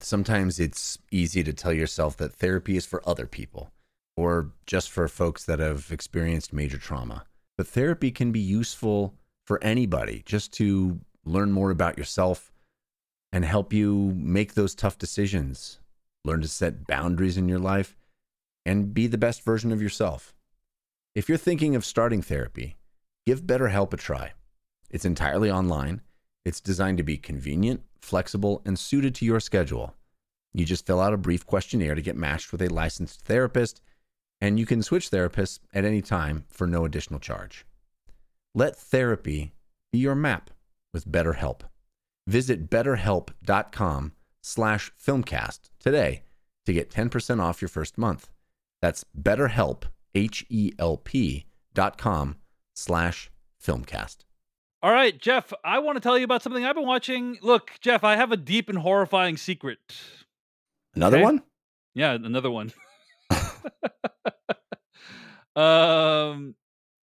Sometimes 0.00 0.60
it's 0.60 0.98
easy 1.10 1.42
to 1.42 1.52
tell 1.52 1.72
yourself 1.72 2.16
that 2.18 2.34
therapy 2.34 2.76
is 2.76 2.84
for 2.84 3.08
other 3.08 3.26
people 3.26 3.70
or 4.16 4.52
just 4.66 4.90
for 4.90 5.08
folks 5.08 5.44
that 5.44 5.58
have 5.58 5.90
experienced 5.90 6.52
major 6.52 6.78
trauma. 6.78 7.24
But 7.56 7.68
therapy 7.68 8.10
can 8.10 8.32
be 8.32 8.40
useful 8.40 9.14
for 9.44 9.62
anybody 9.62 10.22
just 10.26 10.52
to 10.54 11.00
learn 11.24 11.52
more 11.52 11.70
about 11.70 11.96
yourself 11.96 12.52
and 13.32 13.44
help 13.44 13.72
you 13.72 14.12
make 14.16 14.54
those 14.54 14.74
tough 14.74 14.98
decisions, 14.98 15.78
learn 16.24 16.40
to 16.42 16.48
set 16.48 16.86
boundaries 16.86 17.36
in 17.36 17.48
your 17.48 17.58
life, 17.58 17.96
and 18.64 18.92
be 18.92 19.06
the 19.06 19.18
best 19.18 19.42
version 19.42 19.72
of 19.72 19.82
yourself. 19.82 20.34
If 21.14 21.28
you're 21.28 21.38
thinking 21.38 21.76
of 21.76 21.84
starting 21.84 22.22
therapy, 22.22 22.76
give 23.26 23.42
BetterHelp 23.42 23.92
a 23.92 23.96
try. 23.96 24.32
It's 24.90 25.04
entirely 25.04 25.50
online. 25.50 26.02
It's 26.46 26.60
designed 26.60 26.98
to 26.98 27.02
be 27.02 27.16
convenient, 27.16 27.80
flexible, 28.00 28.62
and 28.64 28.78
suited 28.78 29.16
to 29.16 29.24
your 29.24 29.40
schedule. 29.40 29.96
You 30.54 30.64
just 30.64 30.86
fill 30.86 31.00
out 31.00 31.12
a 31.12 31.16
brief 31.16 31.44
questionnaire 31.44 31.96
to 31.96 32.00
get 32.00 32.14
matched 32.14 32.52
with 32.52 32.62
a 32.62 32.68
licensed 32.68 33.22
therapist, 33.22 33.80
and 34.40 34.56
you 34.56 34.64
can 34.64 34.80
switch 34.80 35.10
therapists 35.10 35.58
at 35.74 35.84
any 35.84 36.00
time 36.00 36.44
for 36.48 36.68
no 36.68 36.84
additional 36.84 37.18
charge. 37.18 37.66
Let 38.54 38.76
therapy 38.76 39.54
be 39.90 39.98
your 39.98 40.14
map 40.14 40.50
with 40.94 41.10
BetterHelp. 41.10 41.62
Visit 42.28 42.70
betterhelp.com 42.70 44.12
slash 44.40 44.92
filmcast 45.04 45.70
today 45.80 46.22
to 46.64 46.72
get 46.72 46.92
10% 46.92 47.42
off 47.42 47.60
your 47.60 47.68
first 47.68 47.98
month. 47.98 48.30
That's 48.80 49.04
betterhelp, 49.20 49.82
H-E-L-P 50.14 51.46
dot 51.74 51.98
com 51.98 52.36
slash 52.72 53.32
filmcast. 53.60 54.25
All 54.82 54.92
right, 54.92 55.18
Jeff, 55.18 55.52
I 55.64 55.78
want 55.80 55.96
to 55.96 56.00
tell 56.00 56.16
you 56.18 56.24
about 56.24 56.42
something 56.42 56.64
I've 56.64 56.74
been 56.76 56.86
watching. 56.86 57.38
Look, 57.42 57.72
Jeff, 57.80 58.04
I 58.04 58.14
have 58.16 58.30
a 58.30 58.36
deep 58.36 58.68
and 58.68 58.78
horrifying 58.78 59.36
secret. 59.36 59.78
Another 60.94 61.16
Okay. 61.16 61.24
one? 61.24 61.42
Yeah, 61.94 62.12
another 62.12 62.50
one. 62.50 62.72
um, 65.56 66.54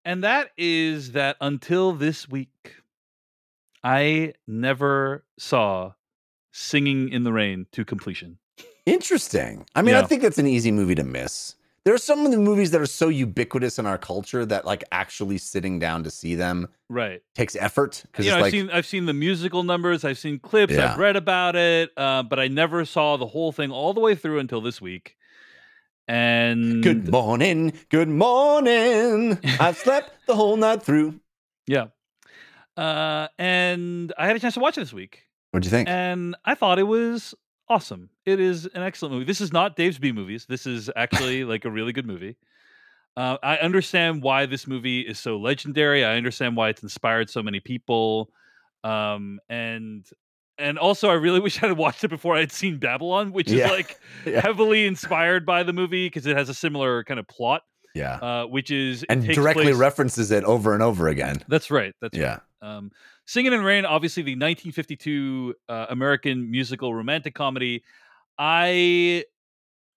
and 0.04 0.24
that 0.24 0.50
is 0.58 1.12
that 1.12 1.36
until 1.40 1.92
this 1.92 2.28
week, 2.28 2.74
I 3.84 4.34
never 4.46 5.24
saw 5.38 5.92
Singing 6.52 7.08
in 7.10 7.22
the 7.22 7.32
Rain 7.32 7.66
to 7.72 7.84
completion. 7.84 8.38
Interesting. 8.84 9.64
I 9.76 9.82
mean, 9.82 9.94
I 9.94 10.02
think 10.02 10.22
that's 10.22 10.38
an 10.38 10.48
easy 10.48 10.72
movie 10.72 10.96
to 10.96 11.04
miss. 11.04 11.54
There 11.84 11.94
are 11.94 11.98
some 11.98 12.26
of 12.26 12.30
the 12.32 12.36
movies 12.38 12.72
that 12.72 12.80
are 12.80 12.86
so 12.86 13.08
ubiquitous 13.08 13.78
in 13.78 13.86
our 13.86 13.96
culture 13.96 14.44
that 14.44 14.66
like 14.66 14.84
actually 14.92 15.38
sitting 15.38 15.78
down 15.78 16.04
to 16.04 16.10
see 16.10 16.34
them 16.34 16.68
Right. 16.90 17.22
takes 17.34 17.56
effort 17.56 18.02
because 18.06 18.26
You 18.26 18.32
know, 18.32 18.36
I've 18.36 18.42
like 18.42 18.50
seen 18.50 18.70
I've 18.70 18.84
seen 18.86 19.06
the 19.06 19.14
musical 19.14 19.62
numbers, 19.62 20.04
I've 20.04 20.18
seen 20.18 20.38
clips, 20.38 20.74
Yeah. 20.74 20.92
I've 20.92 20.98
read 20.98 21.16
about 21.16 21.56
it, 21.56 21.90
uh, 21.96 22.22
but 22.22 22.38
I 22.38 22.48
never 22.48 22.84
saw 22.84 23.16
the 23.16 23.26
whole 23.26 23.50
thing 23.52 23.70
all 23.70 23.94
the 23.94 24.00
way 24.00 24.14
through 24.14 24.40
until 24.40 24.60
this 24.60 24.80
week. 24.80 25.16
And 26.06 26.82
good 26.82 27.08
morning, 27.10 27.72
good 27.88 28.08
morning. 28.08 29.38
I've 29.60 29.76
slept 29.76 30.12
the 30.26 30.34
whole 30.34 30.56
night 30.56 30.82
through. 30.82 31.20
yeah, 31.66 31.86
uh, 32.76 33.28
and 33.38 34.12
I 34.18 34.26
had 34.26 34.36
a 34.36 34.40
chance 34.40 34.54
to 34.54 34.60
watch 34.60 34.76
it 34.76 34.80
this 34.80 34.92
week. 34.92 35.22
What'd 35.52 35.64
you 35.64 35.70
think? 35.70 35.88
and 35.88 36.36
I 36.44 36.54
thought 36.56 36.78
it 36.78 36.84
was 36.84 37.34
awesome. 37.70 38.10
It 38.26 38.40
is 38.40 38.66
an 38.66 38.82
excellent 38.82 39.14
movie. 39.14 39.24
This 39.24 39.40
is 39.40 39.52
not 39.52 39.76
Dave's 39.76 39.98
B 39.98 40.12
movies. 40.12 40.44
This 40.46 40.66
is 40.66 40.90
actually 40.96 41.44
like 41.52 41.64
a 41.64 41.70
really 41.70 41.92
good 41.92 42.06
movie. 42.06 42.36
Uh, 43.16 43.36
I 43.42 43.56
understand 43.58 44.22
why 44.22 44.46
this 44.46 44.66
movie 44.66 45.00
is 45.00 45.18
so 45.18 45.36
legendary. 45.38 46.04
I 46.04 46.16
understand 46.16 46.56
why 46.56 46.68
it's 46.68 46.82
inspired 46.82 47.28
so 47.30 47.42
many 47.42 47.60
people, 47.60 48.30
um, 48.84 49.40
and 49.48 50.06
and 50.58 50.78
also 50.78 51.08
I 51.10 51.14
really 51.14 51.40
wish 51.46 51.62
I 51.62 51.68
had 51.68 51.76
watched 51.78 52.04
it 52.04 52.08
before 52.08 52.36
I 52.36 52.40
had 52.40 52.52
seen 52.52 52.78
Babylon, 52.78 53.32
which 53.32 53.50
Yeah. 53.50 53.66
is 53.66 53.70
like 53.70 53.98
Yeah. 54.26 54.40
heavily 54.40 54.86
inspired 54.86 55.46
by 55.46 55.62
the 55.62 55.72
movie 55.72 56.06
because 56.06 56.26
it 56.26 56.36
has 56.36 56.48
a 56.48 56.54
similar 56.54 57.02
kind 57.04 57.18
of 57.18 57.26
plot, 57.28 57.62
yeah. 57.94 58.14
uh, 58.16 58.44
which 58.46 58.70
is 58.70 59.04
and 59.08 59.26
directly 59.26 59.64
place- 59.64 59.76
references 59.76 60.30
it 60.30 60.44
over 60.44 60.74
and 60.74 60.82
over 60.82 61.08
again. 61.08 61.42
That's 61.48 61.70
right. 61.70 61.94
That's 62.00 62.16
right. 62.16 62.22
Yeah. 62.22 62.38
Um, 62.62 62.90
Singing 63.30 63.52
in 63.52 63.60
the 63.60 63.64
Rain, 63.64 63.84
obviously 63.84 64.24
the 64.24 64.32
1952 64.32 65.54
uh, 65.68 65.86
American 65.90 66.50
musical 66.50 66.92
romantic 66.92 67.32
comedy. 67.32 67.84
I 68.36 69.24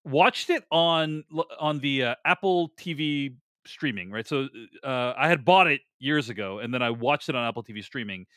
watched 0.06 0.52
it 0.52 0.64
on 0.70 1.24
on 1.60 1.80
the 1.80 2.04
uh, 2.04 2.16
Apple 2.24 2.70
TV 2.78 3.34
streaming, 3.66 4.12
right? 4.12 4.28
So 4.28 4.50
uh, 4.84 5.14
I 5.18 5.30
had 5.30 5.44
bought 5.44 5.66
it 5.66 5.82
years 5.98 6.30
ago, 6.30 6.60
and 6.60 6.72
then 6.72 6.84
I 6.84 6.92
watched 6.92 7.28
it 7.28 7.34
on 7.34 7.44
Apple 7.48 7.64
TV 7.64 7.84
streaming. 7.84 8.28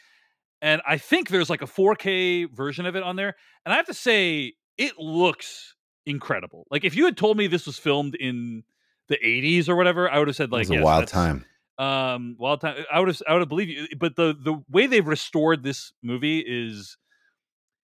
And 0.63 0.81
I 0.89 0.97
think 0.97 1.29
there's 1.29 1.51
like 1.51 1.61
a 1.61 1.67
4K 1.67 2.51
version 2.51 2.87
of 2.87 2.97
it 2.97 3.03
on 3.03 3.17
there, 3.17 3.37
and 3.67 3.75
I 3.75 3.77
have 3.77 3.89
to 3.89 3.95
say 3.95 4.55
it 4.79 4.99
looks 4.99 5.75
incredible. 6.07 6.67
Like 6.71 6.85
if 6.85 6.97
you 6.97 7.05
had 7.05 7.19
told 7.19 7.37
me 7.37 7.49
this 7.49 7.67
was 7.67 7.77
filmed 7.77 8.15
in 8.15 8.65
the 9.09 9.19
80s 9.23 9.69
or 9.69 9.77
whatever, 9.77 10.11
I 10.11 10.19
would 10.19 10.29
have 10.29 10.37
said 10.37 10.45
It 10.45 10.53
like 10.53 10.61
was 10.61 10.71
a 10.71 10.75
yes, 10.77 10.85
wild 10.85 11.09
time. 11.09 11.45
Um 11.79 12.37
wild 12.39 12.61
time 12.61 12.85
i 12.91 12.99
would 12.99 13.09
have 13.09 13.23
i 13.29 13.33
would 13.33 13.41
have 13.41 13.49
believed 13.49 13.71
you 13.71 13.87
but 13.99 14.17
the 14.17 14.35
the 14.43 14.63
way 14.71 14.87
they've 14.87 15.07
restored 15.07 15.63
this 15.63 15.93
movie 16.03 16.39
is 16.39 16.97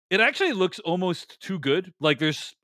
it 0.09 0.19
actually 0.19 0.53
looks 0.53 0.79
almost 0.79 1.39
too 1.41 1.57
good 1.57 1.91
like 1.99 2.19
there's 2.19 2.55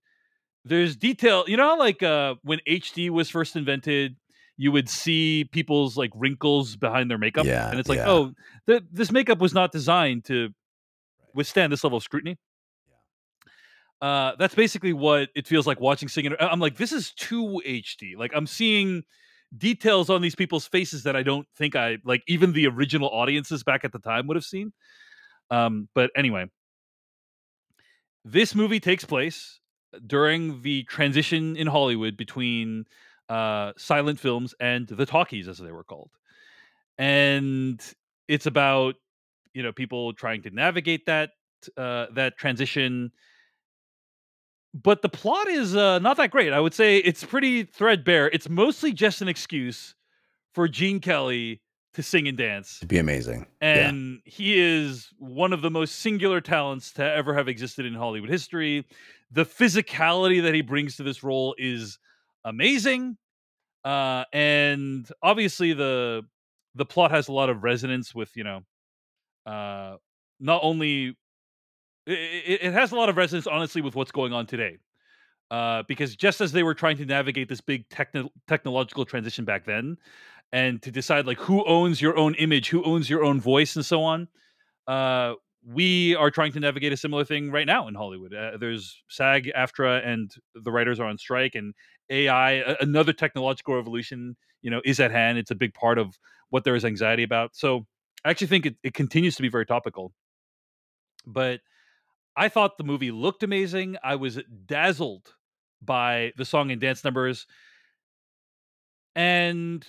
there's 0.65 0.95
detail 0.95 1.43
you 1.47 1.57
know 1.57 1.63
how 1.63 1.79
like 1.79 2.03
uh 2.03 2.35
when 2.43 2.59
hd 2.67 3.09
was 3.09 3.29
first 3.29 3.55
invented 3.55 4.15
you 4.57 4.71
would 4.71 4.87
see 4.87 5.43
people's 5.51 5.97
like 5.97 6.11
wrinkles 6.15 6.75
behind 6.75 7.09
their 7.09 7.17
makeup 7.17 7.45
Yeah, 7.45 7.69
and 7.69 7.79
it's 7.79 7.89
like 7.89 7.97
yeah. 7.97 8.09
oh 8.09 8.33
th- 8.67 8.83
this 8.91 9.11
makeup 9.11 9.39
was 9.39 9.53
not 9.53 9.71
designed 9.71 10.25
to 10.25 10.49
withstand 11.33 11.73
this 11.73 11.83
level 11.83 11.97
of 11.97 12.03
scrutiny 12.03 12.37
yeah. 14.01 14.07
uh 14.07 14.35
that's 14.37 14.55
basically 14.55 14.93
what 14.93 15.29
it 15.35 15.47
feels 15.47 15.65
like 15.65 15.79
watching 15.79 16.07
singing 16.07 16.33
i'm 16.39 16.59
like 16.59 16.77
this 16.77 16.91
is 16.91 17.11
too 17.13 17.61
hd 17.65 18.15
like 18.15 18.31
i'm 18.35 18.47
seeing 18.47 19.03
details 19.57 20.09
on 20.09 20.21
these 20.21 20.35
people's 20.35 20.67
faces 20.67 21.03
that 21.03 21.15
i 21.15 21.23
don't 21.23 21.47
think 21.57 21.75
i 21.75 21.97
like 22.03 22.23
even 22.27 22.53
the 22.53 22.67
original 22.67 23.09
audiences 23.09 23.63
back 23.63 23.85
at 23.85 23.91
the 23.91 23.99
time 23.99 24.27
would 24.27 24.35
have 24.35 24.45
seen. 24.45 24.73
Um 25.51 25.89
but 25.95 26.11
anyway. 26.15 26.47
This 28.23 28.55
movie 28.55 28.79
takes 28.79 29.05
place 29.05 29.59
during 30.05 30.61
the 30.61 30.83
transition 30.83 31.55
in 31.55 31.67
hollywood 31.67 32.17
between 32.17 32.85
uh 33.29 33.71
silent 33.77 34.19
films 34.19 34.53
and 34.59 34.87
the 34.87 35.05
talkies 35.05 35.47
as 35.47 35.57
they 35.57 35.71
were 35.71 35.83
called. 35.83 36.11
And 36.97 37.81
it's 38.27 38.45
about 38.45 38.95
you 39.53 39.63
know 39.63 39.71
people 39.73 40.13
trying 40.13 40.43
to 40.43 40.49
navigate 40.51 41.05
that 41.07 41.31
uh 41.77 42.07
that 42.13 42.37
transition 42.37 43.11
but 44.83 45.01
the 45.01 45.09
plot 45.09 45.47
is 45.47 45.75
uh, 45.75 45.99
not 45.99 46.17
that 46.17 46.31
great. 46.31 46.51
I 46.51 46.59
would 46.59 46.73
say 46.73 46.97
it's 46.97 47.23
pretty 47.23 47.63
threadbare. 47.63 48.29
It's 48.33 48.49
mostly 48.49 48.91
just 48.91 49.21
an 49.21 49.29
excuse 49.29 49.95
for 50.53 50.67
Gene 50.67 50.99
Kelly 50.99 51.61
to 51.93 52.03
sing 52.03 52.27
and 52.27 52.37
dance. 52.37 52.79
It'd 52.79 52.89
be 52.89 52.97
amazing. 52.97 53.47
yeah. 53.61 53.87
And 53.87 54.19
he 54.25 54.59
is 54.59 55.09
one 55.17 55.53
of 55.53 55.61
the 55.61 55.71
most 55.71 55.95
singular 55.99 56.41
talents 56.41 56.91
to 56.93 57.03
ever 57.03 57.33
have 57.33 57.47
existed 57.47 57.85
in 57.85 57.93
Hollywood 57.93 58.29
history. 58.29 58.85
The 59.31 59.45
physicality 59.45 60.43
that 60.43 60.53
he 60.53 60.61
brings 60.61 60.97
to 60.97 61.03
this 61.03 61.23
role 61.23 61.55
is 61.57 61.97
amazing. 62.43 63.17
Uh, 63.85 64.25
and 64.33 65.09
obviously 65.23 65.71
the 65.73 66.23
the 66.73 66.85
plot 66.85 67.11
has 67.11 67.29
a 67.29 67.31
lot 67.31 67.49
of 67.49 67.63
resonance 67.63 68.13
with, 68.13 68.35
you 68.35 68.43
know, 68.43 68.61
uh, 69.45 69.95
not 70.41 70.59
only 70.63 71.15
it, 72.07 72.61
it, 72.61 72.73
has 72.73 72.91
a 72.91 72.95
lot 72.95 73.09
of 73.09 73.17
resonance 73.17 73.47
honestly 73.47 73.81
with 73.81 73.95
what's 73.95 74.11
going 74.11 74.33
on 74.33 74.45
today. 74.45 74.77
Uh, 75.51 75.83
because 75.87 76.15
just 76.15 76.41
as 76.41 76.51
they 76.51 76.63
were 76.63 76.73
trying 76.73 76.97
to 76.97 77.05
navigate 77.05 77.47
this 77.47 77.61
big 77.61 77.87
techno- 77.89 78.29
technological 78.47 79.05
transition 79.05 79.45
back 79.45 79.63
then 79.65 79.95
and 80.51 80.81
to 80.81 80.91
decide 80.91 81.27
like 81.27 81.37
who 81.37 81.63
owns 81.65 82.01
your 82.01 82.17
own 82.17 82.33
image 82.35 82.69
who 82.69 82.83
owns 82.83 83.09
your 83.09 83.23
own 83.23 83.39
voice 83.39 83.75
and 83.75 83.85
so 83.85 84.01
on 84.01 84.27
uh, 84.87 85.33
we 85.63 86.15
are 86.15 86.31
trying 86.31 86.51
to 86.51 86.59
navigate 86.59 86.93
a 86.93 86.97
similar 86.97 87.23
thing 87.23 87.51
right 87.51 87.67
now 87.67 87.87
in 87.87 87.93
hollywood. 87.93 88.33
Uh, 88.33 88.57
there's 88.59 89.03
sag 89.07 89.51
aftra 89.55 90.05
and 90.07 90.31
the 90.55 90.71
writers 90.71 90.99
are 90.99 91.05
on 91.05 91.17
strike 91.17 91.53
and 91.53 91.75
ai 92.09 92.53
a- 92.53 92.75
another 92.81 93.13
technological 93.13 93.75
revolution 93.75 94.35
you 94.63 94.71
know 94.71 94.81
is 94.83 94.99
at 94.99 95.11
hand. 95.11 95.37
It's 95.37 95.51
a 95.51 95.55
big 95.55 95.75
part 95.75 95.99
of 95.99 96.17
what 96.49 96.63
there 96.63 96.75
is 96.75 96.83
anxiety 96.83 97.23
about. 97.23 97.55
So 97.55 97.85
i 98.25 98.31
actually 98.31 98.47
think 98.47 98.65
it, 98.65 98.75
it 98.83 98.93
continues 98.95 99.35
to 99.35 99.43
be 99.43 99.49
very 99.49 99.65
topical. 99.65 100.11
But 101.27 101.61
I 102.37 102.49
thought 102.49 102.77
the 102.77 102.83
movie 102.83 103.11
looked 103.11 103.43
amazing. 103.43 103.97
I 104.03 104.15
was 104.15 104.39
dazzled 104.65 105.35
by 105.81 106.33
the 106.37 106.45
song 106.45 106.71
and 106.71 106.81
dance 106.81 107.03
numbers. 107.03 107.47
And 109.15 109.85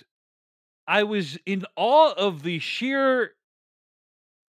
I 0.87 1.03
was 1.03 1.37
in 1.45 1.65
awe 1.75 2.13
of 2.13 2.43
the 2.43 2.59
sheer 2.59 3.31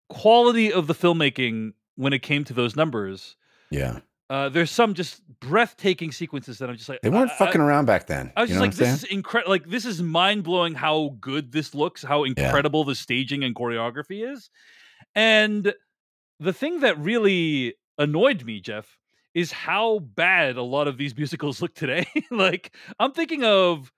quality 0.09 0.73
of 0.73 0.87
the 0.87 0.95
filmmaking 0.95 1.73
when 1.97 2.13
it 2.13 2.21
came 2.23 2.45
to 2.45 2.55
those 2.55 2.77
numbers. 2.77 3.37
Yeah. 3.71 4.01
Uh, 4.31 4.49
there's 4.49 4.71
some 4.71 4.93
just 4.95 5.23
breathtaking 5.41 6.13
sequences 6.13 6.59
that 6.59 6.69
I'm 6.69 6.77
just 6.77 6.89
like 6.89 7.01
They 7.03 7.09
weren't 7.09 7.31
I- 7.31 7.35
I- 7.35 7.39
fucking 7.39 7.61
around 7.61 7.87
back 7.87 8.07
then. 8.07 8.31
I 8.37 8.43
was 8.43 8.51
just 8.51 8.61
like, 8.61 8.75
this 8.75 9.03
is 9.03 9.05
incredible. 9.05 9.51
Like, 9.51 9.67
this 9.69 9.85
is 9.87 10.03
mind 10.03 10.45
blowing 10.45 10.75
how 10.75 11.17
good 11.21 11.51
this 11.51 11.75
looks, 11.75 12.03
how 12.03 12.25
incredible 12.25 12.85
the 12.85 12.95
staging 12.95 13.43
and 13.43 13.55
choreography 13.55 14.31
is. 14.31 14.51
And 15.15 15.73
the 16.39 16.53
thing 16.53 16.81
that 16.81 16.99
really 16.99 17.75
annoyed 17.99 18.45
me, 18.45 18.61
Jeff, 18.61 18.99
is 19.35 19.53
how 19.53 19.99
bad 20.01 20.57
a 20.57 20.63
lot 20.63 20.89
of 20.89 20.97
these 20.99 21.17
musicals 21.17 21.61
look 21.63 21.75
today. 21.75 22.07
like, 22.31 22.75
I'm 22.99 23.13
thinking 23.13 23.45
of 23.45 23.93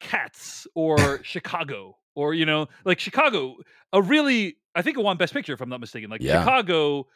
Cats 0.00 0.66
or 0.74 0.96
Chicago, 1.22 1.96
or, 2.14 2.34
you 2.34 2.46
know, 2.46 2.66
like 2.84 2.98
Chicago, 3.00 3.56
a 3.92 4.02
really, 4.02 4.56
I 4.74 4.82
think 4.82 4.96
it 4.98 5.02
won 5.02 5.16
Best 5.16 5.32
Picture, 5.32 5.52
if 5.52 5.60
I'm 5.60 5.68
not 5.68 5.80
mistaken. 5.80 6.10
Like, 6.10 6.22
Yeah. 6.22 6.40
Chicago, 6.42 7.06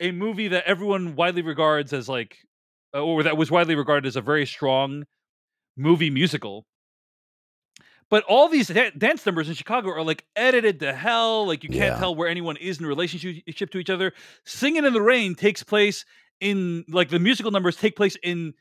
a 0.00 0.10
movie 0.12 0.48
that 0.48 0.64
everyone 0.64 1.16
widely 1.16 1.42
regards 1.42 1.92
as 1.92 2.08
like, 2.08 2.36
uh, 2.94 3.02
or 3.02 3.22
that 3.22 3.36
was 3.36 3.50
widely 3.50 3.74
regarded 3.74 4.06
as 4.08 4.16
a 4.16 4.20
very 4.22 4.46
strong 4.46 5.04
movie 5.76 6.10
musical. 6.10 6.66
But 8.10 8.24
all 8.24 8.48
these 8.48 8.68
dance 8.98 9.24
numbers 9.24 9.48
in 9.48 9.54
Chicago 9.54 9.90
are 9.90 10.02
like 10.02 10.24
edited 10.34 10.80
to 10.80 10.92
hell. 10.92 11.46
Like 11.46 11.62
you 11.62 11.68
can't 11.70 11.80
Yeah. 11.94 11.98
tell 11.98 12.14
where 12.14 12.28
anyone 12.28 12.56
is 12.56 12.80
in 12.80 12.86
relationship 12.86 13.70
to 13.70 13.78
each 13.78 13.90
other. 13.90 14.12
Singing 14.44 14.84
in 14.84 14.92
the 14.92 15.00
Rain 15.02 15.34
takes 15.36 15.62
place 15.62 16.04
in 16.40 16.84
like 16.88 17.08
the 17.10 17.18
musical 17.20 17.50
numbers 17.52 17.76
take 17.76 17.94
place 17.96 18.16
in 18.22 18.54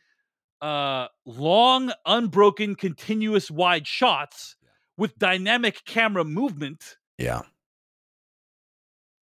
uh, 0.62 1.08
long, 1.26 1.92
unbroken, 2.06 2.76
continuous 2.76 3.50
wide 3.50 3.88
shots 3.88 4.56
with 4.98 5.18
dynamic 5.18 5.84
camera 5.86 6.24
movement. 6.26 6.98
Yeah. 7.18 7.42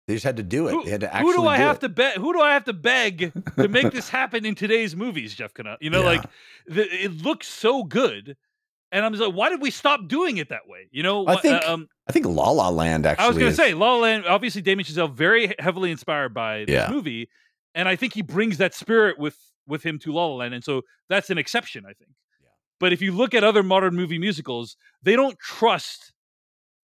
They 0.08 0.14
just 0.14 0.24
had 0.24 0.38
to 0.38 0.44
do 0.44 0.68
it. 0.68 0.72
Who, 0.72 0.84
they 0.86 0.92
had 0.92 1.02
to 1.02 1.08
who 1.10 1.34
do 1.34 1.48
I 1.48 1.58
have 1.58 1.78
it. 1.78 1.82
to 1.82 1.90
beg? 1.90 2.18
Who 2.18 2.32
do 2.32 2.40
I 2.40 2.54
have 2.54 2.66
to 2.66 2.74
beg 2.74 3.34
to 3.56 3.68
make 3.68 3.92
this 3.92 4.08
happen 4.08 4.46
in 4.46 4.54
today's 4.54 4.96
movies, 4.96 5.34
Jeff 5.34 5.54
Kana? 5.56 5.78
You 5.82 5.90
know, 5.90 6.02
Yeah. 6.02 6.06
like 6.06 6.24
the, 6.68 6.84
it 7.04 7.24
looks 7.24 7.48
so 7.48 7.84
good, 7.84 8.38
and 8.96 9.06
I'm 9.06 9.12
just 9.12 9.22
like, 9.24 9.36
why 9.36 9.50
did 9.50 9.62
we 9.62 9.70
stop 9.72 10.08
doing 10.08 10.38
it 10.38 10.50
that 10.50 10.68
way? 10.68 10.88
You 10.92 11.04
know, 11.04 11.28
I 11.28 11.36
think 11.36 11.64
um, 11.68 11.88
I 12.08 12.12
think 12.14 12.26
La 12.26 12.50
La 12.50 12.70
Land 12.70 13.06
actually. 13.06 13.26
I 13.26 13.28
was 13.28 13.38
going 13.38 13.52
to 13.52 13.56
say, 13.56 13.74
La 13.74 13.94
La 13.96 14.00
Land. 14.00 14.26
Obviously, 14.26 14.62
Damien 14.62 14.86
Chazelle 14.86 15.12
very 15.14 15.54
heavily 15.60 15.92
inspired 15.92 16.34
by 16.34 16.60
this 16.66 16.74
Yeah. 16.74 16.90
movie, 16.90 17.30
and 17.74 17.88
I 17.90 17.96
think 17.96 18.14
he 18.14 18.22
brings 18.22 18.58
that 18.58 18.74
spirit 18.74 19.20
with 19.20 19.38
with 19.68 19.84
him 19.84 20.00
to 20.00 20.12
La 20.14 20.26
La 20.26 20.36
Land, 20.36 20.54
and 20.54 20.64
so 20.64 20.82
that's 21.10 21.30
an 21.30 21.38
exception, 21.38 21.84
I 21.86 21.94
think. 21.94 22.12
Yeah. 22.42 22.50
But 22.80 22.94
if 22.94 23.02
you 23.02 23.12
look 23.12 23.34
at 23.34 23.44
other 23.44 23.64
modern 23.64 23.96
movie 23.96 24.18
musicals, 24.20 24.78
they 25.04 25.16
don't 25.16 25.38
trust 25.40 26.14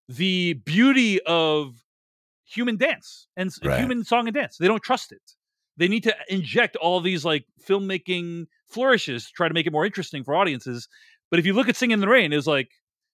the 0.10 0.54
beauty 0.66 1.22
of 1.24 1.76
human 2.46 2.76
dance 2.76 3.28
and 3.38 3.50
Right. 3.64 3.80
human 3.80 4.04
song 4.04 4.28
and 4.28 4.36
dance. 4.36 4.58
They 4.58 4.68
don't 4.68 4.84
trust 4.84 5.12
it. 5.14 5.22
They 5.78 5.88
need 5.88 6.04
to 6.04 6.16
inject 6.28 6.76
all 6.76 7.00
these 7.00 7.24
like 7.24 7.46
filmmaking 7.66 8.48
flourishes 8.68 9.28
to 9.28 9.32
try 9.34 9.48
to 9.48 9.54
make 9.54 9.66
it 9.68 9.72
more 9.72 9.86
interesting 9.86 10.24
for 10.24 10.36
audiences. 10.36 10.88
But 11.32 11.40
if 11.40 11.46
you 11.46 11.54
look 11.54 11.70
at 11.70 11.76
Singing 11.76 11.94
in 11.94 12.00
the 12.02 12.08
Rain, 12.08 12.34
it's 12.34 12.46
like 12.46 12.70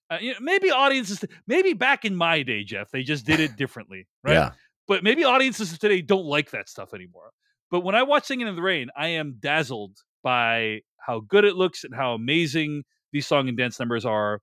uh, 0.09 0.18
you 0.20 0.32
know, 0.32 0.39
maybe 0.41 0.72
audiences, 0.72 1.24
maybe 1.47 1.74
back 1.74 2.05
in 2.05 2.15
my 2.15 2.41
day, 2.41 2.63
Jeff, 2.63 2.89
they 2.91 3.03
just 3.03 3.26
did 3.26 3.39
it 3.39 3.55
differently, 3.57 4.07
right? 4.24 4.34
Yeah. 4.34 4.51
But 4.88 5.03
maybe 5.03 5.24
audiences 5.24 5.78
today 5.78 6.01
don't 6.01 6.26
like 6.26 6.51
that 6.51 6.70
stuff 6.70 6.93
anymore. 6.93 7.32
But 7.70 7.82
when 7.82 7.95
I 7.95 8.03
watch 8.03 8.26
Singing 8.26 8.47
in 8.47 8.55
the 8.55 8.61
Rain, 8.61 8.89
I 8.95 9.07
am 9.09 9.36
dazzled 9.39 9.97
by 10.24 10.82
how 10.99 11.20
good 11.20 11.43
it 11.43 11.55
looks 11.55 11.84
and 11.84 11.93
how 11.93 12.13
amazing 12.13 12.84
these 13.11 13.28
song 13.28 13.49
and 13.49 13.57
dance 13.57 13.80
numbers 13.80 14.05
are, 14.05 14.41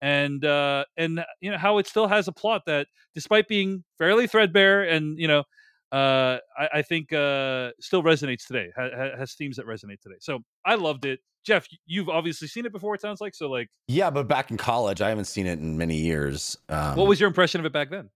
and 0.00 0.44
uh, 0.44 0.84
and 0.96 1.24
you 1.40 1.50
know 1.50 1.58
how 1.58 1.78
it 1.78 1.86
still 1.88 2.06
has 2.06 2.28
a 2.28 2.32
plot 2.32 2.62
that, 2.66 2.86
despite 3.14 3.48
being 3.48 3.84
fairly 3.98 4.28
threadbare 4.28 4.84
and 4.84 5.18
you 5.18 5.26
know, 5.26 5.42
uh, 5.92 6.38
I, 6.58 6.68
I 6.74 6.82
think 6.82 7.12
uh, 7.12 7.70
still 7.80 8.02
resonates 8.02 8.46
today. 8.46 8.68
Ha- 8.76 8.90
ha- 8.94 9.16
has 9.18 9.34
themes 9.34 9.56
that 9.56 9.66
resonate 9.66 10.00
today. 10.00 10.16
So 10.20 10.40
I 10.64 10.76
loved 10.76 11.04
it. 11.04 11.20
Jeff, 11.44 11.66
you've 11.86 12.08
obviously 12.08 12.48
seen 12.48 12.66
it 12.66 12.72
before. 12.72 12.94
It 12.94 13.00
sounds 13.00 13.20
like 13.20 13.34
so. 13.34 13.48
Like, 13.48 13.68
Yeah, 13.88 14.10
but 14.10 14.28
back 14.28 14.50
in 14.50 14.56
college, 14.56 15.00
I 15.00 15.08
haven't 15.08 15.24
seen 15.24 15.46
it 15.46 15.58
in 15.58 15.78
many 15.78 15.96
years. 15.96 16.56
Um, 16.68 16.96
what 16.96 17.08
was 17.08 17.18
your 17.18 17.28
impression 17.28 17.60
of 17.60 17.66
it 17.66 17.72
back 17.72 17.90
then? 17.90 18.10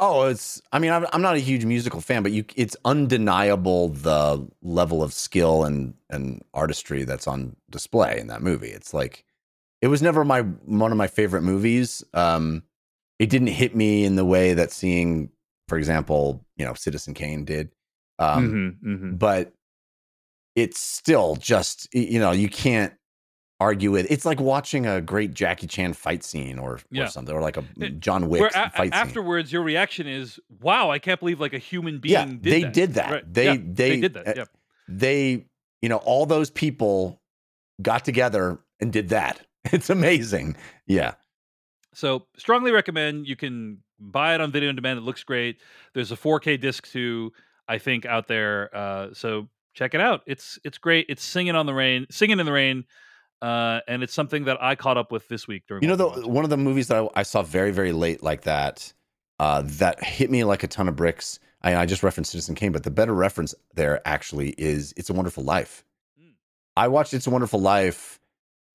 Oh, 0.00 0.28
it's. 0.28 0.62
I 0.72 0.78
mean, 0.78 0.92
I'm, 0.92 1.06
I'm 1.12 1.22
not 1.22 1.34
a 1.34 1.40
huge 1.40 1.64
musical 1.64 2.00
fan, 2.00 2.22
but 2.22 2.32
you, 2.32 2.44
it's 2.54 2.76
undeniable 2.84 3.88
the 3.88 4.48
level 4.62 5.02
of 5.02 5.12
skill 5.12 5.64
and 5.64 5.94
and 6.08 6.42
artistry 6.54 7.04
that's 7.04 7.26
on 7.26 7.56
display 7.68 8.18
in 8.18 8.28
that 8.28 8.40
movie. 8.40 8.68
It's 8.68 8.94
like, 8.94 9.24
it 9.82 9.88
was 9.88 10.00
never 10.00 10.24
my 10.24 10.42
one 10.42 10.92
of 10.92 10.98
my 10.98 11.08
favorite 11.08 11.42
movies. 11.42 12.04
Um, 12.14 12.62
it 13.18 13.28
didn't 13.28 13.48
hit 13.48 13.74
me 13.74 14.04
in 14.04 14.14
the 14.14 14.24
way 14.24 14.54
that 14.54 14.70
seeing, 14.70 15.30
for 15.68 15.78
example, 15.78 16.44
you 16.56 16.64
know, 16.64 16.74
Citizen 16.74 17.14
Kane 17.14 17.44
did. 17.44 17.70
Um, 18.18 18.78
Mhm, 18.82 18.88
mhm. 19.00 19.18
but 19.18 19.52
it's 20.56 20.80
still 20.80 21.36
just 21.36 21.88
you 21.94 22.18
know 22.18 22.32
you 22.32 22.48
can't 22.48 22.92
argue 23.60 23.90
with. 23.90 24.10
It's 24.10 24.24
like 24.24 24.40
watching 24.40 24.86
a 24.86 25.00
great 25.00 25.34
Jackie 25.34 25.66
Chan 25.66 25.92
fight 25.94 26.22
scene 26.24 26.58
or, 26.58 26.80
Yeah. 26.90 27.04
or 27.04 27.06
something, 27.08 27.34
or 27.34 27.40
like 27.42 27.56
a 27.56 27.62
John 27.90 28.28
Wick 28.28 28.42
a- 28.54 28.70
fight 28.70 28.84
scene. 28.86 28.92
afterwards, 28.92 29.52
your 29.52 29.62
reaction 29.62 30.06
is, 30.06 30.38
"Wow, 30.60 30.90
I 30.90 30.98
can't 30.98 31.18
believe 31.20 31.40
like 31.40 31.52
a 31.52 31.58
human 31.58 31.98
being 31.98 32.12
Yeah, 32.12 32.24
did 32.26 32.42
they 32.42 32.62
that." 32.62 32.72
did 32.72 32.94
that. 32.94 33.10
Right. 33.10 33.34
They- 33.34 33.44
Yeah, 33.44 33.56
they- 33.62 34.00
did 34.00 34.14
that. 34.14 34.28
uh, 34.28 34.32
Yeah. 34.36 34.44
they 34.88 35.44
you 35.82 35.88
know 35.88 35.98
all 35.98 36.26
those 36.26 36.50
people 36.50 37.20
got 37.82 38.04
together 38.04 38.58
and 38.80 38.92
did 38.92 39.10
that 39.10 39.46
it's 39.72 39.90
amazing 39.90 40.56
yeah 40.88 41.14
So 41.98 42.26
strongly 42.36 42.70
recommend. 42.70 43.26
You 43.26 43.34
can 43.34 43.78
buy 43.98 44.34
it 44.36 44.40
on 44.40 44.52
video 44.52 44.68
on 44.68 44.76
demand. 44.76 44.98
It 44.98 45.02
looks 45.02 45.24
great. 45.24 45.56
There's 45.94 46.12
a 46.12 46.16
4K 46.16 46.60
disc 46.60 46.86
too, 46.88 47.32
I 47.66 47.78
think, 47.78 48.06
out 48.06 48.28
there. 48.28 48.70
Uh, 48.74 49.08
so 49.12 49.48
check 49.74 49.94
it 49.94 50.00
out. 50.00 50.20
It's 50.26 50.60
it's 50.64 50.78
great. 50.78 51.06
It's 51.08 51.24
singing 51.24 51.56
on 51.56 51.66
the 51.66 51.74
rain, 51.74 52.06
singing 52.08 52.38
in 52.38 52.46
the 52.46 52.52
rain, 52.52 52.84
uh, 53.42 53.80
and 53.88 54.04
it's 54.04 54.14
something 54.14 54.44
that 54.44 54.62
I 54.62 54.76
caught 54.76 54.96
up 54.96 55.10
with 55.10 55.26
this 55.26 55.48
week 55.48 55.64
during. 55.66 55.82
you 55.82 55.88
know 55.88 55.96
the 55.96 56.08
one 56.28 56.44
of 56.44 56.50
the 56.50 56.56
movies 56.56 56.86
that 56.86 57.02
I, 57.02 57.20
I 57.20 57.22
saw 57.24 57.42
very 57.42 57.72
very 57.72 57.92
late 57.92 58.22
like 58.22 58.42
that 58.42 58.92
uh 59.40 59.62
that 59.64 60.02
hit 60.02 60.30
me 60.30 60.42
like 60.44 60.62
a 60.62 60.68
ton 60.68 60.88
of 60.88 60.96
bricks 60.96 61.38
I, 61.62 61.76
I 61.76 61.86
just 61.86 62.02
referenced 62.02 62.32
citizen 62.32 62.54
kane 62.56 62.72
but 62.72 62.82
the 62.82 62.90
better 62.90 63.14
reference 63.14 63.54
there 63.74 64.00
actually 64.04 64.50
is 64.58 64.92
it's 64.96 65.10
a 65.10 65.12
wonderful 65.12 65.44
life 65.44 65.84
Mm. 66.20 66.32
i 66.76 66.88
watched 66.88 67.14
it's 67.14 67.28
a 67.28 67.30
wonderful 67.30 67.60
life 67.60 68.17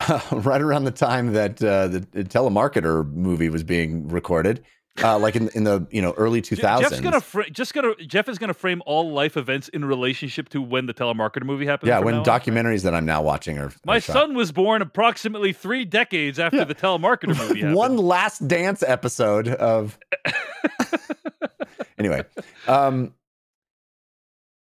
right 0.32 0.62
around 0.62 0.84
the 0.86 0.92
time 0.92 1.34
that 1.34 1.62
uh 1.64 1.88
the, 1.88 2.00
the 2.12 2.24
telemarketer 2.24 3.10
movie 3.14 3.50
was 3.50 3.64
being 3.64 4.08
recorded 4.08 4.64
uh 5.04 5.18
like 5.18 5.36
in 5.36 5.50
in 5.56 5.64
the 5.64 5.88
you 5.92 6.02
know 6.02 6.12
early 6.18 6.40
Je- 6.42 6.56
2000s 6.56 6.80
Jeff's 6.82 7.00
gonna 7.00 7.22
fra- 7.22 7.50
just 7.50 7.74
gonna 7.74 7.96
Jeff 8.06 8.30
is 8.30 8.38
gonna 8.38 8.54
frame 8.54 8.82
all 8.86 9.12
life 9.12 9.38
events 9.38 9.68
in 9.70 9.84
relationship 9.86 10.50
to 10.50 10.62
when 10.62 10.86
the 10.86 10.94
telemarketer 10.94 11.44
movie 11.46 11.66
happened. 11.66 11.88
yeah 11.88 12.00
when 12.00 12.14
now 12.16 12.20
on. 12.20 12.26
documentaries 12.26 12.84
that 12.84 12.94
i'm 12.94 13.06
now 13.06 13.22
watching 13.22 13.58
are 13.58 13.72
My 13.86 13.98
are 13.98 14.00
shot. 14.02 14.14
son 14.14 14.36
was 14.36 14.52
born 14.52 14.82
approximately 14.84 15.52
three 15.54 15.84
decades 15.86 16.38
after 16.38 16.58
Yeah. 16.58 16.64
the 16.66 16.76
telemarketer 16.76 17.36
movie 17.38 17.60
happened. 17.62 17.76
one 17.76 17.98
last 17.98 18.48
dance 18.48 18.84
episode 18.84 19.48
of 19.48 19.98
anyway 21.98 22.24
um 22.68 23.14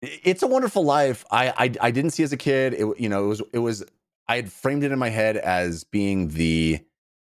it's 0.02 0.42
a 0.42 0.46
wonderful 0.46 0.84
life 0.84 1.24
I, 1.30 1.48
I 1.56 1.72
i 1.80 1.90
didn't 1.90 2.10
see 2.10 2.22
as 2.22 2.32
a 2.32 2.36
kid 2.36 2.74
it 2.74 3.00
you 3.00 3.08
know 3.08 3.24
it 3.24 3.28
was 3.28 3.42
it 3.52 3.58
was 3.58 3.84
i 4.28 4.36
had 4.36 4.50
framed 4.52 4.84
it 4.84 4.92
in 4.92 4.98
my 4.98 5.08
head 5.08 5.36
as 5.36 5.84
being 5.84 6.28
the 6.28 6.78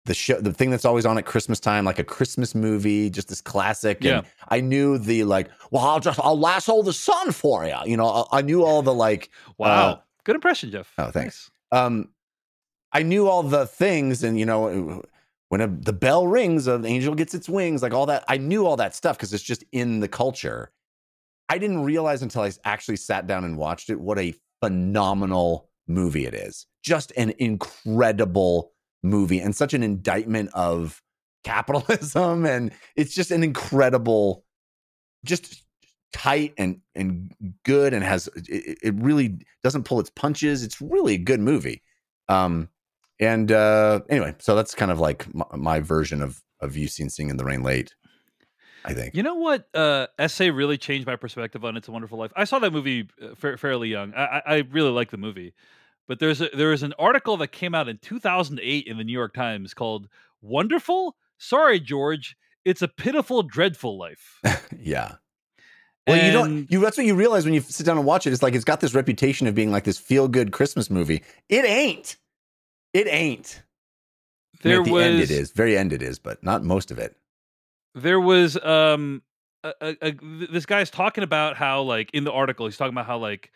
the 0.07 0.15
show 0.15 0.41
the 0.41 0.53
thing 0.53 0.71
that's 0.71 0.85
always 0.85 1.05
on 1.07 1.19
at 1.19 1.27
christmas 1.27 1.61
time 1.61 1.85
like 1.85 1.99
a 1.99 2.05
christmas 2.05 2.55
movie 2.55 3.11
just 3.11 3.29
this 3.29 3.41
classic 3.41 3.99
Yeah. 4.03 4.19
and 4.19 4.27
i 4.49 4.61
knew 4.61 4.99
the 4.99 5.25
like 5.25 5.51
well 5.71 5.85
i'll 5.85 6.01
just 6.01 6.19
i'll 6.21 6.39
lasso 6.39 6.83
the 6.83 6.93
sun 6.93 7.33
for 7.33 7.65
you 7.67 7.77
you 7.85 7.97
know 7.97 8.27
i, 8.33 8.39
I 8.39 8.43
knew 8.43 8.65
all 8.65 8.83
the 8.83 8.95
like 8.95 9.31
wow, 9.59 9.67
uh, 9.91 10.01
good 10.25 10.35
impression, 10.37 10.71
Jeff. 10.71 10.93
oh, 10.99 11.11
thanks. 11.11 11.51
Nice. 11.73 11.83
um 11.85 12.09
i 12.93 13.03
knew 13.03 13.29
all 13.29 13.43
the 13.43 13.67
things 13.67 14.23
and 14.25 14.39
you 14.39 14.47
know 14.47 15.03
when 15.51 15.61
a, 15.61 15.67
the 15.69 15.93
bell 15.93 16.27
rings 16.27 16.67
an 16.67 16.85
angel 16.87 17.15
gets 17.15 17.35
its 17.35 17.49
wings 17.49 17.83
like 17.83 17.93
all 17.95 18.07
that 18.07 18.25
i 18.27 18.37
knew 18.37 18.67
all 18.67 18.77
that 18.77 18.95
stuff 18.95 19.17
because 19.17 19.33
it's 19.35 19.43
just 19.45 19.63
in 19.73 20.01
the 20.01 20.09
culture 20.09 20.73
i 21.51 21.59
didn't 21.59 21.83
realize 21.85 22.23
until 22.23 22.43
i 22.43 22.51
actually 22.65 22.97
sat 22.97 23.27
down 23.27 23.45
and 23.45 23.57
watched 23.59 23.91
it 23.91 24.01
what 24.01 24.19
a 24.19 24.35
phenomenal 24.63 25.69
movie 25.87 26.25
it 26.27 26.35
is 26.35 26.67
just 26.83 27.13
an 27.17 27.33
incredible 27.39 28.73
movie 29.03 29.41
and 29.41 29.55
such 29.57 29.75
an 29.75 29.83
indictment 29.83 30.51
of 30.55 31.03
capitalism 31.45 32.45
and 32.55 32.73
it's 32.97 33.15
just 33.15 33.31
an 33.31 33.43
incredible 33.43 34.45
just 35.25 35.65
tight 36.13 36.53
and 36.59 36.81
and 36.95 37.33
good 37.65 37.95
and 37.95 38.05
has 38.05 38.29
it, 38.35 38.79
it 38.83 38.95
really 38.97 39.39
doesn't 39.63 39.85
pull 39.85 40.01
its 40.01 40.11
punches 40.11 40.63
it's 40.63 40.81
really 40.81 41.15
a 41.15 41.19
good 41.19 41.41
movie 41.41 41.83
um 42.29 42.69
and 43.21 43.53
uh 43.53 44.01
anyway 44.09 44.35
so 44.39 44.57
that's 44.57 44.75
kind 44.75 44.91
of 44.91 44.99
like 44.99 45.33
my, 45.35 45.45
my 45.57 45.81
version 45.81 46.21
of 46.21 46.43
of 46.61 46.77
you 46.77 46.89
seen 46.89 47.09
sing 47.09 47.31
in 47.31 47.37
the 47.37 47.45
rain 47.45 47.63
late 47.63 47.95
i 48.85 48.93
think 48.93 49.15
You 49.15 49.23
know 49.23 49.35
what? 49.37 49.69
Uh, 49.75 50.09
essay 50.19 50.51
really 50.51 50.79
changed 50.79 51.07
my 51.07 51.17
perspective 51.17 51.65
on 51.65 51.77
It's 51.77 51.89
a 51.89 51.93
Wonderful 51.93 52.19
Life. 52.19 52.33
I 52.37 52.45
saw 52.45 52.59
that 52.59 52.73
movie 52.73 53.09
uh, 53.23 53.35
fa- 53.35 53.57
fairly 53.57 53.89
young. 53.89 54.13
I 54.15 54.43
I 54.45 54.57
really 54.71 54.91
like 54.91 55.11
the 55.11 55.17
movie, 55.17 55.55
but 56.09 56.19
there's 56.19 56.41
a, 56.41 56.49
there 56.55 56.73
is 56.73 56.83
an 56.83 56.95
article 56.99 57.37
that 57.39 57.49
came 57.49 57.75
out 57.75 57.89
in 57.89 57.99
2008 57.99 58.87
in 58.87 58.99
the 58.99 59.05
New 59.05 59.13
York 59.13 59.35
Times 59.35 59.75
called 59.75 60.09
"Wonderful." 60.43 61.17
Sorry, 61.39 61.81
George. 61.81 62.37
It's 62.65 62.83
a 62.83 62.89
pitiful, 62.89 63.43
dreadful 63.43 63.99
life. 63.99 64.39
yeah 64.79 65.15
well 66.07 66.27
you 66.27 66.33
don't 66.33 66.71
you 66.71 66.81
that's 66.81 66.97
what 66.97 67.07
you 67.07 67.15
realize 67.15 67.45
when 67.45 67.55
you 67.55 67.61
sit 67.61 67.87
down 67.87 67.97
and 67.97 68.07
watch 68.07 68.27
it 68.27 68.33
it's 68.33 68.43
like 68.43 68.55
it's 68.55 68.65
got 68.65 68.81
this 68.81 68.95
reputation 68.95 69.47
of 69.47 69.55
being 69.55 69.71
like 69.71 69.85
this 69.85 69.99
feel 69.99 70.29
good 70.29 70.53
christmas 70.53 70.91
movie 70.91 71.23
it 71.49 71.65
ain't 71.65 72.17
it 72.93 73.07
ain't 73.07 73.63
I 74.63 74.69
mean, 74.69 74.73
There 74.73 74.81
at 74.81 74.85
the 74.87 74.93
was 74.93 75.05
end 75.05 75.21
it 75.21 75.31
is 75.31 75.53
very 75.53 75.77
end 75.77 75.93
it 75.93 76.03
is 76.03 76.19
but 76.19 76.43
not 76.43 76.63
most 76.63 76.91
of 76.91 76.99
it 76.99 77.17
there 77.95 78.21
was 78.21 78.63
um 78.63 79.23
a, 79.63 79.73
a, 79.81 79.97
a, 80.03 80.13
this 80.51 80.65
guy's 80.67 80.91
talking 80.91 81.23
about 81.23 81.57
how 81.57 81.83
like 81.83 82.11
in 82.13 82.25
the 82.25 82.33
article 82.33 82.67
he's 82.67 82.77
talking 82.77 82.95
about 82.95 83.07
how 83.07 83.19
like 83.19 83.53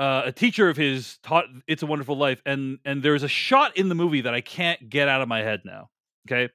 uh, 0.00 0.22
a 0.26 0.32
teacher 0.32 0.68
of 0.68 0.76
his 0.76 1.18
taught 1.22 1.44
it's 1.68 1.82
a 1.82 1.86
wonderful 1.86 2.16
life 2.16 2.40
and 2.46 2.78
and 2.84 3.02
there's 3.02 3.22
a 3.22 3.28
shot 3.28 3.76
in 3.76 3.88
the 3.88 3.94
movie 3.94 4.22
that 4.22 4.34
i 4.34 4.40
can't 4.40 4.88
get 4.88 5.06
out 5.08 5.20
of 5.20 5.28
my 5.28 5.40
head 5.40 5.60
now 5.64 5.90
okay 6.26 6.48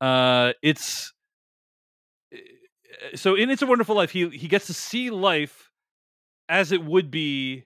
uh 0.00 0.52
it's 0.62 1.12
so 3.14 3.34
in 3.34 3.50
it's 3.50 3.62
a 3.62 3.66
wonderful 3.66 3.94
life 3.94 4.10
he 4.10 4.28
he 4.30 4.48
gets 4.48 4.66
to 4.66 4.74
see 4.74 5.10
life 5.10 5.70
as 6.48 6.72
it 6.72 6.82
would 6.82 7.10
be 7.10 7.64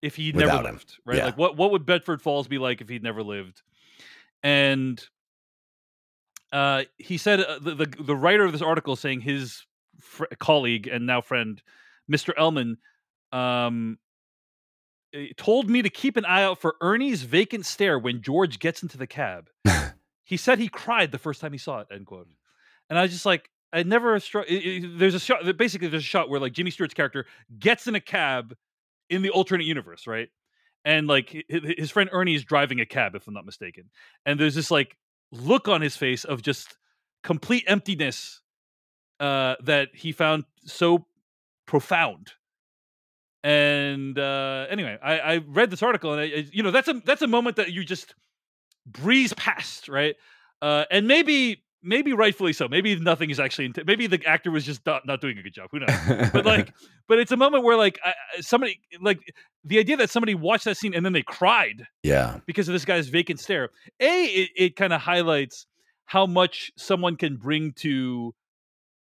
if 0.00 0.14
he 0.16 0.32
never 0.32 0.52
him. 0.58 0.64
lived 0.64 0.96
right 1.04 1.18
Yeah. 1.18 1.24
like 1.26 1.36
what 1.38 1.56
what 1.56 1.72
would 1.72 1.84
bedford 1.84 2.22
falls 2.22 2.46
be 2.48 2.58
like 2.58 2.80
if 2.80 2.88
he'd 2.88 3.02
never 3.02 3.22
lived 3.22 3.62
and 4.42 5.04
uh, 6.52 6.82
he 6.98 7.16
said 7.16 7.40
uh, 7.40 7.58
the, 7.60 7.74
the 7.74 7.86
the 8.00 8.16
writer 8.16 8.44
of 8.44 8.52
this 8.52 8.62
article 8.62 8.96
saying 8.96 9.20
his 9.20 9.64
fr- 10.00 10.24
colleague 10.40 10.88
and 10.88 11.06
now 11.06 11.20
friend, 11.20 11.62
Mr. 12.10 12.32
Elman, 12.36 12.78
um, 13.30 13.98
Eh, 15.12 15.28
told 15.36 15.68
me 15.68 15.82
to 15.82 15.90
keep 15.90 16.16
an 16.16 16.24
eye 16.24 16.42
out 16.42 16.60
for 16.60 16.76
Ernie's 16.80 17.22
vacant 17.22 17.66
stare 17.66 17.98
when 17.98 18.22
George 18.22 18.58
gets 18.58 18.82
into 18.82 18.96
the 18.98 19.06
cab. 19.06 19.48
he 20.24 20.36
said 20.36 20.58
he 20.58 20.68
cried 20.68 21.10
the 21.12 21.18
first 21.18 21.40
time 21.40 21.52
he 21.52 21.58
saw 21.58 21.80
it. 21.80 21.88
End 21.92 22.06
quote. 22.06 22.28
And 22.88 22.98
I 22.98 23.02
was 23.02 23.10
just 23.12 23.26
like, 23.26 23.50
I 23.72 23.82
never 23.82 24.18
struck. 24.20 24.46
Eh, 24.48 24.60
eh, 24.64 24.80
there's 24.96 25.14
a 25.14 25.20
shot. 25.20 25.40
Basically, 25.56 25.88
there's 25.88 26.02
a 26.02 26.06
shot 26.06 26.28
where 26.28 26.40
like 26.40 26.52
Jimmy 26.52 26.70
Stewart's 26.70 26.94
character 26.94 27.26
gets 27.58 27.86
in 27.86 27.94
a 27.94 28.00
cab 28.00 28.54
in 29.08 29.22
the 29.22 29.30
alternate 29.30 29.66
universe, 29.66 30.06
right? 30.06 30.28
And 30.84 31.06
like 31.06 31.30
hi- 31.32 31.44
hi- 31.50 31.74
his 31.76 31.90
friend 31.90 32.08
Ernie 32.12 32.34
is 32.34 32.44
driving 32.44 32.80
a 32.80 32.86
cab, 32.86 33.14
if 33.14 33.26
I'm 33.26 33.34
not 33.34 33.44
mistaken. 33.46 33.90
And 34.26 34.38
there's 34.38 34.54
this 34.54 34.70
like 34.70 34.96
look 35.32 35.68
on 35.68 35.80
his 35.80 35.96
face 35.96 36.24
of 36.24 36.42
just 36.42 36.76
complete 37.22 37.64
emptiness 37.66 38.40
uh, 39.20 39.56
that 39.62 39.88
he 39.94 40.12
found 40.12 40.44
so 40.64 41.06
profound. 41.66 42.32
And 43.42 44.18
uh, 44.18 44.66
anyway, 44.68 44.98
I, 45.02 45.18
I 45.18 45.36
read 45.46 45.70
this 45.70 45.82
article, 45.82 46.12
and 46.12 46.20
I, 46.20 46.24
I- 46.24 46.46
you 46.52 46.62
know 46.62 46.70
that's 46.70 46.88
a 46.88 47.00
that's 47.04 47.22
a 47.22 47.26
moment 47.26 47.56
that 47.56 47.72
you 47.72 47.84
just 47.84 48.14
breeze 48.86 49.32
past, 49.34 49.88
right? 49.88 50.16
Uh, 50.60 50.84
and 50.90 51.06
maybe 51.08 51.62
maybe 51.82 52.12
rightfully 52.12 52.52
so. 52.52 52.68
Maybe 52.68 52.94
nothing 52.96 53.30
is 53.30 53.40
actually. 53.40 53.66
Int- 53.66 53.86
maybe 53.86 54.06
the 54.06 54.24
actor 54.26 54.50
was 54.50 54.66
just 54.66 54.84
not, 54.84 55.06
not 55.06 55.20
doing 55.22 55.38
a 55.38 55.42
good 55.42 55.54
job. 55.54 55.68
Who 55.72 55.78
knows? 55.80 56.30
But 56.32 56.44
like, 56.44 56.74
but 57.08 57.18
it's 57.18 57.32
a 57.32 57.36
moment 57.36 57.64
where 57.64 57.76
like 57.76 57.98
I, 58.04 58.12
somebody 58.42 58.78
like 59.00 59.20
the 59.64 59.78
idea 59.78 59.96
that 59.96 60.10
somebody 60.10 60.34
watched 60.34 60.64
that 60.66 60.76
scene 60.76 60.94
and 60.94 61.04
then 61.04 61.14
they 61.14 61.22
cried 61.22 61.86
yeah, 62.02 62.40
because 62.46 62.68
of 62.68 62.74
this 62.74 62.84
guy's 62.84 63.08
vacant 63.08 63.40
stare. 63.40 63.70
A, 64.00 64.24
it, 64.24 64.50
it 64.56 64.76
kind 64.76 64.92
of 64.92 65.00
highlights 65.00 65.64
how 66.04 66.26
much 66.26 66.72
someone 66.76 67.16
can 67.16 67.36
bring 67.36 67.72
to 67.72 68.34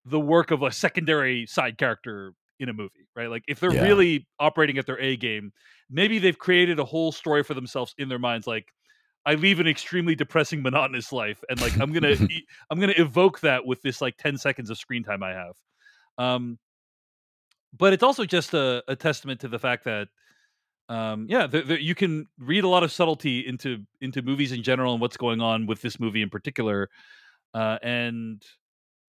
the 0.05 0.19
work 0.19 0.51
of 0.51 0.61
a 0.61 0.71
secondary 0.71 1.45
side 1.45 1.77
character 1.77 2.33
in 2.59 2.69
a 2.69 2.73
movie, 2.73 3.07
right? 3.15 3.29
Like 3.29 3.43
if 3.47 3.59
they're 3.59 3.71
Yeah. 3.71 3.81
really 3.81 4.27
operating 4.39 4.77
at 4.77 4.85
their 4.85 4.99
A 4.99 5.15
game, 5.17 5.51
maybe 5.89 6.19
they've 6.19 6.37
created 6.37 6.79
a 6.79 6.85
whole 6.85 7.11
story 7.11 7.43
for 7.43 7.53
themselves 7.53 7.93
in 7.97 8.09
their 8.09 8.19
minds. 8.19 8.47
Like 8.47 8.73
I 9.25 9.35
leave 9.35 9.59
an 9.59 9.67
extremely 9.67 10.15
depressing, 10.15 10.61
monotonous 10.61 11.11
life, 11.11 11.43
and 11.49 11.59
like 11.59 11.75
I'm 11.79 11.91
gonna 11.93 12.17
I'm 12.69 12.79
gonna 12.79 12.93
evoke 12.97 13.41
that 13.41 13.65
with 13.65 13.81
this 13.81 14.01
like 14.01 14.17
10 14.17 14.37
seconds 14.37 14.69
of 14.69 14.77
screen 14.77 15.03
time 15.03 15.23
I 15.23 15.31
have. 15.31 15.55
Um, 16.17 16.59
but 17.77 17.93
it's 17.93 18.03
also 18.03 18.25
just 18.25 18.53
a, 18.53 18.83
a 18.87 18.95
testament 18.95 19.41
to 19.41 19.47
the 19.47 19.59
fact 19.59 19.83
that 19.85 20.07
um 20.89 21.25
yeah 21.29 21.47
you 21.79 21.95
can 21.95 22.27
read 22.39 22.63
a 22.63 22.67
lot 22.67 22.83
of 22.83 22.91
subtlety 22.91 23.39
into 23.47 23.85
into 24.01 24.21
movies 24.21 24.51
in 24.51 24.63
general 24.63 24.93
and 24.93 25.01
what's 25.01 25.17
going 25.17 25.41
on 25.41 25.65
with 25.65 25.81
this 25.81 25.99
movie 25.99 26.21
in 26.21 26.29
particular 26.29 26.89
uh 27.55 27.79
and 27.83 28.43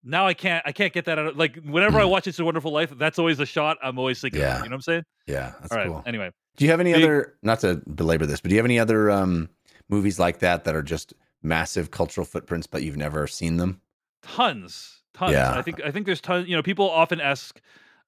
now 0.03 0.25
i 0.27 0.33
can't 0.33 0.63
i 0.65 0.71
can't 0.71 0.93
get 0.93 1.05
that 1.05 1.17
out 1.19 1.25
of 1.27 1.37
like 1.37 1.55
whenever 1.63 1.99
i 1.99 2.05
watch 2.13 2.27
it's 2.27 2.39
a 2.39 2.45
wonderful 2.45 2.71
life 2.71 2.91
that's 2.97 3.17
always 3.19 3.39
a 3.39 3.45
shot 3.45 3.77
i'm 3.83 3.97
always 3.99 4.19
thinking 4.21 4.41
of, 4.41 4.47
Yeah. 4.47 4.57
you 4.57 4.63
know 4.63 4.69
what 4.69 4.73
i'm 4.75 4.81
saying 4.81 5.03
yeah, 5.27 5.53
that's 5.59 5.71
all 5.71 5.77
right 5.77 5.87
cool. 5.87 6.03
anyway 6.05 6.31
Do 6.57 6.65
you 6.65 6.71
have 6.71 6.79
any 6.79 6.93
other? 6.93 7.35
Not 7.43 7.59
to 7.61 7.81
belabor 7.93 8.25
this, 8.25 8.39
but 8.41 8.49
do 8.49 8.55
you 8.55 8.59
have 8.59 8.65
any 8.65 8.79
other 8.79 9.11
um, 9.11 9.49
movies 9.89 10.17
like 10.19 10.39
that 10.39 10.63
that 10.63 10.73
are 10.75 10.81
just 10.81 11.13
massive 11.43 11.91
cultural 11.91 12.25
footprints, 12.25 12.65
but 12.65 12.81
you've 12.81 12.97
never 12.97 13.27
seen 13.27 13.57
them? 13.57 13.81
tons 14.23 15.01
tons 15.13 15.33
Yeah. 15.33 15.51
i 15.57 15.61
think 15.61 15.81
i 15.83 15.91
think 15.91 16.05
there's 16.05 16.21
tons 16.21 16.47
you 16.47 16.55
know 16.55 16.63
people 16.63 16.89
often 16.89 17.19
ask 17.21 17.59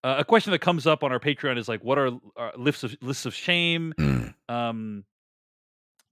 uh, 0.04 0.16
a 0.20 0.24
question 0.26 0.52
that 0.52 0.60
comes 0.60 0.88
up 0.88 1.04
on 1.04 1.12
our 1.12 1.20
patreon 1.20 1.58
is 1.58 1.68
like 1.68 1.84
what 1.84 1.98
are, 1.98 2.12
are 2.36 2.54
lists 2.58 2.84
of 2.84 2.96
lists 3.02 3.26
of 3.26 3.34
shame 3.34 3.94
Mm, 3.98 4.34
um 4.48 5.04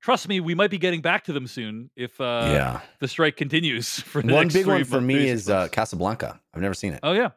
trust 0.02 0.28
me 0.28 0.40
we 0.40 0.54
might 0.56 0.70
be 0.72 0.78
getting 0.78 1.02
back 1.02 1.24
to 1.26 1.34
them 1.34 1.48
soon 1.48 1.90
if 1.96 2.20
uh 2.22 2.50
yeah, 2.52 2.82
the 3.00 3.08
strike 3.08 3.36
continues 3.38 4.00
for 4.02 4.22
the 4.22 4.34
one 4.34 4.44
next 4.46 4.54
big 4.54 4.64
three 4.66 4.74
one 4.76 4.84
for 4.86 5.02
me 5.02 5.28
is 5.28 5.50
uh. 5.50 5.68
Casablanca. 5.70 6.40
I've 6.54 6.62
never 6.62 6.74
seen 6.74 6.94
it. 6.94 7.00
oh 7.04 7.14
yeah 7.14 7.30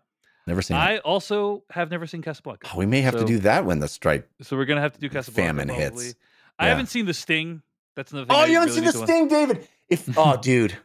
Never 0.46 0.62
seen 0.62 0.76
I 0.76 0.94
it. 0.94 1.02
also 1.02 1.62
have 1.70 1.90
never 1.90 2.06
seen 2.06 2.22
Casablanca. 2.22 2.68
Oh, 2.74 2.78
we 2.78 2.86
may 2.86 3.02
have 3.02 3.14
to 3.16 3.24
do 3.24 3.38
that 3.40 3.66
when 3.66 3.78
the 3.78 3.86
strike. 3.86 4.26
So 4.42 4.56
we're 4.56 4.64
gonna 4.64 4.80
have 4.80 4.94
to 4.94 5.00
do 5.00 5.08
Casablanca. 5.08 5.46
Famine 5.48 5.68
hits. 5.68 5.90
probably. 5.90 6.12
I 6.58 6.68
haven't 6.68 6.86
seen 6.86 7.04
The 7.06 7.14
Sting. 7.14 7.62
That's 7.94 8.10
another 8.10 8.26
thing. 8.26 8.36
Oh, 8.36 8.40
I 8.40 8.46
you 8.46 8.54
haven't 8.58 8.74
really 8.74 8.90
seen 8.90 9.00
the 9.00 9.06
Sting, 9.06 9.28
David? 9.28 9.68
If 9.88 10.08
oh, 10.18 10.36
dude, 10.42 10.76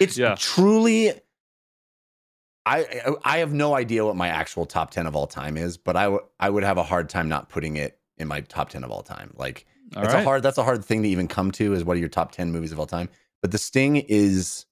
it's 0.00 0.16
Yeah. 0.18 0.34
truly. 0.38 1.12
I 2.66 3.14
I 3.24 3.38
have 3.38 3.52
no 3.52 3.74
idea 3.74 4.04
what 4.04 4.16
my 4.16 4.28
actual 4.28 4.64
top 4.64 4.90
ten 4.90 5.06
of 5.06 5.14
all 5.14 5.26
time 5.26 5.56
is, 5.58 5.76
but 5.76 5.96
I 5.96 6.16
I 6.40 6.48
would 6.48 6.64
have 6.64 6.78
a 6.78 6.82
hard 6.82 7.10
time 7.10 7.28
not 7.28 7.48
putting 7.50 7.76
it 7.76 7.98
in 8.18 8.28
my 8.28 8.40
top 8.42 8.68
ten 8.70 8.84
of 8.84 8.90
all 8.90 9.02
time. 9.02 9.32
Like 9.36 9.66
All 9.96 10.02
it's 10.04 10.14
right. 10.14 10.20
a 10.20 10.24
hard 10.24 10.42
that's 10.42 10.58
a 10.58 10.64
hard 10.64 10.84
thing 10.84 11.02
to 11.02 11.08
even 11.08 11.28
come 11.28 11.50
to 11.52 11.74
is 11.74 11.84
what 11.84 11.96
are 11.96 12.00
your 12.00 12.08
top 12.08 12.32
10 12.32 12.50
movies 12.52 12.72
of 12.72 12.78
all 12.80 12.86
time 12.86 13.08
but 13.42 13.50
the 13.50 13.58
sting 13.58 13.96
is 13.96 14.66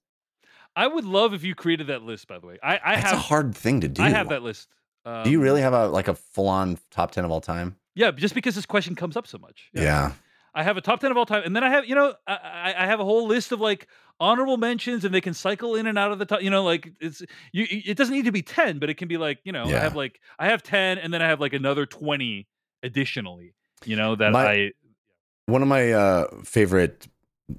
I 0.75 0.87
would 0.87 1.05
love 1.05 1.33
if 1.33 1.43
you 1.43 1.53
created 1.53 1.87
that 1.87 2.01
list. 2.01 2.27
By 2.27 2.39
the 2.39 2.47
way, 2.47 2.57
I, 2.63 2.79
I 2.83 2.95
that's 2.95 3.09
have 3.11 3.19
a 3.19 3.21
hard 3.21 3.55
thing 3.55 3.81
to 3.81 3.87
do 3.87 4.01
I 4.01 4.09
have 4.09 4.29
that 4.29 4.41
list. 4.41 4.69
Um, 5.05 5.23
do 5.23 5.29
you 5.29 5.39
really 5.41 5.61
have 5.61 5.73
a 5.73 5.87
like 5.87 6.07
a 6.07 6.15
full-on 6.15 6.79
top 6.89 7.11
10 7.11 7.25
of 7.25 7.31
all 7.31 7.41
time 7.41 7.75
Yeah, 7.93 8.11
just 8.11 8.33
because 8.33 8.55
this 8.55 8.65
question 8.65 8.95
comes 8.95 9.15
up 9.17 9.27
so 9.27 9.37
much. 9.37 9.69
yeah, 9.73 10.13
I 10.55 10.63
have 10.63 10.77
a 10.77 10.81
top 10.81 10.99
ten 10.99 11.11
of 11.11 11.17
all 11.17 11.25
time, 11.25 11.43
and 11.45 11.55
then 11.55 11.63
I 11.63 11.69
have 11.69 11.85
you 11.85 11.95
know 11.95 12.15
I, 12.27 12.73
I 12.77 12.85
have 12.85 12.99
a 12.99 13.03
whole 13.03 13.27
list 13.27 13.51
of 13.51 13.59
like 13.59 13.87
honorable 14.19 14.57
mentions, 14.57 15.03
and 15.05 15.13
they 15.13 15.21
can 15.21 15.33
cycle 15.33 15.75
in 15.75 15.87
and 15.87 15.97
out 15.97 16.11
of 16.11 16.19
the 16.19 16.25
top. 16.25 16.41
You 16.41 16.49
know, 16.49 16.63
like 16.63 16.91
it's 16.99 17.21
you. 17.51 17.67
It 17.69 17.97
doesn't 17.97 18.13
need 18.15 18.25
to 18.25 18.31
be 18.31 18.41
ten, 18.41 18.79
but 18.79 18.89
it 18.89 18.95
can 18.95 19.07
be 19.07 19.17
like 19.17 19.39
you 19.43 19.51
know 19.51 19.65
I 19.65 19.79
have 19.79 19.95
like 19.95 20.19
I 20.39 20.47
have 20.47 20.63
ten, 20.63 20.97
and 20.97 21.13
then 21.13 21.21
I 21.21 21.27
have 21.27 21.39
like 21.39 21.53
another 21.53 21.85
twenty 21.85 22.47
additionally. 22.83 23.53
You 23.85 23.95
know 23.95 24.15
that 24.15 24.31
My- 24.31 24.51
I 24.51 24.71
one 25.47 25.61
of 25.61 25.67
my 25.67 25.91
uh 25.91 26.27
favorite 26.43 27.07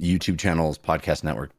youtube 0.00 0.38
channels 0.38 0.78
podcast 0.78 1.22
network 1.22 1.50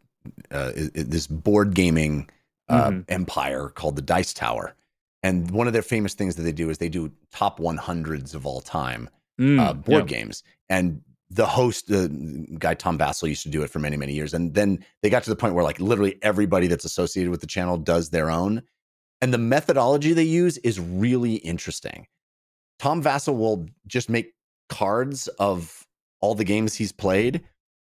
uh 0.51 0.71
is, 0.75 0.89
is 0.89 1.07
this 1.09 1.27
board 1.27 1.75
gaming 1.75 2.27
uh 2.69 2.89
Mhm. 2.89 3.05
empire 3.09 3.69
called 3.69 3.95
the 3.95 4.01
dice 4.01 4.33
tower 4.33 4.73
and 5.21 5.51
one 5.51 5.67
of 5.67 5.73
their 5.73 5.83
famous 5.83 6.15
things 6.15 6.35
that 6.35 6.41
they 6.41 6.51
do 6.51 6.71
is 6.71 6.79
they 6.79 6.89
do 6.89 7.11
top 7.31 7.59
100s 7.59 8.33
of 8.33 8.45
all 8.47 8.61
time 8.61 9.09
Mm, 9.39 9.59
uh, 9.59 9.73
board 9.73 10.09
yeah. 10.09 10.17
games. 10.17 10.43
And 10.69 11.01
the 11.29 11.45
host, 11.45 11.87
the 11.89 12.07
guy 12.57 12.73
Tom 12.73 12.97
Vasel, 12.97 13.27
used 13.27 13.43
to 13.43 13.49
do 13.49 13.63
it 13.63 13.69
for 13.69 13.79
many, 13.79 13.97
many 13.97 14.13
years. 14.13 14.33
And 14.33 14.53
then 14.53 14.83
they 15.01 15.09
got 15.09 15.23
to 15.23 15.29
the 15.29 15.35
point 15.35 15.53
where 15.55 15.63
like 15.63 15.77
literally 15.81 16.17
everybody 16.21 16.67
that's 16.67 16.85
associated 16.85 17.31
with 17.31 17.41
the 17.41 17.47
channel 17.47 17.77
does 17.77 18.11
their 18.11 18.31
own. 18.31 18.61
And 19.21 19.33
the 19.33 19.37
methodology 19.37 20.13
they 20.13 20.23
use 20.23 20.57
is 20.59 20.79
really 20.79 21.35
interesting. 21.35 22.07
Tom 22.79 23.01
Vasel 23.01 23.37
will 23.37 23.67
just 23.87 24.09
make 24.09 24.33
cards 24.69 25.27
of 25.39 25.85
all 26.21 26.35
the 26.35 26.43
games 26.43 26.73
he's 26.73 26.91
played, 26.91 27.43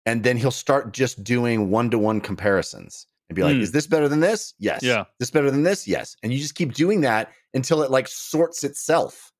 and 0.06 0.24
then 0.24 0.38
he'll 0.38 0.52
start 0.52 0.94
just 0.94 1.24
doing 1.24 1.70
one 1.70 1.90
to 1.90 1.98
one 1.98 2.22
comparisons 2.22 3.08
and 3.30 3.36
be 3.36 3.44
like, 3.44 3.56
Hmm. 3.56 3.62
"Is 3.62 3.72
this 3.72 3.88
better 3.88 4.08
than 4.08 4.20
this? 4.20 4.54
Yes. 4.60 4.84
Yeah. 4.84 5.06
This 5.20 5.32
better 5.32 5.52
than 5.52 5.64
this? 5.64 5.88
Yes." 5.88 6.16
And 6.24 6.32
you 6.32 6.40
just 6.40 6.56
keep 6.56 6.74
doing 6.74 7.02
that 7.02 7.32
until 7.54 7.82
it 7.82 7.92
like 7.92 8.08
sorts 8.08 8.64
itself, 8.64 9.32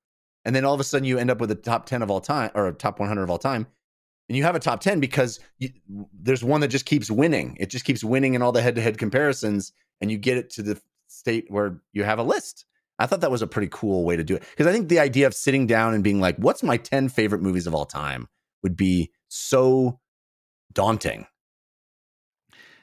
and 0.46 0.56
then 0.56 0.66
all 0.66 0.74
of 0.74 0.80
a 0.80 0.84
sudden 0.84 1.06
you 1.06 1.18
end 1.18 1.32
up 1.32 1.40
with 1.40 1.52
a 1.52 1.56
top 1.56 1.86
ten 1.86 2.02
of 2.02 2.12
all 2.12 2.20
time 2.22 2.52
or 2.56 2.68
a 2.68 2.74
top 2.74 3.00
one 3.00 3.08
hundred 3.08 3.24
of 3.24 3.30
all 3.30 3.38
time, 3.38 3.68
and 4.28 4.38
you 4.38 4.44
have 4.44 4.56
a 4.56 4.60
top 4.60 4.82
ten 4.82 5.00
because 5.00 5.40
you, 5.60 5.70
there's 6.14 6.44
one 6.44 6.62
that 6.62 6.70
just 6.70 6.86
keeps 6.86 7.10
winning. 7.10 7.56
It 7.60 7.70
just 7.70 7.86
keeps 7.86 8.04
winning 8.04 8.34
in 8.34 8.42
all 8.42 8.52
the 8.52 8.62
head 8.62 8.76
to 8.76 8.82
head 8.82 8.98
comparisons, 8.98 9.72
and 10.02 10.12
you 10.12 10.18
get 10.18 10.38
it 10.38 10.50
to 10.52 10.64
the 10.64 10.82
state 11.08 11.46
where 11.50 11.80
you 11.94 12.04
have 12.04 12.20
a 12.20 12.24
list. 12.24 12.66
I 13.00 13.06
thought 13.06 13.22
that 13.22 13.32
was 13.32 13.42
a 13.42 13.48
pretty 13.48 13.70
cool 13.72 14.04
way 14.04 14.16
to 14.16 14.24
do 14.24 14.36
it 14.36 14.44
because 14.52 14.68
I 14.68 14.72
think 14.72 14.90
the 14.90 15.00
idea 15.00 15.28
of 15.28 15.34
sitting 15.34 15.68
down 15.68 15.94
and 15.94 16.04
being 16.04 16.20
like, 16.20 16.38
"What's 16.38 16.64
my 16.64 16.78
ten 16.78 17.10
favorite 17.10 17.42
movies 17.42 17.68
of 17.68 17.76
all 17.76 17.86
time?" 17.86 18.28
would 18.64 18.76
be 18.76 19.12
so 19.28 20.00
daunting. 20.74 21.28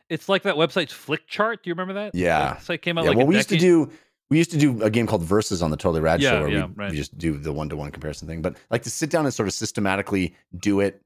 It's 0.08 0.28
like 0.28 0.42
that 0.42 0.56
website's 0.56 0.92
Flickchart. 0.92 1.62
Do 1.62 1.70
you 1.70 1.74
remember 1.74 1.94
that? 1.94 2.14
Yeah. 2.14 2.58
That 2.66 2.78
came 2.78 2.98
out 2.98 3.04
yeah, 3.04 3.10
like 3.10 3.18
well, 3.18 3.26
we 3.26 3.36
used 3.36 3.48
to 3.48 3.56
do 3.56 3.90
we 4.30 4.38
used 4.38 4.50
to 4.50 4.58
do 4.58 4.82
a 4.82 4.90
game 4.90 5.06
called 5.06 5.22
Versus 5.22 5.62
on 5.62 5.70
the 5.70 5.76
Totally 5.76 6.00
Rad 6.00 6.20
Yeah, 6.20 6.30
show 6.30 6.40
where 6.40 6.48
yeah, 6.48 6.66
we, 6.66 6.72
right. 6.74 6.90
we 6.90 6.96
just 6.96 7.16
do 7.16 7.36
the 7.36 7.52
one 7.52 7.68
to 7.68 7.76
one 7.76 7.90
comparison 7.90 8.28
thing. 8.28 8.42
But 8.42 8.56
like 8.70 8.82
to 8.82 8.90
sit 8.90 9.10
down 9.10 9.24
and 9.24 9.34
sort 9.34 9.48
of 9.48 9.54
systematically 9.54 10.34
do 10.56 10.80
it 10.80 11.02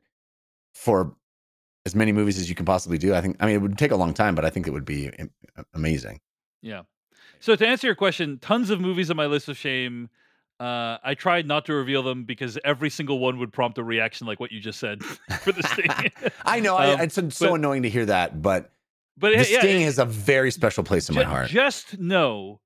for 0.74 1.16
as 1.86 1.94
many 1.94 2.12
movies 2.12 2.38
as 2.38 2.48
you 2.48 2.54
can 2.54 2.66
possibly 2.66 2.98
do. 2.98 3.14
I 3.14 3.20
think 3.20 3.36
I 3.40 3.46
mean 3.46 3.56
it 3.56 3.62
would 3.62 3.78
take 3.78 3.92
a 3.92 3.96
long 3.96 4.14
time, 4.14 4.34
but 4.34 4.44
I 4.44 4.50
think 4.50 4.66
it 4.66 4.72
would 4.72 4.84
be 4.84 5.10
amazing. 5.74 6.20
Yeah. 6.62 6.82
So 7.40 7.54
to 7.56 7.66
answer 7.66 7.86
your 7.86 7.96
question, 7.96 8.38
tons 8.40 8.70
of 8.70 8.80
movies 8.80 9.10
on 9.10 9.16
my 9.16 9.26
list 9.26 9.48
of 9.48 9.56
shame. 9.56 10.08
Uh, 10.60 10.98
I 11.04 11.14
tried 11.14 11.46
not 11.46 11.66
to 11.66 11.72
reveal 11.74 12.02
them 12.02 12.24
because 12.24 12.58
every 12.64 12.90
single 12.90 13.20
one 13.20 13.38
would 13.38 13.52
prompt 13.52 13.78
a 13.78 13.84
reaction 13.84 14.26
like 14.26 14.40
what 14.40 14.50
you 14.50 14.58
just 14.58 14.80
said 14.80 15.04
for 15.42 15.52
the 15.52 15.62
sting. 15.62 16.10
I 16.44 16.58
know 16.58 16.76
Um, 16.76 16.98
I, 16.98 17.02
it's 17.04 17.14
so, 17.14 17.48
but- 17.50 17.54
annoying 17.54 17.84
to 17.84 17.88
hear 17.88 18.06
that, 18.06 18.42
but 18.42 18.72
but 19.16 19.30
the 19.36 19.48
yeah, 19.50 19.60
Sting 19.60 19.82
it- 19.82 19.84
has 19.84 19.98
a 20.00 20.04
very 20.04 20.50
special 20.50 20.82
place 20.82 21.08
in 21.08 21.14
my 21.14 21.22
heart. 21.22 21.48
Just 21.48 21.98
know 22.00 22.60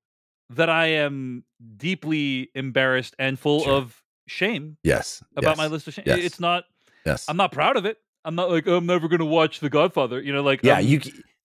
that 0.51 0.71
I 0.71 0.87
am 0.87 1.45
deeply 1.77 2.51
embarrassed 2.55 3.15
and 3.19 3.39
full 3.39 3.65
Sure. 3.65 3.75
of 3.75 4.03
shame 4.27 4.77
yes, 4.83 5.23
about 5.37 5.51
yes, 5.53 5.57
my 5.59 5.67
list 5.67 5.89
of 5.89 5.95
shame. 5.95 6.05
Yes. 6.07 6.19
It's 6.21 6.41
not. 6.41 6.65
Yes, 7.05 7.27
I'm 7.29 7.37
not 7.37 7.53
proud 7.53 7.77
of 7.77 7.85
it. 7.85 7.99
I'm 8.25 8.35
not 8.37 8.51
like 8.51 8.67
oh, 8.69 8.77
I'm 8.77 8.87
never 8.87 9.09
going 9.09 9.19
to 9.21 9.25
watch 9.27 9.61
The 9.61 9.69
Godfather. 9.71 10.19
You 10.21 10.33
know, 10.33 10.43
like 10.43 10.61
yeah, 10.63 10.79
um, 10.79 10.85
you 10.87 11.01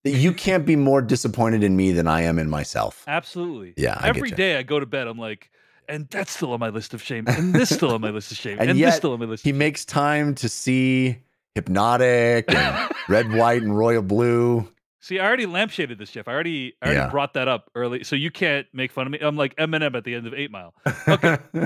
you 0.10 0.34
can't 0.34 0.66
be 0.66 0.76
more 0.76 1.01
disappointed 1.01 1.64
in 1.64 1.76
me 1.76 1.91
than 1.91 2.08
I 2.08 2.22
am 2.24 2.39
in 2.39 2.49
myself. 2.49 3.03
absolutely. 3.08 3.74
Yeah, 3.78 3.97
I 3.99 4.10
Every 4.10 4.32
day 4.32 4.58
I 4.58 4.64
go 4.64 4.80
to 4.80 4.86
bed, 4.86 5.08
I'm 5.08 5.18
like, 5.18 5.49
and 5.89 6.08
that's 6.10 6.32
still 6.32 6.51
on 6.53 6.60
my 6.60 6.70
list 6.70 6.93
of 6.93 7.01
shame, 7.01 7.26
and 7.28 7.53
this 7.53 7.74
still 7.74 7.93
on 7.93 8.01
my 8.01 8.10
list 8.10 8.32
of 8.32 8.38
shame, 8.38 8.58
And 8.60 8.70
and, 8.70 8.80
yet, 8.80 8.88
this 8.88 8.95
still 8.97 9.14
on 9.14 9.20
my 9.20 9.26
list. 9.26 9.43
He 9.43 9.53
makes 9.53 9.86
time 9.86 10.36
to 10.36 10.49
see 10.49 11.18
Hypnotic 11.55 12.53
and 12.53 12.89
Red, 13.10 13.32
White, 13.34 13.62
and 13.62 13.78
Royal 13.78 14.01
Blue. 14.01 14.68
See, 14.99 15.20
I 15.20 15.26
already 15.26 15.45
lampshaded 15.45 15.97
this, 15.97 16.12
Jeff. 16.12 16.28
I 16.28 16.34
already, 16.34 16.74
I 16.82 16.86
already 16.88 16.99
Yeah. 17.01 17.10
brought 17.10 17.34
that 17.36 17.47
up 17.47 17.70
early, 17.76 18.03
so 18.03 18.16
you 18.16 18.30
can't 18.32 18.68
make 18.74 18.91
fun 18.91 19.05
of 19.08 19.12
me. 19.12 19.20
I'm 19.22 19.38
like 19.38 19.55
Eminem 19.55 19.95
at 19.95 20.03
the 20.03 20.14
end 20.16 20.28
of 20.28 20.34
Eight 20.34 20.51
Mile. 20.51 20.74
Okay. 21.08 21.38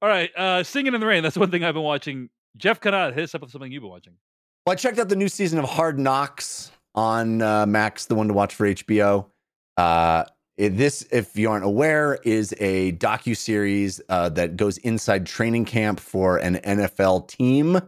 All 0.00 0.08
right, 0.08 0.30
uh, 0.36 0.62
Singing 0.62 0.94
in 0.94 1.00
the 1.00 1.06
Rain. 1.06 1.22
That's 1.22 1.36
one 1.36 1.50
thing 1.50 1.64
I've 1.64 1.74
been 1.74 1.82
watching. 1.82 2.30
Jeff 2.56 2.80
Cannata, 2.80 3.12
hit 3.14 3.24
us 3.24 3.34
up 3.34 3.42
with 3.42 3.50
something 3.50 3.70
you've 3.70 3.82
been 3.82 3.90
watching. 3.90 4.14
Well, 4.64 4.72
I 4.72 4.76
checked 4.76 4.98
out 4.98 5.08
the 5.08 5.16
new 5.16 5.28
season 5.28 5.58
of 5.58 5.64
Hard 5.66 5.98
Knocks 5.98 6.70
on 6.94 7.42
uh, 7.42 7.66
Max, 7.66 8.06
the 8.06 8.14
one 8.14 8.28
to 8.28 8.34
watch 8.34 8.54
for 8.54 8.66
HBO. 8.66 9.26
Uh, 9.76 10.24
it- 10.56 10.76
this, 10.76 11.06
if 11.12 11.36
you 11.36 11.50
aren't 11.50 11.64
aware, 11.64 12.18
is 12.24 12.54
a 12.58 12.92
docu 12.92 13.36
series 13.36 14.00
uh, 14.08 14.28
that 14.30 14.56
goes 14.56 14.78
inside 14.78 15.26
training 15.26 15.64
camp 15.64 16.00
for 16.00 16.38
an 16.38 16.56
NFL 16.56 17.28
team, 17.28 17.78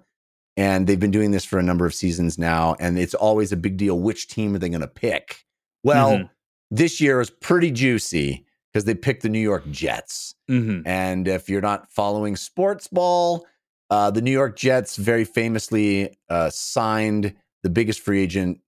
and 0.56 0.86
they've 0.86 1.00
been 1.00 1.10
doing 1.10 1.30
this 1.32 1.44
for 1.44 1.58
a 1.58 1.62
number 1.62 1.86
of 1.86 1.94
seasons 1.94 2.38
now. 2.38 2.76
And 2.78 2.98
it's 2.98 3.14
always 3.14 3.50
a 3.52 3.56
big 3.56 3.76
deal. 3.76 3.98
Which 3.98 4.28
team 4.28 4.54
are 4.54 4.58
they 4.58 4.68
going 4.68 4.80
to 4.82 4.86
pick? 4.86 5.44
Well, 5.82 6.10
Mhm. 6.18 6.30
this 6.70 7.00
year 7.00 7.20
is 7.20 7.30
pretty 7.30 7.70
juicy 7.70 8.44
because 8.72 8.84
they 8.84 8.94
picked 8.94 9.22
the 9.22 9.28
New 9.28 9.40
York 9.40 9.68
Jets. 9.70 10.34
Mm-hmm. 10.48 10.86
And 10.86 11.26
if 11.26 11.48
you're 11.48 11.60
not 11.60 11.90
following 11.90 12.36
sports 12.36 12.86
ball, 12.86 13.46
uh, 13.88 14.10
the 14.12 14.22
New 14.22 14.30
York 14.30 14.56
Jets 14.56 14.96
very 14.96 15.24
famously 15.24 16.16
uh, 16.28 16.50
signed 16.50 17.34
the 17.64 17.70
biggest 17.70 17.98
free 18.00 18.22
agent 18.22 18.60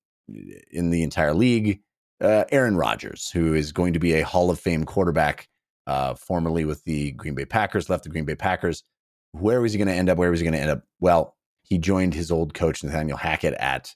in 0.70 0.90
the 0.90 1.02
entire 1.02 1.34
league, 1.34 1.80
uh, 2.20 2.44
Aaron 2.50 2.76
Rodgers, 2.76 3.30
who 3.30 3.54
is 3.54 3.72
going 3.72 3.92
to 3.94 3.98
be 3.98 4.14
a 4.14 4.24
Hall 4.24 4.50
of 4.50 4.60
Fame 4.60 4.84
quarterback, 4.84 5.48
uh, 5.86 6.14
formerly 6.14 6.64
with 6.64 6.84
the 6.84 7.12
Green 7.12 7.34
Bay 7.34 7.44
Packers, 7.44 7.90
left 7.90 8.04
the 8.04 8.10
Green 8.10 8.24
Bay 8.24 8.36
Packers. 8.36 8.84
Where 9.32 9.60
was 9.60 9.72
he 9.72 9.78
going 9.78 9.88
to 9.88 9.94
end 9.94 10.08
up? 10.08 10.18
Where 10.18 10.30
was 10.30 10.40
he 10.40 10.44
going 10.44 10.54
to 10.54 10.60
end 10.60 10.70
up? 10.70 10.84
Well, 11.00 11.36
he 11.62 11.78
joined 11.78 12.14
his 12.14 12.30
old 12.30 12.54
coach 12.54 12.84
Nathaniel 12.84 13.16
Hackett 13.16 13.54
at 13.54 13.94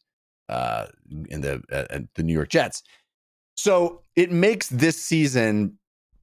uh, 0.48 0.86
in 1.28 1.40
the 1.42 1.62
at 1.70 2.02
the 2.14 2.22
New 2.22 2.32
York 2.32 2.48
Jets. 2.48 2.82
So 3.56 4.02
it 4.14 4.30
makes 4.30 4.68
this 4.68 5.00
season 5.00 5.78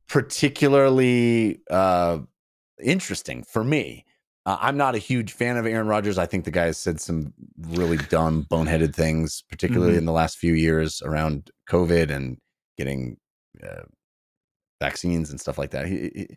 particularly 0.08 1.62
uh, 1.70 2.20
interesting 2.82 3.44
for 3.44 3.64
me. 3.64 4.06
Uh, 4.46 4.58
I'm 4.60 4.76
not 4.78 4.94
a 4.96 4.98
huge 5.00 5.32
fan 5.32 5.56
of 5.58 5.66
Aaron 5.66 5.88
Rodgers. 5.88 6.18
I 6.18 6.26
think 6.26 6.44
the 6.46 6.52
guy 6.52 6.66
has 6.66 6.78
said 6.78 7.00
some 7.00 7.34
really 7.58 7.98
dumb, 7.98 8.46
boneheaded 8.52 8.94
things, 8.94 9.44
particularly 9.50 9.94
Mhm. 9.94 10.00
in 10.00 10.06
the 10.06 10.12
last 10.12 10.38
few 10.38 10.54
years 10.54 11.02
around 11.02 11.50
COVID 11.70 12.12
and 12.12 12.38
getting 12.78 13.18
uh, 13.64 13.84
vaccines 14.82 15.30
and 15.30 15.40
stuff 15.40 15.58
like 15.58 15.72
that. 15.72 15.88
He, 15.88 16.12
he, 16.14 16.28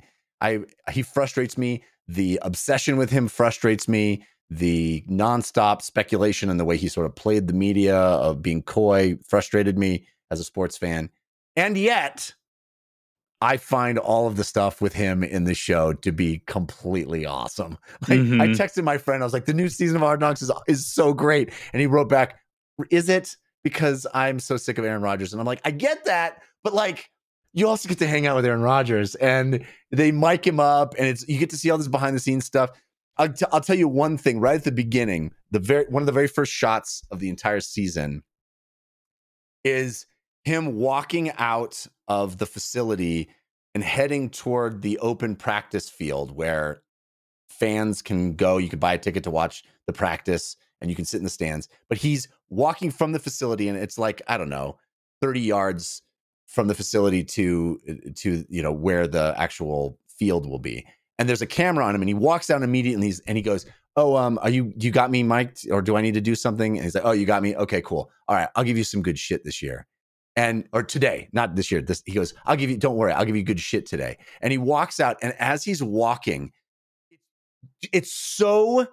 I 0.40 0.60
he 0.90 1.02
frustrates 1.02 1.56
me. 1.58 1.82
The 2.06 2.38
obsession 2.42 2.96
with 2.96 3.10
him 3.10 3.26
frustrates 3.28 3.88
me. 3.88 4.24
The 4.50 5.02
nonstop 5.10 5.82
speculation 5.82 6.48
and 6.50 6.60
the 6.60 6.64
way 6.64 6.76
he 6.76 6.86
sort 6.88 7.06
of 7.06 7.16
played 7.16 7.48
the 7.48 7.54
media 7.54 7.96
of 7.98 8.42
being 8.42 8.62
coy 8.62 9.16
frustrated 9.28 9.76
me 9.76 10.06
as 10.30 10.38
a 10.38 10.44
sports 10.44 10.76
fan. 10.76 11.10
And 11.56 11.76
yet, 11.76 12.34
I 13.40 13.58
find 13.58 13.98
all 13.98 14.26
of 14.26 14.36
the 14.36 14.44
stuff 14.44 14.80
with 14.80 14.94
him 14.94 15.22
in 15.22 15.44
the 15.44 15.54
show 15.54 15.92
to 15.92 16.10
be 16.12 16.42
completely 16.46 17.26
awesome. 17.26 17.76
Like, 18.08 18.18
I 18.18 18.22
Mhm. 18.22 18.56
texted 18.56 18.82
my 18.84 18.96
friend, 18.98 19.22
I 19.22 19.26
was 19.26 19.32
like, 19.32 19.44
the 19.44 19.52
new 19.54 19.68
season 19.68 19.96
of 19.96 20.02
Hard 20.02 20.20
Knocks 20.20 20.40
is, 20.42 20.50
is 20.68 20.86
so 20.86 21.12
great. 21.12 21.50
And 21.72 21.80
he 21.80 21.86
wrote 21.86 22.08
back, 22.08 22.38
Is 22.90 23.08
it? 23.08 23.36
Because 23.62 24.06
I'm 24.14 24.38
so 24.38 24.56
sick 24.56 24.78
of 24.78 24.84
Aaron 24.84 25.02
Rodgers. 25.02 25.32
And 25.32 25.40
I'm 25.40 25.46
like, 25.46 25.60
I 25.64 25.70
get 25.70 26.04
that, 26.06 26.42
but 26.64 26.72
like, 26.72 27.10
you 27.52 27.66
also 27.68 27.88
get 27.88 27.98
to 28.00 28.06
hang 28.06 28.26
out 28.26 28.36
with 28.36 28.44
Aaron 28.44 28.60
Rodgers 28.60 29.14
and 29.16 29.64
they 29.90 30.12
mic 30.12 30.46
him 30.46 30.60
up 30.60 30.94
and 30.98 31.06
it's 31.06 31.26
you 31.26 31.38
get 31.38 31.48
to 31.50 31.56
see 31.56 31.70
all 31.70 31.78
this 31.78 31.88
behind 31.88 32.14
the 32.14 32.20
scenes 32.20 32.44
stuff. 32.44 32.70
I'll, 33.16 33.32
t- 33.32 33.46
I'll 33.50 33.62
tell 33.62 33.76
you 33.76 33.88
one 33.88 34.18
thing 34.18 34.40
right 34.40 34.56
at 34.56 34.64
the 34.64 34.72
beginning, 34.72 35.32
the 35.50 35.58
very 35.58 35.86
one 35.88 36.02
of 36.02 36.06
the 36.06 36.12
very 36.12 36.28
first 36.28 36.52
shots 36.52 37.02
of 37.10 37.18
the 37.18 37.30
entire 37.30 37.60
season 37.60 38.22
is 39.64 40.06
him 40.46 40.76
walking 40.76 41.32
out 41.38 41.88
of 42.06 42.38
the 42.38 42.46
facility 42.46 43.28
and 43.74 43.82
heading 43.82 44.30
toward 44.30 44.80
the 44.80 44.96
open 45.00 45.34
practice 45.34 45.88
field 45.88 46.30
where 46.30 46.82
fans 47.48 48.00
can 48.00 48.36
go. 48.36 48.56
You 48.56 48.68
can 48.68 48.78
buy 48.78 48.94
a 48.94 48.98
ticket 48.98 49.24
to 49.24 49.30
watch 49.32 49.64
the 49.88 49.92
practice 49.92 50.56
and 50.80 50.88
you 50.88 50.94
can 50.94 51.04
sit 51.04 51.16
in 51.16 51.24
the 51.24 51.30
stands. 51.30 51.68
But 51.88 51.98
he's 51.98 52.28
walking 52.48 52.92
from 52.92 53.10
the 53.10 53.18
facility 53.18 53.68
and 53.68 53.76
it's 53.76 53.98
like, 53.98 54.22
I 54.28 54.36
don't 54.36 54.48
know, 54.48 54.78
30 55.20 55.40
yards 55.40 56.02
from 56.46 56.68
the 56.68 56.74
facility 56.76 57.24
to 57.24 57.80
to 58.14 58.44
you 58.48 58.62
know 58.62 58.72
where 58.72 59.08
the 59.08 59.34
actual 59.36 59.98
field 60.16 60.48
will 60.48 60.60
be. 60.60 60.86
And 61.18 61.28
there's 61.28 61.42
a 61.42 61.46
camera 61.46 61.84
on 61.84 61.92
him 61.92 62.02
and 62.02 62.08
he 62.08 62.14
walks 62.14 62.46
down 62.46 62.62
immediately 62.62 63.08
and, 63.08 63.20
and 63.26 63.36
he 63.36 63.42
goes, 63.42 63.66
Oh, 63.96 64.14
um, 64.14 64.38
are 64.42 64.50
you 64.50 64.72
you 64.78 64.92
got 64.92 65.10
me 65.10 65.24
mic'd 65.24 65.68
or 65.72 65.82
do 65.82 65.96
I 65.96 66.02
need 66.02 66.14
to 66.14 66.20
do 66.20 66.36
something? 66.36 66.76
And 66.76 66.84
he's 66.84 66.94
like, 66.94 67.04
Oh, 67.04 67.10
you 67.10 67.26
got 67.26 67.42
me. 67.42 67.56
Okay, 67.56 67.82
cool. 67.82 68.12
All 68.28 68.36
right, 68.36 68.48
I'll 68.54 68.62
give 68.62 68.78
you 68.78 68.84
some 68.84 69.02
good 69.02 69.18
shit 69.18 69.42
this 69.42 69.60
year 69.60 69.88
and 70.36 70.68
or 70.72 70.82
today, 70.82 71.28
not 71.32 71.56
this 71.56 71.72
year. 71.72 71.80
This 71.80 72.02
he 72.06 72.12
goes, 72.12 72.34
I'll 72.44 72.56
give 72.56 72.70
you. 72.70 72.76
Don't 72.76 72.96
worry, 72.96 73.12
I'll 73.12 73.24
give 73.24 73.36
you 73.36 73.42
good 73.42 73.60
shit 73.60 73.86
today. 73.86 74.18
And 74.40 74.52
he 74.52 74.58
walks 74.58 75.00
out, 75.00 75.16
and 75.22 75.34
as 75.38 75.64
he's 75.64 75.82
walking, 75.82 76.52
it's 77.92 78.12
so 78.12 78.86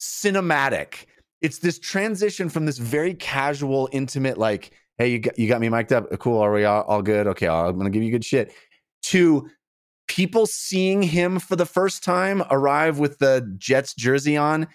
cinematic. 0.00 1.06
It's 1.40 1.58
this 1.58 1.78
transition 1.78 2.50
from 2.50 2.66
this 2.66 2.78
very 2.78 3.14
casual, 3.14 3.88
intimate, 3.92 4.36
like, 4.36 4.72
hey, 4.98 5.08
you 5.08 5.18
got 5.18 5.38
you 5.38 5.48
got 5.48 5.60
me 5.60 5.70
mic'd 5.70 5.92
up. 5.92 6.06
Cool, 6.18 6.38
are 6.38 6.52
we 6.52 6.64
all, 6.64 6.82
all 6.82 7.02
good? 7.02 7.26
Okay, 7.28 7.48
I'm 7.48 7.76
gonna 7.78 7.90
give 7.90 8.02
you 8.02 8.10
good 8.10 8.24
shit. 8.24 8.52
To 9.04 9.48
people 10.06 10.44
seeing 10.44 11.02
him 11.02 11.38
for 11.38 11.56
the 11.56 11.64
first 11.64 12.04
time 12.04 12.42
arrive 12.50 12.98
with 12.98 13.18
the 13.18 13.54
Jets 13.56 13.94
jersey 13.94 14.36
on 14.36 14.66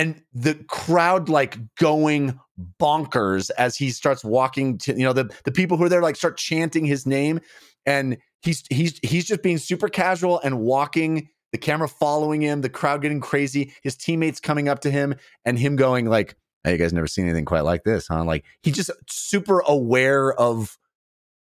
and 0.00 0.22
the 0.32 0.54
crowd 0.66 1.28
like 1.28 1.58
going 1.76 2.40
bonkers 2.80 3.50
as 3.58 3.76
he 3.76 3.90
starts 3.90 4.24
walking 4.24 4.78
to 4.78 4.94
you 4.94 5.04
know 5.04 5.12
the 5.12 5.30
the 5.44 5.52
people 5.52 5.76
who 5.76 5.84
are 5.84 5.88
there 5.90 6.00
like 6.00 6.16
start 6.16 6.38
chanting 6.38 6.86
his 6.86 7.06
name 7.06 7.38
and 7.84 8.16
he's 8.40 8.64
he's 8.70 8.98
he's 9.02 9.26
just 9.26 9.42
being 9.42 9.58
super 9.58 9.88
casual 9.88 10.40
and 10.40 10.58
walking 10.58 11.28
the 11.52 11.58
camera 11.58 11.86
following 11.86 12.40
him 12.40 12.62
the 12.62 12.70
crowd 12.70 13.02
getting 13.02 13.20
crazy 13.20 13.74
his 13.82 13.94
teammates 13.94 14.40
coming 14.40 14.68
up 14.68 14.80
to 14.80 14.90
him 14.90 15.14
and 15.44 15.58
him 15.58 15.76
going 15.76 16.06
like 16.06 16.34
hey 16.64 16.72
you 16.72 16.78
guys 16.78 16.94
never 16.94 17.06
seen 17.06 17.26
anything 17.26 17.44
quite 17.44 17.64
like 17.64 17.84
this 17.84 18.06
huh? 18.08 18.24
Like 18.24 18.44
he's 18.62 18.76
just 18.76 18.90
super 19.06 19.60
aware 19.60 20.32
of 20.32 20.78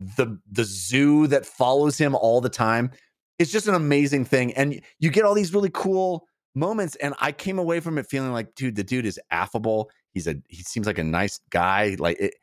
the 0.00 0.38
the 0.50 0.64
zoo 0.64 1.28
that 1.28 1.46
follows 1.46 1.98
him 1.98 2.16
all 2.16 2.40
the 2.40 2.48
time. 2.48 2.90
It's 3.38 3.52
just 3.52 3.68
an 3.68 3.74
amazing 3.74 4.24
thing 4.24 4.52
and 4.54 4.80
you 4.98 5.10
get 5.10 5.24
all 5.24 5.34
these 5.34 5.54
really 5.54 5.70
cool 5.72 6.26
moments 6.54 6.96
and 6.96 7.14
i 7.20 7.30
came 7.30 7.58
away 7.60 7.78
from 7.78 7.96
it 7.96 8.06
feeling 8.06 8.32
like 8.32 8.54
dude 8.56 8.74
the 8.74 8.84
dude 8.84 9.06
is 9.06 9.20
affable. 9.30 9.90
He's 10.12 10.26
a 10.26 10.36
he 10.48 10.62
seems 10.62 10.86
like 10.86 10.98
a 10.98 11.04
nice 11.04 11.40
guy. 11.50 11.96
Like 11.98 12.18
it, 12.18 12.34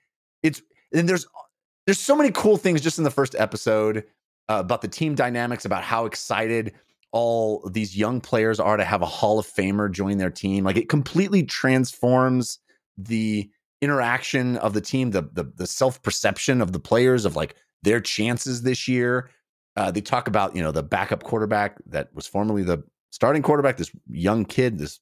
it's 0.44 0.62
and 0.94 1.08
there's 1.08 1.28
there's 1.86 2.00
so 2.00 2.16
many 2.16 2.32
cool 2.32 2.58
things 2.58 2.82
just 2.82 2.98
in 2.98 3.04
the 3.04 3.12
first 3.12 3.36
episode 3.38 4.06
uh, 4.50 4.58
about 4.60 4.82
the 4.82 4.88
team 4.88 5.16
dynamics 5.16 5.66
about 5.66 5.84
how 5.84 6.06
excited 6.06 6.74
all 7.12 7.68
these 7.70 7.98
young 7.98 8.20
players 8.22 8.60
are 8.60 8.78
to 8.78 8.84
have 8.84 9.02
a 9.02 9.06
hall 9.06 9.40
of 9.40 9.48
famer 9.48 9.92
join 9.92 10.18
their 10.18 10.30
team. 10.30 10.64
Like 10.64 10.78
it 10.78 10.90
completely 10.90 11.44
transforms 11.44 12.60
the 12.98 13.50
interaction 13.82 14.58
of 14.58 14.74
the 14.74 14.82
team 14.82 15.12
the 15.12 15.24
the, 15.34 15.52
the 15.56 15.68
self-perception 15.68 16.62
of 16.62 16.72
the 16.72 16.80
players 16.80 17.26
of 17.26 17.36
like 17.36 17.56
their 17.84 18.00
chances 18.00 18.62
this 18.62 18.88
year. 18.88 19.30
Uh, 19.76 19.92
they 19.92 20.02
talk 20.02 20.28
about 20.28 20.56
you 20.56 20.64
know 20.64 20.72
the 20.72 20.84
backup 20.84 21.24
quarterback 21.24 21.78
that 21.86 22.14
was 22.14 22.28
formerly 22.28 22.64
the 22.64 22.84
starting 23.12 23.42
quarterback, 23.42 23.78
this 23.78 23.92
young 24.10 24.46
kid, 24.46 24.78
this 24.78 25.00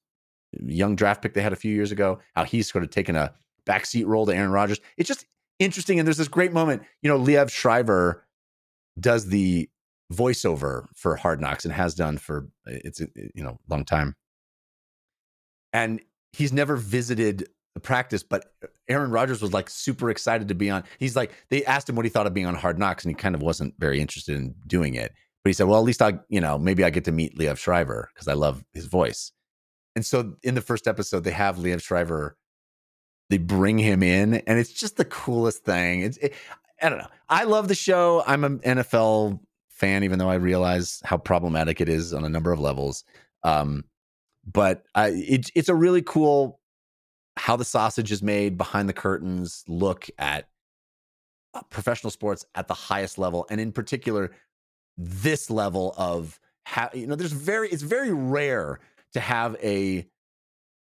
young 0.59 0.95
draft 0.95 1.21
pick 1.21 1.33
they 1.33 1.41
had 1.41 1.53
a 1.53 1.57
few 1.57 1.73
years 1.73 1.91
ago, 1.91 2.19
how 2.35 2.43
he's 2.43 2.71
sort 2.71 2.83
of 2.83 2.89
taken 2.89 3.15
a 3.15 3.33
backseat 3.65 4.05
role 4.05 4.25
to 4.25 4.35
Aaron 4.35 4.51
Rodgers. 4.51 4.79
It's 4.97 5.07
just 5.07 5.25
interesting. 5.59 5.99
And 5.99 6.07
there's 6.07 6.17
this 6.17 6.27
great 6.27 6.53
moment, 6.53 6.83
you 7.01 7.09
know, 7.09 7.19
Liev 7.19 7.49
Schreiber 7.49 8.25
does 8.99 9.27
the 9.27 9.69
voiceover 10.13 10.85
for 10.95 11.15
Hard 11.15 11.41
Knocks 11.41 11.65
and 11.65 11.73
has 11.73 11.95
done 11.95 12.17
for 12.17 12.47
uh, 12.67 12.77
it's 12.83 13.01
uh, 13.01 13.05
you 13.33 13.43
know 13.43 13.57
long 13.67 13.85
time. 13.85 14.15
And 15.73 16.01
he's 16.31 16.53
never 16.53 16.75
visited 16.75 17.47
the 17.73 17.81
practice, 17.81 18.23
but 18.23 18.53
Aaron 18.87 19.11
Rodgers 19.11 19.41
was 19.41 19.51
like 19.51 19.69
super 19.69 20.09
excited 20.09 20.47
to 20.47 20.55
be 20.55 20.69
on. 20.69 20.83
He's 20.99 21.15
like, 21.15 21.33
they 21.49 21.65
asked 21.65 21.89
him 21.89 21.95
what 21.95 22.05
he 22.05 22.09
thought 22.09 22.27
of 22.27 22.33
being 22.33 22.45
on 22.45 22.55
Hard 22.55 22.79
Knocks, 22.79 23.03
and 23.03 23.11
he 23.11 23.15
kind 23.15 23.35
of 23.35 23.41
wasn't 23.41 23.73
very 23.77 23.99
interested 23.99 24.37
in 24.37 24.55
doing 24.67 24.95
it. 24.95 25.13
But 25.45 25.49
he 25.49 25.53
said, 25.53 25.67
well, 25.67 25.77
at 25.77 25.85
least 25.85 26.01
I, 26.01 26.17
you 26.27 26.41
know, 26.41 26.57
maybe 26.57 26.83
I 26.83 26.89
get 26.89 27.05
to 27.05 27.11
meet 27.11 27.37
Liev 27.37 27.57
Schreiber 27.57 28.09
because 28.11 28.27
I 28.27 28.33
love 28.33 28.65
his 28.73 28.87
voice. 28.87 29.31
And 29.95 30.03
so 30.03 30.33
in 30.41 30.55
the 30.55 30.61
first 30.61 30.87
episode, 30.87 31.23
they 31.23 31.29
have 31.29 31.57
Liev 31.57 31.83
Schreiber, 31.83 32.35
they 33.29 33.37
bring 33.37 33.77
him 33.77 34.01
in, 34.01 34.33
and 34.33 34.57
it's 34.57 34.73
just 34.73 34.97
the 34.97 35.05
coolest 35.05 35.63
thing. 35.63 36.01
It's, 36.01 36.17
it, 36.17 36.33
I 36.81 36.89
don't 36.89 36.97
know. 36.97 37.09
I 37.29 37.43
love 37.43 37.67
the 37.67 37.75
show. 37.75 38.23
I'm 38.25 38.43
an 38.43 38.57
NFL 38.61 39.39
fan, 39.69 40.03
even 40.03 40.17
though 40.17 40.31
I 40.31 40.33
realize 40.33 40.99
how 41.05 41.17
problematic 41.17 41.79
it 41.79 41.89
is 41.89 42.11
on 42.11 42.25
a 42.25 42.29
number 42.29 42.51
of 42.51 42.59
levels. 42.59 43.03
Um, 43.43 43.83
but 44.51 44.83
I, 44.95 45.09
it, 45.09 45.51
it's 45.53 45.69
a 45.69 45.75
really 45.75 46.01
cool 46.01 46.59
how 47.37 47.55
the 47.55 47.65
sausage 47.65 48.11
is 48.11 48.23
made 48.23 48.57
behind 48.57 48.89
the 48.89 48.93
curtains 48.93 49.63
look 49.67 50.07
at 50.17 50.49
uh, 51.53 51.61
professional 51.69 52.09
sports 52.09 52.47
at 52.55 52.67
the 52.67 52.73
highest 52.73 53.19
level, 53.19 53.45
and 53.51 53.61
in 53.61 53.71
particular, 53.71 54.31
this 54.97 55.49
level 55.49 55.93
of 55.97 56.39
how 56.63 56.89
you 56.93 57.07
know 57.07 57.15
there's 57.15 57.31
very 57.31 57.69
it's 57.69 57.83
very 57.83 58.11
rare 58.11 58.79
to 59.13 59.19
have 59.19 59.55
a 59.63 60.07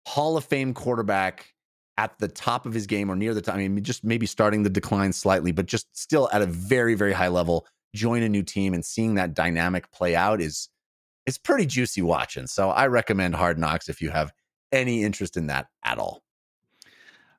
Hall 0.06 0.36
of 0.36 0.44
Fame 0.44 0.74
quarterback 0.74 1.54
at 1.96 2.18
the 2.18 2.28
top 2.28 2.66
of 2.66 2.72
his 2.72 2.86
game 2.86 3.10
or 3.10 3.16
near 3.16 3.34
the 3.34 3.40
top. 3.40 3.54
I 3.54 3.68
mean, 3.68 3.82
just 3.84 4.04
maybe 4.04 4.26
starting 4.26 4.62
the 4.62 4.70
decline 4.70 5.12
slightly, 5.12 5.52
but 5.52 5.66
just 5.66 5.86
still 5.96 6.28
at 6.32 6.42
a 6.42 6.46
very, 6.46 6.94
very 6.94 7.12
high 7.12 7.28
level. 7.28 7.66
Join 7.94 8.22
a 8.22 8.28
new 8.28 8.42
team 8.42 8.74
and 8.74 8.84
seeing 8.84 9.14
that 9.14 9.34
dynamic 9.34 9.90
play 9.92 10.16
out 10.16 10.40
is 10.40 10.68
it's 11.26 11.38
pretty 11.38 11.66
juicy 11.66 12.02
watching. 12.02 12.46
So 12.46 12.70
I 12.70 12.88
recommend 12.88 13.36
Hard 13.36 13.58
Knocks 13.58 13.88
if 13.88 14.02
you 14.02 14.10
have 14.10 14.32
any 14.72 15.04
interest 15.04 15.36
in 15.36 15.46
that 15.46 15.68
at 15.84 15.98
all. 15.98 16.22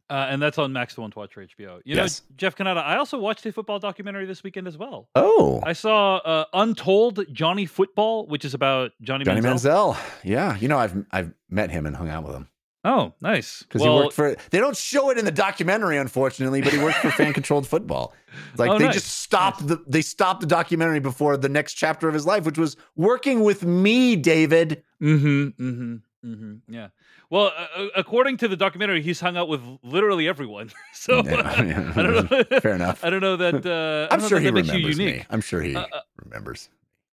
Uh, 0.09 0.27
and 0.29 0.39
that's 0.41 0.57
on 0.59 0.71
Max 0.71 0.93
the 0.93 1.01
One 1.01 1.09
to 1.11 1.17
watch 1.19 1.33
for 1.33 1.43
HBO. 1.43 1.79
You 1.83 1.95
Yes. 1.95 2.21
know, 2.29 2.35
Jeff 2.37 2.55
Cannata, 2.55 2.77
I 2.83 2.97
also 2.97 3.17
watched 3.17 3.45
a 3.47 3.51
football 3.51 3.79
documentary 3.79 4.25
this 4.25 4.43
weekend 4.43 4.67
as 4.67 4.77
well. 4.77 5.09
Oh, 5.15 5.61
I 5.65 5.73
saw 5.73 6.17
uh, 6.17 6.45
Untold 6.53 7.25
Johnny 7.31 7.65
Football, 7.65 8.27
which 8.27 8.45
is 8.45 8.53
about 8.53 8.91
Johnny, 9.01 9.25
Johnny 9.25 9.41
Manziel. 9.41 9.95
Manziel. 9.95 9.97
Yeah, 10.23 10.57
you 10.57 10.67
know 10.67 10.77
I've 10.77 11.05
I've 11.11 11.33
met 11.49 11.71
him 11.71 11.85
and 11.87 11.95
hung 11.95 12.09
out 12.09 12.23
with 12.23 12.35
him 12.35 12.47
Oh, 12.83 13.13
nice. 13.19 13.63
because 13.63 13.81
Well, 13.81 13.97
he 13.97 14.03
worked 14.03 14.13
for. 14.13 14.35
They 14.51 14.59
don't 14.59 14.77
show 14.77 15.09
it 15.09 15.17
in 15.17 15.25
the 15.25 15.31
documentary, 15.31 15.97
unfortunately, 15.97 16.61
but 16.61 16.71
he 16.71 16.77
worked 16.77 16.97
for 16.99 17.09
fan 17.19 17.33
controlled 17.33 17.65
football. 17.67 18.13
Like 18.57 18.69
Oh, 18.69 18.77
they 18.77 18.85
nice. 18.85 18.93
just 18.93 19.07
stopped 19.07 19.65
the 19.65 19.83
they 19.87 20.03
stopped 20.03 20.41
the 20.41 20.45
documentary 20.47 20.99
before 20.99 21.35
the 21.35 21.49
next 21.49 21.73
chapter 21.73 22.07
of 22.07 22.13
his 22.13 22.27
life, 22.27 22.45
which 22.45 22.59
was 22.59 22.77
working 22.95 23.43
with 23.43 23.63
me, 23.65 24.15
David. 24.15 24.83
Mm-hmm. 25.01 25.47
Mm-hmm. 25.59 25.95
Mm-hmm. 26.25 26.73
Yeah. 26.73 26.87
Well, 27.29 27.51
uh, 27.55 27.67
uh, 27.81 27.87
according 27.95 28.37
to 28.37 28.47
the 28.47 28.55
documentary, 28.57 29.01
he's 29.01 29.19
hung 29.19 29.37
out 29.37 29.47
with 29.47 29.61
literally 29.83 30.27
everyone. 30.27 30.71
so 30.93 31.23
Yeah, 31.23 31.61
yeah. 31.63 31.93
I 31.95 32.01
don't 32.01 32.31
know. 32.31 32.43
Fair 32.61 32.75
enough. 32.75 33.03
I 33.03 33.09
don't 33.09 33.21
know 33.21 33.37
that. 33.37 33.65
Uh, 33.65 34.13
I'm 34.13 34.19
sure 34.21 34.39
that 34.39 34.45
he 34.45 34.51
that 34.61 34.73
remembers 34.73 34.97
me. 34.97 35.23
I'm 35.29 35.41
sure 35.41 35.61
he 35.61 35.75
Uh, 35.75 35.81
uh, 35.81 36.01
remembers. 36.23 36.69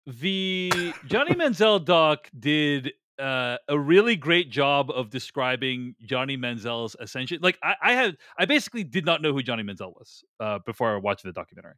The 0.07 0.93
Johnny 1.05 1.33
Manziel 1.33 1.83
doc 1.83 2.29
did 2.37 2.91
uh, 3.19 3.57
a 3.69 3.77
really 3.77 4.15
great 4.15 4.49
job 4.49 4.89
of 4.89 5.09
describing 5.09 5.95
Johnny 6.03 6.35
Manziel's 6.35 6.95
ascension. 6.99 7.39
Like 7.41 7.57
I, 7.63 7.75
I 7.81 7.93
had, 7.93 8.17
I 8.37 8.45
basically 8.45 8.83
did 8.83 9.05
not 9.05 9.21
know 9.21 9.31
who 9.31 9.41
Johnny 9.43 9.63
Manziel 9.63 9.93
was 9.93 10.23
uh, 10.39 10.59
before 10.65 10.93
I 10.93 10.97
watched 10.97 11.23
the 11.23 11.31
documentary. 11.31 11.75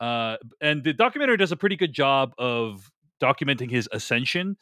Uh, 0.00 0.38
and 0.60 0.82
the 0.82 0.92
documentary 0.92 1.36
does 1.36 1.52
a 1.52 1.56
pretty 1.56 1.76
good 1.76 1.92
job 1.92 2.32
of 2.38 2.90
documenting 3.22 3.70
his 3.70 3.88
ascension, 3.92 4.56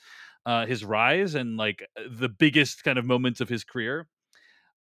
uh, 0.46 0.66
his 0.66 0.84
rise, 0.84 1.34
and 1.34 1.56
like 1.56 1.86
the 2.10 2.28
biggest 2.28 2.84
kind 2.84 2.98
of 2.98 3.04
moments 3.04 3.40
of 3.40 3.48
his 3.48 3.64
career. 3.64 4.08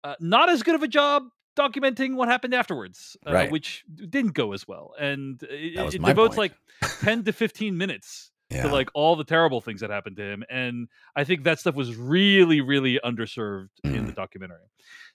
Uh, 0.04 0.14
not 0.20 0.48
as 0.48 0.62
good 0.62 0.74
of 0.74 0.82
a 0.82 0.88
job 0.88 1.24
documenting 1.58 2.14
what 2.14 2.28
happened 2.28 2.54
afterwards, 2.54 3.16
uh, 3.26 3.32
Right. 3.32 3.50
which 3.50 3.82
didn't 4.08 4.34
go 4.34 4.52
as 4.52 4.66
well. 4.68 4.94
And 4.98 5.42
it, 5.42 5.74
That 5.76 5.94
it 5.94 6.02
devotes 6.04 6.36
point. 6.36 6.52
like 6.82 7.00
10 7.00 7.24
to 7.24 7.32
15 7.32 7.76
minutes 7.76 8.30
Yeah. 8.50 8.62
to 8.62 8.68
like 8.68 8.88
all 8.94 9.16
the 9.16 9.24
terrible 9.24 9.60
things 9.60 9.80
that 9.80 9.90
happened 9.90 10.16
to 10.16 10.22
him 10.22 10.42
and 10.48 10.88
i 11.16 11.22
think 11.24 11.44
that 11.44 11.58
stuff 11.58 11.74
was 11.74 11.94
really 11.96 12.62
really 12.62 12.98
underserved 13.04 13.68
in 13.84 13.90
Mm. 13.92 14.06
the 14.06 14.12
documentary 14.12 14.64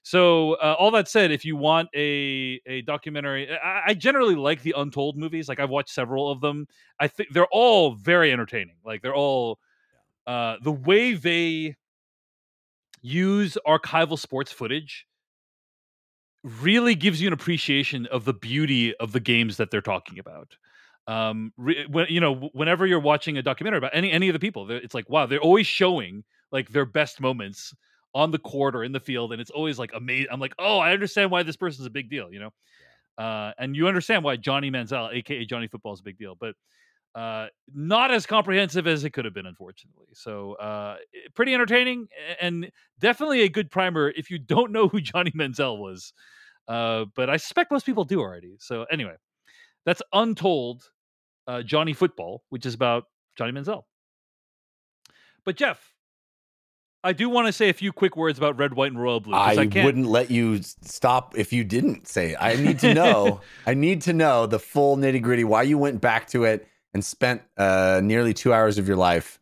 so 0.03 0.53
uh, 0.55 0.75
all 0.77 0.91
that 0.91 1.07
said 1.07 1.31
if 1.31 1.43
you 1.43 1.55
want 1.55 1.89
a 1.95 2.61
a 2.67 2.81
documentary 2.83 3.49
I, 3.51 3.81
I 3.87 3.93
generally 3.95 4.35
like 4.35 4.61
the 4.61 4.75
untold 4.77 5.17
movies 5.17 5.49
like 5.49 5.59
i've 5.59 5.71
watched 5.71 5.89
several 5.89 6.29
of 6.29 6.41
them 6.41 6.67
i 6.99 7.07
think 7.07 7.29
they're 7.33 7.47
all 7.51 7.95
very 7.95 8.31
entertaining 8.31 8.75
like 8.85 9.01
they're 9.01 9.15
all 9.15 9.57
uh 10.27 10.55
the 10.61 10.71
way 10.71 11.13
they 11.13 11.75
use 13.01 13.57
archival 13.67 14.17
sports 14.17 14.51
footage 14.51 15.05
really 16.43 16.95
gives 16.95 17.21
you 17.21 17.27
an 17.27 17.33
appreciation 17.33 18.05
of 18.07 18.25
the 18.25 18.33
beauty 18.33 18.95
of 18.97 19.13
the 19.13 19.19
games 19.19 19.57
that 19.57 19.71
they're 19.71 19.81
talking 19.81 20.19
about. 20.19 20.57
Um 21.07 21.51
re- 21.57 21.85
when 21.89 22.07
you 22.09 22.21
know 22.21 22.49
whenever 22.53 22.85
you're 22.85 22.99
watching 22.99 23.37
a 23.37 23.41
documentary 23.41 23.77
about 23.79 23.91
any 23.93 24.09
any 24.09 24.29
of 24.29 24.33
the 24.33 24.39
people 24.39 24.71
it's 24.71 24.93
like 24.93 25.09
wow 25.09 25.25
they're 25.25 25.41
always 25.41 25.67
showing 25.67 26.23
like 26.51 26.69
their 26.69 26.85
best 26.85 27.19
moments 27.19 27.73
on 28.15 28.31
the 28.31 28.39
court 28.39 28.73
or 28.73 28.85
in 28.85 28.93
the 28.93 29.01
field 29.01 29.33
and 29.33 29.41
it's 29.41 29.51
always 29.51 29.77
like 29.77 29.91
amazing 29.93 30.27
i'm 30.31 30.39
like 30.39 30.53
oh 30.59 30.77
i 30.79 30.93
understand 30.93 31.29
why 31.29 31.43
this 31.43 31.57
person's 31.57 31.85
a 31.85 31.89
big 31.89 32.09
deal 32.09 32.31
you 32.31 32.39
know? 32.39 32.51
Uh 33.17 33.51
and 33.57 33.75
you 33.75 33.87
understand 33.89 34.23
why 34.23 34.37
johnny 34.37 34.71
manziel 34.71 35.13
aka 35.13 35.45
johnny 35.45 35.67
football 35.67 35.93
is 35.93 35.99
a 35.99 36.03
big 36.03 36.17
deal 36.17 36.35
but 36.39 36.55
uh 37.15 37.47
not 37.73 38.11
as 38.11 38.25
comprehensive 38.25 38.87
as 38.87 39.03
it 39.03 39.11
could 39.11 39.25
have 39.25 39.33
been 39.33 39.45
unfortunately 39.45 40.07
so 40.13 40.53
uh 40.53 40.95
pretty 41.35 41.53
entertaining 41.53 42.07
and 42.41 42.71
definitely 42.99 43.41
a 43.41 43.49
good 43.49 43.69
primer 43.69 44.09
if 44.15 44.31
you 44.31 44.39
don't 44.39 44.71
know 44.71 44.87
who 44.87 44.99
johnny 45.01 45.31
manziel 45.31 45.77
was 45.77 46.13
uh 46.67 47.05
but 47.15 47.29
i 47.29 47.37
suspect 47.37 47.71
most 47.71 47.85
people 47.85 48.03
do 48.03 48.19
already 48.19 48.55
so 48.59 48.85
anyway 48.91 49.15
that's 49.85 50.01
untold 50.13 50.83
uh, 51.47 51.61
Johnny 51.61 51.93
Football, 51.93 52.43
which 52.49 52.65
is 52.65 52.73
about 52.73 53.05
Johnny 53.37 53.51
Manziel. 53.51 53.83
But 55.45 55.57
Jeff, 55.57 55.93
I 57.03 57.11
do 57.11 57.29
want 57.29 57.47
to 57.47 57.53
say 57.53 57.69
a 57.69 57.73
few 57.73 57.91
quick 57.91 58.15
words 58.15 58.37
about 58.37 58.57
Red, 58.57 58.73
White, 58.73 58.91
and 58.91 59.01
Royal 59.01 59.19
Blue. 59.19 59.35
I, 59.35 59.53
I, 59.53 59.83
wouldn't 59.83 60.05
let 60.05 60.31
you 60.31 60.61
stop 60.61 61.37
if 61.37 61.51
you 61.51 61.65
didn't 61.65 62.07
say 62.07 62.31
it. 62.31 62.37
I 62.39 62.55
need 62.55 62.79
to 62.79 62.93
know. 62.93 63.41
I 63.67 63.73
need 63.73 64.01
to 64.03 64.13
know 64.13 64.45
the 64.45 64.59
full 64.59 64.95
nitty 64.95 65.21
gritty. 65.21 65.43
Why 65.43 65.63
you 65.63 65.77
went 65.77 65.99
back 65.99 66.27
to 66.29 66.45
it 66.45 66.65
and 66.93 67.03
spent 67.03 67.41
uh, 67.57 68.01
nearly 68.03 68.33
two 68.33 68.53
hours 68.53 68.77
of 68.77 68.87
your 68.87 68.97
life 68.97 69.39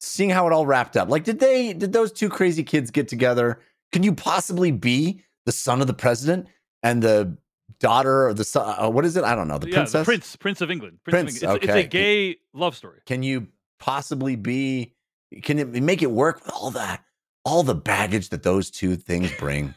seeing 0.00 0.30
how 0.30 0.46
it 0.46 0.52
all 0.52 0.66
wrapped 0.66 0.96
up. 0.96 1.08
Like, 1.08 1.24
did 1.24 1.38
they? 1.38 1.72
Did 1.72 1.92
those 1.92 2.12
two 2.12 2.28
crazy 2.28 2.62
kids 2.62 2.90
get 2.90 3.08
together? 3.08 3.60
Can 3.92 4.02
you 4.02 4.12
possibly 4.12 4.70
be 4.70 5.22
the 5.44 5.52
son 5.52 5.80
of 5.80 5.86
the 5.86 5.94
president 5.94 6.46
and 6.82 7.02
the 7.02 7.36
daughter 7.78 8.28
of 8.28 8.36
the 8.36 8.44
son? 8.44 8.74
Uh, 8.78 8.90
what 8.90 9.04
is 9.04 9.16
it? 9.16 9.24
I 9.24 9.34
don't 9.34 9.48
know. 9.48 9.58
The 9.58 9.68
yeah, 9.68 9.76
princess. 9.76 10.00
the 10.00 10.04
Prince, 10.04 10.36
Prince 10.36 10.60
of 10.60 10.70
England. 10.70 10.98
Prince, 11.04 11.14
Prince, 11.14 11.36
of 11.36 11.42
England. 11.42 11.62
It's, 11.62 11.70
okay. 11.70 11.80
it's 11.80 11.86
a 11.86 11.88
gay 11.88 12.36
love 12.52 12.76
story. 12.76 13.00
Can 13.06 13.22
you 13.22 13.48
possibly 13.78 14.36
be? 14.36 14.94
Can 15.42 15.58
it 15.58 15.82
make 15.82 16.02
it 16.02 16.10
work 16.10 16.44
with 16.44 16.54
all 16.54 16.70
that? 16.72 17.04
All 17.44 17.62
the 17.62 17.74
baggage 17.74 18.30
that 18.30 18.42
those 18.42 18.70
two 18.70 18.96
things 18.96 19.30
bring. 19.38 19.74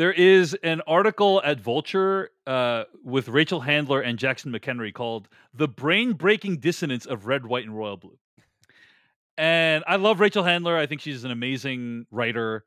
There 0.00 0.14
is 0.14 0.56
an 0.62 0.80
article 0.86 1.42
at 1.44 1.60
Vulture 1.60 2.30
uh, 2.46 2.84
with 3.04 3.28
Rachel 3.28 3.60
Handler 3.60 4.00
and 4.00 4.18
Jackson 4.18 4.50
McHenry 4.50 4.94
called 4.94 5.28
"The 5.52 5.68
Brain 5.68 6.14
Breaking 6.14 6.56
Dissonance 6.56 7.04
of 7.04 7.26
Red, 7.26 7.44
White, 7.44 7.64
and 7.64 7.76
Royal 7.76 7.98
Blue." 7.98 8.16
And 9.36 9.84
I 9.86 9.96
love 9.96 10.18
Rachel 10.18 10.42
Handler. 10.42 10.74
I 10.74 10.86
think 10.86 11.02
she's 11.02 11.24
an 11.24 11.30
amazing 11.30 12.06
writer. 12.10 12.64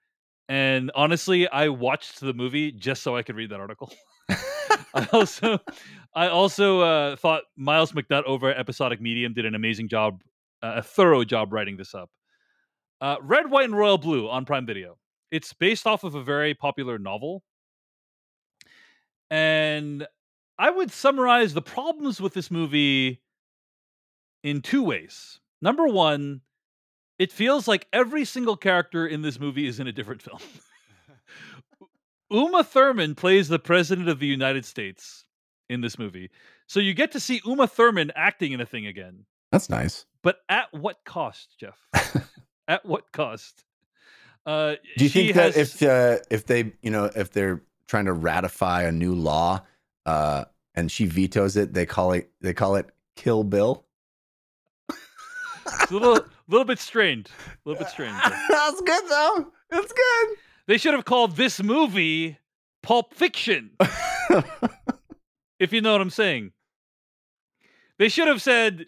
And 0.48 0.92
honestly, 0.94 1.48
I 1.50 1.70
watched 1.70 2.20
the 2.20 2.36
movie 2.36 2.72
just 2.72 3.02
so 3.02 3.18
I 3.18 3.24
could 3.24 3.36
read 3.36 3.50
that 3.50 3.60
article. 3.60 3.92
I 4.94 5.08
also, 5.12 5.58
I 6.14 6.28
also 6.28 6.82
uh, 6.82 7.16
thought 7.16 7.46
Myles 7.58 7.94
McNutt 7.94 8.26
over 8.26 8.52
at 8.52 8.60
Episodic 8.60 9.02
Medium 9.02 9.34
did 9.34 9.48
an 9.48 9.56
amazing 9.56 9.90
job, 9.90 10.22
uh, 10.62 10.74
a 10.76 10.82
thorough 10.84 11.24
job 11.24 11.52
writing 11.52 11.78
this 11.78 11.96
up. 11.96 12.12
Uh, 13.02 13.16
Red, 13.24 13.50
White, 13.50 13.66
and 13.66 13.76
Royal 13.76 13.98
Blue 13.98 14.30
on 14.30 14.46
Prime 14.46 14.68
Video. 14.68 15.00
It's 15.34 15.52
based 15.52 15.88
off 15.88 16.04
of 16.04 16.14
a 16.14 16.22
very 16.22 16.54
popular 16.54 17.00
novel, 17.00 17.42
and 19.32 20.06
I 20.60 20.70
would 20.70 20.92
summarize 20.92 21.56
the 21.56 21.62
problems 21.62 22.22
with 22.22 22.36
this 22.36 22.52
movie 22.52 23.20
in 24.44 24.62
two 24.62 24.84
ways. 24.84 25.40
Number 25.60 25.88
one, 25.88 26.42
it 27.18 27.32
feels 27.32 27.68
like 27.68 27.88
every 27.92 28.26
single 28.26 28.56
character 28.56 29.08
in 29.08 29.24
this 29.24 29.40
movie 29.40 29.66
is 29.66 29.80
in 29.80 29.88
a 29.88 29.92
different 29.92 30.22
film. 30.22 30.38
Uma 32.30 32.64
Thurman 32.64 33.16
plays 33.16 33.48
the 33.48 33.58
president 33.58 34.10
of 34.10 34.20
the 34.20 34.28
United 34.28 34.66
States 34.66 35.26
in 35.68 35.82
this 35.82 35.98
movie. 35.98 36.30
So 36.68 36.80
you 36.80 36.94
get 36.94 37.12
to 37.14 37.20
see 37.20 37.42
Uma 37.44 37.66
Thurman 37.66 38.12
acting 38.16 38.52
in 38.52 38.62
a 38.62 38.68
thing 38.68 38.86
again. 38.86 39.26
That's 39.52 39.68
nice. 39.68 40.06
But 40.22 40.42
at 40.48 40.72
what 40.74 40.98
cost, 41.06 41.56
Jeff? 41.60 41.80
at 42.68 42.86
what 42.86 43.12
cost? 43.12 43.64
Uh, 44.46 44.76
Do 44.98 45.04
you 45.06 45.10
think 45.10 45.34
that 45.36 45.56
has- 45.56 45.82
if 45.82 45.90
uh, 45.90 46.18
if 46.30 46.46
they 46.46 46.74
you 46.82 46.92
know 46.92 47.10
if 47.16 47.32
they're 47.32 47.62
trying 47.88 48.06
to 48.06 48.14
ratify 48.14 48.84
a 48.84 48.92
new 48.92 49.14
law 49.16 49.62
uh, 50.06 50.46
and 50.76 50.92
she 50.92 51.06
vetoes 51.06 51.56
it, 51.58 51.74
they 51.74 51.86
call 51.86 52.12
it 52.14 52.30
they 52.42 52.54
call 52.54 52.76
it 52.76 52.90
Kill 53.16 53.44
Bill? 53.44 53.86
it's 54.90 55.92
a 55.92 55.94
little, 55.94 56.20
little 56.50 56.66
bit 56.66 56.80
strained, 56.80 57.30
a 57.66 57.70
little 57.70 57.84
bit 57.84 57.90
strained. 57.92 58.16
That's 58.50 58.82
good 58.82 59.04
though. 59.10 59.48
It's 59.72 59.94
good. 59.94 60.38
They 60.68 60.78
should 60.78 60.94
have 60.94 61.06
called 61.06 61.36
this 61.36 61.62
movie 61.64 62.38
Pulp 62.82 63.14
Fiction, 63.14 63.72
if 65.60 65.72
you 65.74 65.82
know 65.82 65.92
what 65.94 66.02
I'm 66.02 66.10
saying. 66.10 66.52
They 68.00 68.10
should 68.10 68.28
have 68.28 68.42
said 68.42 68.86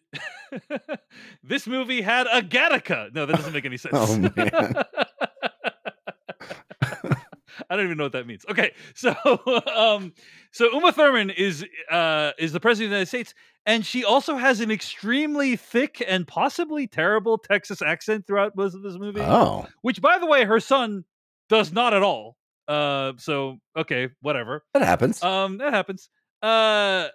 this 1.44 1.68
movie 1.68 2.02
had 2.02 2.28
a 2.28 2.42
Gattaca. 2.42 3.14
No, 3.14 3.26
that 3.26 3.36
doesn't 3.36 3.54
make 3.54 3.66
any 3.66 3.78
sense. 3.78 3.94
Oh, 3.96 4.18
man. 4.18 4.32
I 7.70 7.76
don't 7.76 7.86
even 7.86 7.98
know 7.98 8.04
what 8.04 8.12
that 8.14 8.28
means. 8.28 8.46
Okay, 8.50 8.74
so 8.94 9.16
um, 9.76 10.14
so 10.52 10.72
Uma 10.74 10.92
Thurman 10.92 11.30
is 11.30 11.66
uh, 11.90 12.32
is 12.38 12.52
the 12.52 12.60
president 12.60 12.88
of 12.88 12.92
the 12.92 12.96
United 12.98 13.08
States, 13.08 13.34
and 13.66 13.86
she 13.86 14.04
also 14.04 14.36
has 14.36 14.60
an 14.60 14.72
extremely 14.72 15.56
thick 15.56 16.04
and 16.08 16.28
possibly 16.28 16.86
terrible 16.86 17.38
Texas 17.38 17.82
accent 17.82 18.28
throughout 18.28 18.56
most 18.56 18.76
of 18.76 18.84
this 18.84 18.98
movie 18.98 19.22
oh, 19.22 19.66
which 19.82 20.02
by 20.02 20.18
the 20.20 20.26
way 20.26 20.44
her 20.44 20.60
son 20.60 21.06
does 21.50 21.72
not 21.72 21.94
at 21.94 22.04
all 22.04 22.36
uh 22.68 23.14
so 23.18 23.58
okay 23.78 24.10
whatever 24.22 24.64
that 24.74 24.82
happens. 24.82 25.22
um 25.22 25.60
that 25.60 25.72
happens 25.72 26.10
uh 26.42 27.08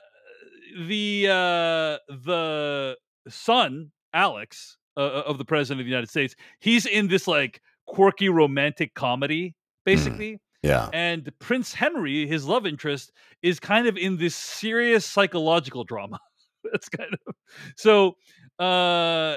the 0.77 1.27
uh 1.29 2.13
the 2.13 2.97
son 3.29 3.91
alex 4.13 4.77
uh, 4.97 5.23
of 5.27 5.39
the 5.39 5.45
president 5.45 5.81
of 5.81 5.87
the 5.87 5.91
united 5.91 6.09
states 6.09 6.35
he's 6.61 6.87
in 6.87 7.09
this 7.09 7.27
like 7.29 7.61
quirky 7.87 8.29
romantic 8.29 8.95
comedy 8.95 9.55
basically. 9.85 10.41
Yeah. 10.63 10.89
And 10.93 11.31
Prince 11.39 11.73
Henry, 11.73 12.27
his 12.27 12.47
love 12.47 12.67
interest, 12.67 13.13
is 13.43 13.59
kind 13.59 13.87
of 13.87 13.97
in 13.97 14.19
this 14.19 14.35
serious 14.35 15.07
psychological 15.07 15.85
drama. 15.85 16.19
That's 16.71 16.89
kind 16.89 17.15
of 17.15 17.35
so 17.77 18.17
uh 18.59 19.37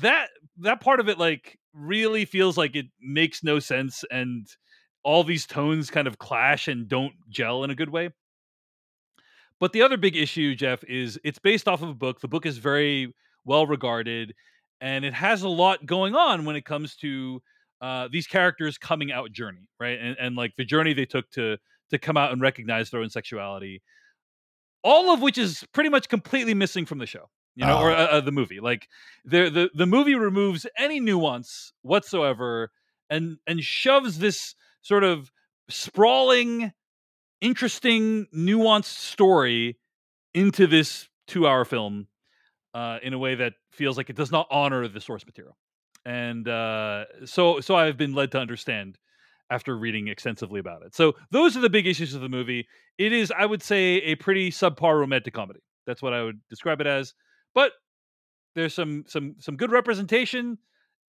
that 0.00 0.30
that 0.58 0.80
part 0.80 0.98
of 0.98 1.08
it 1.08 1.18
like 1.18 1.56
really 1.72 2.24
feels 2.24 2.58
like 2.58 2.74
it 2.74 2.86
makes 3.00 3.44
no 3.44 3.60
sense 3.60 4.04
and 4.10 4.48
all 5.04 5.22
these 5.22 5.46
tones 5.46 5.88
kind 5.90 6.08
of 6.08 6.18
clash 6.18 6.66
and 6.66 6.88
don't 6.88 7.12
gel 7.28 7.62
in 7.62 7.70
a 7.70 7.76
good 7.76 7.90
way. 7.90 8.10
But 9.60 9.72
the 9.72 9.82
other 9.82 9.96
big 9.96 10.16
issue, 10.16 10.54
Jeff, 10.54 10.84
is 10.84 11.18
it's 11.24 11.38
based 11.38 11.66
off 11.68 11.82
of 11.82 11.88
a 11.88 11.94
book. 11.94 12.20
The 12.20 12.28
book 12.28 12.44
is 12.46 12.58
very 12.58 13.14
well 13.44 13.66
regarded, 13.66 14.34
and 14.80 15.04
it 15.04 15.14
has 15.14 15.42
a 15.42 15.48
lot 15.48 15.86
going 15.86 16.14
on 16.14 16.44
when 16.44 16.56
it 16.56 16.64
comes 16.64 16.96
to 16.96 17.40
uh, 17.80 18.08
these 18.10 18.26
characters' 18.26 18.76
coming 18.78 19.12
out 19.12 19.32
journey, 19.32 19.68
right? 19.80 19.98
And, 19.98 20.16
and 20.20 20.36
like 20.36 20.52
the 20.56 20.64
journey 20.64 20.92
they 20.94 21.06
took 21.06 21.30
to 21.32 21.56
to 21.90 21.98
come 21.98 22.16
out 22.16 22.32
and 22.32 22.40
recognize 22.42 22.90
their 22.90 23.00
own 23.00 23.08
sexuality, 23.10 23.80
all 24.82 25.12
of 25.12 25.22
which 25.22 25.38
is 25.38 25.64
pretty 25.72 25.88
much 25.90 26.08
completely 26.08 26.52
missing 26.54 26.84
from 26.84 26.98
the 26.98 27.06
show, 27.06 27.30
you 27.54 27.64
know, 27.64 27.78
or 27.78 27.90
Oh. 27.92 27.94
uh, 27.94 28.08
uh, 28.12 28.20
the 28.20 28.32
movie. 28.32 28.60
Like 28.60 28.88
the 29.24 29.48
the 29.48 29.70
the 29.74 29.86
movie 29.86 30.14
removes 30.14 30.66
any 30.78 31.00
nuance 31.00 31.72
whatsoever, 31.82 32.70
and 33.08 33.38
and 33.46 33.62
shoves 33.62 34.18
this 34.18 34.54
sort 34.82 35.04
of 35.04 35.30
sprawling 35.68 36.72
interesting, 37.40 38.26
nuanced 38.34 38.84
story 38.84 39.78
into 40.34 40.66
this 40.66 41.08
two 41.26 41.46
hour 41.46 41.64
film 41.64 42.08
uh, 42.74 42.98
in 43.02 43.12
a 43.12 43.18
way 43.18 43.34
that 43.34 43.54
feels 43.70 43.96
like 43.96 44.10
it 44.10 44.16
does 44.16 44.30
not 44.30 44.46
honor 44.50 44.86
the 44.88 45.00
source 45.00 45.24
material. 45.24 45.56
And 46.04 46.46
uh, 46.46 47.06
so, 47.24 47.60
so 47.60 47.74
I've 47.74 47.96
been 47.96 48.14
led 48.14 48.32
to 48.32 48.38
understand 48.38 48.98
after 49.50 49.76
reading 49.76 50.08
extensively 50.08 50.60
about 50.60 50.82
it. 50.82 50.94
So 50.94 51.14
those 51.30 51.56
are 51.56 51.60
the 51.60 51.70
big 51.70 51.86
issues 51.86 52.14
of 52.14 52.20
the 52.20 52.28
movie. 52.28 52.66
It 52.98 53.12
is, 53.12 53.32
I 53.36 53.46
would 53.46 53.62
say, 53.62 53.96
a 53.96 54.14
pretty 54.16 54.50
subpar 54.50 54.98
romantic 54.98 55.34
comedy. 55.34 55.60
That's 55.86 56.02
what 56.02 56.12
I 56.12 56.22
would 56.22 56.40
describe 56.48 56.80
it 56.80 56.86
as. 56.86 57.14
But 57.54 57.72
there's 58.54 58.74
some 58.74 59.04
some 59.06 59.36
some 59.38 59.56
good 59.56 59.70
representation 59.70 60.58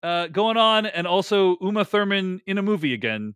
uh, 0.03 0.27
going 0.27 0.57
on, 0.57 0.85
and 0.85 1.07
also 1.07 1.57
Uma 1.61 1.83
Thurman 1.83 2.41
in 2.45 2.57
a 2.57 2.61
movie 2.61 2.93
again. 2.93 3.35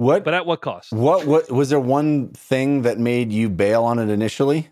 What? 0.00 0.24
But 0.24 0.32
at 0.32 0.46
what 0.46 0.62
cost? 0.62 0.92
what? 0.92 1.26
What 1.26 1.50
was 1.50 1.68
there 1.68 1.78
one 1.78 2.28
thing 2.32 2.82
that 2.82 2.98
made 2.98 3.30
you 3.32 3.50
bail 3.50 3.84
on 3.84 3.98
it 3.98 4.08
initially? 4.08 4.70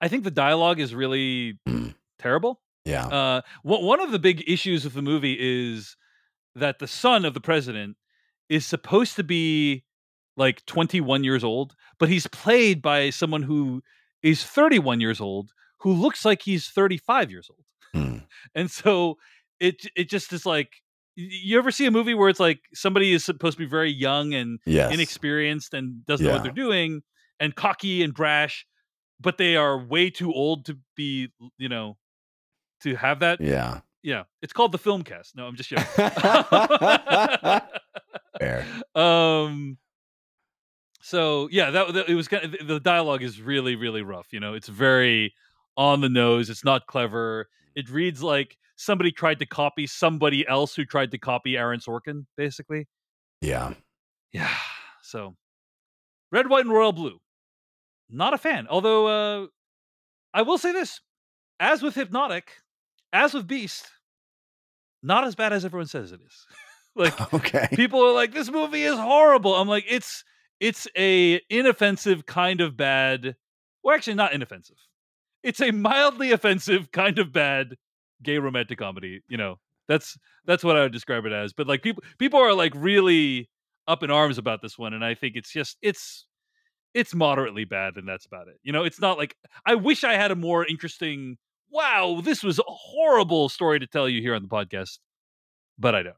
I 0.00 0.06
think 0.06 0.22
the 0.22 0.30
dialogue 0.30 0.78
is 0.78 0.94
really 0.94 1.58
Mm. 1.68 1.94
terrible. 2.20 2.60
Yeah. 2.84 3.06
Uh, 3.06 3.40
wha- 3.64 3.80
one 3.80 4.00
of 4.00 4.12
the 4.12 4.18
big 4.20 4.44
issues 4.46 4.84
of 4.84 4.92
the 4.92 5.02
movie 5.02 5.36
is 5.40 5.96
that 6.54 6.78
the 6.78 6.86
son 6.86 7.24
of 7.24 7.34
the 7.34 7.40
president 7.40 7.96
is 8.48 8.64
supposed 8.64 9.16
to 9.16 9.24
be 9.24 9.82
like 10.36 10.64
21 10.66 11.24
years 11.24 11.42
old, 11.42 11.74
but 11.98 12.08
he's 12.08 12.28
played 12.28 12.80
by 12.80 13.10
someone 13.10 13.42
who 13.42 13.82
is 14.22 14.44
31 14.44 15.00
years 15.00 15.20
old, 15.20 15.52
who 15.80 15.92
looks 15.92 16.24
like 16.24 16.42
he's 16.42 16.68
35 16.68 17.28
years 17.30 17.50
old. 17.50 17.64
Hmm. 17.92 18.18
And 18.54 18.70
so 18.70 19.18
it 19.58 19.86
it 19.96 20.08
just 20.08 20.32
is 20.32 20.46
like 20.46 20.70
you 21.16 21.58
ever 21.58 21.70
see 21.70 21.86
a 21.86 21.90
movie 21.90 22.14
where 22.14 22.28
it's 22.28 22.40
like 22.40 22.60
somebody 22.72 23.12
is 23.12 23.24
supposed 23.24 23.56
to 23.56 23.64
be 23.64 23.68
very 23.68 23.90
young 23.90 24.34
and 24.34 24.58
yes. 24.66 24.92
inexperienced 24.92 25.74
and 25.74 26.04
doesn't 26.06 26.26
know 26.26 26.32
what 26.32 26.42
they're 26.42 26.52
doing 26.52 27.02
and 27.40 27.54
cocky 27.54 28.02
and 28.02 28.14
brash, 28.14 28.66
but 29.20 29.38
they 29.38 29.56
are 29.56 29.78
way 29.78 30.10
too 30.10 30.32
old 30.32 30.66
to 30.66 30.78
be, 30.96 31.28
you 31.58 31.68
know, 31.68 31.96
to 32.82 32.96
have 32.96 33.20
that. 33.20 33.40
Yeah, 33.40 33.80
yeah. 34.02 34.24
it's 34.42 34.52
called 34.52 34.72
the 34.72 34.78
film 34.78 35.02
cast. 35.02 35.36
No, 35.36 35.46
I'm 35.46 35.56
just 35.56 35.70
joking. 35.70 35.84
Fair. 38.38 38.66
um. 38.94 39.78
So 41.02 41.48
yeah, 41.52 41.70
that, 41.70 41.92
that 41.92 42.08
it 42.08 42.14
was 42.14 42.28
kind 42.28 42.44
of 42.44 42.66
the 42.66 42.80
dialogue 42.80 43.22
is 43.22 43.40
really 43.40 43.76
really 43.76 44.02
rough. 44.02 44.28
You 44.32 44.40
know, 44.40 44.54
it's 44.54 44.68
very 44.68 45.34
on 45.76 46.00
the 46.00 46.08
nose. 46.08 46.48
It's 46.50 46.64
not 46.64 46.86
clever. 46.86 47.48
It 47.74 47.90
reads 47.90 48.22
like 48.22 48.56
somebody 48.76 49.10
tried 49.12 49.38
to 49.40 49.46
copy 49.46 49.86
somebody 49.86 50.46
else 50.46 50.74
who 50.74 50.84
tried 50.84 51.10
to 51.12 51.18
copy 51.18 51.56
Aaron 51.56 51.80
Sorkin, 51.80 52.26
basically. 52.36 52.86
Yeah. 53.40 53.74
Yeah. 54.32 54.54
So, 55.02 55.36
red, 56.32 56.48
white, 56.48 56.64
and 56.64 56.72
royal 56.74 56.92
blue. 56.92 57.20
Not 58.10 58.34
a 58.34 58.38
fan. 58.38 58.66
Although, 58.68 59.06
uh, 59.06 59.46
I 60.32 60.42
will 60.42 60.58
say 60.58 60.72
this: 60.72 61.00
as 61.60 61.82
with 61.82 61.94
Hypnotic, 61.94 62.52
as 63.12 63.34
with 63.34 63.46
Beast, 63.46 63.86
not 65.02 65.24
as 65.24 65.34
bad 65.34 65.52
as 65.52 65.64
everyone 65.64 65.86
says 65.86 66.12
it 66.12 66.20
is. 66.20 66.46
like 66.96 67.18
Okay. 67.34 67.68
people 67.74 68.02
are 68.04 68.12
like, 68.12 68.32
"This 68.32 68.50
movie 68.50 68.82
is 68.82 68.98
horrible." 68.98 69.54
I'm 69.54 69.68
like, 69.68 69.84
"It's 69.88 70.24
it's 70.60 70.86
a 70.96 71.40
inoffensive 71.50 72.26
kind 72.26 72.60
of 72.60 72.76
bad." 72.76 73.36
Well, 73.82 73.94
actually, 73.94 74.14
not 74.14 74.32
inoffensive. 74.32 74.76
It's 75.44 75.60
a 75.60 75.70
mildly 75.70 76.32
offensive 76.32 76.90
kind 76.90 77.18
of 77.18 77.32
bad 77.32 77.76
gay 78.22 78.38
romantic 78.38 78.78
comedy. 78.78 79.20
You 79.28 79.36
know, 79.36 79.60
that's 79.86 80.18
that's 80.46 80.64
what 80.64 80.76
I 80.76 80.80
would 80.82 80.92
describe 80.92 81.26
it 81.26 81.32
as. 81.32 81.52
But 81.52 81.66
like 81.68 81.82
people 81.82 82.02
people 82.18 82.40
are 82.40 82.54
like 82.54 82.72
really 82.74 83.48
up 83.86 84.02
in 84.02 84.10
arms 84.10 84.38
about 84.38 84.62
this 84.62 84.78
one, 84.78 84.94
and 84.94 85.04
I 85.04 85.14
think 85.14 85.36
it's 85.36 85.52
just 85.52 85.76
it's 85.82 86.26
it's 86.94 87.14
moderately 87.14 87.64
bad, 87.64 87.96
and 87.96 88.08
that's 88.08 88.26
about 88.26 88.48
it. 88.48 88.56
You 88.62 88.72
know, 88.72 88.84
it's 88.84 89.00
not 89.00 89.18
like 89.18 89.36
I 89.66 89.74
wish 89.74 90.02
I 90.02 90.14
had 90.14 90.30
a 90.30 90.36
more 90.36 90.66
interesting. 90.66 91.36
Wow, 91.70 92.20
this 92.22 92.42
was 92.42 92.58
a 92.58 92.64
horrible 92.66 93.48
story 93.48 93.80
to 93.80 93.86
tell 93.86 94.08
you 94.08 94.20
here 94.20 94.34
on 94.34 94.42
the 94.42 94.48
podcast, 94.48 94.98
but 95.78 95.94
I 95.94 96.02
don't. 96.02 96.16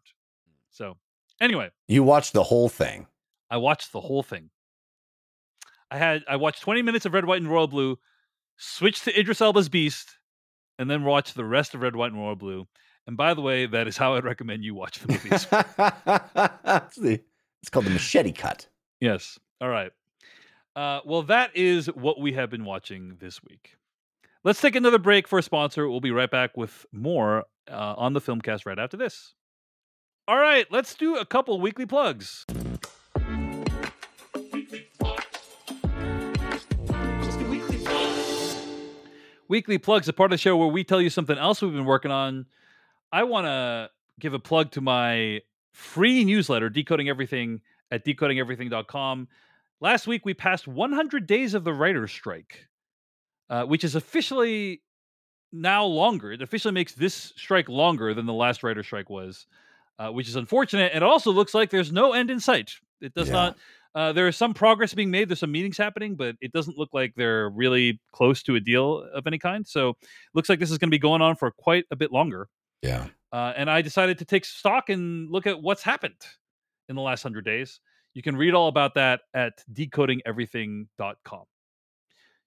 So 0.71 0.99
anyway, 1.41 1.71
You 1.89 2.03
watched 2.03 2.35
the 2.35 2.43
whole 2.43 2.69
thing. 2.69 3.07
I 3.51 3.57
watched 3.57 3.93
the 3.93 4.01
whole 4.01 4.23
thing. 4.23 4.51
I 5.91 5.99
had 5.99 6.25
I 6.29 6.37
watched 6.37 6.63
20 6.63 6.83
minutes 6.83 7.07
of 7.07 7.15
Red, 7.15 7.25
White, 7.25 7.41
and 7.41 7.51
Royal 7.51 7.69
Blue, 7.69 7.99
switched 8.57 9.05
to 9.05 9.19
Idris 9.19 9.41
Elba's 9.41 9.69
Beast, 9.69 10.17
and 10.79 10.91
then 10.91 11.05
watch 11.05 11.35
the 11.35 11.45
rest 11.45 11.75
of 11.75 11.81
Red, 11.83 11.97
White, 11.97 12.13
and 12.13 12.21
Royal 12.21 12.37
Blue. 12.37 12.67
And 13.07 13.17
by 13.17 13.35
the 13.35 13.41
way, 13.41 13.67
that 13.67 13.87
is 13.87 13.97
how 13.97 14.15
I'd 14.15 14.25
recommend 14.25 14.65
you 14.65 14.75
watch 14.75 14.99
the 14.99 15.13
movies. 15.13 15.47
it's, 16.87 16.97
the- 16.97 17.21
it's 17.63 17.71
called 17.71 17.87
the 17.87 17.91
machete 17.91 18.33
cut. 18.33 18.67
yes. 19.01 19.39
All 19.61 19.69
right. 19.69 19.93
Uh, 20.75 21.01
well, 21.07 21.23
that 21.23 21.57
is 21.57 21.87
what 21.87 22.21
we 22.21 22.33
have 22.35 22.51
been 22.51 22.65
watching 22.65 23.17
this 23.21 23.43
week. 23.43 23.77
Let's 24.45 24.61
take 24.61 24.77
another 24.77 24.99
break 24.99 25.27
for 25.27 25.39
a 25.39 25.43
sponsor. 25.43 25.89
We'll 25.89 26.01
be 26.01 26.11
right 26.11 26.31
back 26.31 26.57
with 26.57 26.85
more 26.93 27.45
uh, 27.71 27.95
on 27.97 28.13
the 28.13 28.21
Filmcast 28.21 28.67
right 28.67 28.79
after 28.79 28.97
this. 28.99 29.33
All 30.29 30.37
right, 30.37 30.67
let's 30.71 30.95
do 30.95 31.17
a 31.17 31.25
couple 31.25 31.59
weekly 31.61 31.87
plugs. 31.87 32.45
Weekly 39.49 39.79
plugs, 39.79 40.09
a 40.09 40.13
part 40.13 40.33
of 40.33 40.39
the 40.39 40.41
show 40.43 40.57
where 40.57 40.69
we 40.69 40.83
tell 40.85 41.01
you 41.01 41.11
something 41.11 41.39
else 41.39 41.63
we've 41.63 41.73
been 41.73 41.85
working 41.85 42.11
on. 42.11 42.47
I 43.13 43.23
want 43.25 43.47
to 43.47 43.91
give 44.19 44.35
a 44.35 44.39
plug 44.39 44.73
to 44.73 44.81
my 44.81 45.43
free 45.73 46.25
newsletter, 46.25 46.69
Decoding 46.69 47.09
Everything 47.09 47.61
at 47.91 48.05
decodingeverything.com. 48.05 49.29
Last 49.81 50.07
week, 50.07 50.25
we 50.25 50.35
passed 50.35 50.67
100 50.67 51.27
days 51.27 51.55
of 51.55 51.63
the 51.65 51.73
writer's 51.73 52.11
strike, 52.11 52.67
uh, 53.51 53.65
which 53.65 53.85
is 53.85 53.95
officially 53.95 54.83
now 55.53 55.85
longer. 55.85 56.33
It 56.33 56.43
officially 56.43 56.73
makes 56.73 56.95
this 56.95 57.33
strike 57.37 57.69
longer 57.69 58.15
than 58.15 58.27
the 58.27 58.33
last 58.33 58.63
writer's 58.63 58.87
strike 58.87 59.09
was, 59.11 59.47
uh, 59.99 60.09
which 60.11 60.29
is 60.29 60.37
unfortunate. 60.37 60.93
And 60.93 61.05
it 61.05 61.07
also 61.07 61.31
looks 61.31 61.55
like 61.55 61.71
there's 61.71 61.93
no 61.93 62.13
end 62.15 62.31
in 62.31 62.41
sight. 62.41 62.73
It 63.01 63.15
does 63.15 63.29
Yeah. 63.29 63.35
not. 63.35 63.57
Uh, 63.97 64.13
there 64.13 64.29
is 64.29 64.37
some 64.37 64.53
progress 64.53 64.93
being 64.93 65.11
made. 65.11 65.27
There's 65.27 65.41
some 65.41 65.51
meetings 65.51 65.79
happening, 65.79 66.17
but 66.17 66.37
it 66.43 66.53
doesn't 66.53 66.77
look 66.77 66.91
like 66.93 67.15
they're 67.17 67.49
really 67.49 67.99
close 68.13 68.43
to 68.43 68.55
a 68.55 68.61
deal 68.61 69.09
of 69.15 69.27
any 69.27 69.39
kind. 69.39 69.67
So, 69.67 69.97
looks 70.35 70.51
like 70.51 70.59
this 70.59 70.71
is 70.71 70.77
going 70.77 70.91
to 70.91 70.95
be 70.95 70.99
going 70.99 71.23
on 71.23 71.35
for 71.35 71.51
quite 71.51 71.87
a 71.91 71.97
bit 71.97 72.13
longer. 72.13 72.51
Yeah. 72.83 73.07
Uh, 73.33 73.55
and 73.57 73.71
I 73.71 73.81
decided 73.81 74.19
to 74.19 74.27
take 74.27 74.45
stock 74.45 74.91
and 74.91 75.31
look 75.31 75.47
at 75.47 75.63
what's 75.63 75.83
happened 75.83 76.21
in 76.91 76.95
the 76.95 77.01
last 77.01 77.23
hundred 77.23 77.47
days. 77.47 77.81
You 78.13 78.23
can 78.23 78.37
read 78.37 78.53
all 78.53 78.69
about 78.69 78.95
that 78.97 79.23
at 79.33 79.65
decodingeverything.com. 79.73 81.45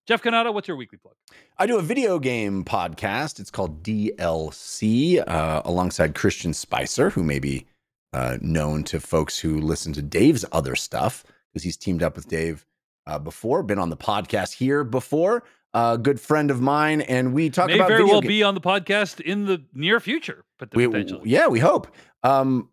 Jeff 0.07 0.21
Cannata, 0.21 0.53
what's 0.53 0.67
your 0.67 0.77
weekly 0.77 0.99
plug? 0.99 1.15
I 1.57 1.65
do 1.65 1.79
a 1.79 1.81
video 1.81 2.19
game 2.19 2.63
podcast. 2.63 3.39
It's 3.39 3.51
called 3.51 3.81
DLC 3.81 5.23
uh, 5.27 5.63
alongside 5.65 6.13
Christian 6.13 6.53
Spicer, 6.53 7.09
who 7.09 7.23
may 7.23 7.39
be 7.39 7.65
uh, 8.13 8.37
known 8.39 8.83
to 8.83 8.99
folks 8.99 9.39
who 9.39 9.59
listen 9.59 9.93
to 9.93 10.01
Dave's 10.03 10.45
other 10.51 10.75
stuff 10.75 11.23
because 11.51 11.63
he's 11.63 11.77
teamed 11.77 12.03
up 12.03 12.15
with 12.15 12.27
Dave 12.27 12.65
uh, 13.07 13.19
before, 13.19 13.63
been 13.63 13.79
on 13.79 13.89
the 13.89 13.97
podcast 13.97 14.53
here 14.53 14.83
before. 14.83 15.43
A 15.73 15.99
good 15.99 16.19
friend 16.19 16.49
of 16.49 16.61
mine, 16.61 17.01
and 17.01 17.31
we 17.31 17.51
talk 17.51 17.67
May 17.67 17.75
about 17.75 17.89
very 17.89 18.03
well 18.03 18.21
be 18.21 18.41
on 18.41 18.55
the 18.55 18.61
podcast 18.61 19.19
in 19.21 19.45
the 19.45 19.63
near 19.73 19.99
future, 19.99 20.43
but 20.57 20.73
we, 20.73 20.87
yeah, 21.23 21.47
we 21.47 21.59
hope. 21.59 21.87
Um, 22.23 22.69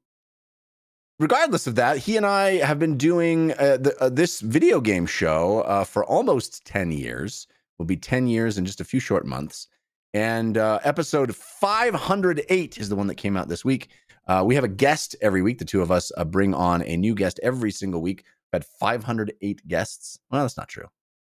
regardless 1.19 1.67
of 1.67 1.75
that, 1.75 1.99
he 1.99 2.17
and 2.17 2.25
I 2.25 2.53
have 2.57 2.79
been 2.79 2.97
doing 2.97 3.53
uh, 3.53 3.77
the, 3.79 3.95
uh, 4.01 4.09
this 4.09 4.41
video 4.41 4.81
game 4.81 5.05
show 5.05 5.61
uh, 5.61 5.85
for 5.85 6.05
almost 6.05 6.65
10 6.65 6.93
years. 6.93 7.47
Will 7.79 7.85
be 7.85 7.97
10 7.97 8.27
years 8.27 8.57
in 8.57 8.65
just 8.65 8.81
a 8.81 8.85
few 8.85 9.01
short 9.01 9.27
months. 9.27 9.69
And 10.15 10.57
uh, 10.57 10.79
episode 10.83 11.37
508 11.37 12.79
is 12.79 12.89
the 12.89 12.97
one 12.97 13.07
that 13.09 13.17
came 13.17 13.37
out 13.37 13.49
this 13.49 13.67
week. 13.67 13.91
Uh, 14.27 14.43
we 14.47 14.55
have 14.55 14.65
a 14.65 14.69
guest 14.69 15.15
every 15.21 15.43
week. 15.43 15.59
The 15.59 15.67
two 15.67 15.83
of 15.83 15.91
us 15.91 16.11
uh, 16.17 16.25
bring 16.25 16.55
on 16.55 16.83
a 16.83 16.97
new 16.97 17.15
guest 17.15 17.39
every 17.43 17.71
single 17.71 18.01
week. 18.01 18.25
Had 18.53 18.65
508 18.65 19.67
guests. 19.69 20.19
Well, 20.31 20.43
that's 20.43 20.57
not 20.57 20.69
true. 20.69 20.87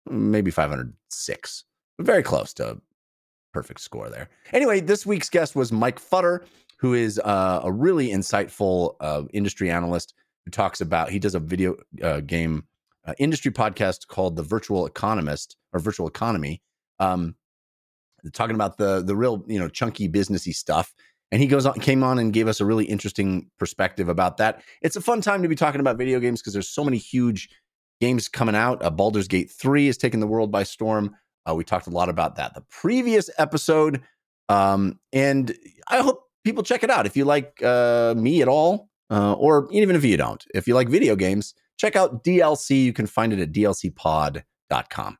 Maybe 0.09 0.51
506. 0.51 1.63
Very 1.99 2.23
close 2.23 2.53
to 2.55 2.79
perfect 3.53 3.79
score 3.79 4.09
there. 4.09 4.29
Anyway, 4.53 4.79
this 4.79 5.05
week's 5.05 5.29
guest 5.29 5.55
was 5.55 5.71
Mike 5.71 5.99
Futter, 5.99 6.45
who 6.79 6.93
is 6.93 7.19
uh, 7.19 7.61
a 7.63 7.71
really 7.71 8.09
insightful 8.09 8.95
uh, 9.01 9.23
industry 9.33 9.71
analyst 9.71 10.13
who 10.45 10.51
talks 10.51 10.79
about, 10.79 11.09
he 11.09 11.19
does 11.19 11.35
a 11.35 11.39
video 11.39 11.75
uh, 12.03 12.21
game 12.21 12.65
uh, 13.05 13.13
industry 13.17 13.51
podcast 13.51 14.07
called 14.07 14.35
The 14.35 14.43
Virtual 14.43 14.85
Economist 14.85 15.57
or 15.73 15.79
Virtual 15.79 16.07
Economy. 16.07 16.61
Um, 16.99 17.35
talking 18.33 18.55
about 18.55 18.77
the 18.77 19.03
the 19.03 19.15
real 19.15 19.43
you 19.47 19.59
know 19.59 19.69
chunky 19.69 20.09
businessy 20.09 20.53
stuff 20.53 20.93
and 21.31 21.41
he 21.41 21.47
goes 21.47 21.65
on 21.65 21.79
came 21.79 22.03
on 22.03 22.19
and 22.19 22.33
gave 22.33 22.47
us 22.47 22.59
a 22.59 22.65
really 22.65 22.85
interesting 22.85 23.49
perspective 23.59 24.09
about 24.09 24.37
that. 24.37 24.61
It's 24.81 24.95
a 24.95 25.01
fun 25.01 25.21
time 25.21 25.41
to 25.43 25.47
be 25.47 25.55
talking 25.55 25.81
about 25.81 25.97
video 25.97 26.19
games 26.19 26.41
because 26.41 26.53
there's 26.53 26.69
so 26.69 26.83
many 26.83 26.97
huge 26.97 27.49
games 27.99 28.29
coming 28.29 28.55
out. 28.55 28.83
Uh, 28.83 28.89
Baldur's 28.89 29.27
Gate 29.27 29.49
3 29.49 29.87
is 29.87 29.97
taking 29.97 30.19
the 30.19 30.27
world 30.27 30.51
by 30.51 30.63
storm. 30.63 31.15
Uh, 31.49 31.55
we 31.55 31.63
talked 31.63 31.87
a 31.87 31.91
lot 31.91 32.09
about 32.09 32.35
that 32.35 32.53
the 32.53 32.61
previous 32.69 33.29
episode. 33.37 34.01
Um, 34.49 34.99
and 35.11 35.53
i 35.89 35.99
hope 35.99 36.23
people 36.45 36.63
check 36.63 36.83
it 36.83 36.89
out. 36.89 37.05
If 37.05 37.17
you 37.17 37.25
like 37.25 37.61
uh, 37.61 38.13
me 38.15 38.41
at 38.41 38.47
all 38.47 38.89
uh, 39.09 39.33
or 39.33 39.67
even 39.71 39.95
if 39.95 40.03
you 40.03 40.17
don't 40.17 40.45
if 40.53 40.67
you 40.67 40.75
like 40.75 40.89
video 40.89 41.15
games 41.15 41.53
check 41.77 41.95
out 41.95 42.23
dlc 42.23 42.69
you 42.69 42.93
can 42.93 43.07
find 43.07 43.33
it 43.33 43.39
at 43.39 43.51
dlcpod.com 43.51 45.17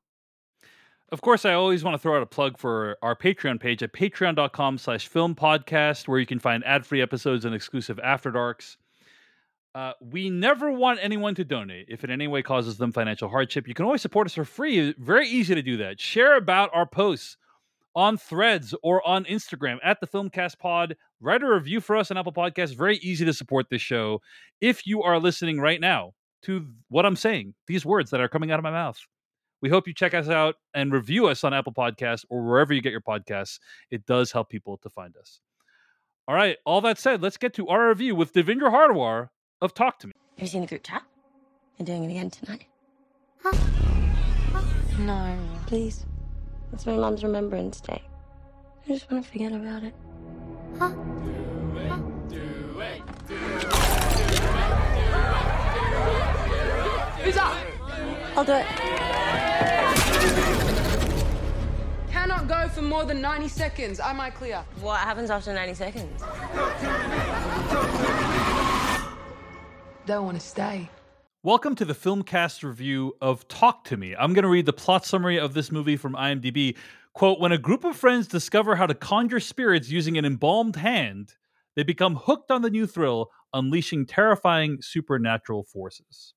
of 1.12 1.22
course, 1.22 1.46
I 1.46 1.54
always 1.54 1.84
want 1.84 1.96
to 1.96 2.00
throw 2.00 2.18
out 2.18 2.24
a 2.24 2.28
plug 2.28 2.58
for 2.58 2.98
our 3.02 3.16
Patreon 3.16 3.60
page 3.60 3.82
at 3.82 3.94
patreon.com 3.94 4.78
slash 4.78 5.08
film 5.08 5.36
podcast, 5.36 6.08
where 6.08 6.20
you 6.20 6.26
can 6.26 6.40
find 6.40 6.64
ad-free 6.66 7.02
episodes 7.02 7.46
and 7.46 7.56
exclusive 7.56 8.00
after 8.04 8.32
darks. 8.32 8.78
Uh, 9.74 9.94
we 10.02 10.30
never 10.30 10.72
want 10.72 11.00
anyone 11.02 11.36
to 11.36 11.46
donate 11.46 11.86
if 11.88 12.04
it 12.04 12.10
in 12.10 12.14
any 12.14 12.28
way 12.28 12.42
causes 12.42 12.78
them 12.78 12.92
financial 12.92 13.30
hardship. 13.30 13.68
You 13.68 13.74
can 13.74 13.86
always 13.86 14.02
support 14.02 14.26
us 14.26 14.34
for 14.34 14.44
free. 14.44 14.96
Very 14.98 15.28
easy 15.28 15.54
to 15.54 15.62
do 15.62 15.78
that. 15.78 16.00
Share 16.00 16.36
about 16.36 16.72
our 16.74 16.88
posts 16.88 17.38
on 17.96 18.18
threads 18.18 18.74
or 18.84 19.06
on 19.08 19.24
Instagram 19.26 19.78
at 19.84 20.00
the 20.00 20.08
Filmcast 20.08 20.58
Pod. 20.60 20.96
Write 21.22 21.44
a 21.44 21.48
review 21.48 21.80
for 21.80 21.96
us 21.96 22.12
on 22.12 22.18
Apple 22.18 22.34
Podcasts. 22.34 22.76
Very 22.76 22.98
easy 22.98 23.24
to 23.26 23.34
support 23.34 23.68
this 23.70 23.82
show 23.82 24.22
if 24.62 24.86
you 24.88 25.04
are 25.04 25.20
listening 25.20 25.60
right 25.60 25.80
now 25.80 26.14
to 26.44 26.66
what 26.90 27.06
I'm 27.06 27.16
saying, 27.16 27.54
these 27.68 27.86
words 27.86 28.12
that 28.12 28.20
are 28.22 28.30
coming 28.30 28.52
out 28.52 28.60
of 28.60 28.64
my 28.64 28.72
mouth. 28.72 29.00
We 29.62 29.70
hope 29.70 29.88
you 29.88 29.94
check 29.94 30.14
us 30.14 30.30
out 30.30 30.56
and 30.74 30.92
review 30.92 31.28
us 31.28 31.44
on 31.44 31.54
Apple 31.54 31.74
Podcasts 31.74 32.26
or 32.30 32.44
wherever 32.44 32.74
you 32.74 32.82
get 32.82 32.92
your 32.92 33.02
podcasts. 33.02 33.60
It 33.90 34.06
does 34.06 34.32
help 34.32 34.50
people 34.50 34.78
to 34.78 34.90
find 34.90 35.16
us. 35.18 35.40
All 36.28 36.36
right, 36.36 36.58
all 36.66 36.82
that 36.82 37.00
said, 37.00 37.22
let's 37.24 37.38
get 37.38 37.54
to 37.56 37.68
our 37.68 37.88
review 37.90 38.14
with 38.16 38.34
Devindra 38.34 38.72
Hardawar 38.72 39.30
of 39.62 39.74
Talk 39.74 39.98
to 40.00 40.08
Me. 40.08 40.14
Have 40.38 40.44
you 40.44 40.48
seen 40.48 40.62
the 40.62 40.68
group 40.68 40.84
chat? 40.84 41.04
You're 41.78 41.86
doing 41.86 42.04
it 42.04 42.12
again 42.12 42.30
tonight. 42.30 42.66
Huh? 43.42 43.58
No. 45.00 45.38
Please. 45.68 46.06
It's 46.74 46.86
my 46.86 46.96
mom's 46.98 47.24
Remembrance 47.24 47.80
Day. 47.82 48.02
I 48.84 48.88
just 48.88 49.10
want 49.10 49.24
to 49.24 49.32
forget 49.32 49.54
about 49.54 49.84
it. 49.84 49.94
Huh? 50.78 50.90
Do 50.90 51.78
it, 51.78 51.88
huh? 51.88 51.98
do 52.28 52.80
it, 52.82 53.02
do 53.28 53.36
it, 53.36 53.64
Who's 57.24 57.38
up? 57.38 57.56
I'll 58.36 58.44
do 58.44 58.54
it. 58.54 59.07
Cannot 62.48 62.68
go 62.68 62.74
for 62.74 62.82
more 62.82 63.04
than 63.04 63.20
90 63.20 63.50
seconds. 63.50 64.00
Am 64.00 64.22
I 64.22 64.30
clear? 64.30 64.64
What 64.80 65.00
happens 65.02 65.30
after 65.30 65.54
90 65.54 65.74
seconds? 65.74 66.22
Don't 70.06 70.26
want 70.26 70.40
to 70.40 70.46
stay. 70.46 70.90
Welcome 71.44 71.76
to 71.76 71.84
the 71.84 71.94
Filmcast 71.94 72.64
review 72.64 73.18
of 73.20 73.46
Talk 73.50 73.84
to 73.86 73.98
Me. 73.98 74.16
I'm 74.16 74.34
going 74.34 74.44
to 74.44 74.50
read 74.50 74.66
the 74.66 74.72
plot 74.72 75.06
summary 75.06 75.38
of 75.38 75.54
this 75.54 75.74
movie 75.74 75.98
from 75.98 76.14
IMDb. 76.14 76.78
Quote 77.12 77.42
When 77.42 77.52
a 77.52 77.58
group 77.58 77.84
of 77.84 77.98
friends 77.98 78.28
discover 78.28 78.78
how 78.78 78.86
to 78.86 78.94
conjure 78.94 79.42
spirits 79.42 79.90
using 79.90 80.18
an 80.18 80.24
embalmed 80.24 80.78
hand, 80.78 81.36
they 81.76 81.84
become 81.84 82.16
hooked 82.16 82.50
on 82.50 82.62
the 82.62 82.70
new 82.70 82.88
thrill, 82.88 83.30
unleashing 83.54 84.06
terrifying 84.06 84.82
supernatural 84.82 85.64
forces. 85.64 86.34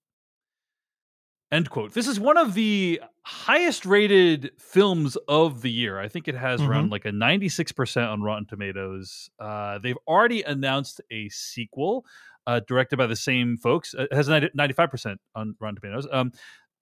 End 1.53 1.69
quote. 1.69 1.95
This 1.95 2.07
is 2.07 2.21
one 2.21 2.37
of 2.37 2.55
the 2.55 3.01
highest 3.23 3.85
rated 3.85 4.53
films 4.59 5.17
of 5.27 5.63
the 5.63 5.71
year. 5.71 5.99
I 5.99 6.07
think 6.07 6.29
it 6.29 6.37
has 6.37 6.61
mm-hmm. 6.61 6.71
around 6.71 6.91
like 6.93 7.05
a 7.05 7.11
96% 7.11 8.09
on 8.09 8.23
Rotten 8.23 8.47
Tomatoes. 8.47 9.31
Uh, 9.41 9.79
they've 9.79 9.99
already 10.07 10.43
announced 10.43 11.01
a 11.11 11.29
sequel 11.29 12.05
uh, 12.47 12.61
directed 12.69 12.99
by 12.99 13.07
the 13.07 13.17
same 13.17 13.57
folks. 13.57 13.95
It 13.99 14.13
has 14.13 14.29
95% 14.29 15.17
on 15.35 15.57
Rotten 15.59 15.75
Tomatoes. 15.75 16.07
Um, 16.11 16.33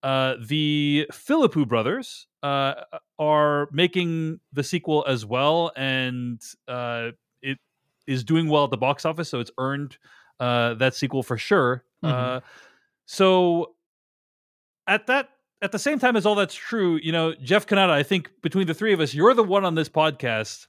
uh, 0.03 0.35
the 0.41 1.07
Philippou 1.13 1.67
brothers 1.67 2.27
uh, 2.43 2.75
are 3.19 3.69
making 3.73 4.39
the 4.53 4.63
sequel 4.63 5.05
as 5.09 5.25
well, 5.25 5.73
and 5.77 6.41
uh, 6.69 7.11
it 7.43 7.59
is 8.07 8.23
doing 8.23 8.49
well 8.49 8.65
at 8.65 8.71
the 8.71 8.77
box 8.77 9.05
office, 9.05 9.31
so 9.31 9.41
it's 9.41 9.51
earned 9.59 9.97
uh, 10.41 10.75
that 10.75 10.95
sequel 10.95 11.23
for 11.23 11.37
sure. 11.39 11.85
Mm-hmm. 12.05 12.47
so 13.07 13.75
at 14.89 15.07
that 15.07 15.29
at 15.63 15.73
the 15.73 15.79
same 15.79 15.99
time 15.99 16.17
as 16.17 16.25
all 16.27 16.35
that's 16.35 16.55
true, 16.55 16.99
you 17.03 17.13
know, 17.13 17.35
Jeff 17.35 17.67
Cannata, 17.67 17.91
I 17.91 18.03
think 18.03 18.31
between 18.43 18.67
the 18.67 18.75
three 18.75 18.93
of 18.93 19.01
us, 19.01 19.13
you're 19.15 19.35
the 19.35 19.45
one 19.45 19.65
on 19.65 19.75
this 19.75 19.89
podcast 19.89 20.67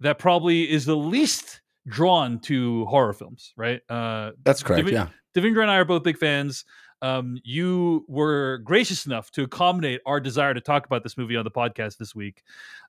that 0.00 0.18
probably 0.18 0.70
is 0.70 0.84
the 0.84 0.96
least 0.96 1.60
drawn 1.86 2.38
to 2.40 2.84
horror 2.86 3.12
films, 3.12 3.52
right? 3.56 3.80
Uh, 3.88 4.32
that's 4.44 4.62
correct. 4.62 4.88
yeah, 4.90 5.08
Devindra 5.34 5.62
and 5.62 5.70
I 5.70 5.76
are 5.76 5.84
both 5.84 6.02
big 6.02 6.18
fans. 6.18 6.64
Um, 7.02 7.38
you 7.44 8.04
were 8.08 8.58
gracious 8.58 9.06
enough 9.06 9.30
to 9.32 9.42
accommodate 9.42 10.00
our 10.06 10.18
desire 10.18 10.54
to 10.54 10.60
talk 10.60 10.86
about 10.86 11.02
this 11.02 11.16
movie 11.16 11.36
on 11.36 11.44
the 11.44 11.50
podcast 11.50 11.98
this 11.98 12.14
week. 12.14 12.42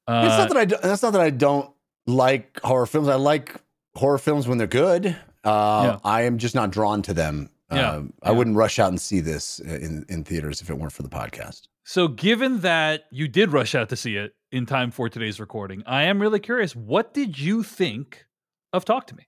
Uh, 0.08 0.24
it's 0.26 0.38
not 0.38 0.50
that 0.50 0.58
I. 0.58 0.66
Do, 0.66 0.76
that's 0.82 1.04
not 1.04 1.14
that 1.14 1.22
I 1.22 1.30
don't 1.30 1.72
like 2.06 2.60
horror 2.62 2.86
films. 2.86 3.10
I 3.10 3.16
like 3.16 3.62
horror 3.96 4.18
films 4.18 4.48
when 4.48 4.58
they're 4.58 4.66
good. 4.66 5.08
Uh, 5.44 5.84
yeah. 5.84 6.00
I 6.04 6.24
am 6.24 6.38
just 6.38 6.56
not 6.56 6.72
drawn 6.72 7.02
to 7.04 7.14
them 7.14 7.50
yeah, 7.72 7.92
uh, 7.92 8.04
I 8.24 8.32
wouldn't 8.32 8.56
rush 8.56 8.80
out 8.80 8.90
and 8.90 9.00
see 9.00 9.20
this 9.20 9.60
in 9.60 10.06
in 10.10 10.24
theaters 10.24 10.62
if 10.62 10.70
it 10.70 10.78
weren't 10.78 10.94
for 10.94 11.04
the 11.04 11.10
podcast. 11.10 11.68
So, 11.84 12.08
given 12.08 12.62
that 12.62 13.06
you 13.12 13.28
did 13.28 13.52
rush 13.52 13.76
out 13.76 13.90
to 13.90 13.96
see 13.96 14.18
it 14.18 14.36
in 14.52 14.66
time 14.66 14.92
for 14.92 15.10
today's 15.10 15.40
recording, 15.40 15.84
I 15.86 16.04
am 16.04 16.22
really 16.22 16.40
curious. 16.40 16.76
What 16.76 17.14
did 17.14 17.40
you 17.40 17.64
think 17.64 18.26
of 18.74 18.86
Talk 18.86 19.08
to 19.08 19.16
Me? 19.16 19.28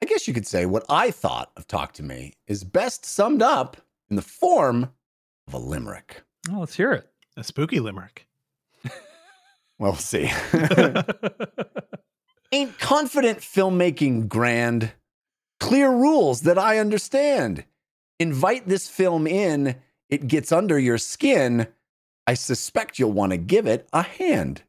I 0.00 0.06
guess 0.06 0.28
you 0.28 0.34
could 0.34 0.46
say 0.46 0.66
what 0.66 0.84
I 0.88 1.10
thought 1.10 1.50
of 1.56 1.66
Talk 1.66 1.92
to 1.94 2.02
Me 2.02 2.34
is 2.46 2.62
best 2.64 3.04
summed 3.04 3.42
up 3.42 3.76
in 4.08 4.16
the 4.16 4.22
form 4.22 4.90
of 5.48 5.54
a 5.54 5.58
limerick. 5.58 6.22
Well, 6.48 6.60
let's 6.60 6.76
hear 6.76 6.92
it. 6.92 7.08
A 7.36 7.44
spooky 7.44 7.80
limerick. 7.80 8.26
well, 8.84 9.92
we'll 9.92 9.94
see. 9.96 10.30
Ain't 12.50 12.78
confident 12.78 13.40
filmmaking 13.40 14.28
grand? 14.28 14.92
Clear 15.60 15.90
rules 15.90 16.42
that 16.42 16.58
I 16.58 16.78
understand. 16.78 17.64
Invite 18.18 18.66
this 18.66 18.88
film 18.88 19.26
in, 19.26 19.76
it 20.08 20.26
gets 20.26 20.50
under 20.50 20.78
your 20.78 20.98
skin. 20.98 21.68
I 22.26 22.34
suspect 22.34 22.98
you'll 22.98 23.12
want 23.12 23.32
to 23.32 23.38
give 23.38 23.66
it 23.66 23.88
a 23.92 24.02
hand. 24.02 24.62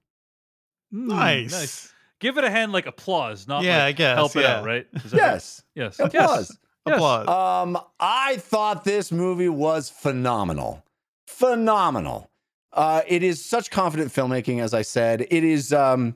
Nice. 0.92 1.52
nice. 1.52 1.94
Give 2.20 2.38
it 2.38 2.44
a 2.44 2.50
hand 2.50 2.74
like 2.74 2.86
applause, 2.86 3.48
not 3.48 3.64
yeah, 3.64 3.78
like 3.78 3.86
I 3.86 3.92
guess, 3.94 4.16
help 4.16 4.36
yeah. 4.36 4.42
it 4.42 4.46
out, 4.48 4.66
right? 4.66 4.88
Yes. 5.14 5.64
Right? 5.76 5.84
Yes. 5.84 6.00
Applause. 6.00 6.58
Yes. 6.86 6.96
Applause. 6.96 7.28
Um, 7.28 7.78
I 8.00 8.38
thought 8.38 8.84
this 8.84 9.12
movie 9.12 9.50
was 9.50 9.90
phenomenal. 9.90 10.84
Phenomenal. 11.28 12.30
Uh, 12.74 13.02
it 13.08 13.24
is 13.24 13.44
such 13.44 13.72
confident 13.72 14.12
filmmaking, 14.12 14.62
as 14.62 14.74
I 14.74 14.82
said. 14.82 15.26
It 15.30 15.44
is 15.44 15.72
um 15.72 16.16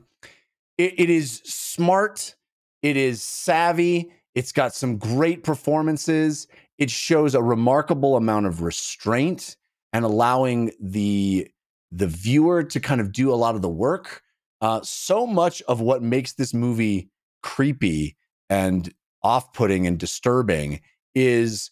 it, 0.78 0.94
it 0.98 1.10
is 1.10 1.42
smart. 1.44 2.34
It 2.82 2.96
is 2.96 3.22
savvy. 3.22 4.10
It's 4.34 4.52
got 4.52 4.74
some 4.74 4.98
great 4.98 5.44
performances. 5.44 6.46
It 6.78 6.90
shows 6.90 7.34
a 7.34 7.42
remarkable 7.42 8.16
amount 8.16 8.46
of 8.46 8.62
restraint 8.62 9.56
and 9.92 10.04
allowing 10.04 10.72
the 10.80 11.48
the 11.92 12.08
viewer 12.08 12.64
to 12.64 12.80
kind 12.80 13.00
of 13.00 13.12
do 13.12 13.32
a 13.32 13.36
lot 13.36 13.54
of 13.54 13.62
the 13.62 13.68
work. 13.68 14.22
Uh, 14.60 14.80
so 14.82 15.26
much 15.26 15.62
of 15.62 15.80
what 15.80 16.02
makes 16.02 16.32
this 16.32 16.52
movie 16.52 17.08
creepy 17.42 18.16
and 18.50 18.92
off-putting 19.22 19.86
and 19.86 19.98
disturbing 19.98 20.80
is 21.14 21.70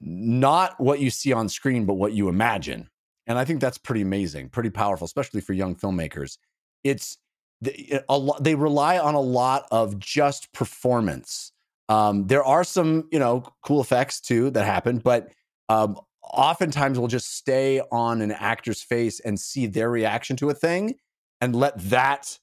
not 0.00 0.78
what 0.78 1.00
you 1.00 1.08
see 1.08 1.32
on 1.32 1.48
screen, 1.48 1.86
but 1.86 1.94
what 1.94 2.12
you 2.12 2.28
imagine. 2.28 2.90
And 3.26 3.38
I 3.38 3.44
think 3.46 3.60
that's 3.60 3.78
pretty 3.78 4.02
amazing, 4.02 4.50
pretty 4.50 4.70
powerful, 4.70 5.06
especially 5.06 5.40
for 5.40 5.54
young 5.54 5.74
filmmakers. 5.74 6.36
It's 6.84 7.16
they, 7.60 8.00
a 8.08 8.18
lot, 8.18 8.42
they 8.42 8.54
rely 8.54 8.98
on 8.98 9.14
a 9.14 9.20
lot 9.20 9.66
of 9.70 9.98
just 9.98 10.52
performance. 10.52 11.52
Um, 11.88 12.26
there 12.26 12.44
are 12.44 12.64
some, 12.64 13.08
you 13.10 13.18
know, 13.18 13.44
cool 13.64 13.80
effects 13.80 14.20
too 14.20 14.50
that 14.50 14.64
happen, 14.64 14.98
but 14.98 15.32
um, 15.68 15.98
oftentimes 16.22 16.98
will 16.98 17.08
just 17.08 17.34
stay 17.36 17.80
on 17.90 18.20
an 18.22 18.32
actor's 18.32 18.82
face 18.82 19.20
and 19.20 19.38
see 19.38 19.66
their 19.66 19.90
reaction 19.90 20.36
to 20.36 20.50
a 20.50 20.54
thing 20.54 20.94
and 21.40 21.54
let 21.56 21.78
that 21.78 22.38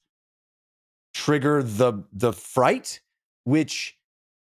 trigger 1.14 1.62
the 1.62 2.04
the 2.12 2.32
fright 2.32 3.00
which 3.44 3.96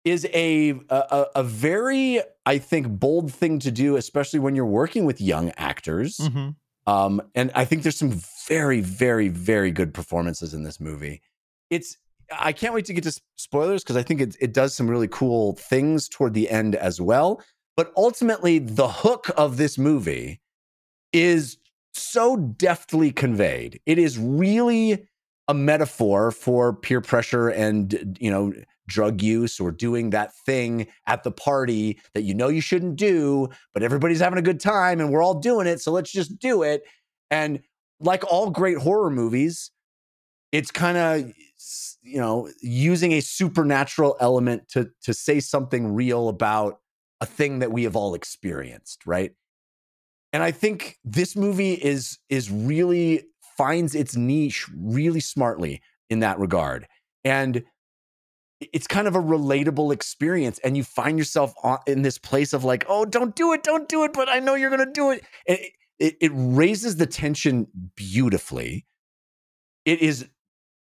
is 0.05 0.27
a, 0.33 0.71
a 0.89 1.27
a 1.37 1.43
very 1.43 2.21
i 2.47 2.57
think 2.57 2.89
bold 2.89 3.33
thing 3.33 3.59
to 3.59 3.71
do 3.71 3.97
especially 3.97 4.39
when 4.39 4.55
you're 4.55 4.65
working 4.65 5.05
with 5.05 5.21
young 5.21 5.53
actors 5.57 6.19
hmm 6.19 6.51
um, 6.87 7.23
and 7.35 7.51
I 7.55 7.65
think 7.65 7.83
there's 7.83 7.99
some 7.99 8.21
very, 8.49 8.81
very, 8.81 9.29
very 9.29 9.71
good 9.71 9.95
performances 9.95 10.55
in 10.55 10.63
this 10.63 10.81
movie. 10.81 11.23
It's 11.71 11.97
I 12.39 12.53
can't 12.53 12.75
wait 12.75 12.87
to 12.87 12.95
get 12.95 13.05
to 13.05 13.21
spoilers 13.37 13.83
because 13.83 13.97
I 13.97 14.03
think 14.03 14.21
it, 14.21 14.37
it 14.41 14.53
does 14.53 14.75
some 14.75 14.89
really 14.89 15.09
cool 15.09 15.55
things 15.57 16.09
toward 16.09 16.35
the 16.35 16.51
end 16.51 16.75
as 16.75 17.01
well. 17.01 17.43
But 17.77 17.93
ultimately, 17.97 18.59
the 18.59 18.89
hook 18.89 19.31
of 19.37 19.57
this 19.57 19.79
movie 19.79 20.41
is 21.13 21.59
so 21.95 22.37
deftly 22.37 23.13
conveyed. 23.13 23.81
It 23.87 23.99
is 23.99 24.19
really 24.19 25.07
a 25.49 25.55
metaphor 25.55 26.31
for 26.31 26.73
peer 26.73 27.01
pressure 27.01 27.49
and 27.49 28.17
you 28.21 28.31
know 28.31 28.53
drug 28.89 29.23
use 29.23 29.61
or 29.61 29.71
doing 29.71 30.11
that 30.11 30.35
thing 30.45 30.87
at 31.07 31.23
the 31.23 31.31
party 31.31 31.99
that 32.15 32.23
you 32.23 32.35
know 32.35 32.49
you 32.49 32.61
shouldn't 32.61 32.97
do 32.97 33.49
but 33.73 33.83
everybody's 33.83 34.21
having 34.21 34.39
a 34.39 34.43
good 34.43 34.61
time 34.61 35.01
and 35.01 35.11
we're 35.11 35.23
all 35.23 35.39
doing 35.39 35.67
it 35.67 35.81
so 35.81 35.93
let's 35.93 36.13
just 36.13 36.39
do 36.39 36.63
it. 36.63 36.83
And 37.31 37.61
like 38.01 38.25
all 38.31 38.51
great 38.51 38.79
horror 38.79 39.11
movies 39.11 39.71
it's 40.51 40.71
kind 40.71 40.99
of 40.99 41.33
you 42.03 42.19
know 42.19 42.49
using 42.61 43.13
a 43.13 43.21
supernatural 43.21 44.17
element 44.21 44.69
to 44.69 44.91
to 45.03 45.15
say 45.15 45.41
something 45.41 45.95
real 45.95 46.29
about 46.29 46.81
a 47.21 47.27
thing 47.27 47.61
that 47.61 47.73
we 47.73 47.85
have 47.85 47.97
all 47.97 48.15
experienced 48.15 49.07
right? 49.07 49.33
And 50.35 50.43
i 50.43 50.51
think 50.51 50.99
this 51.05 51.37
movie 51.37 51.75
is 51.75 52.19
is 52.29 52.51
really 52.51 53.25
finds 53.57 53.95
its 53.95 54.17
niche 54.17 54.67
really 54.77 55.21
smartly 55.21 55.81
in 56.11 56.21
that 56.21 56.39
regard. 56.39 56.87
And 57.25 57.63
it's 58.73 58.87
kind 58.87 59.09
of 59.09 59.15
a 59.15 59.21
relatable 59.21 59.93
experience 59.93 60.59
and 60.65 60.77
you 60.77 60.85
find 60.85 61.19
yourself 61.19 61.55
on, 61.63 61.79
in 61.87 62.03
this 62.03 62.19
place 62.19 62.53
of 62.53 62.65
like 62.65 62.85
oh 62.89 63.05
don't 63.05 63.35
do 63.35 63.53
it 63.53 63.63
don't 63.63 63.89
do 63.89 64.05
it 64.05 64.13
but 64.13 64.29
i 64.29 64.39
know 64.39 64.55
you're 64.55 64.71
going 64.71 64.85
to 64.85 64.93
do 64.93 65.11
it. 65.11 65.25
It, 65.47 65.73
it 65.99 66.17
it 66.21 66.33
raises 66.35 66.97
the 66.97 67.07
tension 67.07 67.67
beautifully 67.97 68.87
it 69.85 70.01
is 70.01 70.27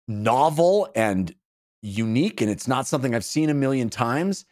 novel 0.07 0.89
and 0.95 1.33
unique 1.81 2.41
and 2.41 2.49
it's 2.49 2.67
not 2.67 2.87
something 2.87 3.15
i've 3.15 3.25
seen 3.25 3.49
a 3.49 3.53
million 3.53 3.89
times 3.89 4.45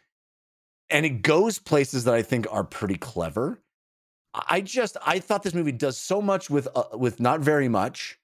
and 0.88 1.06
it 1.06 1.22
goes 1.22 1.58
places 1.58 2.04
that 2.04 2.14
i 2.14 2.22
think 2.22 2.46
are 2.50 2.64
pretty 2.64 2.96
clever 2.96 3.62
i 4.48 4.60
just 4.60 4.96
i 5.06 5.18
thought 5.18 5.42
this 5.42 5.54
movie 5.54 5.72
does 5.72 5.96
so 5.96 6.20
much 6.20 6.50
with 6.50 6.66
uh, 6.74 6.84
with 6.94 7.20
not 7.20 7.40
very 7.40 7.68
much 7.68 8.18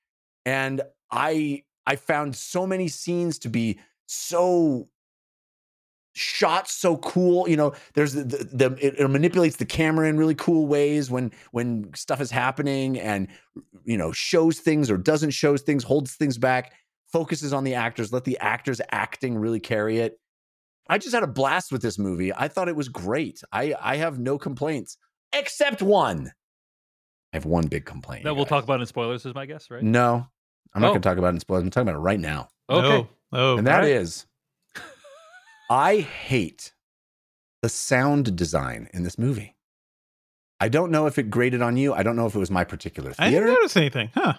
and 0.44 0.80
i 1.10 1.62
i 1.86 1.94
found 1.94 2.34
so 2.34 2.66
many 2.66 2.88
scenes 2.88 3.38
to 3.38 3.48
be 3.48 3.78
so 4.06 4.88
shot 6.16 6.66
so 6.66 6.96
cool 6.96 7.46
you 7.46 7.56
know 7.58 7.74
there's 7.92 8.14
the, 8.14 8.24
the, 8.24 8.44
the 8.70 8.86
it, 8.86 8.98
it 8.98 9.08
manipulates 9.08 9.56
the 9.56 9.66
camera 9.66 10.08
in 10.08 10.16
really 10.16 10.34
cool 10.34 10.66
ways 10.66 11.10
when 11.10 11.30
when 11.52 11.92
stuff 11.94 12.22
is 12.22 12.30
happening 12.30 12.98
and 12.98 13.28
you 13.84 13.98
know 13.98 14.12
shows 14.12 14.58
things 14.58 14.90
or 14.90 14.96
doesn't 14.96 15.30
shows 15.32 15.60
things 15.60 15.84
holds 15.84 16.14
things 16.14 16.38
back 16.38 16.72
focuses 17.12 17.52
on 17.52 17.64
the 17.64 17.74
actors 17.74 18.14
let 18.14 18.24
the 18.24 18.38
actors 18.38 18.80
acting 18.92 19.36
really 19.36 19.60
carry 19.60 19.98
it 19.98 20.18
i 20.88 20.96
just 20.96 21.14
had 21.14 21.22
a 21.22 21.26
blast 21.26 21.70
with 21.70 21.82
this 21.82 21.98
movie 21.98 22.32
i 22.34 22.48
thought 22.48 22.66
it 22.68 22.76
was 22.76 22.88
great 22.88 23.42
i 23.52 23.74
i 23.82 23.96
have 23.96 24.18
no 24.18 24.38
complaints 24.38 24.96
except 25.34 25.82
one 25.82 26.32
i 27.34 27.36
have 27.36 27.44
one 27.44 27.66
big 27.66 27.84
complaint 27.84 28.24
That 28.24 28.34
we'll 28.34 28.46
guys. 28.46 28.50
talk 28.50 28.64
about 28.64 28.80
in 28.80 28.86
spoilers, 28.86 29.26
is 29.26 29.34
my 29.34 29.44
guess, 29.44 29.70
right? 29.70 29.82
no 29.82 30.26
i'm 30.74 30.80
not 30.80 30.88
Oh. 30.88 30.92
going 30.92 31.02
to 31.02 31.08
talk 31.10 31.18
about 31.18 31.28
it 31.28 31.36
in 31.36 31.40
spoilers 31.40 31.62
i'm 31.64 31.70
talking 31.70 31.88
about 31.88 31.98
it 31.98 32.02
right 32.02 32.20
now 32.20 32.48
Okay. 32.70 32.86
Oh, 32.96 33.08
oh 33.32 33.58
and 33.58 33.66
that 33.66 33.74
alright. 33.74 33.90
is, 33.90 34.24
I 35.68 35.96
hate 35.98 36.72
the 37.62 37.68
sound 37.68 38.36
design 38.36 38.88
in 38.92 39.02
this 39.02 39.18
movie. 39.18 39.56
I 40.60 40.68
don't 40.68 40.90
know 40.90 41.06
if 41.06 41.18
it 41.18 41.30
graded 41.30 41.60
on 41.62 41.76
you. 41.76 41.92
I 41.92 42.02
don't 42.02 42.16
know 42.16 42.26
if 42.26 42.34
it 42.34 42.38
was 42.38 42.50
my 42.50 42.64
particular 42.64 43.12
theater. 43.12 43.22
I 43.26 43.30
didn't 43.30 43.54
notice 43.54 43.76
anything. 43.76 44.10
Huh. 44.14 44.34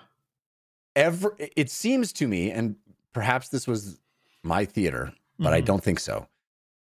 Ever, 0.95 1.35
it 1.37 1.69
seems 1.69 2.11
to 2.13 2.27
me, 2.27 2.49
and 2.51 2.75
perhaps 3.13 3.49
this 3.49 3.67
was 3.67 3.99
my 4.43 4.65
theater, 4.65 5.13
but 5.37 5.53
I 5.53 5.61
Mhm. 5.61 5.65
don't 5.65 5.83
think 5.83 5.99
so. 5.99 6.27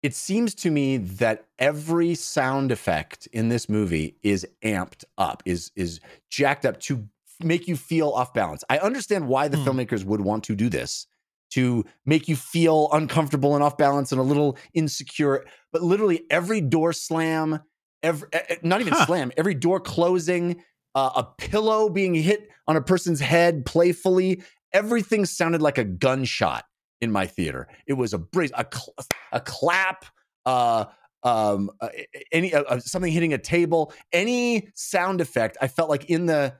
It 0.03 0.15
seems 0.15 0.53
to 0.55 0.71
me 0.71 0.95
that 0.97 1.45
every 1.59 2.15
sound 2.15 2.71
effect 2.71 3.27
in 3.33 3.49
this 3.49 3.67
movie 3.67 4.15
is 4.23 4.47
amped 4.63 5.03
up, 5.17 5.43
is 5.45 5.71
is 5.75 5.99
jacked 6.29 6.65
up 6.65 6.79
to 6.81 7.09
make 7.43 7.67
you 7.67 7.75
feel 7.75 8.09
off 8.11 8.33
balance. 8.33 8.63
I 8.69 8.77
understand 8.77 9.27
why 9.27 9.47
the 9.49 9.57
Hmm. 9.57 9.67
filmmakers 9.67 10.05
would 10.05 10.21
want 10.21 10.43
to 10.45 10.55
do 10.55 10.69
this 10.69 11.07
to 11.51 11.85
make 12.05 12.27
you 12.27 12.35
feel 12.35 12.89
uncomfortable 12.91 13.55
and 13.55 13.63
off 13.63 13.77
balance 13.77 14.11
and 14.11 14.19
a 14.19 14.23
little 14.23 14.57
insecure. 14.73 15.45
But 15.71 15.81
literally 15.81 16.23
every 16.29 16.61
door 16.61 16.93
slam, 16.93 17.59
every 18.03 18.27
not 18.63 18.81
even 18.81 18.93
Huh. 18.93 19.05
slam, 19.05 19.31
every 19.37 19.53
door 19.53 19.79
closing, 19.79 20.61
uh, 20.95 21.11
a 21.15 21.23
pillow 21.23 21.89
being 21.89 22.15
hit 22.15 22.49
on 22.67 22.75
a 22.75 22.81
person's 22.81 23.19
head 23.19 23.65
playfully, 23.65 24.41
everything 24.73 25.25
sounded 25.25 25.61
like 25.61 25.77
a 25.77 25.83
gunshot 25.83 26.65
in 27.01 27.11
my 27.11 27.25
theater. 27.25 27.67
It 27.85 27.93
was 27.93 28.13
a 28.13 28.17
brace, 28.17 28.51
a, 28.55 28.65
cl- 28.71 28.95
a 29.31 29.39
clap, 29.39 30.05
uh, 30.45 30.85
um, 31.23 31.69
uh, 31.81 31.89
any 32.31 32.53
uh, 32.53 32.63
uh, 32.63 32.79
something 32.79 33.11
hitting 33.11 33.33
a 33.33 33.37
table, 33.37 33.93
any 34.11 34.69
sound 34.75 35.21
effect. 35.21 35.57
I 35.61 35.67
felt 35.67 35.89
like 35.89 36.05
in 36.05 36.25
the 36.25 36.55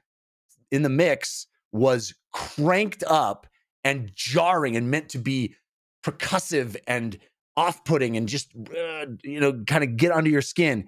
in 0.72 0.82
the 0.82 0.90
mix 0.90 1.48
was 1.72 2.14
cranked 2.34 3.04
up 3.08 3.48
and 3.88 4.12
jarring 4.14 4.76
and 4.76 4.92
meant 4.92 5.08
to 5.10 5.18
be 5.18 5.56
percussive 6.04 6.76
and 6.88 7.18
off-putting 7.56 8.18
and 8.18 8.28
just 8.28 8.52
uh, 8.56 9.06
you 9.24 9.40
know 9.40 9.64
kind 9.66 9.84
of 9.84 9.96
get 9.96 10.12
under 10.12 10.30
your 10.30 10.42
skin. 10.42 10.86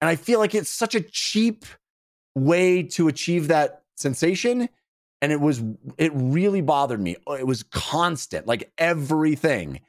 And 0.00 0.08
I 0.08 0.16
feel 0.16 0.40
like 0.40 0.54
it's 0.54 0.70
such 0.70 0.94
a 0.94 1.00
cheap 1.00 1.64
way 2.34 2.82
to 2.82 3.08
achieve 3.08 3.48
that 3.48 3.82
sensation 3.96 4.68
and 5.22 5.32
it 5.32 5.40
was 5.40 5.62
it 5.98 6.12
really 6.14 6.60
bothered 6.60 7.00
me 7.00 7.16
Oh, 7.26 7.34
it 7.34 7.46
was 7.46 7.62
constant 7.64 8.46
like 8.46 8.72
everything 8.78 9.80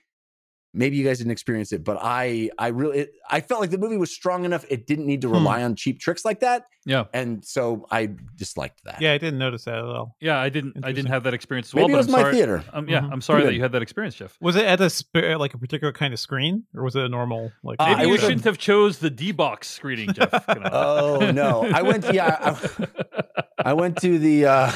maybe 0.74 0.96
you 0.96 1.04
guys 1.04 1.18
didn't 1.18 1.32
experience 1.32 1.72
it 1.74 1.84
but 1.84 1.98
i 2.02 2.50
i 2.58 2.68
really 2.68 3.00
it, 3.00 3.14
i 3.30 3.42
felt 3.42 3.60
like 3.62 3.70
the 3.72 3.78
movie 3.78 3.98
was 3.98 4.12
strong 4.12 4.46
enough 4.46 4.64
it 4.70 4.88
didn't 4.88 5.06
need 5.06 5.22
to 5.22 5.28
Hmm. 5.28 5.34
rely 5.36 5.64
on 5.64 5.76
cheap 5.76 6.00
tricks 6.00 6.24
like 6.24 6.40
that 6.42 6.64
Yeah. 6.86 7.06
and 7.14 7.44
so 7.44 7.86
i 7.92 8.10
disliked 8.36 8.84
that 8.86 9.02
Yeah, 9.02 9.14
I 9.14 9.18
didn't 9.18 9.38
notice 9.40 9.66
that 9.66 9.76
at 9.78 9.84
all. 9.84 10.16
Yeah, 10.20 10.38
I 10.40 10.50
didn't. 10.50 10.78
I 10.84 10.92
didn't 10.92 11.12
have 11.12 11.24
that 11.24 11.34
experience 11.34 11.68
as 11.70 11.74
well. 11.74 11.84
maybe 11.88 11.94
it 11.94 11.96
but 11.96 11.98
was 12.00 12.08
I'm 12.08 12.12
my 12.14 12.22
sorry. 12.22 12.34
theater 12.36 12.64
Um, 12.74 12.88
yeah, 12.90 13.02
Mhm. 13.02 13.12
I'm 13.14 13.22
sorry 13.22 13.44
that 13.44 13.54
you 13.54 13.62
had 13.62 13.72
that 13.74 13.82
experience, 13.82 14.16
Jeff. 14.16 14.36
Was 14.42 14.56
it 14.56 14.66
at 14.66 14.80
a 14.82 14.90
sp- 14.90 15.38
like 15.38 15.54
a 15.54 15.58
particular 15.58 15.92
kind 15.94 16.14
of 16.14 16.20
screen, 16.20 16.64
or 16.76 16.84
was 16.84 16.96
it 16.96 17.04
a 17.04 17.10
normal 17.10 17.52
like? 17.64 17.78
Uh, 17.80 17.86
Maybe 17.98 18.02
it 18.02 18.08
you 18.14 18.18
shouldn't 18.18 18.44
have 18.46 18.58
chose 18.58 18.98
the 19.00 19.10
D 19.10 19.32
box 19.32 19.68
screening, 19.70 20.12
Jeff. 20.14 20.32
Oh 20.72 21.32
no 21.32 21.64
i 21.74 21.82
went 21.82 22.12
yeah 22.14 22.38
I, 22.50 23.72
I 23.72 23.74
went 23.74 23.98
to 24.02 24.18
the 24.18 24.46
uh 24.46 24.72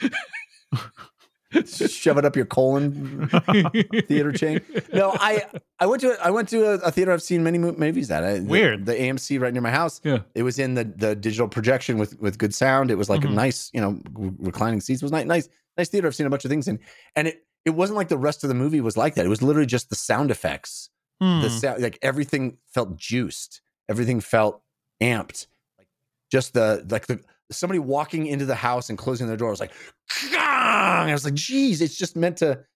shove 1.64 2.18
it 2.18 2.24
up 2.24 2.36
your 2.36 2.44
colon 2.46 3.28
theater 4.08 4.32
chain? 4.32 4.60
No 4.92 5.12
i 5.20 5.42
i 5.80 5.86
went 5.86 6.00
to 6.02 6.16
i 6.22 6.30
went 6.30 6.48
to 6.50 6.64
a, 6.64 6.74
a 6.76 6.90
theater. 6.90 7.12
I've 7.12 7.22
seen 7.22 7.42
many 7.42 7.58
movies 7.58 8.10
at 8.10 8.24
I, 8.24 8.40
Weird. 8.40 8.86
the, 8.86 8.94
amc 8.94 9.40
right 9.40 9.52
near 9.52 9.62
my 9.62 9.70
house. 9.70 10.00
Yeah. 10.04 10.18
it 10.34 10.42
was 10.42 10.58
in 10.58 10.74
the 10.74 10.84
the 10.84 11.14
digital 11.14 11.48
projection 11.48 11.98
with 11.98 12.18
with 12.20 12.38
good 12.38 12.54
sound. 12.54 12.90
It 12.90 12.96
was 12.96 13.08
like 13.08 13.20
Mhm. 13.22 13.30
a 13.30 13.32
nice 13.32 13.70
you 13.72 13.80
know 13.80 14.00
reclining 14.38 14.80
seats. 14.80 15.02
It 15.02 15.04
was 15.04 15.12
nice 15.12 15.26
nice 15.26 15.48
nice 15.76 15.88
theater. 15.88 16.06
I've 16.06 16.14
seen 16.14 16.26
a 16.26 16.30
bunch 16.30 16.44
of 16.44 16.50
things 16.50 16.68
in. 16.68 16.78
And 17.16 17.28
it 17.28 17.44
it 17.64 17.70
wasn't 17.70 17.96
like 17.96 18.08
the 18.08 18.18
rest 18.18 18.44
of 18.44 18.48
the 18.48 18.54
movie 18.54 18.80
was 18.80 18.96
like 18.96 19.14
that. 19.14 19.24
It 19.24 19.30
was 19.30 19.42
literally 19.42 19.66
just 19.66 19.88
the 19.90 19.96
sound 19.96 20.30
effects. 20.30 20.90
Hmm. 21.20 21.42
the 21.42 21.50
sound 21.50 21.80
like 21.82 21.98
everything 22.02 22.58
felt 22.72 22.96
juiced. 22.96 23.62
Everything 23.88 24.20
felt 24.20 24.62
amped. 25.02 25.46
Like 25.78 25.86
just 26.30 26.54
the 26.54 26.84
like 26.90 27.06
the 27.06 27.20
somebody 27.50 27.78
walking 27.78 28.26
into 28.26 28.46
the 28.46 28.54
house 28.54 28.88
and 28.88 28.98
closing 28.98 29.26
their 29.26 29.36
door 29.36 29.50
was 29.50 29.60
like 29.60 29.72
"Gah!" 30.30 31.00
and 31.02 31.10
i 31.10 31.12
was 31.12 31.24
like 31.24 31.34
geez 31.34 31.80
it's 31.80 31.96
just 31.96 32.16
meant 32.16 32.38
to 32.38 32.50
it 32.52 32.66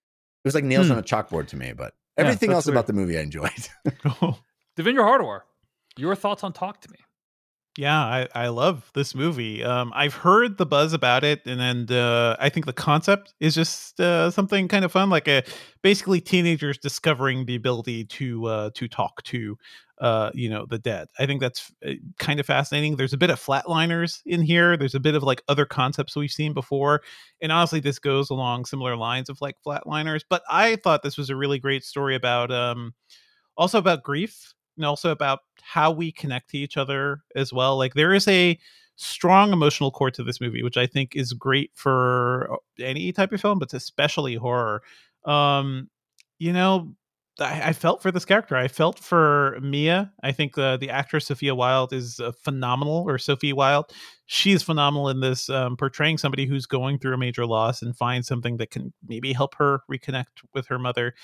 was 0.44 0.54
like 0.54 0.64
nails 0.64 0.86
Hmm. 0.86 0.92
on 0.92 0.98
a 0.98 1.02
chalkboard 1.02 1.46
to 1.48 1.56
me 1.56 1.72
but 1.72 1.94
everything 2.16 2.50
that's 2.50 2.56
else 2.58 2.66
weird. 2.66 2.76
about 2.76 2.86
the 2.86 2.92
movie 2.92 3.18
i 3.18 3.22
enjoyed 3.22 3.50
Devindra 4.76 5.02
Hardawar, 5.04 5.40
your 5.96 6.14
thoughts 6.14 6.44
on 6.44 6.52
Talk 6.52 6.80
to 6.82 6.90
Me? 6.92 6.98
Yeah, 7.78 7.96
I, 7.96 8.26
I 8.34 8.48
love 8.48 8.90
this 8.94 9.14
movie. 9.14 9.62
Um, 9.62 9.92
I've 9.94 10.14
heard 10.14 10.58
the 10.58 10.66
buzz 10.66 10.92
about 10.92 11.22
it, 11.22 11.42
and 11.46 11.60
then 11.60 11.96
uh, 11.96 12.34
I 12.40 12.48
think 12.48 12.66
the 12.66 12.72
concept 12.72 13.34
is 13.38 13.54
just 13.54 14.00
uh, 14.00 14.32
something 14.32 14.66
kind 14.66 14.84
of 14.84 14.90
fun, 14.90 15.10
like 15.10 15.28
a 15.28 15.44
basically 15.80 16.20
teenagers 16.20 16.76
discovering 16.76 17.46
the 17.46 17.54
ability 17.54 18.04
to 18.06 18.46
uh, 18.46 18.70
to 18.74 18.88
talk 18.88 19.22
to, 19.26 19.56
uh, 20.00 20.32
you 20.34 20.50
know, 20.50 20.66
the 20.68 20.80
dead. 20.80 21.06
I 21.20 21.26
think 21.26 21.40
that's 21.40 21.70
uh, 21.86 21.92
kind 22.18 22.40
of 22.40 22.46
fascinating. 22.46 22.96
There's 22.96 23.12
a 23.12 23.16
bit 23.16 23.30
of 23.30 23.40
flatliners 23.40 24.22
in 24.26 24.42
here. 24.42 24.76
There's 24.76 24.96
a 24.96 25.00
bit 25.00 25.14
of 25.14 25.22
like 25.22 25.44
other 25.46 25.64
concepts 25.64 26.16
we've 26.16 26.32
seen 26.32 26.54
before, 26.54 27.02
and 27.40 27.52
honestly, 27.52 27.78
this 27.78 28.00
goes 28.00 28.28
along 28.28 28.64
similar 28.64 28.96
lines 28.96 29.28
of 29.28 29.40
like 29.40 29.54
flatliners. 29.64 30.22
But 30.28 30.42
I 30.50 30.74
thought 30.82 31.04
this 31.04 31.16
was 31.16 31.30
a 31.30 31.36
really 31.36 31.60
great 31.60 31.84
story 31.84 32.16
about, 32.16 32.50
um, 32.50 32.92
also 33.56 33.78
about 33.78 34.02
grief 34.02 34.54
and 34.78 34.86
also 34.86 35.10
about 35.10 35.40
how 35.62 35.90
we 35.90 36.10
connect 36.10 36.50
to 36.50 36.58
each 36.58 36.78
other 36.78 37.20
as 37.36 37.52
well. 37.52 37.76
Like 37.76 37.94
there 37.94 38.14
is 38.14 38.26
a 38.28 38.58
strong 38.96 39.52
emotional 39.52 39.90
core 39.90 40.10
to 40.10 40.24
this 40.24 40.40
movie, 40.40 40.62
which 40.62 40.76
I 40.76 40.86
think 40.86 41.14
is 41.14 41.32
great 41.32 41.70
for 41.74 42.48
uh, 42.52 42.56
any 42.82 43.12
type 43.12 43.32
of 43.32 43.40
film, 43.40 43.58
but 43.58 43.74
especially 43.74 44.34
horror. 44.36 44.82
Um, 45.24 45.90
you 46.38 46.52
know, 46.52 46.94
I, 47.40 47.68
I 47.68 47.72
felt 47.72 48.02
for 48.02 48.10
this 48.10 48.24
character. 48.24 48.56
I 48.56 48.68
felt 48.68 48.98
for 48.98 49.58
Mia. 49.62 50.12
I 50.22 50.32
think 50.32 50.54
the 50.54 50.76
the 50.80 50.90
actress 50.90 51.26
Sophia 51.26 51.54
Wilde 51.54 51.92
is 51.92 52.20
uh, 52.20 52.32
phenomenal, 52.32 53.04
or 53.06 53.18
Sophie 53.18 53.52
Wilde. 53.52 53.92
She's 54.26 54.62
phenomenal 54.62 55.08
in 55.08 55.20
this, 55.20 55.48
um, 55.48 55.76
portraying 55.76 56.18
somebody 56.18 56.46
who's 56.46 56.66
going 56.66 56.98
through 56.98 57.14
a 57.14 57.18
major 57.18 57.46
loss 57.46 57.82
and 57.82 57.96
finds 57.96 58.28
something 58.28 58.58
that 58.58 58.70
can 58.70 58.92
maybe 59.06 59.32
help 59.32 59.54
her 59.56 59.80
reconnect 59.90 60.26
with 60.54 60.66
her 60.66 60.78
mother. 60.78 61.14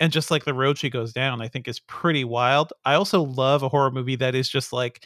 And 0.00 0.12
just 0.12 0.30
like 0.30 0.44
the 0.44 0.54
road 0.54 0.78
she 0.78 0.90
goes 0.90 1.12
down, 1.12 1.40
I 1.40 1.48
think 1.48 1.68
is 1.68 1.80
pretty 1.80 2.24
wild. 2.24 2.72
I 2.84 2.94
also 2.94 3.22
love 3.22 3.62
a 3.62 3.68
horror 3.68 3.90
movie 3.90 4.16
that 4.16 4.34
is 4.34 4.48
just 4.48 4.72
like 4.72 5.04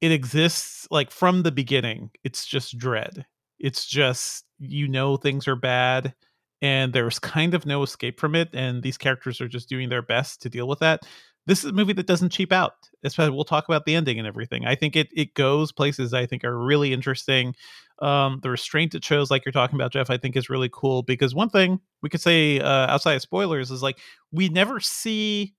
it 0.00 0.12
exists 0.12 0.86
like 0.90 1.10
from 1.10 1.42
the 1.42 1.52
beginning. 1.52 2.10
It's 2.24 2.46
just 2.46 2.78
dread. 2.78 3.26
It's 3.58 3.86
just 3.86 4.44
you 4.58 4.88
know 4.88 5.16
things 5.16 5.48
are 5.48 5.56
bad 5.56 6.14
and 6.62 6.92
there's 6.92 7.18
kind 7.18 7.54
of 7.54 7.66
no 7.66 7.82
escape 7.82 8.18
from 8.20 8.34
it 8.34 8.48
and 8.54 8.82
these 8.82 8.98
characters 8.98 9.40
are 9.40 9.48
just 9.48 9.68
doing 9.68 9.88
their 9.88 10.02
best 10.02 10.42
to 10.42 10.48
deal 10.50 10.66
with 10.68 10.80
that 10.80 11.02
this 11.48 11.64
is 11.64 11.70
a 11.70 11.72
movie 11.72 11.94
that 11.94 12.06
doesn't 12.06 12.30
cheap 12.30 12.52
out 12.52 12.74
especially 13.04 13.34
we'll 13.34 13.44
talk 13.44 13.64
about 13.68 13.84
the 13.84 13.94
ending 13.94 14.18
and 14.18 14.26
everything. 14.26 14.66
I 14.66 14.74
think 14.74 14.96
it 14.96 15.08
it 15.12 15.34
goes 15.34 15.72
places 15.72 16.14
i 16.14 16.26
think 16.26 16.44
are 16.44 16.58
really 16.58 16.92
interesting. 16.92 17.54
Um 18.00 18.40
the 18.42 18.50
restraint 18.50 18.94
it 18.94 19.04
shows 19.04 19.30
like 19.30 19.44
you're 19.44 19.52
talking 19.52 19.76
about 19.76 19.92
jeff 19.92 20.10
i 20.10 20.16
think 20.16 20.36
is 20.36 20.50
really 20.50 20.70
cool 20.72 21.02
because 21.02 21.34
one 21.34 21.50
thing 21.50 21.80
we 22.02 22.08
could 22.08 22.20
say 22.20 22.60
uh, 22.60 22.86
outside 22.92 23.14
of 23.14 23.22
spoilers 23.22 23.70
is 23.70 23.82
like 23.82 23.98
we 24.32 24.48
never 24.48 24.78
see 24.80 25.54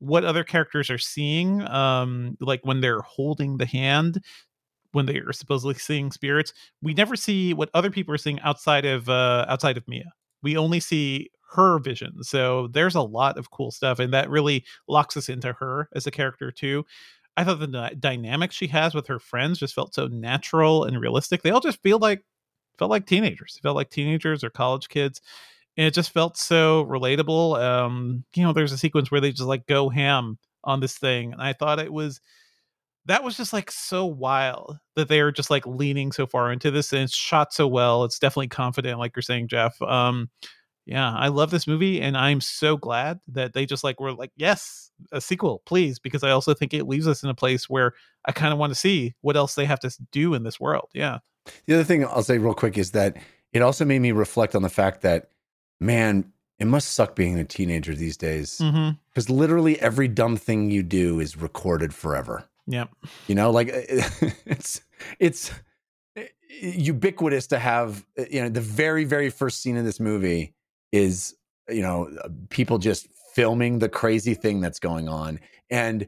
what 0.00 0.24
other 0.24 0.44
characters 0.44 0.90
are 0.90 0.98
seeing 0.98 1.66
um 1.68 2.36
like 2.40 2.60
when 2.64 2.80
they're 2.80 3.00
holding 3.02 3.56
the 3.58 3.66
hand 3.66 4.22
when 4.92 5.06
they 5.06 5.18
are 5.18 5.32
supposedly 5.32 5.74
seeing 5.74 6.12
spirits. 6.12 6.52
We 6.82 6.94
never 6.94 7.16
see 7.16 7.52
what 7.52 7.70
other 7.74 7.90
people 7.90 8.14
are 8.14 8.18
seeing 8.18 8.40
outside 8.40 8.84
of 8.84 9.08
uh 9.08 9.46
outside 9.48 9.76
of 9.76 9.86
mia 9.88 10.12
we 10.44 10.56
only 10.56 10.80
see 10.80 11.30
her 11.52 11.78
vision 11.78 12.22
so 12.22 12.68
there's 12.68 12.96
a 12.96 13.02
lot 13.02 13.38
of 13.38 13.50
cool 13.50 13.70
stuff 13.70 13.98
and 14.00 14.12
that 14.12 14.30
really 14.30 14.64
locks 14.88 15.16
us 15.16 15.28
into 15.28 15.52
her 15.54 15.88
as 15.94 16.06
a 16.06 16.10
character 16.10 16.50
too. 16.50 16.84
I 17.36 17.44
thought 17.44 17.58
the 17.60 17.66
dy- 17.66 17.96
dynamic 17.98 18.52
she 18.52 18.68
has 18.68 18.94
with 18.94 19.06
her 19.08 19.18
friends 19.18 19.58
just 19.58 19.74
felt 19.74 19.94
so 19.94 20.06
natural 20.08 20.84
and 20.84 21.00
realistic 21.00 21.42
they 21.42 21.50
all 21.50 21.60
just 21.60 21.82
feel 21.82 21.98
like 21.98 22.24
felt 22.78 22.90
like 22.90 23.06
teenagers 23.06 23.58
felt 23.62 23.76
like 23.76 23.90
teenagers 23.90 24.44
or 24.44 24.50
college 24.50 24.88
kids 24.88 25.20
and 25.76 25.86
it 25.86 25.94
just 25.94 26.12
felt 26.12 26.36
so 26.36 26.84
relatable 26.86 27.60
um 27.62 28.24
you 28.34 28.42
know 28.42 28.52
there's 28.52 28.72
a 28.72 28.78
sequence 28.78 29.10
where 29.10 29.20
they 29.20 29.30
just 29.30 29.42
like 29.42 29.66
go 29.66 29.88
ham 29.88 30.38
on 30.64 30.80
this 30.80 30.98
thing 30.98 31.32
and 31.32 31.42
i 31.42 31.52
thought 31.52 31.78
it 31.78 31.92
was 31.92 32.20
that 33.06 33.22
was 33.22 33.36
just 33.36 33.52
like 33.52 33.70
so 33.70 34.06
wild 34.06 34.78
that 34.96 35.08
they 35.08 35.20
are 35.20 35.32
just 35.32 35.50
like 35.50 35.66
leaning 35.66 36.12
so 36.12 36.26
far 36.26 36.52
into 36.52 36.70
this 36.70 36.92
and 36.92 37.02
it's 37.02 37.14
shot 37.14 37.52
so 37.52 37.66
well 37.66 38.04
it's 38.04 38.18
definitely 38.18 38.48
confident 38.48 38.98
like 38.98 39.14
you're 39.14 39.22
saying 39.22 39.48
jeff 39.48 39.80
um 39.82 40.28
yeah 40.86 41.14
i 41.14 41.28
love 41.28 41.50
this 41.50 41.66
movie 41.66 42.00
and 42.00 42.16
i'm 42.16 42.40
so 42.40 42.76
glad 42.76 43.18
that 43.28 43.52
they 43.52 43.66
just 43.66 43.84
like 43.84 44.00
were 44.00 44.12
like 44.12 44.32
yes 44.36 44.90
a 45.12 45.20
sequel 45.20 45.62
please 45.66 45.98
because 45.98 46.22
i 46.22 46.30
also 46.30 46.54
think 46.54 46.72
it 46.72 46.86
leaves 46.86 47.08
us 47.08 47.22
in 47.22 47.28
a 47.28 47.34
place 47.34 47.68
where 47.68 47.92
i 48.26 48.32
kind 48.32 48.52
of 48.52 48.58
want 48.58 48.70
to 48.70 48.78
see 48.78 49.14
what 49.22 49.36
else 49.36 49.54
they 49.54 49.64
have 49.64 49.80
to 49.80 49.90
do 50.12 50.34
in 50.34 50.42
this 50.42 50.60
world 50.60 50.88
yeah 50.94 51.18
The 51.66 51.74
other 51.74 51.84
thing 51.84 52.04
I'll 52.04 52.22
say 52.22 52.38
real 52.38 52.54
quick 52.54 52.78
is 52.78 52.92
that 52.92 53.16
it 53.52 53.62
also 53.62 53.84
made 53.84 54.00
me 54.00 54.12
reflect 54.12 54.54
on 54.54 54.62
the 54.62 54.68
fact 54.68 55.02
that, 55.02 55.28
man, 55.80 56.32
it 56.58 56.66
must 56.66 56.92
suck 56.92 57.14
being 57.14 57.38
a 57.38 57.44
teenager 57.44 57.94
these 57.94 58.16
days 58.16 58.58
mm-hmm 58.58 58.92
because 59.14 59.30
literally 59.30 59.80
every 59.80 60.08
dumb 60.08 60.36
thing 60.36 60.70
you 60.70 60.82
do 60.82 61.20
is 61.20 61.36
recorded 61.36 61.94
forever. 61.94 62.44
Yep 62.66 62.90
You 63.26 63.34
know, 63.34 63.50
like 63.50 63.68
eh, 63.68 63.84
eh, 63.88 64.30
it's 64.46 64.80
it's 65.18 65.50
eh, 66.16 66.26
ubiquitous 66.50 67.46
to 67.48 67.58
have. 67.58 68.04
You 68.30 68.42
know, 68.42 68.48
the 68.48 68.60
very 68.60 69.04
very 69.04 69.30
first 69.30 69.62
scene 69.62 69.76
in 69.76 69.84
this 69.84 70.00
movie 70.00 70.54
is 70.92 71.34
you 71.68 71.82
know 71.82 72.08
uh, 72.22 72.28
people 72.50 72.78
just 72.78 73.08
filming 73.34 73.80
the 73.80 73.88
crazy 73.88 74.34
thing 74.34 74.60
that's 74.60 74.78
going 74.78 75.08
on, 75.08 75.40
and 75.70 76.06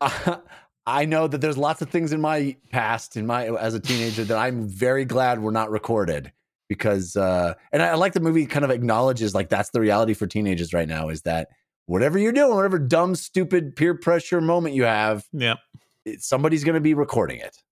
I 0.86 1.06
know 1.06 1.26
that 1.26 1.40
there's 1.40 1.56
lots 1.56 1.80
of 1.80 1.88
things 1.90 2.12
in 2.12 2.20
my 2.20 2.56
past, 2.70 3.16
in 3.16 3.26
my 3.26 3.46
as 3.56 3.74
a 3.74 3.80
teenager, 3.80 4.24
that 4.24 4.36
I'm 4.36 4.68
very 4.68 5.04
glad 5.04 5.40
were 5.40 5.52
not 5.52 5.70
recorded 5.70 6.32
because, 6.68 7.16
uh, 7.16 7.54
and 7.72 7.82
I, 7.82 7.88
I 7.88 7.94
like 7.94 8.12
the 8.12 8.20
movie 8.20 8.46
kind 8.46 8.64
of 8.64 8.70
acknowledges 8.70 9.34
like 9.34 9.48
that's 9.48 9.70
the 9.70 9.80
reality 9.80 10.14
for 10.14 10.26
teenagers 10.26 10.74
right 10.74 10.88
now 10.88 11.08
is 11.08 11.22
that 11.22 11.48
whatever 11.86 12.18
you're 12.18 12.32
doing, 12.32 12.54
whatever 12.54 12.78
dumb, 12.78 13.14
stupid 13.14 13.76
peer 13.76 13.94
pressure 13.94 14.40
moment 14.40 14.74
you 14.74 14.84
have, 14.84 15.26
yep 15.32 15.58
it, 16.04 16.22
somebody's 16.22 16.64
going 16.64 16.74
to 16.74 16.80
be 16.80 16.94
recording 16.94 17.40
it. 17.40 17.62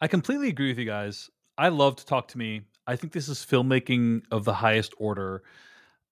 I 0.00 0.08
completely 0.08 0.48
agree 0.48 0.68
with 0.68 0.78
you 0.78 0.86
guys. 0.86 1.28
I 1.58 1.68
love 1.68 1.96
to 1.96 2.06
talk 2.06 2.28
to 2.28 2.38
me. 2.38 2.62
I 2.86 2.96
think 2.96 3.12
this 3.12 3.28
is 3.28 3.38
filmmaking 3.38 4.22
of 4.30 4.44
the 4.44 4.54
highest 4.54 4.94
order. 4.96 5.42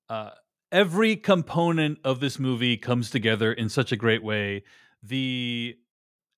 Uh, 0.09 0.31
every 0.71 1.17
component 1.17 1.99
of 2.05 2.21
this 2.21 2.39
movie 2.39 2.77
comes 2.77 3.11
together 3.11 3.53
in 3.53 3.69
such 3.69 3.91
a 3.91 3.97
great 3.97 4.23
way. 4.23 4.65
The 5.03 5.77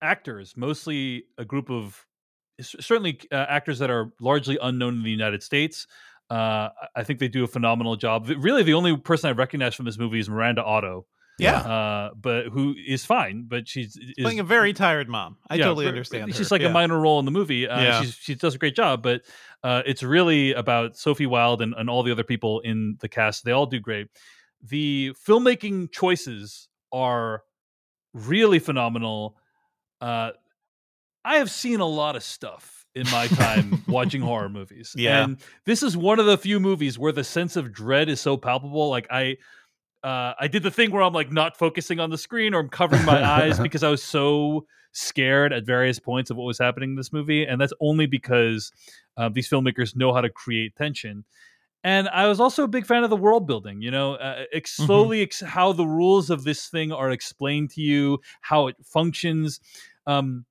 actors, 0.00 0.54
mostly 0.56 1.24
a 1.36 1.44
group 1.44 1.70
of 1.70 2.06
certainly 2.60 3.20
uh, 3.32 3.46
actors 3.48 3.80
that 3.80 3.90
are 3.90 4.12
largely 4.20 4.58
unknown 4.62 4.94
in 4.94 5.02
the 5.02 5.10
United 5.10 5.42
States. 5.42 5.86
Uh, 6.30 6.68
I- 6.94 7.02
think 7.04 7.18
they 7.18 7.28
do 7.28 7.42
a 7.44 7.48
phenomenal 7.48 7.96
job. 7.96 8.28
Really, 8.38 8.62
the 8.62 8.74
only 8.74 8.96
person 8.96 9.28
I 9.28 9.32
recognize 9.32 9.74
from 9.74 9.84
this 9.86 9.98
movie 9.98 10.20
is 10.20 10.28
Miranda 10.28 10.62
Otto, 10.62 11.06
yeah 11.38 11.56
uh, 11.58 12.10
but 12.14 12.46
who 12.46 12.74
is 12.86 13.04
fine. 13.04 13.46
But 13.48 13.66
she's 13.66 13.96
is, 13.96 14.12
playing 14.20 14.40
a 14.40 14.44
very 14.44 14.72
tired 14.72 15.08
mom 15.08 15.38
i 15.48 15.54
yeah, 15.56 15.64
totally 15.64 15.88
understand 15.88 16.34
She's 16.34 16.50
her. 16.50 16.54
like 16.54 16.62
yeah. 16.62 16.68
a 16.68 16.72
minor 16.72 17.00
role 17.00 17.18
in 17.18 17.24
the 17.24 17.30
movie. 17.30 17.66
Uh, 17.66 17.80
Yeah. 17.80 18.00
she's, 18.02 18.14
she 18.14 18.34
does 18.34 18.54
a 18.54 18.58
great 18.58 18.76
job, 18.76 19.02
but 19.02 19.22
uh, 19.64 19.82
it's 19.86 20.02
really 20.02 20.52
about 20.52 20.96
Sophie 20.96 21.26
Wilde 21.26 21.62
and, 21.62 21.74
and 21.76 21.90
all 21.90 22.02
the 22.02 22.12
other 22.12 22.24
people 22.24 22.60
in 22.60 22.96
the 23.00 23.08
cast. 23.08 23.44
They 23.44 23.52
all 23.52 23.66
do 23.66 23.80
great. 23.80 24.06
The 24.62 25.12
filmmaking 25.26 25.90
choices 25.90 26.68
are 26.92 27.42
really 28.12 28.58
phenomenal. 28.58 29.36
Uh, 30.00 30.30
I 31.24 31.36
have 31.36 31.50
seen 31.50 31.80
a 31.80 31.86
lot 31.86 32.16
of 32.16 32.22
stuff 32.22 32.79
in 32.94 33.08
my 33.10 33.26
time 33.28 33.82
watching 33.88 34.20
horror 34.20 34.48
movies. 34.48 34.94
Yeah. 34.96 35.24
And 35.24 35.38
this 35.64 35.82
is 35.82 35.96
one 35.96 36.18
of 36.18 36.26
the 36.26 36.38
few 36.38 36.60
movies 36.60 36.98
where 36.98 37.12
the 37.12 37.24
sense 37.24 37.56
of 37.56 37.72
dread 37.72 38.08
is 38.08 38.20
so 38.20 38.36
palpable. 38.36 38.88
Like 38.90 39.06
I 39.10 39.36
uh, 40.02 40.32
I 40.38 40.48
did 40.48 40.62
the 40.62 40.70
thing 40.70 40.90
where 40.90 41.02
I'm 41.02 41.12
like 41.12 41.30
not 41.30 41.56
focusing 41.56 42.00
on 42.00 42.10
the 42.10 42.18
screen 42.18 42.54
or 42.54 42.60
I'm 42.60 42.68
covering 42.68 43.04
my 43.04 43.22
eyes 43.22 43.58
because 43.62 43.82
I 43.82 43.90
was 43.90 44.02
so 44.02 44.66
scared 44.92 45.52
at 45.52 45.64
various 45.64 45.98
points 45.98 46.30
of 46.30 46.36
what 46.36 46.44
was 46.44 46.58
happening 46.58 46.90
in 46.90 46.96
this 46.96 47.12
movie, 47.12 47.44
and 47.44 47.60
that's 47.60 47.72
only 47.80 48.06
because 48.06 48.72
uh, 49.16 49.28
these 49.28 49.48
filmmakers 49.48 49.94
know 49.94 50.12
how 50.12 50.20
to 50.20 50.30
create 50.30 50.74
tension. 50.76 51.24
And 51.82 52.08
I 52.08 52.26
was 52.26 52.40
also 52.40 52.64
a 52.64 52.68
big 52.68 52.86
fan 52.86 53.04
of 53.04 53.10
the 53.10 53.16
world 53.16 53.46
building. 53.46 53.80
You 53.80 53.90
know, 53.90 54.14
uh, 54.14 54.44
ex- 54.52 54.76
slowly 54.76 55.22
ex- 55.22 55.40
how 55.40 55.72
the 55.72 55.86
rules 55.86 56.28
of 56.28 56.44
this 56.44 56.68
thing 56.68 56.92
are 56.92 57.10
explained 57.10 57.70
to 57.70 57.80
you, 57.80 58.18
how 58.42 58.66
it 58.66 58.76
functions. 58.84 59.60
Um, 60.06 60.44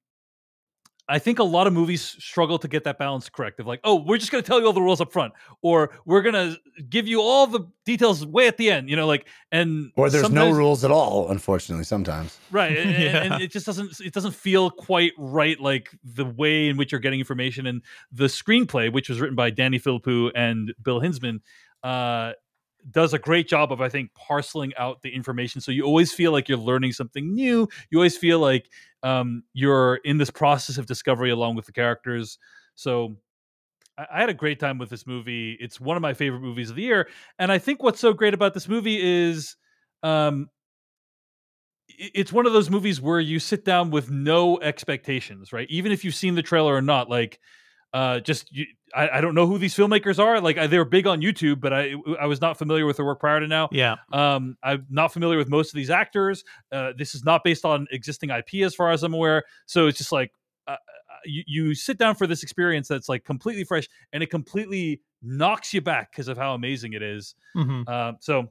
I 1.10 1.19
think 1.19 1.40
a 1.40 1.44
lot 1.44 1.65
of 1.68 1.73
movies 1.73 2.02
struggle 2.03 2.60
to 2.60 2.68
get 2.68 2.84
that 2.84 2.98
balance 2.99 3.27
correct 3.30 3.60
of 3.60 3.65
like, 3.68 3.80
oh, 3.84 3.95
we're 3.95 4.18
just 4.19 4.31
going 4.31 4.44
to 4.44 4.48
tell 4.48 4.60
you 4.60 4.68
all 4.68 4.73
the 4.73 4.81
rules 4.81 5.02
up 5.02 5.11
front, 5.11 5.34
or 5.64 5.91
we're 6.06 6.22
going 6.22 6.36
to 6.36 6.57
give 6.88 7.07
you 7.07 7.19
all 7.22 7.48
the 7.48 7.68
details 7.84 8.26
way 8.26 8.48
at 8.48 8.57
the 8.57 8.69
end. 8.69 8.90
You 8.90 8.95
know, 8.95 9.07
like 9.07 9.27
and 9.52 9.91
Or 9.95 10.10
there's 10.10 10.30
no 10.30 10.52
rules 10.52 10.86
at 10.86 10.91
all, 10.91 11.30
unfortunately, 11.30 11.84
sometimes. 11.84 12.38
right 12.52 12.77
and, 12.77 12.90
and- 12.95 13.03
Yeah. 13.03 13.23
and 13.34 13.41
it 13.44 13.52
just 13.52 13.65
doesn't 13.65 13.99
it 13.99 14.14
doesn't 14.14 14.36
feel 14.36 14.69
quite 14.69 15.14
right 15.18 15.60
like 15.60 15.90
the 16.03 16.26
way 16.26 16.69
in 16.69 16.77
which 16.77 16.91
you're 16.91 17.02
getting 17.02 17.19
information 17.19 17.65
and 17.65 17.81
the 18.11 18.26
screenplay 18.26 18.94
which 18.94 19.10
was 19.10 19.19
written 19.19 19.36
by 19.36 19.49
danny 19.49 19.80
philippou 19.80 20.31
and 20.36 20.73
bill 20.84 21.02
hinzman 21.02 21.40
uh 21.84 22.34
does 22.91 23.14
a 23.14 23.19
great 23.19 23.47
job 23.47 23.72
of 23.72 23.81
i 23.81 23.89
think 23.89 24.14
parceling 24.14 24.73
out 24.77 25.01
the 25.01 25.10
information 25.14 25.61
so 25.61 25.72
you 25.72 25.84
always 25.84 26.11
feel 26.14 26.31
like 26.31 26.47
you're 26.49 26.57
learning 26.57 26.91
something 26.91 27.34
new 27.34 27.68
you 27.89 27.97
always 27.97 28.18
feel 28.18 28.39
like 28.39 28.69
um 29.03 29.43
you're 29.53 29.95
in 29.97 30.18
this 30.18 30.30
process 30.30 30.77
of 30.77 30.85
discovery 30.85 31.30
along 31.30 31.56
with 31.56 31.65
the 31.65 31.72
characters 31.72 32.38
so 32.76 33.15
I 33.97 34.07
I 34.11 34.19
had 34.22 34.30
a 34.30 34.34
great 34.34 34.60
time 34.61 34.77
with 34.77 34.89
this 34.89 35.06
movie. 35.06 35.57
It's 35.60 35.80
one 35.80 35.97
of 35.97 36.01
my 36.01 36.14
favorite 36.14 36.39
movies 36.39 36.69
of 36.69 36.77
the 36.77 36.84
year, 36.84 37.10
and 37.38 37.51
I 37.51 37.57
think 37.57 37.84
what's 37.84 37.99
so 37.99 38.14
great 38.14 38.34
about 38.34 38.53
this 38.53 38.68
movie 38.69 38.97
is, 39.01 39.57
um, 40.03 40.49
it's 41.97 42.31
one 42.31 42.45
of 42.45 42.53
those 42.53 42.69
movies 42.69 43.01
where 43.01 43.19
you 43.19 43.39
sit 43.39 43.65
down 43.65 43.89
with 43.89 44.10
no 44.10 44.60
expectations, 44.61 45.51
right? 45.51 45.68
Even 45.69 45.91
if 45.91 46.06
you've 46.06 46.15
seen 46.15 46.35
the 46.35 46.41
trailer 46.43 46.73
or 46.73 46.81
not, 46.81 47.10
like, 47.10 47.39
uh, 47.94 48.20
just 48.20 48.52
you, 48.52 48.66
I, 48.95 49.10
I 49.18 49.22
don't 49.22 49.36
know 49.36 49.45
who 49.48 49.57
these 49.57 49.76
filmmakers 49.76 50.20
are. 50.20 50.40
Like, 50.41 50.57
I, 50.57 50.68
they're 50.68 50.86
big 50.86 51.07
on 51.07 51.22
YouTube, 51.22 51.60
but 51.60 51.74
I 51.74 51.94
I 52.20 52.26
was 52.28 52.41
not 52.41 52.57
familiar 52.57 52.86
with 52.86 52.98
their 52.98 53.06
work 53.06 53.20
prior 53.20 53.40
to 53.40 53.48
now. 53.48 53.70
yeah 53.72 53.95
Um, 54.11 54.57
I'm 54.64 54.86
not 54.90 55.11
familiar 55.14 55.38
with 55.38 55.49
most 55.49 55.72
of 55.72 55.76
these 55.76 55.90
actors. 55.90 56.44
Uh, 56.72 56.91
this 56.98 57.16
is 57.16 57.24
not 57.24 57.44
based 57.44 57.66
on 57.66 57.88
existing 57.91 58.30
IP, 58.30 58.64
as 58.64 58.76
far 58.76 58.91
as 58.91 59.03
I'm 59.03 59.14
aware. 59.14 59.44
So 59.66 59.88
it's 59.88 59.98
just 59.98 60.11
like 60.11 60.32
uh, 60.68 60.72
uh, 60.72 60.76
you, 61.26 61.44
you 61.48 61.76
sit 61.76 61.98
down 61.98 62.16
for 62.16 62.28
this 62.28 62.44
experience 62.44 62.88
that's 62.88 63.10
like 63.10 63.26
completely 63.26 63.64
fresh, 63.64 63.88
and 64.14 64.22
it 64.24 64.30
completely 64.30 65.02
knocks 65.22 65.74
you 65.74 65.82
back 65.82 66.11
because 66.11 66.28
of 66.28 66.38
how 66.38 66.53
amazing 66.53 66.94
it 66.94 67.02
is. 67.02 67.36
hmm 67.53 67.82
Uh, 67.88 68.14
so 68.20 68.49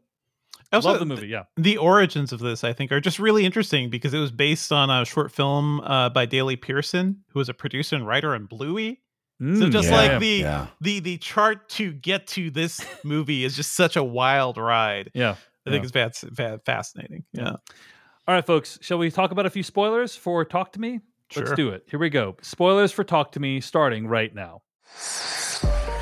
Also, 0.73 0.91
Love 0.91 0.99
the 0.99 1.07
movie. 1.07 1.29
Yeah. 1.29 1.45
the 1.57 1.79
origins 1.79 2.33
of 2.33 2.41
this, 2.41 2.63
I 2.65 2.73
think, 2.75 2.93
are 2.93 3.01
just 3.01 3.19
really 3.19 3.45
interesting 3.47 3.89
because 3.89 4.13
it 4.13 4.19
was 4.19 4.31
based 4.33 4.71
on 4.73 4.91
a 4.91 5.05
short 5.05 5.33
film 5.33 5.81
uh, 5.81 6.11
by 6.11 6.27
Daley 6.27 6.57
Pearson, 6.57 7.25
who 7.33 7.39
was 7.39 7.49
a 7.49 7.55
producer 7.55 7.97
and 7.97 8.07
writer 8.07 8.35
on 8.35 8.45
Bluey. 8.47 9.01
So 9.41 9.45
Mm, 9.45 9.71
just 9.71 9.89
yeah, 9.89 9.97
like 9.97 10.19
the 10.21 10.27
yeah. 10.27 10.67
the 10.81 10.99
the 11.01 11.17
chart 11.19 11.69
to 11.71 11.93
get 11.93 12.27
to 12.29 12.51
this 12.51 12.85
movie 13.05 13.45
is 13.45 13.55
just 13.55 13.73
such 13.75 13.95
a 13.97 14.03
wild 14.03 14.57
ride. 14.59 15.11
yeah. 15.15 15.37
I 15.67 15.71
think 15.71 15.95
Yeah. 15.95 16.07
it's 16.07 16.21
fa- 16.21 16.31
fa- 16.35 16.61
fascinating. 16.65 17.25
Yeah, 17.33 17.51
All 17.51 17.59
right, 18.35 18.45
folks. 18.45 18.79
Shall 18.81 18.99
we 18.99 19.11
talk 19.11 19.31
about 19.31 19.47
a 19.47 19.51
few 19.51 19.63
spoilers 19.63 20.17
for 20.17 20.45
Talk 20.45 20.73
to 20.73 20.81
Me? 20.81 21.01
Let's 21.37 21.53
do 21.53 21.69
it. 21.71 21.85
Here 21.91 22.01
we 22.01 22.09
go. 22.11 22.37
Spoilers 22.43 22.91
for 22.91 23.05
Talk 23.05 23.33
to 23.33 23.41
Me 23.41 23.61
starting 23.61 24.07
right 24.09 24.35
now. 24.35 24.63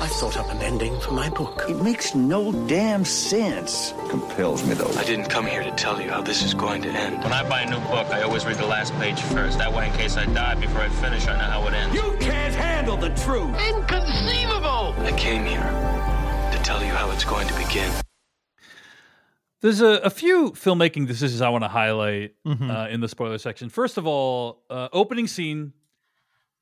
I 0.07 0.09
thought 0.09 0.37
up 0.37 0.49
an 0.51 0.59
ending 0.61 0.97
for 1.01 1.11
my 1.11 1.29
book. 1.29 1.65
It 1.67 1.81
makes 1.83 2.15
no 2.15 2.53
damn 2.65 3.03
sense. 3.03 3.93
Compels 4.07 4.65
me 4.65 4.73
though. 4.73 4.89
I 4.95 5.03
didn't 5.03 5.25
come 5.25 5.45
here 5.45 5.61
to 5.61 5.71
tell 5.71 6.01
you 6.01 6.09
how 6.09 6.21
this 6.21 6.43
is 6.43 6.53
going 6.53 6.81
to 6.83 6.89
end. 6.89 7.21
When 7.25 7.33
I 7.33 7.43
buy 7.49 7.63
a 7.63 7.69
new 7.69 7.75
book, 7.89 8.07
I 8.07 8.21
always 8.21 8.45
read 8.45 8.55
the 8.55 8.65
last 8.65 8.93
page 9.01 9.19
first. 9.19 9.57
That 9.57 9.73
way, 9.73 9.87
in 9.89 9.93
case 9.95 10.15
I 10.15 10.25
die 10.27 10.55
before 10.55 10.79
I 10.79 10.87
finish, 10.87 11.27
I 11.27 11.33
know 11.33 11.43
how 11.43 11.67
it 11.67 11.73
ends. 11.73 11.93
You 11.93 12.15
can't 12.21 12.55
handle 12.55 12.95
the 12.95 13.09
truth. 13.15 13.53
Inconceivable. 13.67 14.95
I 14.99 15.13
came 15.17 15.43
here 15.43 15.59
to 16.53 16.63
tell 16.63 16.81
you 16.81 16.87
how 16.93 17.11
it's 17.11 17.25
going 17.25 17.45
to 17.49 17.53
begin. 17.57 17.91
There's 19.59 19.81
a, 19.81 19.99
a 20.05 20.09
few 20.09 20.51
filmmaking 20.51 21.07
decisions 21.07 21.41
I 21.41 21.49
want 21.49 21.65
to 21.65 21.67
highlight 21.67 22.35
Mhm. 22.45 22.71
uh, 22.73 22.87
in 22.89 23.01
the 23.01 23.09
spoiler 23.09 23.39
section. 23.39 23.67
First 23.67 23.97
of 23.97 24.07
all, 24.07 24.63
uh, 24.69 24.87
opening 24.93 25.27
scene, 25.27 25.73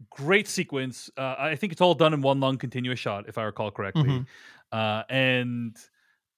great 0.09 0.47
sequence. 0.47 1.09
Uh, 1.17 1.35
I 1.37 1.55
think 1.55 1.71
it's 1.71 1.81
all 1.81 1.93
done 1.93 2.13
in 2.13 2.21
one 2.21 2.39
long 2.39 2.57
continuous 2.57 2.99
shot, 2.99 3.25
if 3.27 3.37
I 3.37 3.43
recall 3.43 3.71
correctly. 3.71 4.03
Mhm. 4.03 4.25
Uh, 4.71 5.03
and 5.09 5.77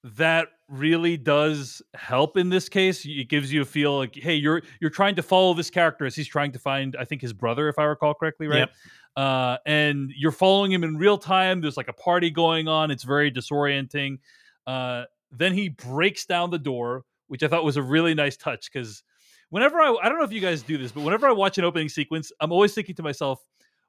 that 0.04 0.48
really 0.70 1.18
does 1.18 1.82
help 1.96 2.38
in 2.38 2.50
this 2.50 2.70
case. 2.70 3.06
It 3.06 3.30
gives 3.30 3.52
you 3.52 3.62
a 3.62 3.66
feel 3.66 3.98
like, 3.98 4.16
hey, 4.16 4.36
you're 4.36 4.62
you're 4.80 4.92
trying 4.92 5.16
to 5.16 5.24
follow 5.24 5.54
this 5.54 5.70
character 5.70 6.06
as 6.06 6.16
he's 6.16 6.28
trying 6.28 6.52
to 6.52 6.60
find, 6.60 6.96
I 6.98 7.06
think, 7.06 7.22
his 7.22 7.34
brother, 7.34 7.68
if 7.68 7.80
I 7.80 7.84
recall 7.86 8.14
correctly, 8.14 8.48
right? 8.48 8.60
Yep. 8.60 8.72
Uh, 9.16 9.58
and 9.66 10.14
you're 10.16 10.32
following 10.32 10.72
him 10.72 10.84
in 10.84 10.98
real 10.98 11.18
time. 11.18 11.62
There's 11.62 11.78
like 11.78 11.88
a 11.88 11.94
party 11.94 12.30
going 12.30 12.68
on. 12.68 12.92
It's 12.92 13.04
very 13.04 13.32
disorienting. 13.32 14.20
Uh, 14.68 15.06
then 15.32 15.54
he 15.54 15.70
breaks 15.70 16.26
down 16.26 16.52
the 16.52 16.60
door, 16.60 17.04
which 17.28 17.42
I 17.42 17.48
thought 17.48 17.64
was 17.64 17.78
a 17.78 17.82
really 17.82 18.14
nice 18.14 18.38
touch 18.38 18.72
because 18.72 19.04
whenever 19.50 19.80
I 19.80 19.96
I 20.02 20.10
don't 20.10 20.18
know 20.18 20.26
if 20.26 20.32
you 20.32 20.42
guys 20.42 20.62
do 20.62 20.78
this, 20.78 20.92
but 20.92 21.02
whenever 21.02 21.28
I 21.28 21.32
watch 21.32 21.58
an 21.58 21.64
opening 21.64 21.90
sequence, 21.90 22.32
I'm 22.40 22.52
always 22.52 22.74
thinking 22.74 22.96
to 22.96 23.04
myself, 23.04 23.44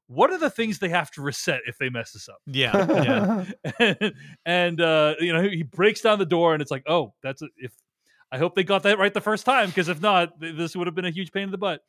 what 0.06 0.30
are 0.30 0.38
the 0.38 0.50
things 0.50 0.78
they 0.78 0.88
have 0.88 1.10
to 1.12 1.22
reset 1.22 1.60
if 1.66 1.78
they 1.78 1.90
mess 1.90 2.12
this 2.12 2.28
up? 2.28 2.38
yeah, 2.46 3.44
yeah. 3.78 4.10
and 4.46 4.80
uh, 4.80 5.14
you 5.20 5.32
know 5.32 5.42
he 5.42 5.62
breaks 5.62 6.00
down 6.00 6.18
the 6.18 6.26
door, 6.26 6.54
and 6.54 6.62
it's 6.62 6.70
like, 6.70 6.84
oh, 6.86 7.14
that's 7.22 7.42
a, 7.42 7.48
if 7.56 7.72
I 8.32 8.38
hope 8.38 8.54
they 8.54 8.64
got 8.64 8.82
that 8.84 8.98
right 8.98 9.12
the 9.12 9.20
first 9.20 9.44
time, 9.44 9.68
because 9.68 9.88
if 9.88 10.00
not, 10.00 10.40
th- 10.40 10.56
this 10.56 10.76
would 10.76 10.86
have 10.86 10.94
been 10.94 11.06
a 11.06 11.10
huge 11.10 11.32
pain 11.32 11.44
in 11.44 11.50
the 11.50 11.58
butt. 11.58 11.82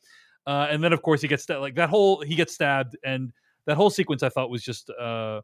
Uh, 0.46 0.66
and 0.70 0.82
then 0.82 0.92
of 0.92 1.02
course 1.02 1.20
he 1.20 1.28
gets 1.28 1.42
stabbed, 1.42 1.60
like 1.60 1.74
that 1.74 1.90
whole 1.90 2.22
he 2.22 2.34
gets 2.34 2.54
stabbed, 2.54 2.96
and 3.04 3.32
that 3.66 3.76
whole 3.76 3.90
sequence 3.90 4.22
I 4.22 4.30
thought 4.30 4.50
was 4.50 4.62
just 4.62 4.90
uh, 4.90 5.42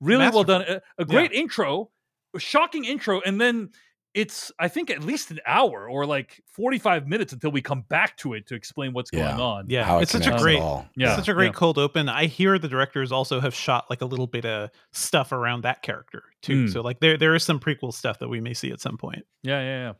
really 0.00 0.28
well 0.28 0.44
done. 0.44 0.62
A, 0.62 0.80
a 0.98 1.04
great 1.04 1.32
intro, 1.32 1.90
a 2.34 2.38
shocking 2.38 2.84
intro, 2.84 3.20
and 3.20 3.40
then 3.40 3.70
it's 4.14 4.50
I 4.58 4.68
think 4.68 4.90
at 4.90 5.02
least 5.04 5.30
an 5.30 5.38
hour 5.46 5.88
or 5.88 6.06
like 6.06 6.42
45 6.46 7.06
minutes 7.06 7.32
until 7.32 7.50
we 7.50 7.60
come 7.62 7.82
back 7.88 8.16
to 8.18 8.34
it 8.34 8.46
to 8.48 8.54
explain 8.54 8.92
what's 8.92 9.10
Yeah. 9.12 9.28
going 9.28 9.40
on. 9.40 9.66
Yeah, 9.68 9.84
How 9.84 9.98
it 9.98 10.02
it's 10.04 10.12
such 10.12 10.26
a 10.26 10.36
great, 10.38 10.58
all. 10.58 10.88
Yeah, 10.96 11.08
it's 11.08 11.16
such 11.16 11.28
a 11.28 11.34
great 11.34 11.46
yeah. 11.48 11.52
cold 11.52 11.78
open. 11.78 12.08
I 12.08 12.26
hear 12.26 12.58
the 12.58 12.68
directors 12.68 13.12
also 13.12 13.38
have 13.40 13.54
shot 13.54 13.88
like 13.90 14.00
a 14.00 14.06
little 14.06 14.26
bit 14.26 14.44
of 14.46 14.70
stuff 14.92 15.30
around 15.32 15.62
that 15.64 15.82
character 15.82 16.22
too. 16.42 16.64
Mm. 16.64 16.72
So 16.72 16.80
like 16.80 17.00
there 17.00 17.16
there 17.18 17.34
is 17.34 17.42
some 17.44 17.60
prequel 17.60 17.92
stuff 17.92 18.18
that 18.20 18.28
we 18.28 18.40
may 18.40 18.54
see 18.54 18.70
at 18.72 18.80
some 18.80 18.96
point. 18.96 19.24
Yeah, 19.42 19.60
yeah, 19.60 19.78
yeah. 19.88 19.92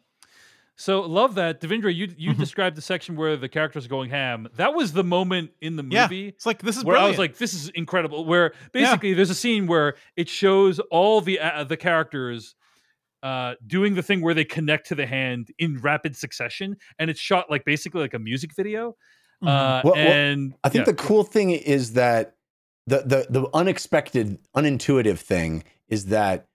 So 0.80 1.01
love 1.01 1.35
that, 1.35 1.60
Devindra. 1.60 1.93
You 1.93 2.09
you 2.16 2.32
Mhm. 2.35 2.39
described 2.39 2.76
the 2.76 2.82
section 2.82 3.16
where 3.16 3.36
the 3.36 3.48
characters 3.48 3.85
are 3.86 3.89
going 3.89 4.10
ham. 4.10 4.47
That 4.55 4.74
was 4.74 4.93
the 4.93 5.02
moment 5.02 5.51
in 5.60 5.74
the 5.74 5.85
Yeah, 5.90 6.05
movie 6.05 6.28
it's 6.28 6.47
like 6.47 6.60
this 6.62 6.76
is 6.76 6.85
where 6.85 6.97
I 6.97 7.09
was 7.09 7.18
like, 7.18 7.36
"This 7.36 7.52
is 7.52 7.68
incredible." 7.70 8.24
Where 8.24 8.52
basically 8.72 9.12
there's 9.12 9.30
a 9.30 9.35
scene 9.35 9.66
where 9.66 9.97
it 10.16 10.28
shows 10.28 10.78
all 10.78 11.20
the 11.20 11.40
uh, 11.40 11.64
the 11.64 11.76
characters 11.76 12.55
uh, 13.22 13.54
doing 13.66 13.94
the 13.94 14.02
thing 14.02 14.20
where 14.20 14.34
they 14.34 14.44
connect 14.44 14.86
to 14.88 14.94
the 14.94 15.06
hand 15.06 15.50
in 15.58 15.78
rapid 15.80 16.16
succession, 16.16 16.76
and 16.98 17.10
it's 17.10 17.20
shot 17.20 17.50
like 17.50 17.64
basically 17.64 18.00
like 18.00 18.14
a 18.14 18.18
music 18.18 18.54
video. 18.54 18.96
Mhm. 19.42 19.48
Uh, 19.48 19.80
Well- 19.84 19.94
well, 19.94 19.96
and 19.96 20.54
I 20.64 20.68
think 20.68 20.86
yeah. 20.86 20.92
the 20.92 20.96
cool 20.96 21.24
thing 21.24 21.50
is 21.50 21.92
that 21.94 22.34
the 22.86 23.02
the 23.02 23.26
the 23.28 23.48
unexpected, 23.54 24.38
unintuitive 24.56 25.18
thing 25.18 25.64
is 25.88 26.06
that 26.06 26.46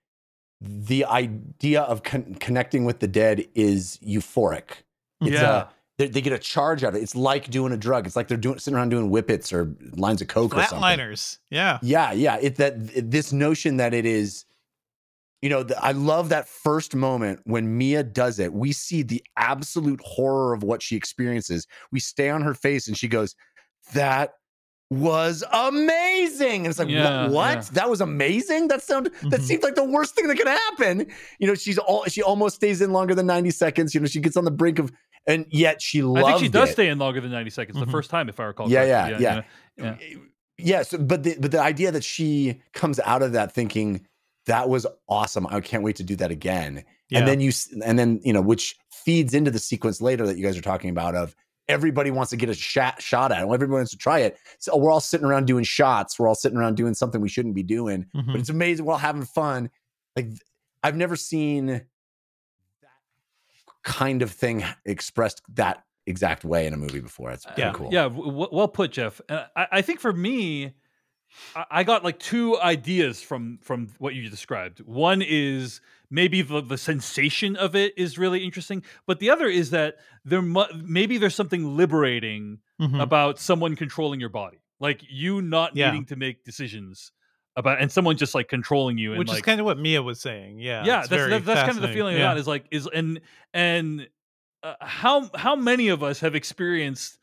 the 0.60 1.04
idea 1.04 1.82
of 1.82 2.02
con- 2.02 2.36
connecting 2.40 2.84
with 2.84 3.00
the 3.00 3.06
dead 3.08 3.46
is 3.54 3.98
euphoric. 4.06 4.82
It's 5.20 5.30
Yeah. 5.32 5.56
a, 5.62 5.66
they, 5.98 6.08
they 6.08 6.20
get 6.20 6.32
a 6.32 6.38
charge 6.38 6.82
out 6.82 6.88
of 6.90 6.94
it. 6.96 7.02
It's 7.02 7.14
like 7.14 7.50
doing 7.50 7.72
a 7.72 7.76
drug. 7.76 8.06
It's 8.06 8.16
like 8.16 8.28
they're 8.28 8.36
doing 8.36 8.58
sitting 8.58 8.76
around 8.76 8.88
doing 8.88 9.10
whippets 9.10 9.52
or 9.52 9.74
lines 9.96 10.22
of 10.22 10.28
coke 10.28 10.54
or 10.56 10.62
something. 10.64 10.78
Flatliners. 10.80 11.38
Yeah. 11.50 11.78
Yeah, 11.82 12.12
yeah. 12.12 12.38
It 12.40 12.56
that 12.56 13.10
this 13.10 13.32
notion 13.32 13.76
that 13.76 13.92
it 13.94 14.06
is, 14.06 14.44
you 15.44 15.50
know, 15.50 15.62
the, 15.62 15.76
I 15.84 15.92
love 15.92 16.30
that 16.30 16.48
first 16.48 16.94
moment 16.96 17.40
when 17.44 17.76
Mia 17.76 18.02
does 18.02 18.38
it. 18.38 18.54
We 18.54 18.72
see 18.72 19.02
the 19.02 19.22
absolute 19.36 20.00
horror 20.02 20.54
of 20.54 20.62
what 20.62 20.80
she 20.82 20.96
experiences. 20.96 21.66
We 21.92 22.00
stay 22.00 22.30
on 22.30 22.40
her 22.40 22.54
face, 22.54 22.88
and 22.88 22.96
she 22.96 23.08
goes, 23.08 23.34
"That 23.92 24.32
was 24.90 25.44
amazing." 25.52 26.60
And 26.62 26.66
it's 26.68 26.78
like, 26.78 26.88
Yeah, 26.88 27.28
what? 27.28 27.56
yeah. 27.56 27.64
That 27.72 27.90
was 27.90 28.00
amazing. 28.00 28.68
That 28.68 28.82
sound 28.82 29.06
that 29.06 29.40
Mhm. 29.40 29.42
seems 29.42 29.62
like 29.62 29.74
the 29.74 29.84
worst 29.84 30.14
thing 30.14 30.28
that 30.28 30.36
could 30.38 30.48
happen. 30.48 31.06
You 31.38 31.48
know, 31.48 31.54
she's 31.54 31.76
all 31.78 32.04
she 32.06 32.22
almost 32.22 32.56
stays 32.56 32.80
in 32.80 32.92
longer 32.92 33.14
than 33.14 33.26
ninety 33.26 33.50
seconds. 33.50 33.94
You 33.94 34.00
know, 34.00 34.06
she 34.06 34.20
gets 34.20 34.36
on 34.38 34.44
the 34.46 34.50
brink 34.50 34.78
of, 34.78 34.90
and 35.26 35.44
yet 35.50 35.82
she 35.82 36.02
loves 36.02 36.26
I 36.26 36.30
think 36.32 36.44
she 36.44 36.48
does 36.48 36.70
it. 36.70 36.72
stay 36.72 36.88
in 36.88 36.98
longer 36.98 37.20
than 37.20 37.30
90 37.32 37.50
seconds 37.50 37.78
the 37.78 37.84
Mhm. 37.86 37.90
first 37.90 38.08
time, 38.08 38.28
if 38.30 38.40
I 38.40 38.44
recall. 38.44 38.70
Yeah, 38.70 38.84
yeah, 38.84 39.18
yeah. 39.18 39.42
yeah. 39.76 39.96
Yes, 40.56 40.94
but 40.98 41.22
the 41.22 41.36
but 41.38 41.50
the 41.50 41.60
idea 41.60 41.90
that 41.92 42.04
she 42.04 42.62
comes 42.72 42.98
out 43.00 43.22
of 43.22 43.32
that 43.32 43.52
thinking 43.52 44.06
that 44.46 44.68
was 44.68 44.86
awesome. 45.08 45.46
I 45.48 45.60
can't 45.60 45.82
wait 45.82 45.96
to 45.96 46.02
do 46.02 46.16
that 46.16 46.30
again. 46.30 46.84
Yeah. 47.08 47.20
And 47.20 47.28
then 47.28 47.40
you 47.40 47.52
and 47.84 47.98
then 47.98 48.20
you 48.24 48.32
know 48.32 48.40
which 48.40 48.76
feeds 48.90 49.34
into 49.34 49.50
the 49.50 49.58
sequence 49.58 50.00
later 50.00 50.26
that 50.26 50.36
you 50.38 50.44
guys 50.44 50.56
are 50.56 50.62
talking 50.62 50.90
about 50.90 51.14
of 51.14 51.34
everybody 51.68 52.10
wants 52.10 52.30
to 52.30 52.36
get 52.36 52.48
a 52.50 52.54
shot 52.54 53.00
shot 53.00 53.32
at 53.32 53.38
it. 53.38 53.44
Everybody 53.44 53.70
wants 53.72 53.90
to 53.92 53.96
try 53.98 54.18
it. 54.20 54.36
So 54.58 54.76
we're 54.76 54.90
all 54.90 55.00
sitting 55.00 55.26
around 55.26 55.46
doing 55.46 55.64
shots. 55.64 56.18
We're 56.18 56.28
all 56.28 56.34
sitting 56.34 56.58
around 56.58 56.76
doing 56.76 56.94
something 56.94 57.20
we 57.20 57.28
shouldn't 57.28 57.54
be 57.54 57.62
doing. 57.62 58.06
Mhm. 58.14 58.26
But 58.26 58.36
it's 58.36 58.48
amazing. 58.50 58.84
We're 58.84 58.92
all 58.92 58.98
having 58.98 59.24
fun. 59.24 59.70
Like 60.16 60.28
I've 60.82 60.96
never 60.96 61.16
seen 61.16 61.66
that 61.66 61.86
kind 63.82 64.22
of 64.22 64.30
thing 64.30 64.64
expressed 64.84 65.42
that 65.54 65.84
exact 66.06 66.44
way 66.44 66.66
in 66.66 66.74
a 66.74 66.76
movie 66.76 67.00
before. 67.00 67.30
It's 67.30 67.44
pretty 67.46 67.62
Yeah. 67.62 67.72
cool. 67.72 67.88
Yeah, 67.92 68.02
w- 68.04 68.26
w- 68.26 68.48
well 68.52 68.68
put, 68.68 68.92
Jeff. 68.92 69.20
Uh, 69.28 69.44
I, 69.56 69.66
I 69.72 69.82
think 69.82 70.00
for 70.00 70.12
me, 70.12 70.74
I, 71.70 71.84
got 71.84 72.04
like 72.04 72.18
two 72.18 72.58
ideas 72.60 73.20
from 73.22 73.58
from 73.62 73.88
what 73.98 74.14
you 74.14 74.28
described. 74.28 74.80
One 74.80 75.22
is 75.22 75.80
maybe 76.10 76.42
the, 76.42 76.60
the 76.60 76.78
sensation 76.78 77.56
of 77.56 77.74
it 77.74 77.92
is 77.96 78.18
really 78.18 78.44
interesting, 78.44 78.82
but 79.06 79.18
the 79.18 79.30
other 79.30 79.46
is 79.46 79.70
that 79.70 79.96
there 80.24 80.42
mu- 80.42 80.64
maybe 80.74 81.18
there's 81.18 81.34
something 81.34 81.76
liberating 81.76 82.58
Mhm. 82.80 83.00
about 83.00 83.38
someone 83.38 83.76
controlling 83.76 84.18
your 84.20 84.28
body, 84.30 84.58
like 84.80 85.00
you 85.08 85.40
not 85.42 85.76
Yeah. 85.76 85.90
needing 85.90 86.06
to 86.06 86.16
make 86.16 86.44
decisions 86.44 87.12
about, 87.56 87.80
and 87.80 87.90
someone 87.90 88.16
just 88.16 88.34
like 88.34 88.48
controlling 88.48 88.98
you, 88.98 89.12
and 89.12 89.18
Which 89.20 89.28
like 89.28 89.36
is 89.38 89.42
kind 89.42 89.60
of 89.60 89.66
what 89.66 89.78
Mia 89.78 90.02
was 90.02 90.20
saying. 90.20 90.58
Yeah. 90.58 90.84
yeah 90.84 91.06
that's 91.06 91.10
that, 91.30 91.44
that's 91.44 91.60
kind 91.60 91.76
of 91.76 91.82
the 91.82 91.88
feeling 91.94 92.16
yeah. 92.16 92.30
I 92.30 92.30
got 92.32 92.38
is 92.38 92.46
like 92.48 92.64
is 92.72 92.88
and 92.92 93.20
and 93.52 94.08
uh, 94.64 94.74
how 94.80 95.30
how 95.36 95.54
many 95.54 95.88
of 95.88 96.02
us 96.02 96.20
have 96.20 96.34
experienced 96.34 97.18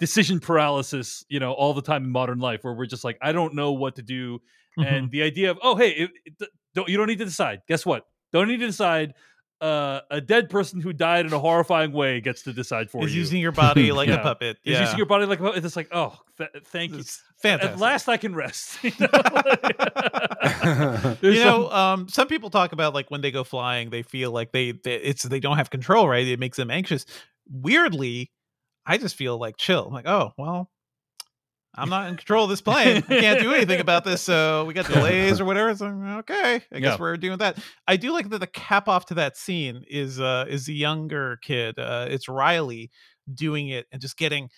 decision 0.00 0.40
paralysis 0.40 1.24
you 1.28 1.38
know 1.40 1.52
all 1.52 1.72
the 1.74 1.82
time 1.82 2.04
in 2.04 2.10
modern 2.10 2.38
life 2.38 2.60
where 2.62 2.74
we're 2.74 2.86
just 2.86 3.04
like 3.04 3.18
i 3.22 3.32
don't 3.32 3.54
know 3.54 3.72
what 3.72 3.96
to 3.96 4.02
do 4.02 4.40
Mhm. 4.78 4.86
and 4.92 5.10
the 5.12 5.22
idea 5.22 5.50
of 5.52 5.58
oh 5.62 5.76
hey 5.76 5.90
it, 5.90 6.10
it- 6.24 6.48
don't 6.74 6.88
you 6.88 6.96
don't 6.96 7.06
need 7.06 7.18
to 7.18 7.24
decide 7.24 7.60
guess 7.68 7.86
what 7.86 8.04
don't 8.32 8.48
need 8.48 8.58
to 8.60 8.66
decide 8.66 9.14
uh, 9.60 10.00
a 10.10 10.20
dead 10.20 10.50
person 10.50 10.80
who 10.80 10.92
died 10.92 11.24
in 11.24 11.32
a 11.32 11.38
horrifying 11.38 11.92
way 11.92 12.20
gets 12.20 12.42
to 12.42 12.52
decide 12.52 12.90
for 12.90 13.00
you. 13.02 13.06
is 13.06 13.14
you 13.14 13.20
using 13.20 13.40
your 13.40 13.52
body 13.52 13.92
like 13.98 14.08
Yeah. 14.08 14.16
a 14.16 14.22
puppet. 14.22 14.58
is 14.64 14.80
using 14.80 14.96
your 14.98 15.06
body 15.06 15.24
like 15.26 15.38
a- 15.38 15.42
puppet. 15.44 15.64
it's 15.64 15.76
like 15.76 15.88
oh 15.92 16.18
th- 16.36 16.50
thank 16.66 16.90
you 16.92 16.98
It's 16.98 17.22
fantastic. 17.40 17.74
at 17.74 17.78
last 17.78 18.08
i 18.08 18.16
can 18.16 18.34
rest 18.34 18.76
you 18.82 18.90
know, 18.98 19.06
you 21.22 21.34
some- 21.36 21.44
know, 21.44 21.70
um, 21.70 22.08
some 22.08 22.26
people 22.28 22.50
talk 22.50 22.72
about 22.72 22.94
like 22.94 23.10
when 23.10 23.20
they 23.20 23.30
go 23.30 23.44
flying, 23.44 23.90
they 23.90 24.02
feel 24.02 24.30
like 24.32 24.52
they, 24.52 24.72
they 24.72 24.96
it's 24.96 25.22
they 25.22 25.40
don't 25.40 25.56
have 25.56 25.70
control, 25.70 26.08
right? 26.08 26.26
It 26.26 26.38
makes 26.40 26.56
them 26.56 26.70
anxious. 26.70 27.06
Weirdly, 27.50 28.30
I 28.86 28.98
just 28.98 29.16
feel 29.16 29.38
like 29.38 29.56
chill. 29.56 29.86
I'm 29.86 29.92
like, 29.92 30.06
oh 30.06 30.32
well, 30.38 30.70
I'm 31.74 31.88
not 31.88 32.08
in 32.08 32.16
control 32.16 32.44
of 32.44 32.50
this 32.50 32.60
plane. 32.60 32.98
I 32.98 33.00
can't 33.20 33.40
do 33.40 33.52
anything 33.52 33.80
about 33.80 34.04
this. 34.04 34.22
So 34.22 34.64
we 34.64 34.74
got 34.74 34.86
delays 34.86 35.40
or 35.40 35.44
whatever. 35.44 35.74
So 35.74 35.86
okay, 36.20 36.62
I 36.72 36.78
guess 36.80 36.94
Yeah. 36.94 36.96
we're 37.00 37.16
doing 37.16 37.38
that. 37.38 37.58
I 37.88 37.96
do 37.96 38.12
like 38.12 38.28
that 38.30 38.38
the 38.38 38.46
cap 38.46 38.88
off 38.88 39.06
to 39.06 39.14
that 39.14 39.36
scene 39.36 39.82
is 39.88 40.20
uh 40.20 40.44
is 40.48 40.66
the 40.66 40.74
younger 40.74 41.38
kid. 41.42 41.78
Uh, 41.78 42.06
it's 42.08 42.28
Riley 42.28 42.90
doing 43.32 43.68
it 43.68 43.86
and 43.90 44.00
just 44.00 44.16
getting 44.16 44.48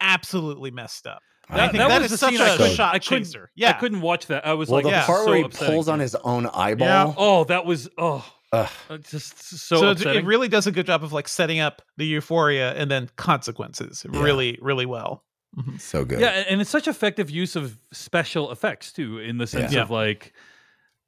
absolutely 0.00 0.70
messed 0.70 1.06
up. 1.06 1.20
I 1.48 1.68
think 1.68 1.74
that 1.78 1.88
that 1.88 2.02
was 2.02 2.10
is 2.12 2.18
such 2.18 2.34
a, 2.34 2.42
I 2.42 2.48
a 2.48 2.56
couldn't- 2.56 2.74
shot 2.74 2.94
I 2.94 2.98
couldn't- 2.98 3.24
chaser. 3.24 3.50
Yeah, 3.54 3.70
I 3.70 3.72
couldn't 3.74 4.00
watch 4.00 4.26
that. 4.26 4.44
I 4.44 4.54
was 4.54 4.68
Well, 4.68 4.78
like, 4.78 4.84
the 4.84 4.90
yeah, 4.90 5.06
part 5.06 5.20
so 5.20 5.26
where 5.26 5.36
he 5.36 5.42
upsetting. 5.44 5.74
pulls 5.74 5.88
on 5.88 6.00
his 6.00 6.16
own 6.16 6.46
eyeball. 6.46 6.88
Yeah. 6.88 7.14
Oh, 7.16 7.44
that 7.44 7.64
was 7.64 7.88
oh 7.98 8.26
Ugh. 8.52 8.70
It's 8.90 9.10
just 9.10 9.38
so, 9.42 9.76
So, 9.76 9.86
it- 9.88 9.92
upsetting. 9.92 10.22
it 10.22 10.26
really 10.26 10.48
does 10.48 10.66
a 10.66 10.72
good 10.72 10.86
job 10.86 11.02
of 11.04 11.12
like 11.12 11.28
setting 11.28 11.58
up 11.60 11.82
the 11.96 12.06
euphoria 12.06 12.72
and 12.74 12.90
then 12.90 13.10
consequences 13.16 14.06
Yeah. 14.12 14.22
really, 14.22 14.58
really 14.62 14.86
well. 14.86 15.24
Mhm. 15.56 15.80
So 15.80 16.04
good. 16.04 16.20
Yeah, 16.20 16.44
and 16.48 16.60
it's 16.60 16.70
such 16.70 16.86
effective 16.86 17.30
use 17.30 17.56
of 17.56 17.78
special 17.92 18.52
effects 18.52 18.92
too, 18.92 19.18
in 19.18 19.38
the 19.38 19.46
sense 19.46 19.72
Yeah. 19.72 19.82
of 19.82 19.90
like, 19.90 20.32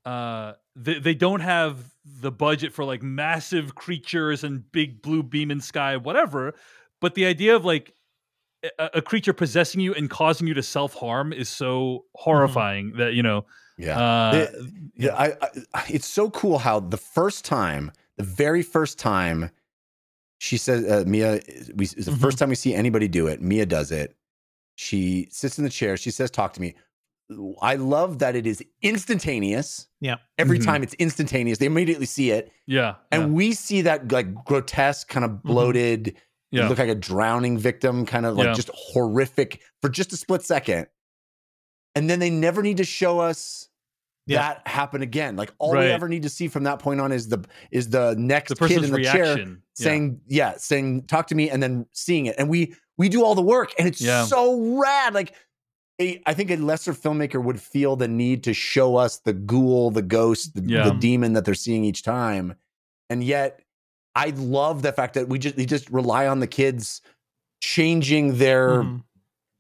uh, 0.05 0.55
they 0.75 0.99
they 0.99 1.15
don't 1.15 1.41
have 1.41 1.93
the 2.05 2.31
budget 2.33 2.73
for 2.73 2.85
like 2.85 3.03
massive 3.03 3.75
creatures 3.75 4.43
and 4.45 4.71
big 4.73 5.03
blue 5.03 5.23
beam 5.23 5.51
in 5.51 5.61
sky, 5.61 5.97
whatever. 5.97 6.55
But 7.01 7.15
the 7.15 7.27
idea 7.27 7.55
of 7.57 7.65
like 7.65 7.95
a, 8.79 8.91
a 8.95 9.03
creature 9.03 9.33
possessing 9.35 9.81
you 9.81 9.93
and 9.95 10.09
causing 10.09 10.47
you 10.49 10.55
to 10.55 10.63
self 10.63 10.95
harm 10.95 11.33
is 11.33 11.49
so 11.49 12.07
horrifying 12.15 12.93
that 12.97 13.15
you 13.15 13.23
know. 13.23 13.45
Yeah. 13.79 13.99
Uh, 13.99 14.33
The- 14.33 14.91
yeah, 14.97 15.15
I, 15.17 15.33
I, 15.75 15.85
it's 15.89 16.07
so 16.09 16.29
cool 16.31 16.59
how 16.59 16.81
the 16.81 16.97
first 16.97 17.45
time, 17.45 17.93
the 18.17 18.25
very 18.25 18.63
first 18.63 18.99
time, 18.99 19.51
she 20.39 20.57
says, 20.57 20.85
uh, 20.85 21.05
Mia, 21.09 21.41
we, 21.75 21.85
it's 21.85 21.95
the 22.07 22.11
Mhm. 22.13 22.21
first 22.21 22.39
time 22.39 22.49
we 22.49 22.55
see 22.57 22.75
anybody 22.75 23.07
do 23.09 23.27
it. 23.29 23.41
Mia 23.41 23.65
does 23.67 23.91
it. 23.93 24.17
She 24.77 25.29
sits 25.31 25.59
in 25.59 25.65
the 25.65 25.71
chair. 25.71 25.97
She 25.97 26.11
says, 26.11 26.31
"Talk 26.31 26.53
to 26.55 26.61
me." 26.61 26.75
I 27.61 27.75
love 27.77 28.21
that 28.21 28.35
it 28.37 28.47
is 28.47 28.65
instantaneous. 28.81 29.87
Yeah. 30.01 30.17
Every 30.39 30.59
Mhm. 30.59 30.65
time 30.65 30.83
it's 30.83 30.95
instantaneous, 30.95 31.59
they 31.59 31.67
immediately 31.67 32.07
see 32.07 32.31
it, 32.31 32.51
yeah, 32.67 32.95
and 33.13 33.35
we 33.35 33.53
see 33.53 33.83
that 33.83 34.11
like 34.11 34.45
grotesque, 34.45 35.09
kind 35.09 35.25
of 35.25 35.43
bloated. 35.43 36.07
yeah, 36.09 36.13
You 36.51 36.61
yeah. 36.63 36.69
look 36.71 36.79
like 36.79 36.89
a 36.89 36.95
drowning 36.95 37.59
victim, 37.59 38.07
kind 38.07 38.25
of 38.25 38.37
like 38.37 38.47
Yeah. 38.47 38.55
just 38.55 38.71
horrific 38.73 39.61
for 39.83 39.91
just 39.91 40.13
a 40.13 40.17
split 40.17 40.43
second. 40.43 40.87
And 41.95 42.09
then 42.09 42.21
they 42.21 42.31
never 42.31 42.63
need 42.63 42.79
to 42.79 42.85
show 42.85 43.19
us 43.19 43.68
Yeah. 44.29 44.39
that 44.55 44.69
happen 44.69 45.03
again. 45.03 45.37
Like 45.37 45.53
all 45.59 45.73
we 45.73 45.79
ever 45.79 46.09
need 46.09 46.23
to 46.23 46.29
see 46.29 46.49
from 46.49 46.65
that 46.65 46.79
point 46.79 47.01
on 47.01 47.11
is 47.13 47.29
the 47.29 47.45
is 47.71 47.91
the 47.91 48.15
next 48.19 48.51
the 48.59 48.69
kid 48.69 48.85
in 48.85 48.91
the 48.93 49.03
chair 49.03 49.23
reaction 49.35 49.63
Yeah. 49.79 49.85
saying, 49.85 50.21
yeah. 50.27 50.55
saying, 50.57 51.07
talk 51.07 51.27
to 51.29 51.35
me, 51.35 51.51
and 51.51 51.63
then 51.63 51.87
seeing 51.93 52.27
it. 52.27 52.37
And 52.39 52.49
we 52.49 52.75
we 52.97 53.09
do 53.09 53.25
all 53.25 53.35
the 53.35 53.43
work, 53.43 53.73
and 53.79 53.87
it's 53.89 54.01
Yeah. 54.01 54.25
so 54.25 54.79
rad. 54.81 55.15
Like 55.15 55.35
a, 56.01 56.23
I 56.27 56.35
think 56.35 56.51
a 56.51 56.57
lesser 56.57 56.93
filmmaker 56.95 57.43
would 57.43 57.61
feel 57.61 57.97
the 57.97 58.07
need 58.09 58.45
to 58.45 58.55
show 58.55 58.97
us 58.97 59.19
the 59.19 59.33
ghoul, 59.33 59.91
the 59.91 60.03
ghost, 60.03 60.55
the, 60.55 60.63
Yeah. 60.63 60.85
the 60.85 60.95
demon 60.95 61.33
that 61.33 61.45
they're 61.45 61.55
seeing 61.55 61.85
each 61.85 62.03
time. 62.05 62.55
And 63.11 63.25
yet 63.25 63.61
I 64.15 64.31
love 64.37 64.83
the 64.83 64.93
fact 64.93 65.15
that 65.15 65.29
we 65.29 65.39
just 65.39 65.57
they 65.57 65.67
just 65.67 65.89
rely 65.91 66.27
on 66.27 66.41
the 66.41 66.47
kids 66.47 67.01
changing 67.61 68.39
their 68.39 68.83
Mhm. 68.83 69.03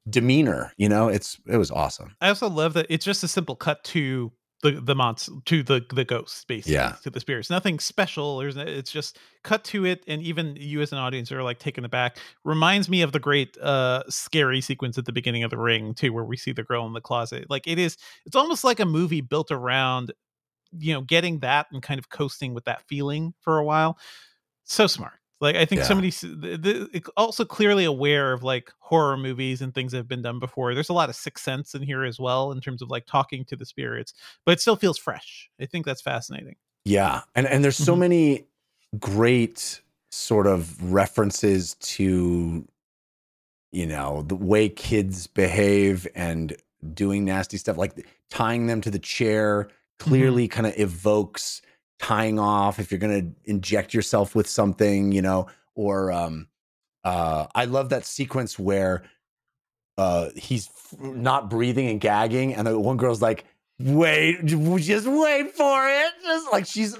demeanor. 0.08 0.72
You 0.76 0.88
know, 0.88 1.08
it's 1.08 1.38
it 1.46 1.56
was 1.56 1.70
awesome. 1.70 2.14
I 2.20 2.28
also 2.28 2.48
love 2.48 2.74
that 2.74 2.86
it's 2.88 3.04
just 3.04 3.22
a 3.24 3.28
simple 3.28 3.56
cut 3.56 3.82
to 3.84 4.32
the 4.62 4.72
the 4.72 4.94
monster 4.94 5.32
to 5.46 5.62
the 5.62 5.84
the 5.94 6.04
ghosts 6.04 6.44
basically 6.44 6.74
Yeah. 6.74 6.96
to 7.02 7.10
the 7.10 7.20
spirits. 7.20 7.48
Nothing 7.50 7.78
special 7.78 8.38
there's 8.38 8.56
it's 8.56 8.90
just 8.90 9.18
cut 9.44 9.62
to 9.64 9.84
it 9.84 10.02
and 10.08 10.20
even 10.22 10.56
you 10.56 10.80
as 10.80 10.90
an 10.92 10.98
audience 10.98 11.30
are 11.30 11.42
like 11.42 11.58
taken 11.60 11.84
aback. 11.84 12.18
Reminds 12.44 12.88
me 12.88 13.02
of 13.02 13.12
the 13.12 13.20
great 13.20 13.56
uh 13.58 14.02
scary 14.08 14.60
sequence 14.60 14.98
at 14.98 15.04
the 15.04 15.12
beginning 15.12 15.44
of 15.44 15.50
the 15.50 15.58
ring 15.58 15.94
too 15.94 16.12
where 16.12 16.24
we 16.24 16.36
see 16.36 16.52
the 16.52 16.64
girl 16.64 16.86
in 16.86 16.92
the 16.92 17.00
closet. 17.00 17.46
Like 17.48 17.66
it 17.66 17.78
is 17.78 17.96
it's 18.26 18.36
almost 18.36 18.64
like 18.64 18.80
a 18.80 18.84
movie 18.86 19.20
built 19.20 19.50
around 19.50 20.12
you 20.78 20.92
know 20.94 21.02
getting 21.02 21.38
that 21.40 21.66
and 21.72 21.82
kind 21.82 21.98
of 21.98 22.10
coasting 22.10 22.54
with 22.54 22.64
that 22.64 22.82
feeling 22.88 23.34
for 23.40 23.58
a 23.58 23.64
while. 23.64 23.98
So 24.64 24.86
smart 24.86 25.17
like 25.40 25.56
i 25.56 25.64
think 25.64 25.80
Yeah. 25.80 25.86
somebody 25.86 26.12
also 27.16 27.44
clearly 27.44 27.84
aware 27.84 28.32
of 28.32 28.42
like 28.42 28.72
horror 28.78 29.16
movies 29.16 29.62
and 29.62 29.74
things 29.74 29.92
that 29.92 29.98
have 29.98 30.08
been 30.08 30.22
done 30.22 30.38
before 30.38 30.74
there's 30.74 30.88
a 30.88 30.92
lot 30.94 31.08
of 31.08 31.16
sixth 31.16 31.44
sense 31.44 31.74
in 31.74 31.82
here 31.82 32.04
as 32.04 32.18
well 32.18 32.52
in 32.52 32.60
terms 32.60 32.82
of 32.82 32.90
like 32.90 33.06
talking 33.06 33.44
to 33.46 33.56
the 33.56 33.64
spirits 33.66 34.14
but 34.44 34.52
it 34.52 34.60
still 34.60 34.76
feels 34.76 34.98
fresh 34.98 35.50
i 35.60 35.66
think 35.66 35.84
that's 35.86 36.02
fascinating 36.02 36.56
Yeah. 36.84 37.22
And 37.34 37.46
and 37.46 37.62
there's 37.62 37.76
so 37.76 37.94
Mhm. 37.94 37.98
many 37.98 38.46
great 38.98 39.80
sort 40.10 40.46
of 40.46 40.92
references 40.92 41.74
to 41.80 42.66
you 43.70 43.84
know, 43.86 44.22
the 44.22 44.34
way 44.34 44.66
kids 44.70 45.26
behave 45.26 46.06
and 46.14 46.56
doing 46.94 47.26
nasty 47.26 47.58
stuff 47.58 47.76
like 47.76 48.06
tying 48.30 48.66
them 48.66 48.80
to 48.80 48.90
the 48.90 48.98
chair 48.98 49.68
clearly 49.98 50.48
kind 50.48 50.66
of 50.66 50.72
evokes 50.78 51.60
tying 51.98 52.38
off 52.38 52.78
if 52.78 52.90
you're 52.90 52.98
going 53.00 53.34
to 53.34 53.50
inject 53.50 53.92
yourself 53.94 54.34
with 54.34 54.48
something, 54.48 55.12
you 55.12 55.22
know, 55.22 55.46
or 55.74 56.12
um 56.12 56.48
uh 57.04 57.46
I 57.54 57.64
love 57.66 57.88
that 57.90 58.04
sequence 58.04 58.58
where 58.58 59.02
uh 59.96 60.30
he's 60.36 60.68
f- 60.68 60.98
not 61.00 61.50
breathing 61.50 61.88
and 61.88 62.00
gagging 62.00 62.54
and 62.54 62.66
the 62.66 62.78
one 62.78 62.96
girl's 62.96 63.22
like 63.22 63.44
wait 63.80 64.44
just 64.44 65.06
wait 65.06 65.52
for 65.54 65.88
it. 65.88 66.12
Just 66.24 66.52
like 66.52 66.66
she's 66.66 66.96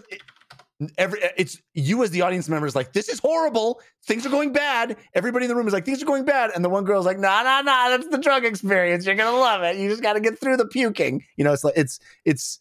every 0.96 1.20
it's 1.36 1.60
you 1.74 2.02
as 2.04 2.10
the 2.10 2.22
audience 2.22 2.48
member 2.48 2.66
is 2.66 2.76
like 2.76 2.92
this 2.92 3.08
is 3.08 3.18
horrible. 3.18 3.80
Things 4.04 4.24
are 4.24 4.30
going 4.30 4.52
bad. 4.52 4.96
Everybody 5.14 5.44
in 5.46 5.48
the 5.48 5.56
room 5.56 5.66
is 5.66 5.72
like 5.72 5.84
things 5.84 6.00
are 6.02 6.06
going 6.06 6.24
bad. 6.24 6.50
And 6.54 6.64
the 6.64 6.68
one 6.68 6.84
girl's 6.84 7.06
like 7.06 7.18
nah 7.18 7.42
nah 7.42 7.62
nah 7.62 7.88
that's 7.90 8.08
the 8.08 8.18
drug 8.18 8.44
experience. 8.44 9.04
You're 9.06 9.16
gonna 9.16 9.36
love 9.36 9.62
it. 9.62 9.76
You 9.76 9.88
just 9.88 10.02
got 10.02 10.12
to 10.12 10.20
get 10.20 10.38
through 10.38 10.56
the 10.56 10.66
puking. 10.66 11.24
You 11.36 11.44
know 11.44 11.52
it's 11.52 11.64
like 11.64 11.74
it's 11.76 11.98
it's 12.24 12.60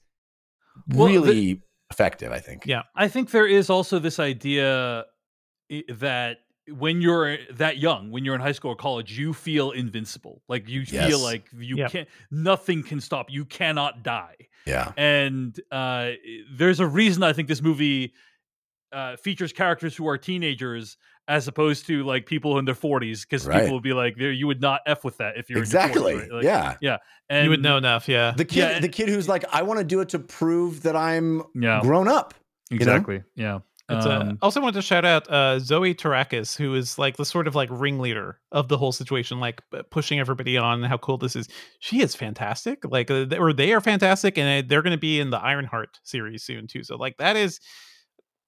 Well, 0.88 1.07
the- 1.07 1.19
really 1.19 1.61
effective 1.91 2.31
i 2.31 2.39
think 2.39 2.65
Yeah. 2.65 2.84
I 2.95 3.07
think 3.07 3.31
there 3.31 3.47
is 3.47 3.69
also 3.69 3.99
this 3.99 4.19
idea 4.19 5.05
eh, 5.69 5.81
that 5.99 6.38
when 6.69 7.01
you're 7.01 7.27
eh, 7.27 7.38
that 7.53 7.77
young, 7.77 8.11
when 8.11 8.26
you're 8.26 8.35
in 8.35 8.41
high 8.41 8.51
school 8.51 8.72
or 8.72 8.76
college, 8.76 9.18
you 9.18 9.34
feel 9.34 9.72
invincible. 9.72 10.41
Like 10.49 10.68
you 10.68 10.81
Yes. 10.81 11.07
feel 11.07 11.19
like 11.19 11.45
you 11.53 11.77
Yep. 11.77 11.91
can't, 11.91 12.09
nothing 12.30 12.84
can 12.84 12.99
stop. 12.99 13.27
You 13.30 13.45
cannot 13.45 14.03
die. 14.03 14.35
yeah 14.65 14.91
And 14.97 15.57
uh, 15.72 16.11
eh, 16.11 16.43
there's 16.59 16.81
a 16.81 16.88
reason 16.88 17.23
I 17.23 17.31
think 17.34 17.47
this 17.47 17.61
movie 17.61 18.14
uh, 18.93 19.15
features 19.18 19.53
characters 19.53 19.95
who 19.95 20.07
are 20.07 20.18
teenagers 20.18 20.97
as 21.27 21.47
opposed 21.47 21.85
to 21.88 22.03
like 22.03 22.26
people 22.26 22.57
in 22.57 22.65
their 22.65 22.73
40s, 22.76 23.22
because 23.23 23.45
Right. 23.45 23.61
people 23.61 23.73
would 23.73 23.84
be 23.84 23.93
like, 23.93 24.15
"There, 24.18 24.31
you 24.31 24.47
would 24.47 24.61
not 24.61 24.81
f 24.85 25.03
with 25.03 25.18
that 25.18 25.38
if 25.38 25.49
you're 25.49 25.59
exactly 25.59 25.99
In 26.14 26.18
your 26.19 26.27
40s, 26.27 26.30
right? 26.30 26.31
Like, 26.35 26.43
yeah 26.45 26.77
yeah. 26.81 26.97
And 27.30 27.43
you 27.43 27.49
would 27.49 27.61
know 27.61 27.76
enough 27.77 28.07
yeah 28.07 28.31
the 28.38 28.45
kid 28.45 28.57
Yeah. 28.57 28.80
the 28.80 28.88
kid 28.89 29.09
who's 29.09 29.27
like 29.27 29.43
i 29.53 29.61
want 29.61 29.80
to 29.80 29.84
do 29.84 29.99
it 29.99 30.09
to 30.09 30.19
prove 30.19 30.84
that 30.84 30.95
i'm 30.95 31.43
Yeah, 31.53 31.81
grown 31.81 32.07
up 32.07 32.34
know? 32.69 32.76
exactly. 32.76 33.23
Yeah. 33.35 33.59
It's, 33.89 34.05
uh, 34.05 34.19
Um, 34.19 34.38
also 34.41 34.59
want 34.59 34.76
to 34.76 34.81
shout 34.81 35.05
out 35.05 35.30
uh, 35.31 35.59
Zoe 35.59 35.95
Terakes, 35.95 36.57
who 36.57 36.76
is 36.76 36.97
like 36.99 37.15
the 37.15 37.23
sort 37.23 37.47
of 37.47 37.55
like 37.55 37.69
ringleader 37.72 38.38
of 38.51 38.68
the 38.68 38.77
whole 38.77 38.91
situation, 38.91 39.39
like 39.39 39.61
pushing 39.91 40.19
everybody 40.19 40.57
on 40.57 40.84
how 40.84 40.97
cool 40.97 41.18
this 41.18 41.38
is. 41.38 41.47
She 41.80 42.01
is 42.01 42.14
fantastic. 42.14 42.84
Like, 42.84 43.09
uh, 43.09 43.23
they- 43.23 43.38
or 43.38 43.53
they 43.53 43.72
are 43.72 43.80
fantastic, 43.80 44.38
and 44.38 44.65
uh, 44.65 44.68
they're 44.68 44.81
going 44.81 44.91
to 44.91 44.97
be 44.99 45.22
in 45.22 45.30
the 45.30 45.38
Ironheart 45.39 45.99
series 46.03 46.43
soon 46.43 46.68
too. 46.68 46.84
So, 46.84 46.97
like, 46.97 47.15
that 47.19 47.38
is 47.38 47.61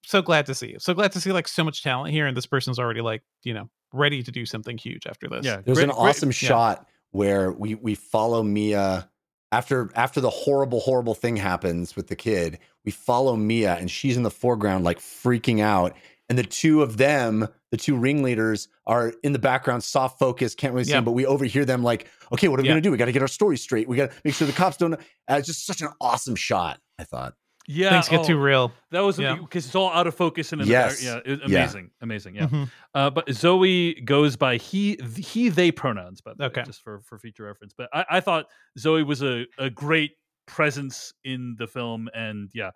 so 0.04 0.22
glad 0.22 0.46
to 0.46 0.54
see. 0.54 0.76
So 0.78 0.94
glad 0.94 1.12
to 1.12 1.20
see 1.20 1.32
like 1.32 1.48
so 1.48 1.64
much 1.64 1.82
talent 1.82 2.12
here, 2.12 2.26
and 2.26 2.36
this 2.36 2.46
person's 2.46 2.78
already 2.78 3.00
like 3.00 3.22
you 3.44 3.54
know 3.54 3.68
ready 3.92 4.22
to 4.22 4.30
do 4.30 4.46
something 4.46 4.78
huge 4.78 5.06
after 5.06 5.28
this. 5.28 5.44
yeah. 5.44 5.60
There's 5.64 5.78
great- 5.78 5.84
an 5.88 5.90
great- 5.94 5.98
awesome 6.10 6.28
yeah. 6.30 6.32
shot 6.32 6.86
where 7.10 7.50
we 7.52 7.74
we 7.74 7.94
follow 7.94 8.42
Mia 8.42 9.08
after 9.52 9.90
after 9.94 10.20
the 10.20 10.30
horrible 10.30 10.80
horrible 10.80 11.14
thing 11.14 11.36
happens 11.36 11.96
with 11.96 12.06
the 12.08 12.16
kid. 12.16 12.58
We 12.84 12.92
follow 12.92 13.36
Mia 13.36 13.74
and 13.76 13.90
she's 13.90 14.16
in 14.16 14.22
the 14.22 14.30
foreground 14.30 14.84
like 14.84 14.98
freaking 15.00 15.60
out, 15.60 15.94
and 16.28 16.38
the 16.38 16.44
two 16.44 16.82
of 16.82 16.96
them, 16.96 17.48
the 17.72 17.76
two 17.76 17.96
ringleaders, 17.96 18.68
are 18.86 19.12
in 19.22 19.32
the 19.32 19.38
background, 19.38 19.82
soft 19.84 20.18
focus, 20.18 20.54
can't 20.54 20.72
really 20.72 20.84
see 20.84 20.90
Yeah. 20.92 20.98
them, 20.98 21.04
but 21.04 21.12
we 21.12 21.26
overhear 21.26 21.64
them 21.64 21.82
like, 21.82 22.06
okay, 22.32 22.48
what 22.48 22.58
are 22.58 22.62
we 22.62 22.68
Yeah. 22.68 22.74
gonna 22.74 22.80
do? 22.80 22.90
We 22.92 22.96
got 22.96 23.06
to 23.06 23.12
get 23.12 23.22
our 23.22 23.28
story 23.28 23.56
straight. 23.58 23.88
We 23.88 23.96
got 23.96 24.10
to 24.12 24.16
make 24.24 24.34
sure 24.34 24.46
the 24.46 24.52
cops 24.52 24.76
don't. 24.76 24.94
Uh, 24.94 24.98
it's 25.30 25.46
just 25.48 25.66
such 25.66 25.80
an 25.82 25.88
awesome 26.00 26.36
shot. 26.36 26.78
I 26.98 27.04
thought. 27.04 27.34
Yeah. 27.68 27.90
Things 27.90 28.08
get 28.08 28.20
oh, 28.20 28.24
too 28.24 28.38
real. 28.38 28.72
That 28.90 29.00
was 29.00 29.18
Yeah. 29.18 29.36
because 29.36 29.66
it's 29.66 29.74
all 29.74 29.90
out 29.92 30.06
of 30.06 30.14
focus 30.14 30.52
and 30.52 30.62
in 30.62 30.68
Yes. 30.68 31.00
the, 31.00 31.06
yeah, 31.06 31.20
it- 31.24 31.40
Yeah. 31.48 31.58
amazing, 31.58 31.90
amazing. 32.00 32.34
Yeah. 32.36 32.46
Mhm. 32.48 32.70
Uh, 32.94 33.10
but 33.10 33.30
Zoe 33.32 33.94
goes 34.00 34.36
by 34.36 34.56
he, 34.56 34.98
he, 35.16 35.48
they 35.50 35.70
pronouns, 35.70 36.20
by 36.20 36.32
the 36.34 36.44
Okay. 36.46 36.62
way, 36.62 36.64
just 36.66 36.82
for 36.82 37.00
for 37.00 37.18
future 37.18 37.44
reference. 37.44 37.72
But 37.76 37.88
I, 37.92 38.04
I 38.10 38.20
thought 38.20 38.46
Zoe 38.78 39.02
was 39.04 39.22
a, 39.22 39.46
a 39.58 39.70
great 39.70 40.12
presence 40.46 41.12
in 41.22 41.54
the 41.58 41.66
film, 41.68 42.08
and 42.12 42.50
yeah, 42.54 42.70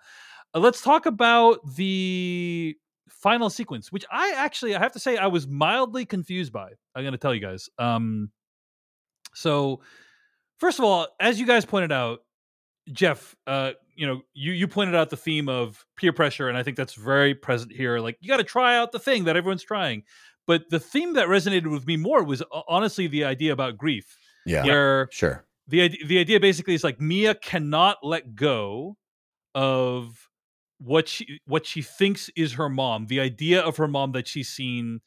uh, 0.55 0.61
let's 0.61 0.81
talk 0.81 1.06
about 1.06 1.59
the 1.74 2.77
final 3.09 3.51
sequence, 3.51 3.90
which 3.90 4.05
I 4.12 4.32
actually 4.36 4.77
I 4.77 4.78
have 4.78 4.93
to 4.93 5.01
say 5.01 5.16
I 5.16 5.27
was 5.27 5.48
mildly 5.48 6.05
confused 6.05 6.52
by. 6.52 6.69
I'm 6.94 7.02
going 7.02 7.12
to 7.12 7.19
tell 7.19 7.35
you 7.35 7.40
guys. 7.40 7.69
Um, 7.78 8.31
so 9.35 9.81
first 10.59 10.78
of 10.78 10.85
all, 10.85 11.09
as 11.19 11.40
you 11.40 11.47
guys 11.47 11.65
pointed 11.65 11.90
out, 11.90 12.20
Jeff, 12.93 13.35
uh, 13.47 13.73
you 13.94 14.06
know, 14.06 14.23
you 14.35 14.52
you 14.52 14.69
pointed 14.69 14.94
out 14.94 15.11
the 15.11 15.16
theme 15.16 15.48
of 15.48 15.85
peer 15.97 16.12
pressure, 16.12 16.48
and 16.48 16.59
I 16.59 16.62
think 16.62 16.77
that's 16.77 16.94
very 16.94 17.35
present 17.35 17.73
here. 17.73 17.98
Like, 17.98 18.19
you 18.20 18.28
got 18.28 18.36
to 18.39 18.44
try 18.44 18.77
out 18.77 18.93
the 18.93 18.98
thing 18.98 19.24
that 19.24 19.36
everyone's 19.36 19.62
trying. 19.62 20.02
But 20.47 20.69
the 20.69 20.81
theme 20.81 21.15
that 21.15 21.28
resonated 21.28 21.70
with 21.70 21.86
me 21.86 21.97
more 21.97 22.23
was 22.23 22.43
uh, 22.43 22.61
honestly 22.69 23.06
the 23.06 23.24
idea 23.24 23.52
about 23.52 23.78
grief, 23.78 24.19
Yeah, 24.44 24.65
where 24.65 25.09
sure. 25.11 25.47
the 25.66 25.81
idea, 25.81 26.06
the 26.06 26.19
idea 26.19 26.40
basically 26.40 26.74
is 26.74 26.85
like 26.85 27.01
Mia 27.01 27.35
cannot 27.35 27.98
let 28.02 28.35
go 28.35 28.98
of 29.55 30.28
what 30.78 31.09
she 31.09 31.40
what 31.47 31.65
she 31.65 31.81
thinks 31.81 32.28
is 32.36 32.55
her 32.55 32.69
mom, 32.69 33.06
the 33.06 33.20
idea 33.20 33.62
of 33.62 33.78
her 33.78 33.89
mom 33.89 34.12
that 34.12 34.28
she's 34.28 34.48
seen 34.51 35.01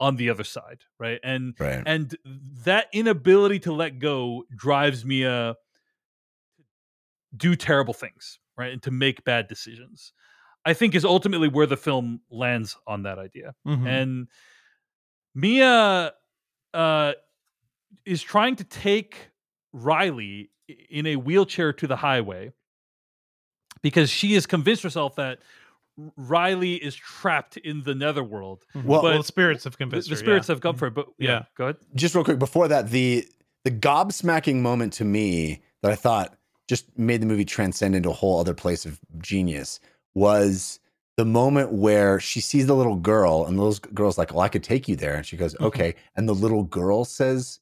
on 0.00 0.16
the 0.16 0.30
other 0.30 0.44
side, 0.44 0.82
right? 0.98 1.20
And 1.22 1.54
Right. 1.58 1.82
and 1.84 2.16
that 2.64 2.86
inability 2.94 3.58
to 3.60 3.72
let 3.72 3.98
go 3.98 4.44
drives 4.56 5.04
Mia 5.04 5.56
do 7.36 7.54
terrible 7.56 7.94
things, 7.94 8.38
right? 8.56 8.72
And 8.72 8.82
to 8.82 8.90
make 8.90 9.24
bad 9.24 9.48
decisions. 9.48 10.12
I 10.64 10.74
think 10.74 10.94
is 10.94 11.04
ultimately 11.04 11.48
where 11.48 11.66
the 11.66 11.76
film 11.76 12.20
lands 12.30 12.76
on 12.86 13.04
that 13.04 13.18
idea. 13.18 13.54
Mhm. 13.66 13.86
And 13.86 14.28
Mia 15.34 16.12
uh, 16.74 17.12
is 18.04 18.22
trying 18.22 18.56
to 18.56 18.64
take 18.64 19.30
Riley 19.72 20.50
in 20.90 21.06
a 21.06 21.16
wheelchair 21.16 21.72
to 21.74 21.86
the 21.86 21.96
highway 21.96 22.52
because 23.82 24.10
she 24.10 24.34
has 24.34 24.46
convinced 24.46 24.82
herself 24.82 25.16
that 25.16 25.38
Riley 26.16 26.74
is 26.74 26.94
trapped 26.94 27.56
in 27.56 27.82
the 27.82 27.94
netherworld. 27.94 28.64
Well- 28.74 29.02
well, 29.02 29.18
the 29.18 29.24
spirits 29.24 29.64
have 29.64 29.78
convinced 29.78 30.08
the 30.08 30.14
her, 30.14 30.18
spirits 30.18 30.48
yeah. 30.48 30.54
have 30.54 30.60
come 30.60 30.76
for 30.76 30.86
it, 30.88 30.94
but 30.94 31.08
yeah, 31.18 31.30
Yeah. 31.30 31.42
go 31.56 31.64
ahead. 31.64 31.76
just 31.94 32.14
real 32.14 32.24
quick 32.24 32.38
before 32.38 32.68
that, 32.68 32.90
the 32.90 33.26
the 33.64 33.70
gobsmacking 33.72 34.56
moment 34.60 34.92
to 34.94 35.04
me 35.04 35.62
that 35.82 35.90
I 35.90 35.96
thought 35.96 36.37
just 36.68 36.86
made 36.98 37.20
the 37.22 37.26
movie 37.26 37.44
transcend 37.44 37.94
into 37.96 38.10
a 38.10 38.12
whole 38.12 38.38
other 38.38 38.54
place 38.54 38.84
of 38.86 39.00
genius 39.18 39.80
was 40.14 40.78
the 41.16 41.24
moment 41.24 41.72
where 41.72 42.20
she 42.20 42.40
sees 42.40 42.66
the 42.66 42.74
little 42.76 42.96
girl 42.96 43.44
and 43.46 43.58
little 43.58 43.78
girl's 43.92 44.18
like, 44.18 44.30
"Well, 44.32 44.40
I 44.42 44.48
could 44.48 44.62
take 44.62 44.86
you 44.86 44.94
there," 44.94 45.14
and 45.16 45.26
she 45.26 45.36
goes, 45.36 45.54
Mhm. 45.54 45.66
"Okay," 45.66 45.94
and 46.14 46.28
the 46.28 46.34
little 46.34 46.62
girl 46.62 47.04
says, 47.04 47.58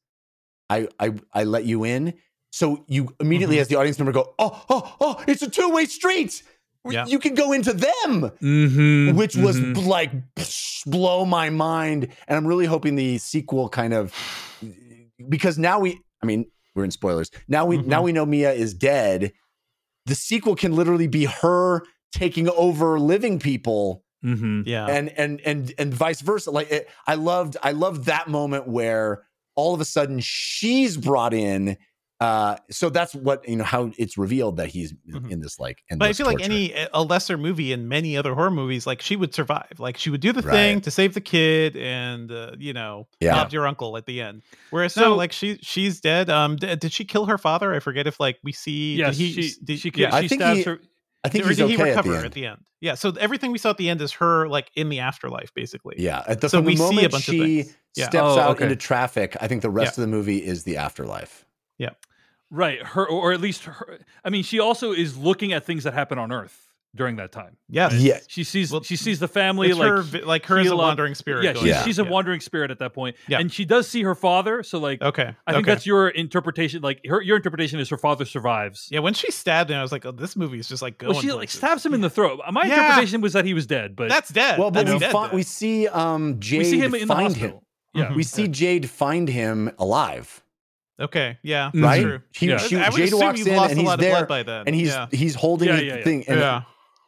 "I 0.68 0.88
I 1.00 1.14
I 1.32 1.44
let 1.44 1.64
you 1.64 1.84
in." 1.84 2.12
So 2.52 2.84
you 2.88 3.14
immediately, 3.20 3.56
Mhm. 3.56 3.60
as 3.62 3.68
the 3.68 3.76
audience 3.76 3.98
member, 3.98 4.12
go, 4.12 4.34
"Oh 4.38 4.62
oh 4.68 4.96
oh! 5.00 5.24
It's 5.26 5.42
a 5.42 5.48
two 5.50 5.70
way 5.70 5.86
street. 5.86 6.42
Yeah. 6.88 7.06
You 7.06 7.18
can 7.18 7.34
go 7.34 7.52
into 7.52 7.72
them." 7.72 8.30
Mm-hmm. 8.42 9.16
which 9.16 9.36
was 9.36 9.58
like 9.60 10.10
blow 10.86 11.24
my 11.24 11.50
mind 11.50 12.06
and 12.28 12.36
i'm 12.36 12.46
really 12.46 12.64
hoping 12.66 12.94
the 12.94 13.18
sequel 13.18 13.68
kind 13.68 13.92
of 13.92 14.14
because 15.28 15.58
now 15.58 15.80
we 15.80 15.98
i 16.22 16.26
mean 16.26 16.46
we're 16.76 16.84
in 16.84 16.90
spoilers 16.90 17.30
now 17.48 17.64
we 17.66 17.78
now 17.78 18.00
Mhm. 18.00 18.04
we 18.04 18.12
know 18.12 18.26
mia 18.26 18.52
is 18.52 18.74
dead 18.74 19.32
the 20.04 20.14
sequel 20.14 20.54
can 20.54 20.76
literally 20.76 21.08
be 21.08 21.24
her 21.24 21.82
taking 22.12 22.48
over 22.50 23.00
living 23.00 23.38
people 23.40 24.04
mm-hmm. 24.24 24.62
Yeah. 24.66 24.86
and 24.86 25.08
and 25.18 25.40
and 25.44 25.72
and 25.78 25.92
vice 25.92 26.20
versa 26.20 26.50
like 26.50 26.70
it, 26.70 26.88
i 27.06 27.14
loved 27.16 27.56
i 27.62 27.72
loved 27.72 28.04
that 28.04 28.28
moment 28.28 28.68
where 28.68 29.24
all 29.56 29.74
of 29.74 29.80
a 29.80 29.84
sudden 29.84 30.20
she's 30.20 30.96
brought 30.96 31.34
in 31.34 31.76
uh 32.20 32.56
so 32.70 32.88
that's 32.88 33.14
what 33.14 33.46
you 33.46 33.56
know 33.56 33.64
how 33.64 33.90
it's 33.98 34.16
revealed 34.16 34.56
that 34.56 34.68
he's 34.68 34.94
Mhm. 35.12 35.30
in 35.30 35.40
this 35.40 35.60
like 35.60 35.82
but 35.90 36.02
I 36.02 36.06
endless 36.06 36.16
feel 36.16 36.26
like 36.26 36.42
any 36.42 36.72
a 36.94 37.02
lesser 37.02 37.36
movie 37.36 37.72
in 37.72 37.88
many 37.88 38.16
other 38.16 38.34
horror 38.34 38.50
movies, 38.50 38.86
like 38.86 39.02
she 39.02 39.16
would 39.16 39.34
survive. 39.34 39.74
Like 39.78 39.98
she 39.98 40.08
would 40.08 40.22
do 40.22 40.32
the 40.32 40.40
Right. 40.40 40.52
thing 40.52 40.80
to 40.82 40.90
save 40.90 41.12
the 41.12 41.20
kid, 41.20 41.76
and 41.76 42.32
uh, 42.32 42.52
you 42.58 42.72
know, 42.72 43.06
Yeah. 43.20 43.32
robbed 43.36 43.52
your 43.52 43.66
uncle 43.66 43.98
at 43.98 44.06
the 44.06 44.22
end. 44.22 44.42
Whereas 44.70 44.94
So- 44.94 45.00
now, 45.02 45.14
like 45.14 45.32
she 45.32 45.58
she's 45.60 46.00
dead. 46.00 46.30
Um, 46.30 46.56
d- 46.56 46.74
did 46.76 46.90
she 46.92 47.04
kill 47.04 47.26
her 47.26 47.36
father? 47.36 47.74
I 47.74 47.80
forget 47.80 48.06
if 48.06 48.18
like 48.18 48.38
we 48.42 48.52
see. 48.52 48.96
yeah 48.96 49.08
did 49.10 49.16
he, 49.16 49.32
she, 49.32 49.52
did, 49.62 49.78
she, 49.78 49.92
yeah, 49.94 50.14
I 50.14 50.26
think 50.26 50.40
stabs 50.40 50.58
he- 50.58 50.64
her. 50.64 50.80
i 51.24 51.28
think 51.28 51.44
or 51.44 51.48
he's 51.48 51.58
did 51.58 51.68
he 51.68 51.74
okay 51.74 51.90
recover 51.90 52.14
at 52.24 52.32
the 52.32 52.46
end 52.46 52.60
Yeah. 52.80 52.94
So 52.94 53.10
everything 53.18 53.52
we 53.52 53.58
saw 53.58 53.70
at 53.70 53.78
the 53.78 53.88
end 53.90 54.00
is 54.00 54.12
her 54.12 54.48
like 54.48 54.70
in 54.74 54.88
the 54.90 55.00
afterlife, 55.00 55.52
basically. 55.54 55.96
Yeah, 55.98 56.22
at 56.26 56.40
the, 56.40 56.48
So 56.48 56.58
from 56.58 56.64
the 56.66 56.70
we 56.70 56.76
see 56.76 56.82
a 56.82 56.86
moment 56.86 57.12
bunch 57.12 57.28
of 57.28 57.34
she 57.34 57.62
things. 57.62 57.76
Yeah. 57.96 58.04
steps 58.08 58.22
Oh, 58.24 58.38
out 58.38 58.50
okay. 58.56 58.64
into 58.64 58.76
traffic, 58.76 59.36
I 59.40 59.48
think 59.48 59.62
the 59.62 59.70
rest 59.70 59.96
Yeah. 59.98 60.04
of 60.04 60.10
the 60.10 60.16
movie 60.16 60.44
is 60.44 60.64
the 60.64 60.76
afterlife. 60.76 61.45
Right. 62.48 62.80
Her, 62.80 63.08
or 63.08 63.32
at 63.32 63.40
least 63.40 63.64
her. 63.64 63.98
I 64.24 64.30
mean, 64.30 64.44
she 64.44 64.60
also 64.60 64.92
is 64.92 65.16
looking 65.18 65.52
at 65.52 65.64
things 65.64 65.82
that 65.82 65.94
happen 65.94 66.16
on 66.16 66.30
Earth 66.30 66.56
during 66.94 67.16
that 67.16 67.32
time. 67.32 67.56
Yes. 67.68 67.94
Yeah, 67.94 68.20
She 68.28 68.44
sees 68.44 68.70
Well, 68.70 68.84
she 68.84 68.94
sees 68.94 69.18
the 69.18 69.26
family 69.26 69.68
It's 69.70 69.76
like 69.78 69.88
her, 69.88 70.02
vi- 70.02 70.20
like 70.22 70.46
her 70.46 70.60
as 70.60 70.68
a 70.68 70.76
wandering 70.76 71.16
spirit. 71.16 71.42
Yeah, 71.42 71.54
going 71.54 71.66
she's, 71.66 71.74
Yeah. 71.74 71.82
she's 71.84 71.98
a 71.98 72.04
Yeah. 72.04 72.10
wandering 72.10 72.40
spirit 72.40 72.70
at 72.70 72.78
that 72.78 72.94
point. 72.94 73.16
Yeah. 73.26 73.40
and 73.40 73.52
she 73.52 73.64
does 73.64 73.88
see 73.88 74.02
her 74.04 74.14
father. 74.14 74.62
So 74.62 74.78
like, 74.78 75.02
Okay. 75.02 75.34
I 75.44 75.52
think 75.52 75.64
okay. 75.64 75.72
that's 75.72 75.84
your 75.86 76.08
interpretation. 76.08 76.82
Like 76.82 77.00
her, 77.04 77.20
your 77.20 77.36
interpretation 77.36 77.80
is 77.80 77.88
her 77.88 77.98
father 77.98 78.24
survives. 78.24 78.86
Yeah, 78.92 79.00
when 79.00 79.12
she 79.12 79.30
stabbed 79.32 79.70
him, 79.72 79.78
I 79.78 79.82
was 79.82 79.90
like, 79.90 80.06
"Oh, 80.06 80.12
this 80.12 80.36
movie 80.36 80.60
is 80.60 80.68
just 80.68 80.82
like 80.82 80.98
going." 80.98 81.14
Well, 81.14 81.20
she 81.20 81.32
like 81.32 81.50
stabs 81.50 81.84
him 81.84 81.94
in 81.94 82.00
the 82.00 82.08
throat. 82.10 82.40
My 82.52 82.64
Yeah. 82.64 82.74
interpretation 82.76 83.20
was 83.22 83.32
that 83.32 83.44
he 83.44 83.54
was 83.54 83.66
dead, 83.66 83.96
but 83.96 84.08
That's 84.08 84.28
dead. 84.30 84.58
well, 84.60 84.70
but 84.70 84.88
we, 84.88 84.98
dead, 85.00 85.10
fi- 85.10 85.26
dead. 85.26 85.34
we 85.34 85.42
see 85.42 85.88
um 85.88 86.38
Jade 86.38 86.58
we 86.60 86.64
see 86.64 86.78
him 86.78 86.94
in 86.94 87.08
find 87.08 87.22
hospital. 87.32 87.58
him. 87.92 88.02
Yeah, 88.02 88.14
We 88.14 88.22
see 88.22 88.46
Jade 88.46 88.88
find 88.88 89.28
him 89.28 89.70
alive, 89.78 90.42
Okay, 90.98 91.38
yeah, 91.42 91.70
that's 91.74 91.82
right? 91.82 92.02
true. 92.02 92.20
He, 92.32 92.46
Yeah. 92.48 92.56
she, 92.58 92.76
I 92.76 92.88
would 92.88 92.96
Jade 92.96 93.04
assume 93.08 93.20
walks 93.20 93.38
you've 93.38 93.48
in 93.48 93.56
lost 93.56 93.70
and 93.72 93.78
a 93.78 93.82
he's 93.82 93.86
lot 93.88 94.00
of 94.02 94.08
blood 94.08 94.28
by 94.28 94.42
then. 94.42 94.64
and 94.66 94.74
he's 94.74 94.88
yeah. 94.88 95.06
he's 95.10 95.34
holding 95.34 95.68
Yeah, 95.68 95.76
the 95.76 95.84
yeah, 95.84 95.96
yeah. 95.96 96.04
thing. 96.04 96.24
And 96.28 96.40
yeah. 96.40 96.62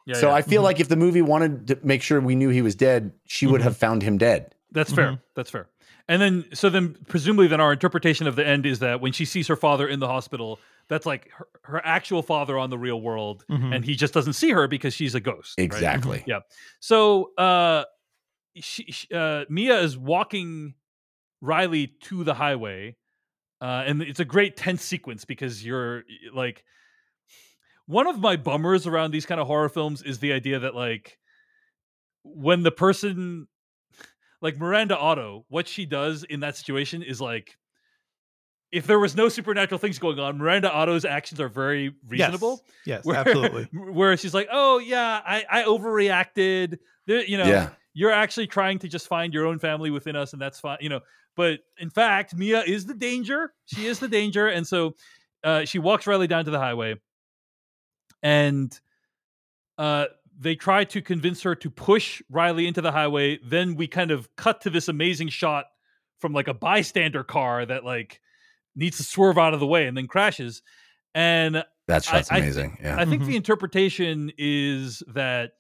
Yeah, 0.07 0.15
so 0.15 0.29
yeah. 0.29 0.35
I 0.35 0.43
feel 0.43 0.61
Mhm. 0.63 0.65
like 0.65 0.81
if 0.81 0.89
the 0.89 0.97
movie 0.97 1.23
wanted 1.23 1.69
to 1.69 1.79
make 1.83 2.03
sure 2.03 2.21
we 2.21 2.35
knew 2.35 2.49
he 2.51 2.63
was 2.63 2.75
dead, 2.75 3.13
she 3.27 3.47
would 3.47 3.61
Mhm. 3.61 3.65
have 3.65 3.77
found 3.77 4.03
him 4.03 4.17
dead. 4.19 4.55
That's 4.73 4.93
fair. 4.93 5.13
Mhm. 5.13 5.21
That's 5.35 5.51
fair. 5.51 5.69
And 6.11 6.23
then, 6.23 6.45
so 6.55 6.71
then, 6.71 6.97
presumably, 7.09 7.47
then 7.49 7.61
our 7.61 7.73
interpretation 7.73 8.27
of 8.27 8.35
the 8.35 8.47
end 8.47 8.65
is 8.65 8.79
that 8.79 9.03
when 9.03 9.13
she 9.13 9.27
sees 9.27 9.47
her 9.49 9.57
father 9.57 9.87
in 9.87 10.01
the 10.01 10.07
hospital, 10.09 10.59
that's 10.89 11.05
like 11.05 11.29
her, 11.33 11.47
her 11.65 11.83
actual 11.85 12.23
father 12.23 12.57
on 12.59 12.71
the 12.71 12.79
real 12.79 12.99
world, 13.01 13.45
and 13.51 13.85
he 13.85 13.95
just 13.95 14.15
doesn't 14.15 14.33
see 14.33 14.51
her 14.53 14.67
because 14.69 14.95
she's 14.95 15.15
a 15.15 15.21
ghost. 15.21 15.55
right? 15.59 15.65
Exactly. 15.65 16.25
Yeah. 16.27 16.41
So, 16.81 17.35
uh, 17.37 17.85
she, 18.55 18.85
she- 18.91 19.09
uh, 19.15 19.45
Mia 19.51 19.79
is 19.81 19.99
walking 19.99 20.75
Riley 21.43 21.89
to 22.05 22.25
the 22.25 22.33
highway, 22.35 22.97
uh, 23.61 23.85
and 23.87 24.03
it's 24.03 24.21
a 24.21 24.25
great 24.25 24.57
tense 24.57 24.83
sequence 24.83 25.25
because 25.25 25.65
you're 25.65 26.05
like, 26.33 26.65
one 27.87 28.07
of 28.07 28.21
my 28.21 28.37
bummers 28.37 28.87
around 28.87 29.11
these 29.11 29.27
kind 29.27 29.41
of 29.41 29.47
horror 29.47 29.69
films 29.69 30.03
is 30.03 30.19
the 30.19 30.33
idea 30.33 30.59
that 30.61 30.75
like 30.75 31.19
when 32.23 32.63
the 32.63 32.71
person 32.71 33.49
like 34.41 34.59
Miranda 34.59 34.97
Otto, 34.97 35.45
what 35.49 35.67
she 35.67 35.87
does 35.87 36.23
in 36.25 36.41
that 36.41 36.57
situation 36.57 37.03
is 37.03 37.21
like 37.21 37.57
if 38.71 38.87
there 38.87 38.99
was 38.99 39.17
no 39.17 39.29
supernatural 39.31 39.79
things 39.79 39.99
going 39.99 40.19
on, 40.19 40.37
Miranda 40.37 40.71
Otto's 40.71 41.05
actions 41.07 41.41
are 41.41 41.49
very 41.49 41.95
reasonable. 42.07 42.63
Yes, 42.85 43.05
Where- 43.05 43.17
absolutely. 43.17 43.65
Where 43.73 44.17
she's 44.17 44.35
like, 44.35 44.49
"Oh 44.51 44.79
yeah, 44.79 45.21
I, 45.27 45.45
I 45.51 45.63
overreacted. 45.65 46.79
There, 47.07 47.23
you 47.25 47.39
know, 47.39 47.47
Yeah. 47.47 47.71
You're 47.95 48.13
actually 48.13 48.47
trying 48.47 48.79
to 48.81 48.89
just 48.89 49.07
find 49.09 49.33
your 49.35 49.47
own 49.47 49.59
family 49.59 49.91
within 49.91 50.17
us, 50.17 50.33
and 50.33 50.41
that's 50.43 50.61
fine. 50.61 50.79
You 50.81 50.89
know, 50.89 51.01
but 51.37 51.61
in 51.79 51.91
fact, 51.91 52.35
Mia 52.35 52.63
is 52.63 52.87
the 52.87 52.95
danger. 52.95 53.53
She 53.67 53.87
is 53.87 53.99
the 53.99 54.09
danger, 54.09 54.49
and 54.49 54.67
so 54.67 54.95
uh, 55.45 55.65
she 55.65 55.79
walks 55.79 56.07
Riley 56.07 56.27
down 56.27 56.45
to 56.45 56.51
the 56.51 56.59
highway, 56.59 56.97
and 58.23 58.79
uh, 59.79 60.07
they 60.39 60.55
try 60.55 60.85
to 60.85 61.01
convince 61.03 61.43
her 61.43 61.55
to 61.57 61.71
push 61.71 62.23
Riley 62.31 62.67
into 62.67 62.81
the 62.81 62.93
highway. 62.93 63.39
Then 63.45 63.75
we 63.75 63.87
kind 63.87 64.11
of 64.11 64.29
cut 64.37 64.61
to 64.63 64.71
this 64.71 64.89
amazing 64.89 65.29
shot 65.29 65.67
from 66.19 66.33
like 66.33 66.49
a 66.49 66.55
bystander 66.55 67.23
car 67.25 67.65
that 67.67 67.85
like 67.85 68.21
needs 68.75 68.97
to 68.97 69.03
swerve 69.05 69.39
out 69.39 69.55
of 69.55 69.61
the 69.61 69.67
way 69.67 69.87
and 69.87 69.97
then 69.97 70.07
crashes. 70.07 70.63
And 71.15 71.65
That 71.87 72.05
shot's 72.05 72.31
I- 72.31 72.37
I- 72.37 72.39
amazing. 72.39 72.79
yeah. 72.83 72.97
I 72.99 73.05
think 73.05 73.23
Mhm. 73.23 73.27
the 73.27 73.37
interpretation 73.37 74.33
is 74.37 75.03
that 75.15 75.53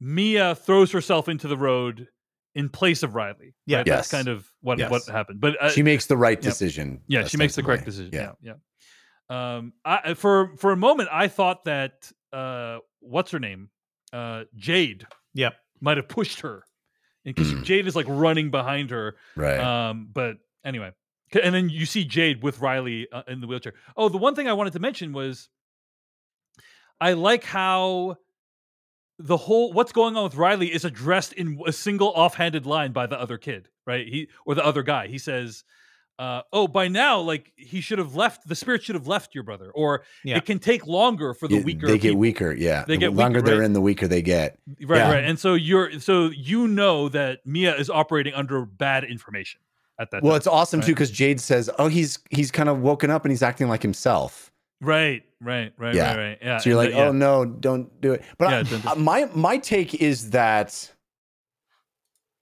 Mia 0.00 0.54
throws 0.54 0.92
herself 0.92 1.28
into 1.28 1.48
the 1.48 1.56
road 1.56 2.08
in 2.54 2.68
place 2.68 3.02
of 3.02 3.14
Riley. 3.14 3.54
Yeah. 3.66 3.78
right? 3.78 3.86
Yes. 3.86 3.96
that's 3.96 4.10
kind 4.10 4.28
of 4.28 4.50
what 4.60 4.78
Yes. 4.78 4.90
what 4.90 5.04
happened. 5.06 5.40
But 5.40 5.60
uh, 5.62 5.70
she 5.70 5.82
makes 5.82 6.06
the 6.06 6.16
right 6.16 6.40
decision. 6.40 7.00
yeah, 7.08 7.24
she 7.24 7.36
makes 7.36 7.54
the 7.54 7.62
correct 7.62 7.84
decision. 7.84 8.10
Yeah, 8.12 8.32
yeah. 8.40 8.54
Um, 9.28 9.72
I 9.84 10.14
for 10.14 10.56
for 10.56 10.72
a 10.72 10.76
moment 10.76 11.08
I 11.12 11.28
thought 11.28 11.64
that 11.64 12.10
uh, 12.32 12.78
what's 13.00 13.30
her 13.32 13.38
name, 13.40 13.70
uh, 14.12 14.44
Jade, 14.54 15.06
Yep. 15.34 15.54
might 15.80 15.96
have 15.96 16.08
pushed 16.08 16.40
her 16.40 16.62
because 17.24 17.52
Mm. 17.52 17.64
Jade 17.64 17.86
is 17.86 17.96
like 17.96 18.06
running 18.08 18.50
behind 18.50 18.90
her. 18.90 19.16
Right. 19.34 19.58
Um, 19.58 20.08
but 20.12 20.36
anyway, 20.64 20.92
and 21.42 21.54
then 21.54 21.68
you 21.68 21.86
see 21.86 22.04
Jade 22.04 22.42
with 22.42 22.60
Riley 22.60 23.08
uh, 23.10 23.22
in 23.26 23.40
the 23.40 23.46
wheelchair. 23.48 23.74
Oh, 23.96 24.08
the 24.08 24.18
one 24.18 24.34
thing 24.36 24.46
I 24.48 24.52
wanted 24.52 24.74
to 24.74 24.78
mention 24.78 25.12
was 25.12 25.48
I 27.00 27.12
like 27.14 27.44
how 27.44 28.16
the 29.18 29.36
whole 29.36 29.72
what's 29.72 29.92
going 29.92 30.16
on 30.16 30.24
with 30.24 30.34
Riley 30.36 30.68
is 30.72 30.84
addressed 30.84 31.32
in 31.32 31.60
a 31.66 31.72
single 31.72 32.08
offhanded 32.08 32.66
line 32.66 32.92
by 32.92 33.06
the 33.06 33.18
other 33.20 33.38
kid, 33.38 33.68
right? 33.86 34.06
He 34.06 34.28
or 34.44 34.54
the 34.54 34.64
other 34.64 34.82
guy. 34.82 35.06
He 35.06 35.16
says, 35.18 35.64
uh, 36.18 36.42
"Oh, 36.52 36.68
by 36.68 36.88
now, 36.88 37.20
like 37.20 37.52
he 37.56 37.80
should 37.80 37.98
have 37.98 38.14
left. 38.14 38.46
The 38.48 38.54
spirit 38.54 38.82
should 38.82 38.94
have 38.94 39.06
left 39.06 39.34
your 39.34 39.44
brother, 39.44 39.70
or 39.74 40.02
Yeah. 40.24 40.36
it 40.36 40.44
can 40.44 40.58
take 40.58 40.86
longer 40.86 41.32
for 41.34 41.48
the 41.48 41.56
Yeah, 41.56 41.62
weaker. 41.64 41.86
they 41.86 41.94
get 41.98 42.08
people." 42.10 42.20
weaker. 42.20 42.52
Yeah. 42.52 42.84
They 42.86 42.94
the 42.94 43.00
get 43.00 43.14
longer 43.14 43.38
weaker, 43.38 43.46
they're 43.46 43.58
right? 43.60 43.64
in, 43.66 43.72
the 43.72 43.80
weaker 43.80 44.06
they 44.06 44.22
get. 44.22 44.58
Right, 44.82 44.98
Yeah. 44.98 45.12
right. 45.12 45.24
And 45.24 45.38
so 45.38 45.54
you're 45.54 45.98
so 46.00 46.26
you 46.30 46.68
know 46.68 47.08
that 47.08 47.40
Mia 47.46 47.74
is 47.74 47.88
operating 47.88 48.34
under 48.34 48.66
bad 48.66 49.04
information 49.04 49.60
at 49.98 50.10
that. 50.10 50.22
Well, 50.22 50.32
time. 50.32 50.36
it's 50.38 50.46
awesome 50.46 50.80
too 50.82 50.92
because 50.92 51.10
Jade 51.10 51.40
says, 51.40 51.70
"Oh, 51.78 51.88
he's 51.88 52.18
he's 52.30 52.50
kind 52.50 52.68
of 52.68 52.80
woken 52.80 53.10
up 53.10 53.24
and 53.24 53.32
he's 53.32 53.42
acting 53.42 53.68
like 53.68 53.80
himself." 53.82 54.52
Right, 54.80 55.22
right, 55.40 55.72
right, 55.78 55.94
Yeah. 55.94 56.14
right, 56.14 56.28
right. 56.28 56.38
Yeah. 56.42 56.58
So 56.58 56.70
you're 56.70 56.76
like, 56.76 56.90
the- 56.90 56.96
yeah. 56.96 57.08
"Oh 57.08 57.12
no, 57.12 57.44
don't 57.44 57.98
do 58.00 58.12
it." 58.12 58.22
But 58.38 58.50
Yeah, 58.50 58.58
I- 58.58 58.62
don't 58.64 58.82
do- 58.96 59.00
my 59.02 59.28
my 59.34 59.56
take 59.58 59.94
is 59.94 60.30
that 60.30 60.92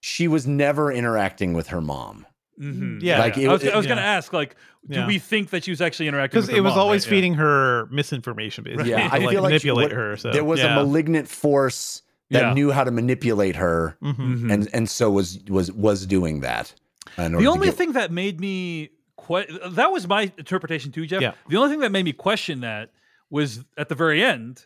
she 0.01 0.27
was 0.27 0.45
never 0.45 0.91
interacting 0.91 1.53
with 1.53 1.67
her 1.67 1.81
mom. 1.81 2.25
Mhm. 2.61 2.99
Yeah. 3.01 3.19
Like, 3.19 3.37
it- 3.37 3.47
I 3.49 3.51
was, 3.51 3.63
it- 3.63 3.73
I 3.73 3.77
was 3.77 3.85
going 3.85 3.97
to 3.97 4.03
ask, 4.03 4.31
like, 4.31 4.55
do 4.87 4.99
Yeah. 4.99 5.07
we 5.07 5.19
think 5.19 5.49
that 5.49 5.63
she 5.65 5.71
was 5.71 5.81
actually 5.81 6.07
interacting? 6.07 6.37
Because 6.37 6.47
with 6.47 6.51
her 6.51 6.53
Because 6.55 6.59
it 6.59 6.63
was 6.63 6.71
mom, 6.77 6.79
always 6.79 7.05
right? 7.05 7.11
Yeah. 7.11 7.17
feeding 7.17 7.33
her 7.35 7.87
misinformation, 7.91 8.63
basically. 8.63 8.91
Yeah, 8.91 9.09
to, 9.09 9.15
I 9.15 9.17
like, 9.17 9.29
feel 9.31 9.41
like 9.41 9.49
she- 9.61 9.67
manipulate 9.67 9.83
what- 9.85 9.91
her. 9.93 10.17
So 10.17 10.31
there 10.31 10.43
was 10.45 10.59
yeah. 10.59 10.73
a 10.73 10.75
malignant 10.75 11.27
force 11.27 12.01
that 12.31 12.41
Yeah. 12.43 12.53
knew 12.53 12.71
how 12.71 12.83
to 12.83 12.91
manipulate 12.91 13.55
her, 13.57 13.97
Mhm. 14.03 14.15
Mhm. 14.15 14.53
and 14.53 14.69
and 14.73 14.89
so 14.89 15.09
was 15.11 15.39
was 15.49 15.71
was 15.71 16.05
doing 16.05 16.41
that. 16.41 16.73
the 17.17 17.45
only 17.47 17.67
get- 17.67 17.75
thing 17.75 17.91
that 17.93 18.11
made 18.11 18.39
me 18.39 18.89
que- 19.25 19.69
that 19.71 19.91
was 19.91 20.07
my 20.07 20.31
interpretation 20.37 20.91
too, 20.91 21.05
Jeff. 21.05 21.21
Yeah. 21.21 21.33
The 21.49 21.57
only 21.57 21.69
thing 21.69 21.79
that 21.79 21.91
made 21.91 22.05
me 22.05 22.13
question 22.13 22.61
that 22.61 22.91
was 23.29 23.63
at 23.77 23.89
the 23.89 23.95
very 23.95 24.23
end, 24.23 24.65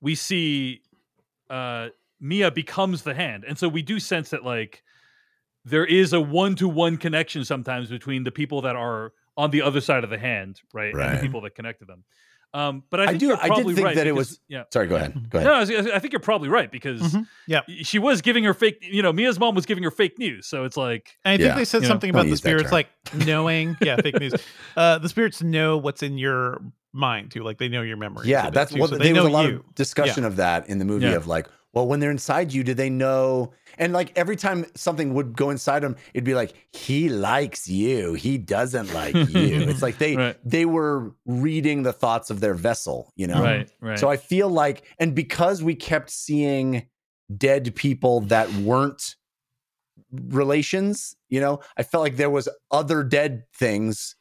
we 0.00 0.14
see 0.14 0.82
uh, 1.48 1.88
Mia 2.20 2.50
becomes 2.50 3.02
the 3.02 3.14
hand, 3.14 3.44
and 3.46 3.58
so 3.58 3.68
we 3.68 3.82
do 3.82 3.98
sense 3.98 4.30
that 4.30 4.44
like 4.44 4.82
there 5.64 5.84
is 5.84 6.12
a 6.12 6.20
one 6.20 6.54
to 6.56 6.68
one 6.68 6.96
connection 6.96 7.44
sometimes 7.44 7.88
between 7.88 8.24
the 8.24 8.30
people 8.30 8.62
that 8.62 8.76
are 8.76 9.12
on 9.36 9.50
the 9.50 9.62
other 9.62 9.80
side 9.80 10.04
of 10.04 10.10
the 10.10 10.18
hand, 10.18 10.60
right, 10.72 10.94
and 10.94 11.18
the 11.18 11.22
people 11.22 11.40
that 11.42 11.54
connected 11.54 11.86
them. 11.88 12.04
Um, 12.52 12.82
but 12.90 13.00
I, 13.00 13.04
I 13.04 13.06
think 13.08 13.20
do- 13.20 13.26
You're 13.28 13.36
I 13.36 13.42
did 13.42 13.46
probably 13.48 13.74
think 13.74 13.84
right 13.86 13.96
that 13.96 14.06
it 14.08 14.14
was- 14.14 14.40
yeah. 14.48 14.64
Sorry, 14.72 14.86
go 14.88 14.96
ahead. 14.96 15.30
Go 15.30 15.38
ahead. 15.38 15.48
No, 15.48 15.54
I, 15.54 15.60
was- 15.60 15.70
I 15.70 15.98
think 16.00 16.12
you're 16.12 16.20
probably 16.20 16.48
right 16.48 16.70
because 16.70 17.00
Mhm. 17.00 17.26
Yeah. 17.46 17.60
she 17.82 17.98
was 18.00 18.22
giving 18.22 18.42
her 18.44 18.54
fake. 18.54 18.78
You 18.82 19.02
know, 19.02 19.12
Mia's 19.12 19.38
mom 19.38 19.54
was 19.54 19.66
giving 19.66 19.84
her 19.84 19.90
fake 19.92 20.18
news, 20.18 20.46
so 20.46 20.64
it's 20.64 20.76
like 20.76 21.16
And 21.24 21.34
I 21.34 21.36
think 21.36 21.48
Yeah. 21.48 21.54
they 21.56 21.64
said 21.64 21.78
You 21.78 21.82
know, 21.82 21.88
something 21.88 22.12
don't 22.12 22.20
about 22.22 22.30
the 22.30 22.36
spirits 22.36 22.72
like 22.72 22.88
knowing, 23.14 23.76
yeah, 23.80 23.96
fake 23.96 24.18
news. 24.18 24.32
Uh, 24.76 24.98
the 24.98 25.08
spirits 25.08 25.42
know 25.42 25.76
what's 25.78 26.02
in 26.02 26.18
your 26.18 26.60
mind 26.92 27.30
too, 27.30 27.42
like 27.44 27.58
they 27.58 27.68
know 27.68 27.82
your 27.82 27.96
memory. 27.96 28.28
Yeah, 28.28 28.50
that's 28.50 28.72
what 28.72 28.90
so 28.90 28.98
there 28.98 29.14
was 29.14 29.24
a 29.24 29.28
lot 29.28 29.46
you. 29.48 29.56
of 29.58 29.74
discussion 29.76 30.24
of 30.24 30.36
that 30.36 30.68
in 30.68 30.78
the 30.78 30.84
movie 30.84 31.06
Yeah. 31.06 31.12
of 31.12 31.26
like, 31.28 31.46
well, 31.72 31.86
when 31.86 32.00
they're 32.00 32.10
inside 32.10 32.52
you, 32.52 32.64
do 32.64 32.74
they 32.74 32.90
know? 32.90 33.52
And 33.78 33.92
like 33.92 34.12
every 34.16 34.34
time 34.36 34.66
something 34.74 35.14
would 35.14 35.36
go 35.36 35.50
inside 35.50 35.80
them, 35.80 35.96
it'd 36.14 36.24
be 36.24 36.34
like, 36.34 36.52
he 36.72 37.08
likes 37.08 37.68
you, 37.68 38.14
he 38.14 38.38
doesn't 38.38 38.92
like 38.92 39.14
you. 39.14 39.60
it's 39.68 39.80
like 39.82 39.98
they 40.04 40.16
Right. 40.16 40.36
they 40.44 40.64
were 40.66 41.14
reading 41.26 41.82
the 41.84 41.92
thoughts 41.92 42.28
of 42.30 42.40
their 42.40 42.54
vessel, 42.54 43.12
you 43.16 43.26
know. 43.28 43.42
right, 43.42 43.70
right. 43.80 43.98
So 43.98 44.08
I 44.08 44.16
feel 44.16 44.48
like, 44.48 44.82
and 44.98 45.14
because 45.14 45.62
we 45.62 45.74
kept 45.76 46.10
seeing 46.10 46.86
dead 47.36 47.74
people 47.76 48.22
that 48.22 48.52
weren't 48.54 49.14
relations, 50.12 51.16
you 51.28 51.40
know, 51.40 51.60
I 51.76 51.82
felt 51.82 52.02
like 52.02 52.16
there 52.16 52.30
was 52.30 52.48
other 52.70 53.02
dead 53.04 53.44
things 53.54 54.16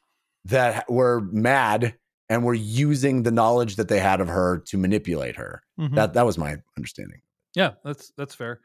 that 0.45 0.89
were 0.89 1.21
mad 1.31 1.95
and 2.30 2.43
were 2.43 2.53
using 2.53 3.23
the 3.23 3.31
knowledge 3.31 3.76
that 3.77 3.88
they 3.88 3.99
had 3.99 4.21
of 4.21 4.27
her 4.27 4.59
to 4.67 4.77
manipulate 4.77 5.35
her. 5.35 5.63
Mhm. 5.80 5.95
That 5.95 6.13
that 6.13 6.26
was 6.26 6.38
my 6.38 6.57
understanding. 6.77 7.21
Yeah, 7.55 7.71
that's 7.84 8.11
that's 8.17 8.35
fair. 8.35 8.59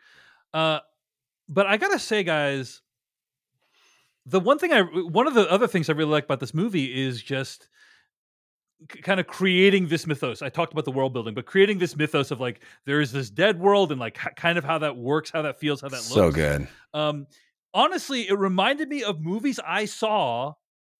Uh, 0.52 0.80
but 1.48 1.66
I 1.66 1.76
gotta 1.76 1.98
say, 1.98 2.22
guys, 2.22 2.80
the 4.26 4.40
one 4.40 4.58
thing 4.58 4.72
I 4.72 4.82
one 4.82 5.26
of 5.26 5.34
the 5.34 5.50
other 5.50 5.66
things 5.66 5.88
I 5.88 5.92
really 5.92 6.10
like 6.10 6.24
about 6.24 6.40
this 6.40 6.54
movie 6.54 7.04
is 7.04 7.22
just 7.22 7.68
kind 9.02 9.18
of 9.20 9.26
creating 9.26 9.88
this 9.88 10.06
mythos. 10.06 10.42
I 10.42 10.48
talked 10.50 10.72
about 10.72 10.84
the 10.84 10.90
world 10.90 11.12
building, 11.12 11.34
but 11.34 11.46
creating 11.46 11.78
this 11.78 11.96
mythos 11.96 12.30
of 12.30 12.40
like 12.40 12.60
there 12.84 13.00
is 13.00 13.12
this 13.12 13.30
dead 13.30 13.58
world 13.58 13.90
and 13.92 14.00
like 14.00 14.18
h- 14.24 14.34
kind 14.36 14.58
of 14.58 14.64
how 14.64 14.78
that 14.78 14.96
works, 14.96 15.30
how 15.30 15.42
that 15.42 15.58
feels, 15.58 15.80
how 15.80 15.88
that 15.88 16.00
So 16.02 16.14
looks. 16.26 16.36
So 16.36 16.42
good. 16.42 16.68
Um, 16.92 17.26
honestly, 17.72 18.28
it 18.28 18.38
reminded 18.38 18.88
me 18.88 19.02
of 19.02 19.20
movies 19.20 19.58
I 19.66 19.86
saw 19.86 20.54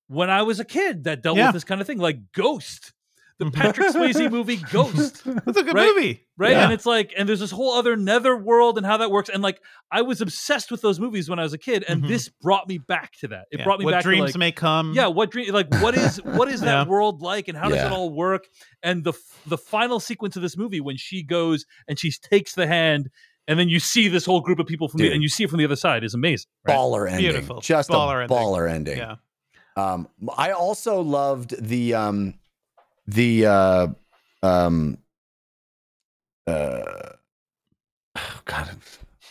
when 0.09 0.31
I 0.31 0.43
was 0.43 0.61
a 0.61 0.65
kid 0.65 1.05
that 1.05 1.23
dealt 1.23 1.37
Yeah. 1.37 1.47
with 1.49 1.55
this 1.55 1.65
kind 1.65 1.81
of 1.81 1.87
thing, 1.87 1.99
like 1.99 2.33
Ghost, 2.33 2.93
the. 3.39 3.51
Patrick 3.51 3.89
Swayze 3.93 4.31
movie 4.31 4.57
Ghost 4.73 5.23
That's 5.25 5.57
a 5.59 5.63
good 5.63 5.75
Right? 5.75 5.93
movie, 5.95 6.27
right? 6.37 6.53
Yeah. 6.53 6.65
And 6.65 6.73
it's 6.73 6.87
like, 6.87 7.13
and 7.17 7.29
there's 7.29 7.41
this 7.41 7.51
whole 7.51 7.73
other 7.75 7.97
nether 7.97 8.37
world 8.37 8.77
and 8.79 8.87
how 8.87 8.97
that 8.99 9.11
works. 9.11 9.29
And 9.29 9.43
like, 9.43 9.61
I 9.91 10.03
was 10.03 10.21
obsessed 10.21 10.71
with 10.71 10.81
those 10.83 11.01
movies 11.01 11.29
when 11.29 11.39
I 11.39 11.43
was 11.43 11.53
a 11.53 11.59
kid, 11.59 11.85
and 11.89 12.03
Mhm. 12.05 12.09
this 12.09 12.29
brought 12.29 12.69
me 12.69 12.79
back 12.79 13.13
to 13.21 13.29
that. 13.29 13.47
It 13.51 13.59
Yeah. 13.59 13.65
brought 13.65 13.79
me 13.81 13.85
what 13.87 13.93
back 13.93 14.03
dreams 14.05 14.33
to 14.33 14.39
like, 14.39 14.39
may 14.39 14.53
come. 14.53 14.93
yeah, 14.95 15.07
what 15.09 15.31
dream? 15.31 15.53
Like, 15.53 15.73
what 15.83 15.97
is 15.97 16.17
what 16.25 16.49
is 16.49 16.61
that 16.63 16.85
Yeah. 16.85 16.89
world 16.89 17.23
like, 17.23 17.49
and 17.49 17.57
how 17.59 17.69
does 17.69 17.77
Yeah. 17.79 17.87
it 17.87 17.93
all 17.93 18.11
work? 18.11 18.45
And 18.83 19.05
the 19.05 19.13
the 19.47 19.59
final 19.59 20.01
sequence 20.01 20.37
of 20.37 20.43
this 20.43 20.57
movie 20.57 20.81
when 20.81 20.97
she 20.97 21.23
goes 21.23 21.65
and 21.89 21.99
she 21.99 22.11
takes 22.11 22.55
the 22.55 22.67
hand. 22.67 23.11
And 23.47 23.59
then 23.59 23.69
you 23.69 23.79
see 23.79 24.09
this 24.09 24.25
whole 24.25 24.41
group 24.41 24.59
of 24.59 24.67
people 24.67 24.89
from 24.89 24.99
the, 25.01 25.13
and 25.13 25.21
you 25.23 25.29
see 25.29 25.45
it 25.45 25.51
from 25.51 25.59
the 25.59 25.67
other 25.67 25.77
side 25.77 26.03
is 26.03 26.15
amazing. 26.15 26.47
Right? 26.67 26.75
Baller 26.79 27.07
ending. 27.07 27.31
Beautiful. 27.31 27.61
Just 27.61 27.91
Baller 27.91 28.21
a 28.21 28.23
ending. 28.23 28.35
baller 28.39 28.71
ending. 28.71 28.97
yeah. 28.97 29.17
Um, 29.77 30.09
I 30.35 30.53
also 30.53 31.03
loved 31.03 31.55
the 31.63 31.93
um, 31.95 32.35
the 33.07 33.47
uh, 33.47 33.87
um, 34.43 34.99
uh, 36.47 36.83
oh 38.17 38.41
God, 38.45 38.71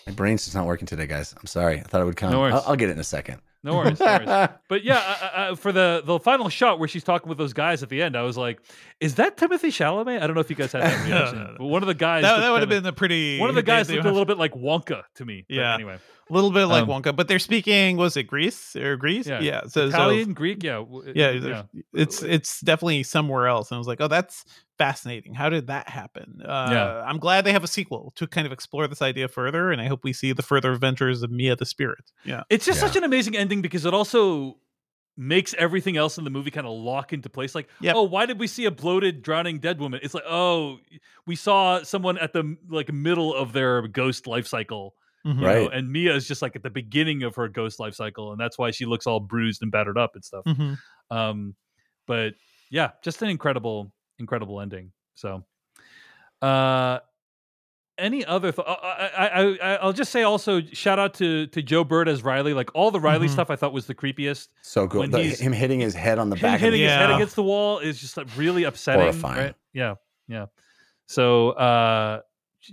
my 0.08 0.14
brain's 0.14 0.44
just 0.44 0.56
not 0.56 0.66
working 0.66 0.86
today, 0.86 1.08
guys. 1.08 1.34
I'm 1.40 1.48
sorry. 1.48 1.80
I 1.80 1.84
thought 1.84 2.02
it 2.02 2.06
would 2.06 2.16
come. 2.16 2.32
No 2.32 2.40
worries. 2.40 2.56
I'll, 2.56 2.64
I'll 2.68 2.76
get 2.76 2.90
it 2.90 2.94
in 2.94 3.00
a 3.00 3.04
second. 3.04 3.42
No 3.64 3.76
worries. 3.78 4.00
No 4.00 4.06
worries. 4.06 4.50
But 4.70 4.84
yeah, 4.84 4.98
uh, 4.98 5.26
uh, 5.38 5.56
for 5.56 5.72
the 5.72 6.02
the 6.06 6.20
final 6.20 6.50
shot 6.50 6.80
where 6.80 6.88
she's 6.88 7.04
talking 7.04 7.30
with 7.30 7.38
those 7.38 7.54
guys 7.54 7.82
at 7.84 7.90
the 7.90 8.02
end, 8.02 8.18
I 8.18 8.24
was 8.24 8.38
like, 8.38 8.60
"Is 9.00 9.16
that 9.16 9.38
Timothée 9.38 9.70
Chalamet?" 9.70 10.22
I 10.22 10.28
don't 10.28 10.34
know 10.36 10.42
if 10.42 10.50
you 10.50 10.56
guys 10.56 10.72
had 10.72 10.82
that 10.82 11.06
reaction, 11.08 11.40
no, 11.40 11.46
no. 11.46 11.56
but 11.60 11.66
one 11.66 11.82
of 11.84 11.88
the 11.88 11.94
guys 11.94 12.24
That, 12.24 12.40
that 12.40 12.52
would 12.52 12.62
have 12.62 12.70
been 12.70 12.84
the 12.84 12.94
pretty. 12.94 13.40
one 13.40 13.50
of 13.50 13.56
the 13.56 13.64
guys 13.64 13.88
they 13.88 13.96
looked 13.96 14.06
a 14.08 14.12
little 14.12 14.26
bit 14.26 14.38
like 14.38 14.54
Wonka 14.54 15.04
to 15.16 15.26
me. 15.26 15.46
Yeah. 15.48 15.76
anyway, 15.76 15.98
a 16.30 16.34
little 16.34 16.52
bit 16.52 16.66
like 16.66 16.84
um, 16.84 16.90
Wonka, 16.90 17.16
but 17.16 17.28
they're 17.28 17.40
speaking. 17.40 17.98
Was 17.98 18.18
it 18.18 18.24
Greece 18.24 18.76
or 18.76 18.98
Greece? 18.98 19.28
Yeah. 19.28 19.40
yeah. 19.42 19.62
So, 19.68 19.90
so 19.90 20.26
Greek, 20.34 20.64
yeah, 20.64 20.84
yeah, 21.14 21.32
yeah. 21.32 21.64
it's 21.94 22.24
it's 22.24 22.62
definitely 22.62 23.04
somewhere 23.04 23.48
else. 23.48 23.72
And 23.72 23.76
I 23.76 23.80
was 23.80 23.88
like, 23.88 24.02
oh, 24.02 24.08
that's 24.08 24.44
fascinating. 24.78 25.34
How 25.34 25.50
did 25.50 25.68
that 25.68 25.90
happen? 25.90 26.42
Uh, 26.44 26.70
Yeah. 26.72 27.04
I'm 27.06 27.18
glad 27.20 27.46
they 27.46 27.52
have 27.54 27.64
a 27.64 27.68
sequel 27.68 28.12
to 28.16 28.28
kind 28.28 28.46
of 28.48 28.54
explore 28.54 28.88
this 28.88 29.02
idea 29.02 29.28
further, 29.28 29.72
and 29.72 29.82
I 29.82 29.88
hope 29.88 30.04
we 30.04 30.14
see 30.14 30.34
the 30.34 30.42
further 30.42 30.72
adventures 30.72 31.24
of 31.24 31.32
Mia 31.32 31.56
the 31.56 31.66
Spirit. 31.66 32.12
Yeah, 32.26 32.44
It's 32.50 32.66
just 32.66 32.82
Yeah. 32.82 32.88
such 32.88 32.96
an 32.98 33.04
amazing 33.04 33.36
ending 33.38 33.62
because 33.62 33.86
it 33.86 33.94
also 33.94 34.58
makes 35.16 35.54
everything 35.60 35.96
else 35.96 36.18
in 36.18 36.24
the 36.24 36.32
movie 36.32 36.50
kind 36.50 36.66
of 36.66 36.74
lock 36.74 37.14
into 37.14 37.30
place. 37.30 37.54
Like, 37.54 37.70
Yep. 37.82 37.96
oh, 37.96 38.02
why 38.04 38.26
did 38.26 38.40
we 38.40 38.48
see 38.48 38.66
a 38.66 38.72
bloated, 38.72 39.22
drowning 39.22 39.60
dead 39.60 39.80
woman? 39.80 40.00
It's 40.02 40.16
like, 40.16 40.24
oh, 40.28 40.80
we 41.28 41.36
saw 41.36 41.84
someone 41.84 42.18
at 42.18 42.34
the 42.34 42.58
like 42.68 42.92
middle 42.92 43.34
of 43.36 43.54
their 43.54 43.88
ghost 43.88 44.26
life 44.26 44.48
cycle. 44.48 44.96
Mhm. 45.26 45.42
Right. 45.42 45.62
know, 45.62 45.70
and 45.70 45.90
Mia 45.90 46.14
is 46.16 46.28
just 46.28 46.42
like 46.42 46.56
at 46.58 46.64
the 46.64 46.70
beginning 46.70 47.24
of 47.24 47.36
her 47.36 47.48
ghost 47.48 47.80
life 47.80 47.94
cycle, 47.96 48.32
and 48.32 48.40
that's 48.42 48.58
why 48.58 48.72
she 48.72 48.84
looks 48.86 49.08
all 49.08 49.22
bruised 49.22 49.62
and 49.62 49.72
battered 49.72 49.98
up 49.98 50.16
and 50.16 50.26
stuff. 50.26 50.44
Mhm. 50.46 50.78
Um, 51.12 51.56
but 52.08 52.34
yeah, 52.70 52.90
just 53.04 53.22
an 53.22 53.30
incredible, 53.30 53.94
incredible 54.24 54.60
ending. 54.62 54.92
So, 55.16 55.44
uh, 56.42 57.00
any 58.00 58.26
other? 58.26 58.52
Th- 58.52 58.68
I, 58.68 59.12
I, 59.18 59.28
I, 59.28 59.58
I- 59.74 59.76
I'll 59.76 59.94
just 59.94 60.12
say 60.12 60.24
also 60.24 60.62
shout 60.72 60.98
out 60.98 61.14
to 61.16 61.46
to 61.48 61.62
Joe 61.62 61.84
Bird 61.84 62.10
as 62.10 62.24
Riley. 62.24 62.54
Like 62.54 62.72
all 62.74 62.90
the 62.90 63.00
Riley 63.00 63.28
Mhm. 63.28 63.32
stuff, 63.32 63.50
I 63.52 63.56
thought 63.56 63.72
was 63.72 63.86
the 63.86 63.94
creepiest. 63.96 64.48
So 64.64 64.88
cool. 64.88 65.02
When 65.02 65.12
The- 65.12 65.24
him 65.24 65.54
hitting 65.54 65.80
his 65.80 65.94
head 65.94 66.18
on 66.18 66.30
the 66.32 66.36
back. 66.36 66.60
hitting 66.60 66.82
of 66.82 66.90
his 66.90 66.98
head 66.98 67.12
against 67.12 67.36
the 67.36 67.44
wall 67.44 67.80
is 67.80 68.00
just 68.02 68.18
like 68.18 68.28
really 68.36 68.64
upsetting. 68.64 69.02
Horrifying. 69.02 69.38
Right? 69.38 69.56
Yeah, 69.74 69.96
yeah. 70.28 70.48
So, 71.06 71.52
uh, 71.52 72.22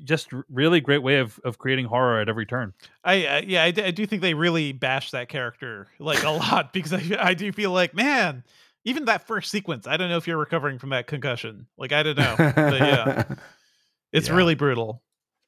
just 0.04 0.28
really 0.48 0.80
great 0.80 1.02
way 1.02 1.18
of 1.18 1.38
of 1.44 1.58
creating 1.58 1.84
horror 1.86 2.20
at 2.20 2.28
every 2.30 2.46
turn. 2.46 2.72
I, 3.04 3.26
I 3.26 3.38
yeah, 3.40 3.64
I, 3.64 3.70
d- 3.72 3.82
I 3.82 3.90
do 3.90 4.06
think 4.06 4.22
they 4.22 4.34
really 4.34 4.72
bash 4.72 5.10
that 5.10 5.28
character 5.28 5.88
like 5.98 6.22
a 6.24 6.30
lot 6.30 6.72
because 6.72 6.92
I 6.94 7.02
I 7.20 7.34
do 7.34 7.52
feel 7.52 7.72
like 7.72 7.92
man, 7.92 8.42
even 8.84 9.04
that 9.06 9.26
first 9.26 9.50
sequence, 9.50 9.86
I 9.86 9.96
don't 9.96 10.08
know 10.08 10.16
if 10.16 10.26
you're 10.26 10.36
recovering 10.38 10.78
from 10.78 10.90
that 10.90 11.06
concussion. 11.06 11.66
Like 11.76 11.92
I 11.92 12.02
don't 12.02 12.16
know, 12.18 12.34
but 12.38 12.80
yeah, 12.80 13.24
it's 14.12 14.28
Yeah. 14.28 14.34
really 14.34 14.54
brutal. 14.54 15.02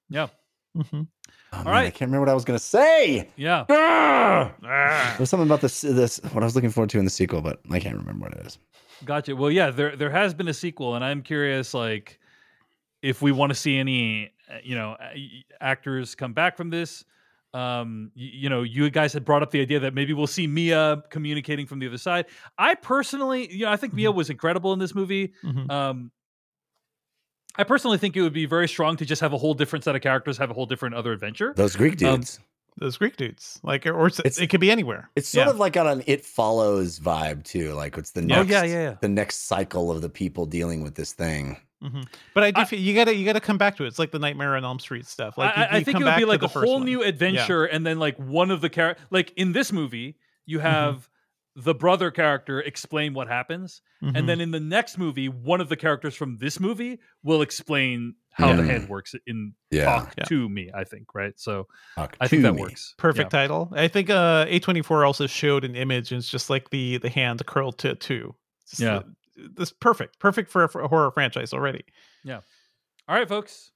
Yeah, 0.09 0.29
Mhm. 0.77 1.07
Oh, 1.55 1.57
man, 1.59 1.67
right. 1.67 1.87
I 1.87 1.91
can't 1.91 2.09
remember 2.11 2.21
what 2.27 2.29
I 2.31 2.35
was 2.35 2.45
gonna 2.45 2.59
say. 2.59 3.29
yeah. 3.37 3.65
Ah! 3.71 5.15
There's 5.19 5.29
something 5.31 5.47
about 5.49 5.61
this 5.61 5.81
this 5.83 6.19
what 6.33 6.43
I 6.43 6.47
was 6.47 6.55
looking 6.55 6.71
forward 6.71 6.91
to 6.91 6.99
in 6.99 7.05
the 7.05 7.11
sequel, 7.11 7.41
but 7.43 7.61
I 7.71 7.79
can't 7.79 7.97
remember 7.97 8.25
what 8.27 8.35
it 8.39 8.47
is. 8.47 8.59
Gotcha. 9.05 9.35
Well, 9.37 9.51
yeah, 9.51 9.71
there 9.71 9.97
there 9.97 10.11
has 10.11 10.33
been 10.35 10.49
a 10.49 10.55
sequel, 10.55 10.95
and 10.95 11.05
I'm 11.05 11.23
curious, 11.23 11.75
like, 11.75 12.19
if 13.03 13.21
we 13.21 13.33
want 13.33 13.51
to 13.51 13.55
see 13.55 13.77
any, 13.79 14.33
uh, 14.51 14.59
you 14.63 14.77
know, 14.77 14.93
uh, 14.93 15.11
actors 15.61 16.15
come 16.15 16.33
back 16.33 16.57
from 16.57 16.71
this. 16.71 17.05
Um, 17.55 18.11
you, 18.15 18.31
you 18.45 18.49
know, 18.49 18.63
you 18.63 18.89
guys 18.91 19.13
had 19.13 19.25
brought 19.25 19.43
up 19.43 19.51
the 19.51 19.61
idea 19.61 19.79
that 19.81 19.93
maybe 19.95 20.13
we'll 20.15 20.27
see 20.27 20.47
Mia 20.47 21.03
communicating 21.11 21.67
from 21.67 21.79
the 21.81 21.87
other 21.87 21.99
side. 21.99 22.27
I 22.59 22.75
personally, 22.75 23.53
you 23.53 23.67
know, 23.67 23.71
I 23.73 23.77
think 23.77 23.93
Mia 23.93 24.11
was 24.11 24.31
incredible 24.31 24.73
in 24.73 24.79
this 24.79 24.95
movie. 24.95 25.33
Mhm. 25.45 25.71
Um, 25.71 26.11
I 27.57 27.65
personally 27.65 27.99
think 27.99 28.17
it 28.17 28.23
would 28.23 28.33
be 28.33 28.47
very 28.47 28.67
strong 28.69 28.97
to 28.97 29.05
just 29.05 29.21
have 29.21 29.35
a 29.35 29.39
whole 29.39 29.53
different 29.53 29.85
set 29.85 29.95
of 29.95 30.01
characters, 30.01 30.39
have 30.39 30.51
a 30.51 30.55
whole 30.55 30.65
different 30.65 30.95
other 30.95 31.13
adventure. 31.13 31.53
Those 31.55 31.77
Greek 31.77 31.93
Um, 32.03 32.17
dudes. 32.17 32.41
Those 32.79 32.97
Greek 32.97 33.17
dudes, 33.19 33.61
like, 33.63 33.85
or 33.87 34.07
it's, 34.07 34.19
It's- 34.21 34.39
it 34.41 34.47
could 34.49 34.61
be 34.61 34.71
anywhere. 34.71 35.11
It's 35.15 35.29
sort 35.29 35.47
Yeah. 35.47 35.51
of 35.53 35.59
like 35.59 35.77
on 35.77 35.87
an 35.87 36.03
It 36.07 36.25
Follows 36.25 36.99
vibe 36.99 37.45
too. 37.45 37.75
Like 37.75 37.99
it's 37.99 38.13
the 38.13 38.23
Oh, 38.23 38.25
next, 38.25 38.51
yeah, 38.51 38.63
yeah, 38.63 38.83
yeah. 38.83 38.95
the 39.03 39.11
next 39.11 39.47
cycle 39.47 39.91
of 39.91 40.01
the 40.01 40.09
people 40.09 40.47
dealing 40.47 40.83
with 40.83 40.95
this 40.95 41.13
thing. 41.13 41.59
Mhm. 41.83 42.07
But 42.35 42.45
I 42.45 42.51
do 42.53 42.61
I- 42.61 42.65
feel 42.65 42.79
you 42.79 42.95
gotta 42.95 43.15
you 43.15 43.25
gotta 43.25 43.41
come 43.41 43.59
back 43.59 43.77
to 43.77 43.85
it. 43.85 43.89
It's 43.89 43.99
like 43.99 44.11
the 44.13 44.19
Nightmare 44.19 44.57
on 44.57 44.65
Elm 44.65 44.79
Street 44.79 45.07
stuff. 45.07 45.37
Like 45.37 45.57
you, 45.57 45.63
I, 45.63 45.67
I 45.67 45.79
you 45.79 45.85
think 45.85 45.97
come 45.99 46.03
it 46.03 46.07
would 46.11 46.17
be 46.17 46.25
like 46.25 46.43
a 46.43 46.49
whole 46.49 46.75
one. 46.77 46.85
new 46.85 47.03
adventure, 47.03 47.65
and 47.65 47.85
then 47.87 47.99
like 47.99 48.17
one 48.19 48.51
of 48.51 48.61
the 48.61 48.71
characters, 48.71 49.05
like 49.11 49.33
in 49.37 49.53
this 49.53 49.73
movie, 49.73 50.17
you 50.47 50.59
Mm-hmm. 50.59 50.67
have 50.69 51.09
the 51.55 51.75
brother 51.75 52.11
character 52.11 52.61
explain 52.63 53.13
what 53.13 53.29
happens, 53.29 53.83
Mhm. 54.03 54.17
and 54.17 54.27
then 54.29 54.41
in 54.41 54.53
the 54.53 54.61
next 54.61 54.97
movie, 54.97 55.29
one 55.29 55.61
of 55.61 55.69
the 55.69 55.77
characters 55.77 56.15
from 56.15 56.39
this 56.39 56.59
movie 56.59 56.99
will 57.23 57.43
explain 57.43 58.15
how 58.31 58.55
the 58.57 58.63
hand 58.65 58.89
works 58.89 59.15
in 59.27 59.53
Yeah. 59.71 59.85
talk 59.85 60.15
Yeah. 60.17 60.25
to 60.25 60.49
me. 60.49 60.71
I 60.75 60.85
think 60.85 61.15
right, 61.15 61.39
so 61.39 61.67
Talk 61.97 62.17
I 62.21 62.29
think 62.29 62.43
that 62.45 62.55
me. 62.55 62.63
works. 62.63 62.95
perfect 62.97 63.31
Yeah. 63.35 63.41
title. 63.41 63.71
I 63.77 63.89
think 63.89 64.09
uh 64.09 64.47
A24 64.49 65.05
also 65.07 65.27
showed 65.27 65.65
an 65.65 65.77
image 65.77 66.11
and 66.13 66.19
it's 66.21 66.31
just 66.31 66.49
like 66.49 66.71
the 66.71 66.97
the 66.97 67.11
hand 67.11 67.45
curled 67.45 67.77
to 67.81 67.97
two. 67.97 68.35
Just 68.71 68.81
Yeah. 68.81 69.01
the- 69.01 69.15
this 69.37 69.73
perfect. 69.73 70.19
Perfect 70.19 70.51
for 70.51 70.65
a, 70.65 70.69
for 70.69 70.81
a 70.83 70.89
horror 70.89 71.11
franchise 71.11 71.53
already. 71.53 71.85
Yeah. 72.25 72.41
All 73.09 73.17
right, 73.17 73.29
folks. 73.29 73.71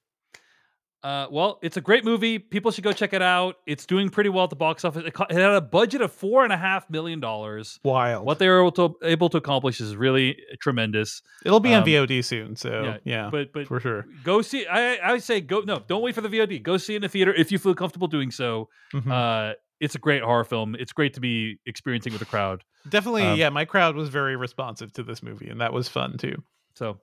Uh, 1.03 1.29
well, 1.31 1.61
it's 1.63 1.77
a 1.77 1.81
great 1.81 2.05
movie. 2.05 2.37
People 2.39 2.73
should 2.73 2.83
go 2.83 2.93
check 2.93 3.13
it 3.13 3.23
out. 3.23 3.57
It's 3.65 3.87
doing 3.87 4.09
pretty 4.09 4.29
well 4.31 4.45
at 4.45 4.51
the 4.51 4.57
box 4.57 4.85
office. 4.85 5.05
It, 5.07 5.13
co- 5.15 5.27
it 5.31 5.35
had 5.37 5.53
a 5.53 5.61
budget 5.61 6.01
of 6.01 6.11
four 6.11 6.43
and 6.43 6.53
a 6.53 6.57
half 6.57 6.91
million 6.91 7.21
dollars. 7.21 7.79
Wild. 7.85 8.25
What 8.27 8.41
they 8.41 8.49
were 8.49 8.59
able 8.59 8.73
to 8.73 8.97
able 9.03 9.29
to 9.29 9.37
accomplish 9.37 9.81
is 9.81 9.95
really 9.95 10.37
tremendous. 10.61 11.23
It'll 11.45 11.61
be 11.61 11.75
on 11.75 11.83
Um, 11.83 11.89
VOD 11.89 12.25
soon, 12.25 12.57
so 12.57 12.83
yeah, 12.83 12.97
yeah, 13.05 13.29
but 13.31 13.53
but 13.53 13.69
for 13.69 13.79
sure. 13.79 14.05
go 14.25 14.43
see. 14.43 14.67
I 14.67 15.13
I 15.13 15.19
say 15.19 15.41
go. 15.41 15.61
No, 15.61 15.81
don't 15.87 16.03
wait 16.03 16.15
for 16.17 16.23
the 16.23 16.29
VOD. 16.29 16.61
Go 16.65 16.77
see 16.77 16.95
it 16.95 16.97
in 16.97 17.03
the 17.03 17.09
theater 17.09 17.33
if 17.33 17.53
you 17.53 17.59
feel 17.59 17.75
comfortable 17.77 18.09
doing 18.09 18.33
so. 18.33 18.69
Mhm. 18.93 19.09
Uh, 19.13 19.55
it's 19.81 19.95
a 19.95 19.99
great 19.99 20.23
horror 20.23 20.45
film. 20.45 20.77
It's 20.79 20.93
great 20.93 21.15
to 21.15 21.21
be 21.21 21.59
experiencing 21.67 22.13
with 22.13 22.23
a 22.23 22.27
crowd. 22.27 22.65
Definitely, 22.89 23.23
um, 23.23 23.39
yeah. 23.39 23.51
My 23.51 23.65
crowd 23.65 23.97
was 23.97 24.09
very 24.09 24.37
responsive 24.37 24.93
to 24.95 25.03
this 25.03 25.23
movie, 25.23 25.49
and 25.49 25.61
that 25.61 25.73
was 25.73 25.89
fun 25.89 26.17
too. 26.19 26.43
So, 26.75 27.01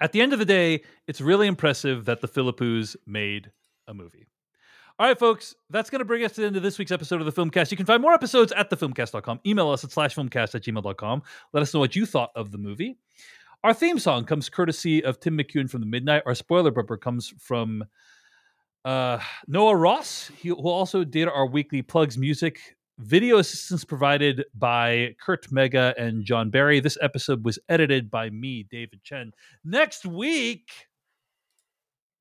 at 0.00 0.12
the 0.12 0.20
end 0.20 0.32
of 0.32 0.38
the 0.38 0.44
day, 0.44 0.82
it's 1.06 1.20
really 1.20 1.46
impressive 1.46 2.04
that 2.06 2.20
the 2.20 2.28
Philippous 2.28 2.96
made 3.06 3.50
a 3.86 3.94
movie. 3.94 4.26
All 5.00 5.06
right, 5.06 5.18
folks, 5.18 5.54
that's 5.70 5.90
going 5.90 6.00
to 6.00 6.04
bring 6.04 6.24
us 6.24 6.32
to 6.32 6.40
the 6.40 6.48
end 6.48 6.56
of 6.56 6.64
this 6.64 6.76
week's 6.76 6.90
episode 6.90 7.20
of 7.20 7.26
the 7.26 7.32
Filmcast. 7.32 7.70
You 7.70 7.76
can 7.76 7.86
find 7.86 8.02
more 8.02 8.14
episodes 8.14 8.50
at 8.50 8.68
thefilmcast.com. 8.68 9.40
Email 9.46 9.70
us 9.70 9.84
at 9.84 9.92
slash 9.92 10.16
filmcast 10.16 10.56
at 10.56 10.62
gmail.com. 10.62 11.22
Let 11.52 11.62
us 11.62 11.72
know 11.72 11.78
what 11.78 11.94
you 11.94 12.04
thought 12.04 12.30
of 12.34 12.50
the 12.50 12.58
movie. 12.58 12.98
Our 13.62 13.74
theme 13.74 14.00
song 14.00 14.24
comes 14.24 14.48
courtesy 14.48 15.04
of 15.04 15.20
Tim 15.20 15.38
McEwan 15.38 15.70
from 15.70 15.80
The 15.82 15.86
Midnight. 15.86 16.24
Our 16.26 16.34
spoiler 16.34 16.72
bumper 16.72 16.96
comes 16.96 17.32
from 17.38 17.84
uh, 18.84 19.18
Noah 19.46 19.76
Ross, 19.76 20.30
he, 20.36 20.48
who 20.48 20.68
also 20.68 21.04
did 21.04 21.28
our 21.28 21.46
weekly 21.46 21.82
plugs 21.82 22.16
music. 22.18 22.76
Video 22.98 23.38
assistance 23.38 23.84
provided 23.84 24.44
by 24.54 25.14
Kurt 25.20 25.52
Mega 25.52 25.94
and 25.96 26.24
John 26.24 26.50
Barry. 26.50 26.80
This 26.80 26.98
episode 27.00 27.44
was 27.44 27.58
edited 27.68 28.10
by 28.10 28.30
me, 28.30 28.66
David 28.68 29.04
Chen. 29.04 29.32
Next 29.64 30.04
week, 30.04 30.68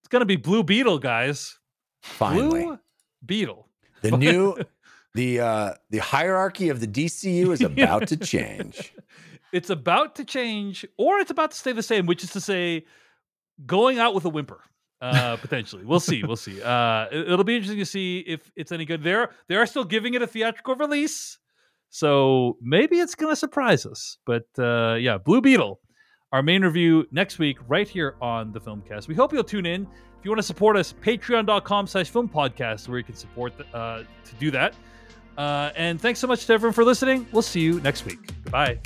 it's 0.01 0.09
going 0.09 0.21
to 0.21 0.25
be 0.25 0.35
Blue 0.35 0.63
Beetle, 0.63 0.99
guys. 0.99 1.57
Finally, 2.03 2.63
Blue 2.63 2.79
Beetle. 3.25 3.67
the 4.01 4.11
new 4.11 4.55
the 5.15 5.39
uh 5.39 5.73
the 5.89 5.97
hierarchy 5.97 6.69
of 6.69 6.79
the 6.79 6.87
DCU 6.87 7.51
is 7.51 7.61
about 7.63 8.07
to 8.09 8.17
change. 8.17 8.93
It's 9.51 9.69
about 9.69 10.15
to 10.15 10.25
change, 10.25 10.85
or 10.97 11.19
it's 11.19 11.31
about 11.31 11.51
to 11.51 11.57
stay 11.57 11.71
the 11.71 11.81
same, 11.81 12.05
which 12.05 12.23
is 12.23 12.31
to 12.31 12.41
say, 12.41 12.85
going 13.65 13.97
out 13.97 14.13
with 14.13 14.25
a 14.25 14.29
whimper. 14.29 14.61
Uh, 15.01 15.37
potentially, 15.37 15.85
we'll 15.85 15.99
see. 15.99 16.23
We'll 16.23 16.35
see. 16.35 16.61
Uh, 16.61 17.05
it, 17.11 17.29
will 17.29 17.43
be 17.43 17.55
interesting 17.55 17.79
to 17.79 17.85
see 17.85 18.19
if 18.19 18.51
it's 18.55 18.71
any 18.71 18.85
good. 18.85 19.03
They're 19.03 19.29
they 19.47 19.55
are 19.55 19.65
still 19.65 19.83
giving 19.83 20.15
it 20.15 20.21
a 20.21 20.27
theatrical 20.27 20.75
release, 20.75 21.37
so 21.89 22.57
maybe 22.61 22.99
it's 22.99 23.13
going 23.13 23.31
to 23.31 23.35
surprise 23.35 23.85
us. 23.85 24.17
But 24.25 24.47
uh, 24.57 24.95
yeah, 24.95 25.17
Blue 25.17 25.39
Beetle, 25.39 25.79
our 26.31 26.41
main 26.41 26.63
review 26.63 27.05
next 27.11 27.37
week, 27.37 27.57
right 27.67 27.87
here 27.87 28.15
on 28.21 28.51
the 28.51 28.59
Filmcast. 28.59 29.07
We 29.07 29.13
hope 29.13 29.33
you'll 29.33 29.43
tune 29.43 29.67
in. 29.67 29.83
If 29.83 30.25
you 30.25 30.31
want 30.31 30.39
to 30.39 30.43
support 30.43 30.75
us, 30.75 30.93
Patreon.com/slash 31.01 32.09
Film 32.09 32.27
Podcast, 32.27 32.87
where 32.87 32.97
you 32.97 33.03
can 33.03 33.15
support 33.15 33.53
the, 33.55 33.67
uh, 33.77 33.99
to 33.99 34.35
do 34.39 34.49
that. 34.51 34.73
Uh, 35.37 35.71
and 35.75 36.01
thanks 36.01 36.19
so 36.19 36.25
much 36.25 36.47
to 36.47 36.53
everyone 36.53 36.73
for 36.73 36.83
listening. 36.83 37.27
We'll 37.31 37.43
see 37.43 37.61
you 37.61 37.79
next 37.81 38.05
week. 38.05 38.31
Goodbye. 38.43 38.79